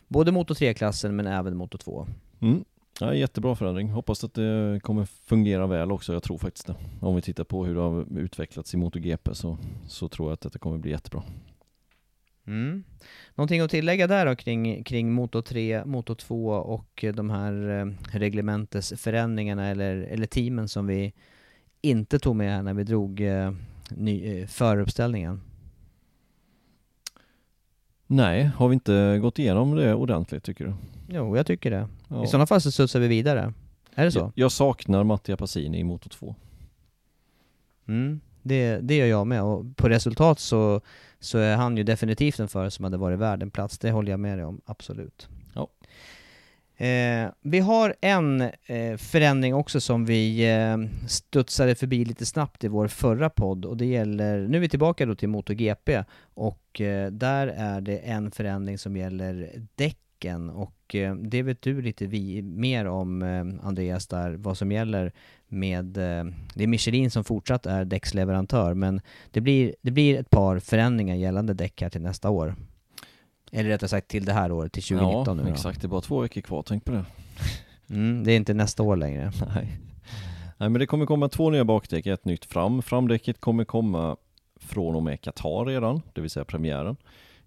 både 0.09 0.33
Moto 0.33 0.55
3-klassen 0.55 1.17
men 1.17 1.27
även 1.27 1.57
Moto 1.57 1.79
2. 1.79 2.07
Mm. 2.41 2.65
Ja, 3.01 3.15
jättebra 3.15 3.55
förändring. 3.55 3.91
Hoppas 3.91 4.25
att 4.25 4.35
det 4.35 4.81
kommer 4.83 5.05
fungera 5.05 5.67
väl 5.67 5.93
också. 5.93 6.13
Jag 6.13 6.23
tror 6.23 6.39
faktiskt 6.39 6.67
det. 6.67 6.75
Om 7.01 7.17
vi 7.17 7.23
tittar 7.23 7.45
på 7.45 7.65
hur 7.65 7.75
det 7.75 7.81
har 7.81 8.19
utvecklats 8.19 8.75
i 8.75 8.77
MotoGP 8.77 9.35
så, 9.35 9.59
så 9.89 10.09
tror 10.09 10.29
jag 10.29 10.35
att 10.47 10.53
det 10.53 10.59
kommer 10.59 10.79
bli 10.79 10.91
jättebra. 10.91 11.23
Mm. 12.47 12.85
Någonting 13.35 13.61
att 13.61 13.71
tillägga 13.71 14.07
där 14.07 14.27
då 14.27 14.37
kring, 14.37 14.85
kring 14.85 15.13
Moto 15.13 15.43
3, 15.43 15.85
Moto 15.85 16.15
2 16.15 16.49
och 16.49 17.05
de 17.15 17.31
här 17.31 17.81
eh, 17.81 17.87
reglementesförändringarna 18.19 19.67
eller, 19.67 19.97
eller 19.97 20.27
teamen 20.27 20.69
som 20.69 20.87
vi 20.87 21.13
inte 21.81 22.19
tog 22.19 22.37
med 22.37 22.53
här 22.53 22.63
när 22.63 22.75
vi 22.75 22.85
drog 22.85 23.21
eh, 23.21 23.53
ny, 23.91 24.41
eh, 24.41 24.47
föruppställningen? 24.47 25.41
Nej, 28.07 28.45
har 28.45 28.69
vi 28.69 28.75
inte 28.75 29.19
gått 29.19 29.39
igenom 29.39 29.77
det 29.77 29.95
ordentligt 29.95 30.45
tycker 30.45 30.65
du? 30.65 30.75
Jo, 31.09 31.37
jag 31.37 31.47
tycker 31.47 31.71
det. 31.71 31.89
Ja. 32.09 32.25
I 32.25 32.27
sådana 32.27 32.47
fall 32.47 32.61
så 32.61 32.71
studsar 32.73 33.01
vi 33.01 33.09
vidare. 33.09 33.53
Är 33.95 34.05
det 34.05 34.13
så? 34.13 34.19
Jag, 34.19 34.33
jag 34.35 34.53
saknar 34.53 35.05
Mattia 35.05 35.37
Passini 35.37 35.79
i 35.79 35.85
Moto 35.85 36.09
2. 36.09 36.35
Mm, 37.89 38.21
det, 38.49 38.79
det 38.83 38.97
gör 38.97 39.07
jag 39.07 39.27
med. 39.27 39.43
Och 39.43 39.77
på 39.77 39.89
resultat 39.89 40.41
så, 40.41 40.81
så 41.21 41.39
är 41.39 41.57
han 41.57 41.77
ju 41.77 41.83
definitivt 41.83 42.39
en 42.39 42.49
förare 42.49 42.71
som 42.71 42.85
hade 42.85 42.97
varit 42.97 43.19
värd 43.19 43.43
en 43.43 43.51
plats. 43.51 43.79
Det 43.79 43.91
håller 43.91 44.11
jag 44.11 44.21
med 44.21 44.39
dig 44.39 44.45
om, 44.45 44.61
absolut. 44.65 45.29
Ja. 45.55 45.69
Eh, 46.79 47.29
vi 47.43 47.59
har 47.59 47.95
en 48.01 48.41
eh, 48.41 48.97
förändring 48.97 49.55
också 49.55 49.81
som 49.81 50.05
vi 50.05 50.55
eh, 50.55 50.77
studsade 51.09 51.75
förbi 51.75 52.05
lite 52.05 52.27
snabbt 52.27 52.65
i 52.65 52.69
vår 52.69 52.89
förra 52.89 53.31
podd 53.31 53.65
och 53.65 53.77
det 53.77 53.87
gäller, 53.87 54.49
nu 54.49 54.57
är 54.57 54.61
vi 54.61 54.69
tillbaka 54.69 55.07
då 55.07 55.15
till 55.15 55.29
MotoGP 55.29 56.05
och 56.35 56.81
eh, 56.81 57.11
där 57.11 57.47
är 57.47 57.81
det 57.81 57.99
en 57.99 58.31
förändring 58.31 58.79
som 58.79 58.97
gäller 58.97 59.51
däcken 59.75 60.51
och 60.51 60.95
eh, 60.95 61.15
det 61.15 61.43
vet 61.43 61.63
du 61.63 61.83
lite 61.83 62.07
vi, 62.07 62.43
mer 62.43 62.87
om 62.87 63.23
eh, 63.23 63.67
Andreas 63.67 64.07
där, 64.07 64.35
vad 64.35 64.59
som 64.59 64.73
gäller 64.73 65.13
med, 65.49 65.97
eh, 65.97 66.25
det 66.55 66.63
är 66.63 66.67
Michelin 66.67 67.11
som 67.11 67.25
fortsatt 67.25 67.67
är 67.67 67.85
däcksleverantör 67.85 68.75
men 68.75 69.01
det 69.31 69.41
blir, 69.41 69.75
det 69.83 69.91
blir 69.91 70.21
ett 70.21 70.31
par 70.31 70.59
förändringar 70.59 71.15
gällande 71.15 71.55
däck 71.55 71.83
här 71.83 71.91
till 71.91 72.03
nästa 72.03 72.31
år. 72.31 72.55
Eller 73.53 73.71
rättare 73.71 73.89
sagt 73.89 74.09
till 74.09 74.25
det 74.25 74.33
här 74.33 74.53
året, 74.53 74.73
till 74.73 74.83
2019 74.83 75.25
ja, 75.27 75.35
nu 75.35 75.43
då. 75.43 75.49
exakt. 75.49 75.81
Det 75.81 75.87
är 75.87 75.89
bara 75.89 76.01
två 76.01 76.21
veckor 76.21 76.41
kvar, 76.41 76.63
tänk 76.63 76.85
på 76.85 76.93
det. 76.93 77.05
Mm, 77.91 78.25
det 78.25 78.33
är 78.33 78.37
inte 78.37 78.55
nästa 78.55 78.83
år 78.83 78.97
längre. 78.97 79.33
Nej. 79.55 79.79
Nej 80.57 80.69
men 80.69 80.73
det 80.73 80.87
kommer 80.87 81.07
komma 81.07 81.29
två 81.29 81.51
nya 81.51 81.65
bakdäck, 81.65 82.07
ett 82.07 82.25
nytt 82.25 82.45
fram. 82.45 82.83
Framdäcket 82.83 83.41
kommer 83.41 83.65
komma 83.65 84.17
från 84.61 84.95
och 84.97 85.03
med 85.03 85.21
Qatar 85.21 85.65
redan, 85.65 86.03
det 86.13 86.21
vill 86.21 86.31
säga 86.31 86.45
premiären. 86.45 86.97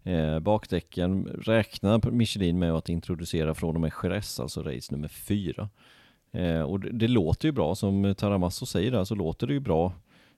Eh, 0.03 0.39
bakdäcken 0.39 1.25
räknar 1.25 2.11
Michelin 2.11 2.59
med 2.59 2.73
att 2.73 2.89
introducera 2.89 3.55
från 3.55 3.75
och 3.75 3.81
med 3.81 3.91
Jerez, 4.03 4.39
alltså 4.39 4.63
race 4.63 4.93
nummer 4.93 5.07
fyra. 5.07 5.69
Eh, 6.31 6.61
och 6.61 6.79
det, 6.79 6.89
det, 6.89 7.07
låter 7.07 7.47
ju 7.47 7.51
bra, 7.51 7.75
som 7.75 8.15
Taramasso 8.17 8.65
säger 8.65 8.91
där 8.91 9.03
så 9.03 9.15
låter 9.15 9.47
det 9.47 9.53
ju 9.53 9.59
bra. 9.59 9.93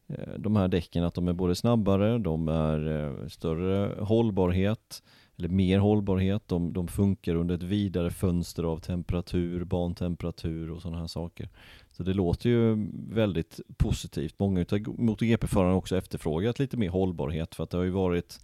Eh, 0.07 0.33
de 0.37 0.55
här 0.55 0.67
däcken 0.67 1.03
att 1.03 1.13
de 1.13 1.27
är 1.27 1.33
både 1.33 1.55
snabbare, 1.55 2.17
de 2.17 2.47
är 2.47 3.05
eh, 3.05 3.27
större 3.27 4.03
hållbarhet, 4.03 5.03
eller 5.37 5.49
mer 5.49 5.79
hållbarhet, 5.79 6.47
de, 6.47 6.73
de 6.73 6.87
funkar 6.87 7.35
under 7.35 7.55
ett 7.55 7.63
vidare 7.63 8.11
fönster 8.11 8.63
av 8.63 8.77
temperatur, 8.77 9.63
bantemperatur 9.63 10.71
och 10.71 10.81
sådana 10.81 10.99
här 10.99 11.07
saker. 11.07 11.49
Så 11.91 12.03
det 12.03 12.13
låter 12.13 12.49
ju 12.49 12.87
väldigt 13.09 13.59
positivt. 13.77 14.35
Många 14.37 14.65
av 14.71 14.79
MotoGP-förarna 14.97 15.69
har 15.69 15.77
också 15.77 15.97
efterfrågat 15.97 16.59
lite 16.59 16.77
mer 16.77 16.89
hållbarhet 16.89 17.55
för 17.55 17.63
att 17.63 17.69
det 17.69 17.77
har 17.77 17.83
ju 17.83 17.89
varit 17.89 18.39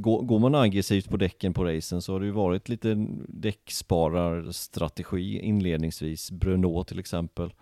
Går 0.00 0.38
man 0.38 0.54
aggressivt 0.54 1.08
på 1.08 1.16
däcken 1.16 1.54
på 1.54 1.64
racen 1.64 2.02
så 2.02 2.12
har 2.12 2.20
det 2.20 2.26
ju 2.26 2.32
varit 2.32 2.68
lite 2.68 3.06
däckspararstrategi 3.28 5.40
inledningsvis. 5.40 6.30
Bruno 6.30 6.84
till 6.84 6.98
exempel. 6.98 7.52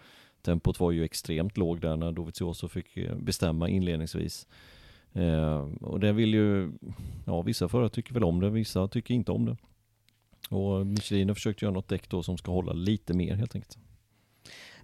Tempot 0.43 0.81
var 0.81 0.91
ju 0.91 1.05
extremt 1.05 1.57
låg 1.57 1.81
där 1.81 1.97
när 1.97 2.13
Dovizioso 2.13 2.69
fick 2.69 2.97
eh, 2.97 3.17
bestämma 3.17 3.69
inledningsvis. 3.69 4.47
Eh, 5.13 5.69
och 5.81 6.01
det 6.01 6.13
vill 6.13 6.35
ju, 6.35 6.73
ja 7.27 7.43
vissa 7.43 7.69
förare 7.69 7.89
tycker 7.89 8.15
väl 8.15 8.25
om 8.25 8.41
det, 8.41 8.51
vissa 8.51 8.89
tycker 8.89 9.15
inte 9.15 9.33
om 9.33 9.45
det. 9.45 9.57
Och 10.51 10.87
Michelin 10.87 11.29
har 11.29 11.35
försökt 11.35 11.63
göra 11.63 11.73
något 11.73 11.89
däck 11.89 12.09
då 12.09 12.23
som 12.23 12.39
ska 12.39 12.53
hålla 12.53 12.73
lite 12.73 13.15
mer 13.15 13.35
helt 13.35 13.55
enkelt. 13.55 13.79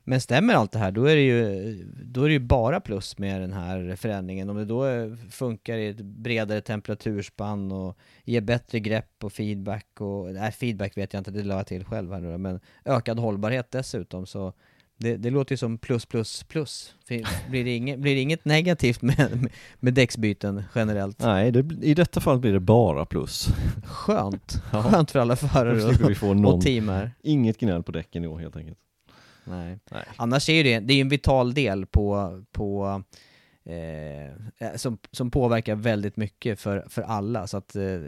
Men 0.04 0.20
stämmer 0.20 0.54
allt 0.54 0.72
det 0.72 0.78
här, 0.78 0.92
då 0.92 1.04
är 1.04 1.16
det 1.16 1.22
ju, 1.22 1.74
då 2.04 2.22
är 2.22 2.28
det 2.28 2.32
ju 2.32 2.38
bara 2.38 2.80
plus 2.80 3.18
med 3.18 3.40
den 3.40 3.52
här 3.52 3.96
förändringen. 3.96 4.50
Om 4.50 4.56
det 4.56 4.64
då 4.64 4.84
funkar 5.30 5.76
i 5.76 5.88
ett 5.88 6.00
bredare 6.00 6.60
temperaturspann 6.60 7.72
och 7.72 7.98
ger 8.24 8.40
bättre 8.40 8.80
grepp 8.80 9.24
och 9.24 9.32
feedback 9.32 10.00
och, 10.00 10.34
nej 10.34 10.52
feedback 10.52 10.96
vet 10.96 11.12
jag 11.12 11.20
inte, 11.20 11.30
det 11.30 11.42
la 11.42 11.56
jag 11.56 11.66
till 11.66 11.84
själv 11.84 12.12
här 12.12 12.20
nu 12.20 12.38
men 12.38 12.60
ökad 12.84 13.18
hållbarhet 13.18 13.70
dessutom 13.70 14.26
så 14.26 14.52
det, 15.02 15.16
det 15.16 15.30
låter 15.30 15.52
ju 15.52 15.56
som 15.56 15.78
plus 15.78 16.06
plus 16.06 16.42
plus. 16.42 16.94
Blir 17.48 17.64
det, 17.64 17.76
inget, 17.76 17.98
blir 17.98 18.14
det 18.14 18.20
inget 18.20 18.44
negativt 18.44 19.02
med, 19.02 19.16
med, 19.18 19.52
med 19.80 19.94
däcksbyten 19.94 20.62
generellt? 20.74 21.18
Nej, 21.18 21.50
det, 21.50 21.74
i 21.82 21.94
detta 21.94 22.20
fall 22.20 22.38
blir 22.38 22.52
det 22.52 22.60
bara 22.60 23.06
plus. 23.06 23.48
Skönt. 23.84 24.62
Skönt 24.72 25.10
för 25.10 25.18
alla 25.18 25.36
förare 25.36 25.84
och, 25.84 26.10
vi 26.10 26.14
få 26.14 26.34
någon, 26.34 26.54
och 26.54 26.60
team 26.60 26.88
här. 26.88 27.10
Inget 27.22 27.58
gnäll 27.58 27.82
på 27.82 27.92
däcken 27.92 28.24
i 28.24 28.26
år 28.26 28.38
helt 28.38 28.56
enkelt. 28.56 28.78
Nej. 29.44 29.78
Nej. 29.90 30.04
Annars 30.16 30.48
är 30.48 30.54
ju 30.54 30.62
det, 30.62 30.80
det 30.80 30.94
är 30.94 31.00
en 31.00 31.08
vital 31.08 31.54
del 31.54 31.86
på, 31.86 32.42
på 32.52 33.02
eh, 33.64 34.76
som, 34.76 34.98
som 35.10 35.30
påverkar 35.30 35.74
väldigt 35.74 36.16
mycket 36.16 36.60
för, 36.60 36.84
för 36.88 37.02
alla. 37.02 37.46
Så 37.46 37.56
att 37.56 37.76
eh, 37.76 38.00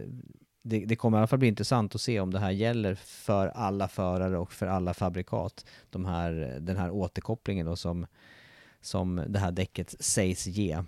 det, 0.62 0.84
det, 0.84 0.96
kommer 0.96 1.18
i 1.18 1.20
alla 1.20 1.26
fall 1.26 1.38
bli 1.38 1.48
intressant 1.48 1.94
att 1.94 2.00
se 2.00 2.20
om 2.20 2.30
det 2.30 2.38
här 2.38 2.50
gäller 2.50 2.94
för 2.94 3.48
alla 3.48 3.88
förare 3.88 4.38
och 4.38 4.52
för 4.52 4.66
alla 4.66 4.94
fabrikat. 4.94 5.66
De 5.90 6.04
här, 6.04 6.58
den 6.60 6.76
här 6.76 6.90
återkopplingen 6.90 7.66
då 7.66 7.76
som, 7.76 8.06
som 8.80 9.24
det 9.28 9.38
här 9.38 9.52
däcket 9.52 9.94
sägs 10.00 10.46
ge. 10.46 10.82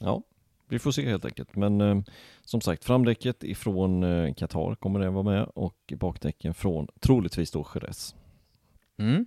Ja, 0.00 0.22
vi 0.68 0.78
får 0.78 0.92
se 0.92 1.08
helt 1.08 1.24
enkelt. 1.24 1.56
Men 1.56 1.80
eh, 1.80 2.00
som 2.44 2.60
sagt, 2.60 2.84
framdäcket 2.84 3.44
ifrån 3.44 4.02
eh, 4.02 4.34
Qatar 4.34 4.74
kommer 4.74 5.00
det 5.00 5.10
vara 5.10 5.22
med 5.22 5.48
och 5.54 5.92
bakdäcken 5.96 6.54
från 6.54 6.88
troligtvis 7.00 7.50
då 7.50 7.66
Jerez. 7.74 8.14
Mm. 8.98 9.26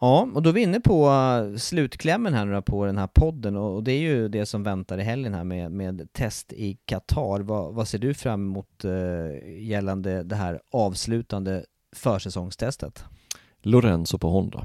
Ja, 0.00 0.28
och 0.34 0.42
då 0.42 0.50
är 0.50 0.54
vi 0.54 0.62
inne 0.62 0.80
på 0.80 1.10
uh, 1.10 1.56
slutklämmen 1.56 2.34
här 2.34 2.44
nu 2.44 2.62
på 2.62 2.86
den 2.86 2.98
här 2.98 3.06
podden 3.06 3.56
och 3.56 3.82
det 3.82 3.92
är 3.92 4.00
ju 4.00 4.28
det 4.28 4.46
som 4.46 4.62
väntar 4.62 4.98
i 4.98 5.02
helgen 5.02 5.34
här 5.34 5.44
med, 5.44 5.72
med 5.72 6.12
test 6.12 6.52
i 6.52 6.78
Qatar. 6.84 7.40
Vad, 7.40 7.74
vad 7.74 7.88
ser 7.88 7.98
du 7.98 8.14
fram 8.14 8.48
emot 8.50 8.84
uh, 8.84 9.60
gällande 9.62 10.22
det 10.22 10.36
här 10.36 10.60
avslutande 10.70 11.64
försäsongstestet? 11.96 13.04
Lorenzo 13.62 14.18
på 14.18 14.30
Honda. 14.30 14.64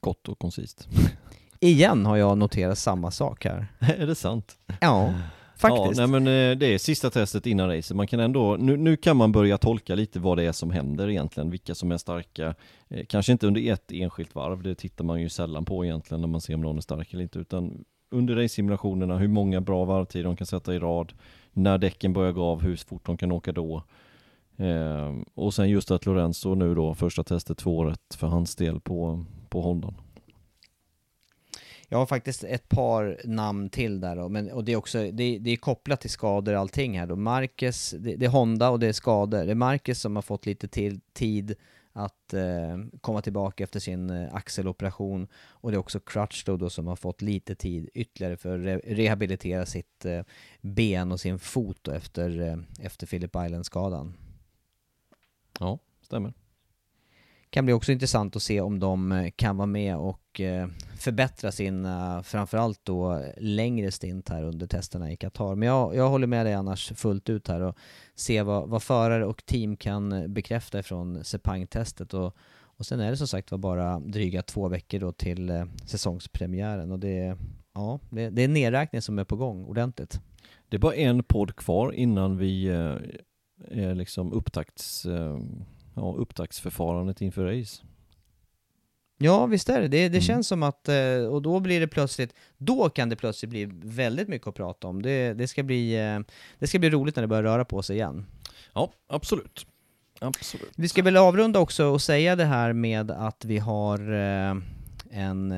Kort 0.00 0.28
och 0.28 0.38
koncist. 0.38 0.88
Igen 1.60 2.06
har 2.06 2.16
jag 2.16 2.38
noterat 2.38 2.78
samma 2.78 3.10
sak 3.10 3.44
här. 3.44 3.66
är 3.78 4.06
det 4.06 4.14
sant? 4.14 4.58
Ja. 4.80 5.14
Faktiskt. 5.60 5.98
Ja, 5.98 6.06
nej 6.06 6.20
men 6.20 6.50
eh, 6.50 6.58
det 6.58 6.66
är 6.66 6.78
sista 6.78 7.10
testet 7.10 7.46
innan 7.46 7.68
racet. 7.68 7.96
Man 7.96 8.06
kan 8.06 8.20
ändå, 8.20 8.56
nu, 8.56 8.76
nu 8.76 8.96
kan 8.96 9.16
man 9.16 9.32
börja 9.32 9.58
tolka 9.58 9.94
lite 9.94 10.20
vad 10.20 10.38
det 10.38 10.44
är 10.44 10.52
som 10.52 10.70
händer 10.70 11.10
egentligen, 11.10 11.50
vilka 11.50 11.74
som 11.74 11.92
är 11.92 11.98
starka. 11.98 12.54
Eh, 12.88 13.06
kanske 13.06 13.32
inte 13.32 13.46
under 13.46 13.72
ett 13.72 13.92
enskilt 13.92 14.34
varv, 14.34 14.62
det 14.62 14.74
tittar 14.74 15.04
man 15.04 15.20
ju 15.20 15.28
sällan 15.28 15.64
på 15.64 15.84
egentligen 15.84 16.20
när 16.20 16.28
man 16.28 16.40
ser 16.40 16.54
om 16.54 16.60
någon 16.60 16.76
är 16.76 16.80
stark 16.80 17.12
eller 17.12 17.22
inte, 17.22 17.38
utan 17.38 17.84
under 18.10 18.36
race-simulationerna, 18.36 19.18
hur 19.18 19.28
många 19.28 19.60
bra 19.60 19.84
varvtider 19.84 20.24
de 20.24 20.36
kan 20.36 20.46
sätta 20.46 20.74
i 20.74 20.78
rad, 20.78 21.12
när 21.52 21.78
däcken 21.78 22.12
börjar 22.12 22.32
gå 22.32 22.44
av, 22.44 22.62
hur 22.62 22.76
fort 22.76 23.06
de 23.06 23.16
kan 23.16 23.32
åka 23.32 23.52
då. 23.52 23.82
Eh, 24.56 25.14
och 25.34 25.54
sen 25.54 25.68
just 25.68 25.90
att 25.90 26.06
Lorenzo 26.06 26.54
nu 26.54 26.74
då, 26.74 26.94
första 26.94 27.24
testet 27.24 27.58
två 27.58 27.78
året 27.78 28.14
för 28.14 28.26
hans 28.26 28.56
del 28.56 28.80
på, 28.80 29.24
på 29.48 29.60
Hondan. 29.60 29.94
Jag 31.92 31.98
har 31.98 32.06
faktiskt 32.06 32.44
ett 32.44 32.68
par 32.68 33.20
namn 33.24 33.70
till 33.70 34.00
där 34.00 34.16
då, 34.16 34.28
men, 34.28 34.50
och 34.50 34.64
det 34.64 34.72
är 34.72 34.76
också, 34.76 34.98
det, 34.98 35.38
det 35.38 35.50
är 35.50 35.56
kopplat 35.56 36.00
till 36.00 36.10
skador 36.10 36.54
och 36.54 36.60
allting 36.60 36.98
här 36.98 37.06
då. 37.06 37.16
Marcus, 37.16 37.90
det, 37.90 38.16
det, 38.16 38.26
är 38.26 38.30
Honda 38.30 38.70
och 38.70 38.78
det 38.78 38.86
är 38.86 38.92
skador. 38.92 39.44
Det 39.44 39.50
är 39.50 39.54
Marcus 39.54 40.00
som 40.00 40.16
har 40.16 40.22
fått 40.22 40.46
lite 40.46 40.68
till, 40.68 41.00
tid 41.12 41.54
att 41.92 42.34
eh, 42.34 42.78
komma 43.00 43.22
tillbaka 43.22 43.64
efter 43.64 43.80
sin 43.80 44.10
eh, 44.10 44.34
axeloperation 44.34 45.28
och 45.34 45.70
det 45.70 45.76
är 45.76 45.78
också 45.78 46.00
Crutch 46.00 46.44
då 46.44 46.70
som 46.70 46.86
har 46.86 46.96
fått 46.96 47.22
lite 47.22 47.54
tid 47.54 47.88
ytterligare 47.94 48.36
för 48.36 48.58
att 48.58 48.64
re 48.64 48.80
rehabilitera 48.84 49.66
sitt 49.66 50.04
eh, 50.04 50.22
ben 50.60 51.12
och 51.12 51.20
sin 51.20 51.38
fot 51.38 51.78
då 51.82 51.90
efter, 51.90 52.40
eh, 52.40 52.86
efter 52.86 53.06
Philip 53.06 53.36
Island-skadan. 53.36 54.14
Ja, 55.58 55.78
stämmer 56.02 56.32
kan 57.50 57.64
bli 57.64 57.74
också 57.74 57.92
intressant 57.92 58.36
att 58.36 58.42
se 58.42 58.60
om 58.60 58.78
de 58.78 59.12
eh, 59.12 59.30
kan 59.36 59.56
vara 59.56 59.66
med 59.66 59.96
och 59.96 60.40
eh, 60.40 60.68
förbättra 60.98 61.52
sin, 61.52 61.84
eh, 61.84 62.22
framförallt 62.22 62.80
då 62.82 63.24
längre 63.36 63.90
stint 63.90 64.28
här 64.28 64.42
under 64.42 64.66
testerna 64.66 65.12
i 65.12 65.16
Qatar. 65.16 65.54
Men 65.54 65.68
jag, 65.68 65.94
jag 65.94 66.08
håller 66.08 66.26
med 66.26 66.46
dig 66.46 66.54
annars 66.54 66.92
fullt 66.96 67.28
ut 67.28 67.48
här 67.48 67.60
och 67.60 67.76
se 68.14 68.42
vad, 68.42 68.68
vad 68.68 68.82
förare 68.82 69.26
och 69.26 69.46
team 69.46 69.76
kan 69.76 70.34
bekräfta 70.34 70.78
ifrån 70.78 71.24
Sepang-testet 71.24 72.14
och, 72.14 72.36
och 72.60 72.86
sen 72.86 73.00
är 73.00 73.10
det 73.10 73.16
som 73.16 73.28
sagt 73.28 73.50
var 73.50 73.58
bara 73.58 74.00
dryga 74.00 74.42
två 74.42 74.68
veckor 74.68 74.98
då 74.98 75.12
till 75.12 75.66
säsongspremiären 75.86 76.92
och 76.92 76.98
det, 76.98 77.36
ja, 77.74 78.00
det, 78.10 78.30
det 78.30 78.42
är 78.42 78.44
en 78.44 78.52
nedräkning 78.52 79.02
som 79.02 79.18
är 79.18 79.24
på 79.24 79.36
gång 79.36 79.64
ordentligt. 79.64 80.20
Det 80.68 80.76
är 80.76 80.80
bara 80.80 80.94
en 80.94 81.22
podd 81.22 81.56
kvar 81.56 81.92
innan 81.92 82.36
vi 82.36 82.68
är 83.70 83.94
liksom 83.94 84.32
upptakts 84.32 85.06
eh 85.06 85.38
ja, 86.00 86.14
upptaktsförfarandet 86.18 87.20
inför 87.20 87.44
race. 87.44 87.82
Ja, 89.22 89.46
visst 89.46 89.68
är 89.68 89.80
det. 89.80 89.88
Det, 89.88 89.98
det 89.98 90.06
mm. 90.06 90.20
känns 90.20 90.48
som 90.48 90.62
att, 90.62 90.88
eh, 90.88 91.24
och 91.30 91.42
då 91.42 91.60
blir 91.60 91.80
det 91.80 91.88
plötsligt, 91.88 92.34
då 92.56 92.90
kan 92.90 93.08
det 93.08 93.16
plötsligt 93.16 93.50
bli 93.50 93.68
väldigt 93.72 94.28
mycket 94.28 94.48
att 94.48 94.54
prata 94.54 94.88
om. 94.88 95.02
Det, 95.02 95.34
det, 95.34 95.48
ska, 95.48 95.62
bli, 95.62 95.94
eh, 95.94 96.20
det 96.58 96.66
ska 96.66 96.78
bli 96.78 96.90
roligt 96.90 97.16
när 97.16 97.22
det 97.22 97.26
börjar 97.26 97.42
röra 97.42 97.64
på 97.64 97.82
sig 97.82 97.96
igen. 97.96 98.26
Ja, 98.72 98.92
absolut. 99.06 99.66
Absolut. 100.20 100.72
Vi 100.76 100.88
ska 100.88 101.02
väl 101.02 101.16
avrunda 101.16 101.60
också 101.60 101.84
och 101.84 102.02
säga 102.02 102.36
det 102.36 102.44
här 102.44 102.72
med 102.72 103.10
att 103.10 103.44
vi 103.44 103.58
har 103.58 104.12
eh, 104.12 104.56
en 105.10 105.54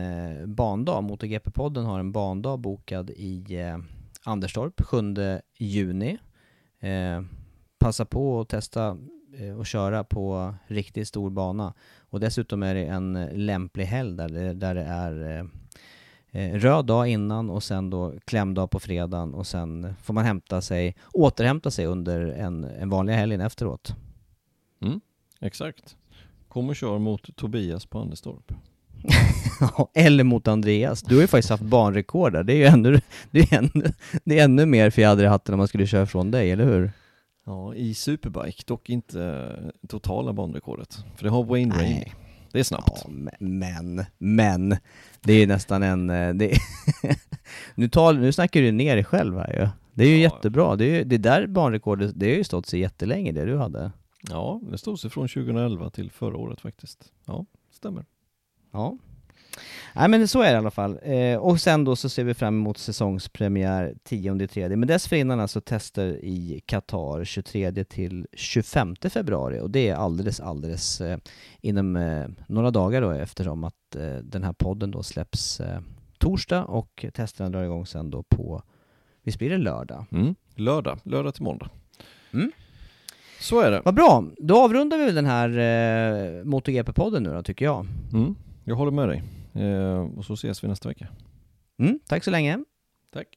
bandag, 0.55 1.01
MotoGP-podden 1.01 1.85
har 1.85 2.01
en 2.01 2.13
bandag 2.13 2.57
bokad 2.57 3.11
i 3.11 3.59
Anderstorp 4.23 4.81
7 4.81 5.15
juni. 5.59 6.19
Passa 7.79 8.05
på 8.05 8.41
att 8.41 8.49
testa 8.49 8.99
eh, 9.39 9.59
och 9.59 9.67
köra 9.67 10.05
på 10.05 10.55
riktigt 10.67 11.09
stor 11.09 11.31
bana. 11.31 11.75
Och 12.11 12.21
dessutom 12.21 12.63
är 12.63 12.75
det 12.75 12.85
en 12.85 13.29
lämplig 13.33 13.85
helg 13.85 14.17
där 14.17 14.29
det, 14.29 14.53
där 14.53 14.75
det 14.75 14.83
är 14.83 15.39
eh, 15.39 15.45
eh, 16.43 16.59
röd 16.59 16.87
dag 16.87 17.09
innan 17.09 17.51
och 17.51 17.63
sen 17.63 17.91
då 17.91 18.15
klämdag 18.25 18.71
på 18.71 18.81
fredagen 18.81 19.35
och 19.35 19.47
sen 19.47 19.95
får 20.03 20.15
man 20.15 20.25
hämta 20.25 20.61
sig, 20.61 20.97
återhämta 21.13 21.71
sig 21.71 21.87
under 21.87 22.21
en, 22.21 22.65
en 22.65 22.91
vanliga 22.91 23.17
helgen 23.17 23.41
efteråt. 23.41 23.97
Mm, 24.83 25.01
exakt. 25.41 25.97
Kom 26.49 26.69
och 26.69 26.77
kör 26.77 26.99
mot 26.99 27.37
Tobias 27.37 27.87
på 27.87 27.99
Anderstorp. 27.99 28.53
Eller 29.95 30.25
mot 30.25 30.49
Andreas. 30.49 31.03
Du 31.03 31.15
har 31.15 31.23
ju 31.23 31.27
faktiskt 31.27 31.51
haft 31.51 31.63
banrekord 31.63 32.33
där. 32.33 32.43
Det 32.43 32.53
är 32.53 32.57
ju 32.57 32.65
ännu, 32.65 33.01
det 33.31 33.41
är 33.41 33.59
ännu, 33.59 33.93
det 34.25 34.39
är 34.39 34.45
ännu 34.45 34.67
mer 34.67 34.91
fjäder 34.91 35.25
i 35.25 35.27
hatten 35.27 35.55
om 35.55 35.59
man 35.59 35.69
skulle 35.69 35.87
köra 35.87 36.07
från 36.07 36.31
dig, 36.31 36.51
eller 36.51 36.65
hur? 36.65 36.93
Ja, 37.45 37.75
i 37.75 37.95
Superbike, 37.95 38.63
dock 38.67 38.91
inte 38.91 39.23
eh, 39.25 39.87
totala 39.89 40.33
banrekordet. 40.33 41.05
För 41.17 41.25
det 41.25 41.31
har 41.31 41.45
Wayne. 41.45 41.75
Rainey. 41.75 42.05
Det 42.53 42.59
är 42.61 42.65
snabbt. 42.65 43.03
Ja, 43.05 43.11
men, 43.41 44.05
men, 44.19 44.77
det 45.21 45.33
är 45.33 45.47
nästan 45.47 45.83
en... 45.83 46.11
eh, 46.11 46.35
Det 46.35 46.53
nu, 47.75 47.89
tar, 47.89 48.13
nu 48.13 48.33
snackar 48.33 48.61
du 48.61 48.73
ner 48.73 48.95
dig 48.95 49.05
själv 49.05 49.39
här 49.39 49.53
ju. 49.61 49.69
Det 49.95 50.05
är 50.05 50.09
ju 50.09 50.17
Ja. 50.17 50.21
jättebra. 50.35 50.77
Det, 50.77 50.85
är, 50.85 50.95
ju- 50.99 51.05
det 51.05 51.19
där 51.19 51.47
banrekordet, 51.47 52.13
det 52.15 52.27
har 52.31 52.37
ju 52.37 52.45
stått 52.45 52.67
sig 52.67 52.81
jättelänge 52.81 53.33
det 53.33 53.45
du 53.45 53.57
hade. 53.59 53.93
Ja, 54.31 54.61
det 54.71 54.79
stod 54.79 54.99
sig 55.01 55.11
från 55.11 55.29
2011 55.29 55.91
till 55.91 56.11
förra 56.11 56.37
året 56.37 56.61
faktiskt. 56.61 57.13
Ja, 57.27 57.47
stämmer. 57.71 58.05
Ja. 58.73 58.99
Nej 59.95 60.09
men 60.09 60.29
så 60.29 60.43
är 60.43 60.47
det 60.47 60.55
i 60.55 60.57
alla 60.57 60.71
fall. 60.71 60.99
Eh, 61.03 61.37
och 61.37 61.61
sen 61.61 61.85
då 61.85 61.97
så 61.97 62.09
ser 62.09 62.25
vi 62.25 62.35
fram 62.35 62.55
emot 62.61 62.79
säsongspremiär 62.79 63.95
10 64.03 64.49
tredje. 64.49 64.77
Men 64.77 64.89
dessförinnan 64.89 65.41
alltså 65.41 65.61
tester 65.61 66.25
i 66.25 66.63
Qatar 66.67 67.25
23 67.25 67.85
till 67.85 68.27
25 68.33 68.97
februari 69.11 69.61
och 69.61 69.71
det 69.71 69.89
är 69.89 69.95
alldeles, 69.95 70.41
alldeles 70.41 71.01
eh, 71.01 71.19
inom 71.61 71.97
eh, 71.97 72.27
några 72.47 72.71
dagar 72.71 73.03
då 73.03 73.11
eftersom 73.11 73.65
att 73.65 73.97
eh, 73.97 74.17
den 74.17 74.45
här 74.45 74.53
podden 74.53 74.91
då 74.91 75.03
släpps 75.03 75.61
eh, 75.61 75.81
torsdag 76.19 76.65
och 76.65 77.05
testerna 77.15 77.51
drar 77.51 77.65
igång 77.65 77.87
sen 77.87 78.11
då 78.11 78.23
på, 78.23 78.63
visst 79.23 79.39
blir 79.39 79.51
det 79.51 79.59
lördag? 79.59 80.05
Mm. 80.13 80.35
Lördag, 80.55 80.99
lördag 81.05 81.35
till 81.35 81.45
måndag. 81.45 81.71
Mm. 82.33 82.53
Så 83.41 83.61
är 83.61 83.71
det. 83.71 83.83
Vad 83.85 83.95
bra, 83.95 84.25
då 84.39 84.61
avrundar 84.61 84.99
vi 84.99 85.13
den 85.13 85.27
här 85.27 85.49
eh, 85.49 86.45
MotoGP-podden 86.45 87.21
nu 87.21 87.33
då 87.33 87.43
tycker 87.43 87.65
jag. 87.65 87.87
Mm. 88.13 88.35
Jag 88.65 88.77
håller 88.77 88.93
med 88.93 89.09
dig. 89.09 89.23
Eh, 89.55 90.19
och 90.19 90.25
så 90.25 90.33
ses 90.35 90.65
vi 90.65 90.69
nästa 90.69 90.89
vecka. 90.89 91.09
Mm, 91.81 91.99
tack 92.09 92.25
så 92.25 92.31
länge. 92.31 92.59
Tack. 93.13 93.29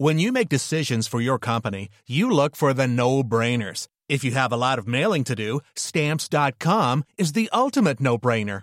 When 0.00 0.20
you 0.20 0.30
make 0.30 0.48
decisions 0.48 1.08
for 1.08 1.20
your 1.20 1.40
company, 1.40 1.88
you 2.06 2.30
look 2.30 2.54
for 2.54 2.72
the 2.72 2.86
no 2.86 3.24
brainers. 3.24 3.88
If 4.08 4.22
you 4.22 4.30
have 4.30 4.52
a 4.52 4.56
lot 4.56 4.78
of 4.78 4.86
mailing 4.86 5.24
to 5.24 5.34
do, 5.34 5.60
stamps.com 5.74 7.02
is 7.16 7.32
the 7.32 7.50
ultimate 7.52 8.00
no 8.00 8.16
brainer. 8.16 8.62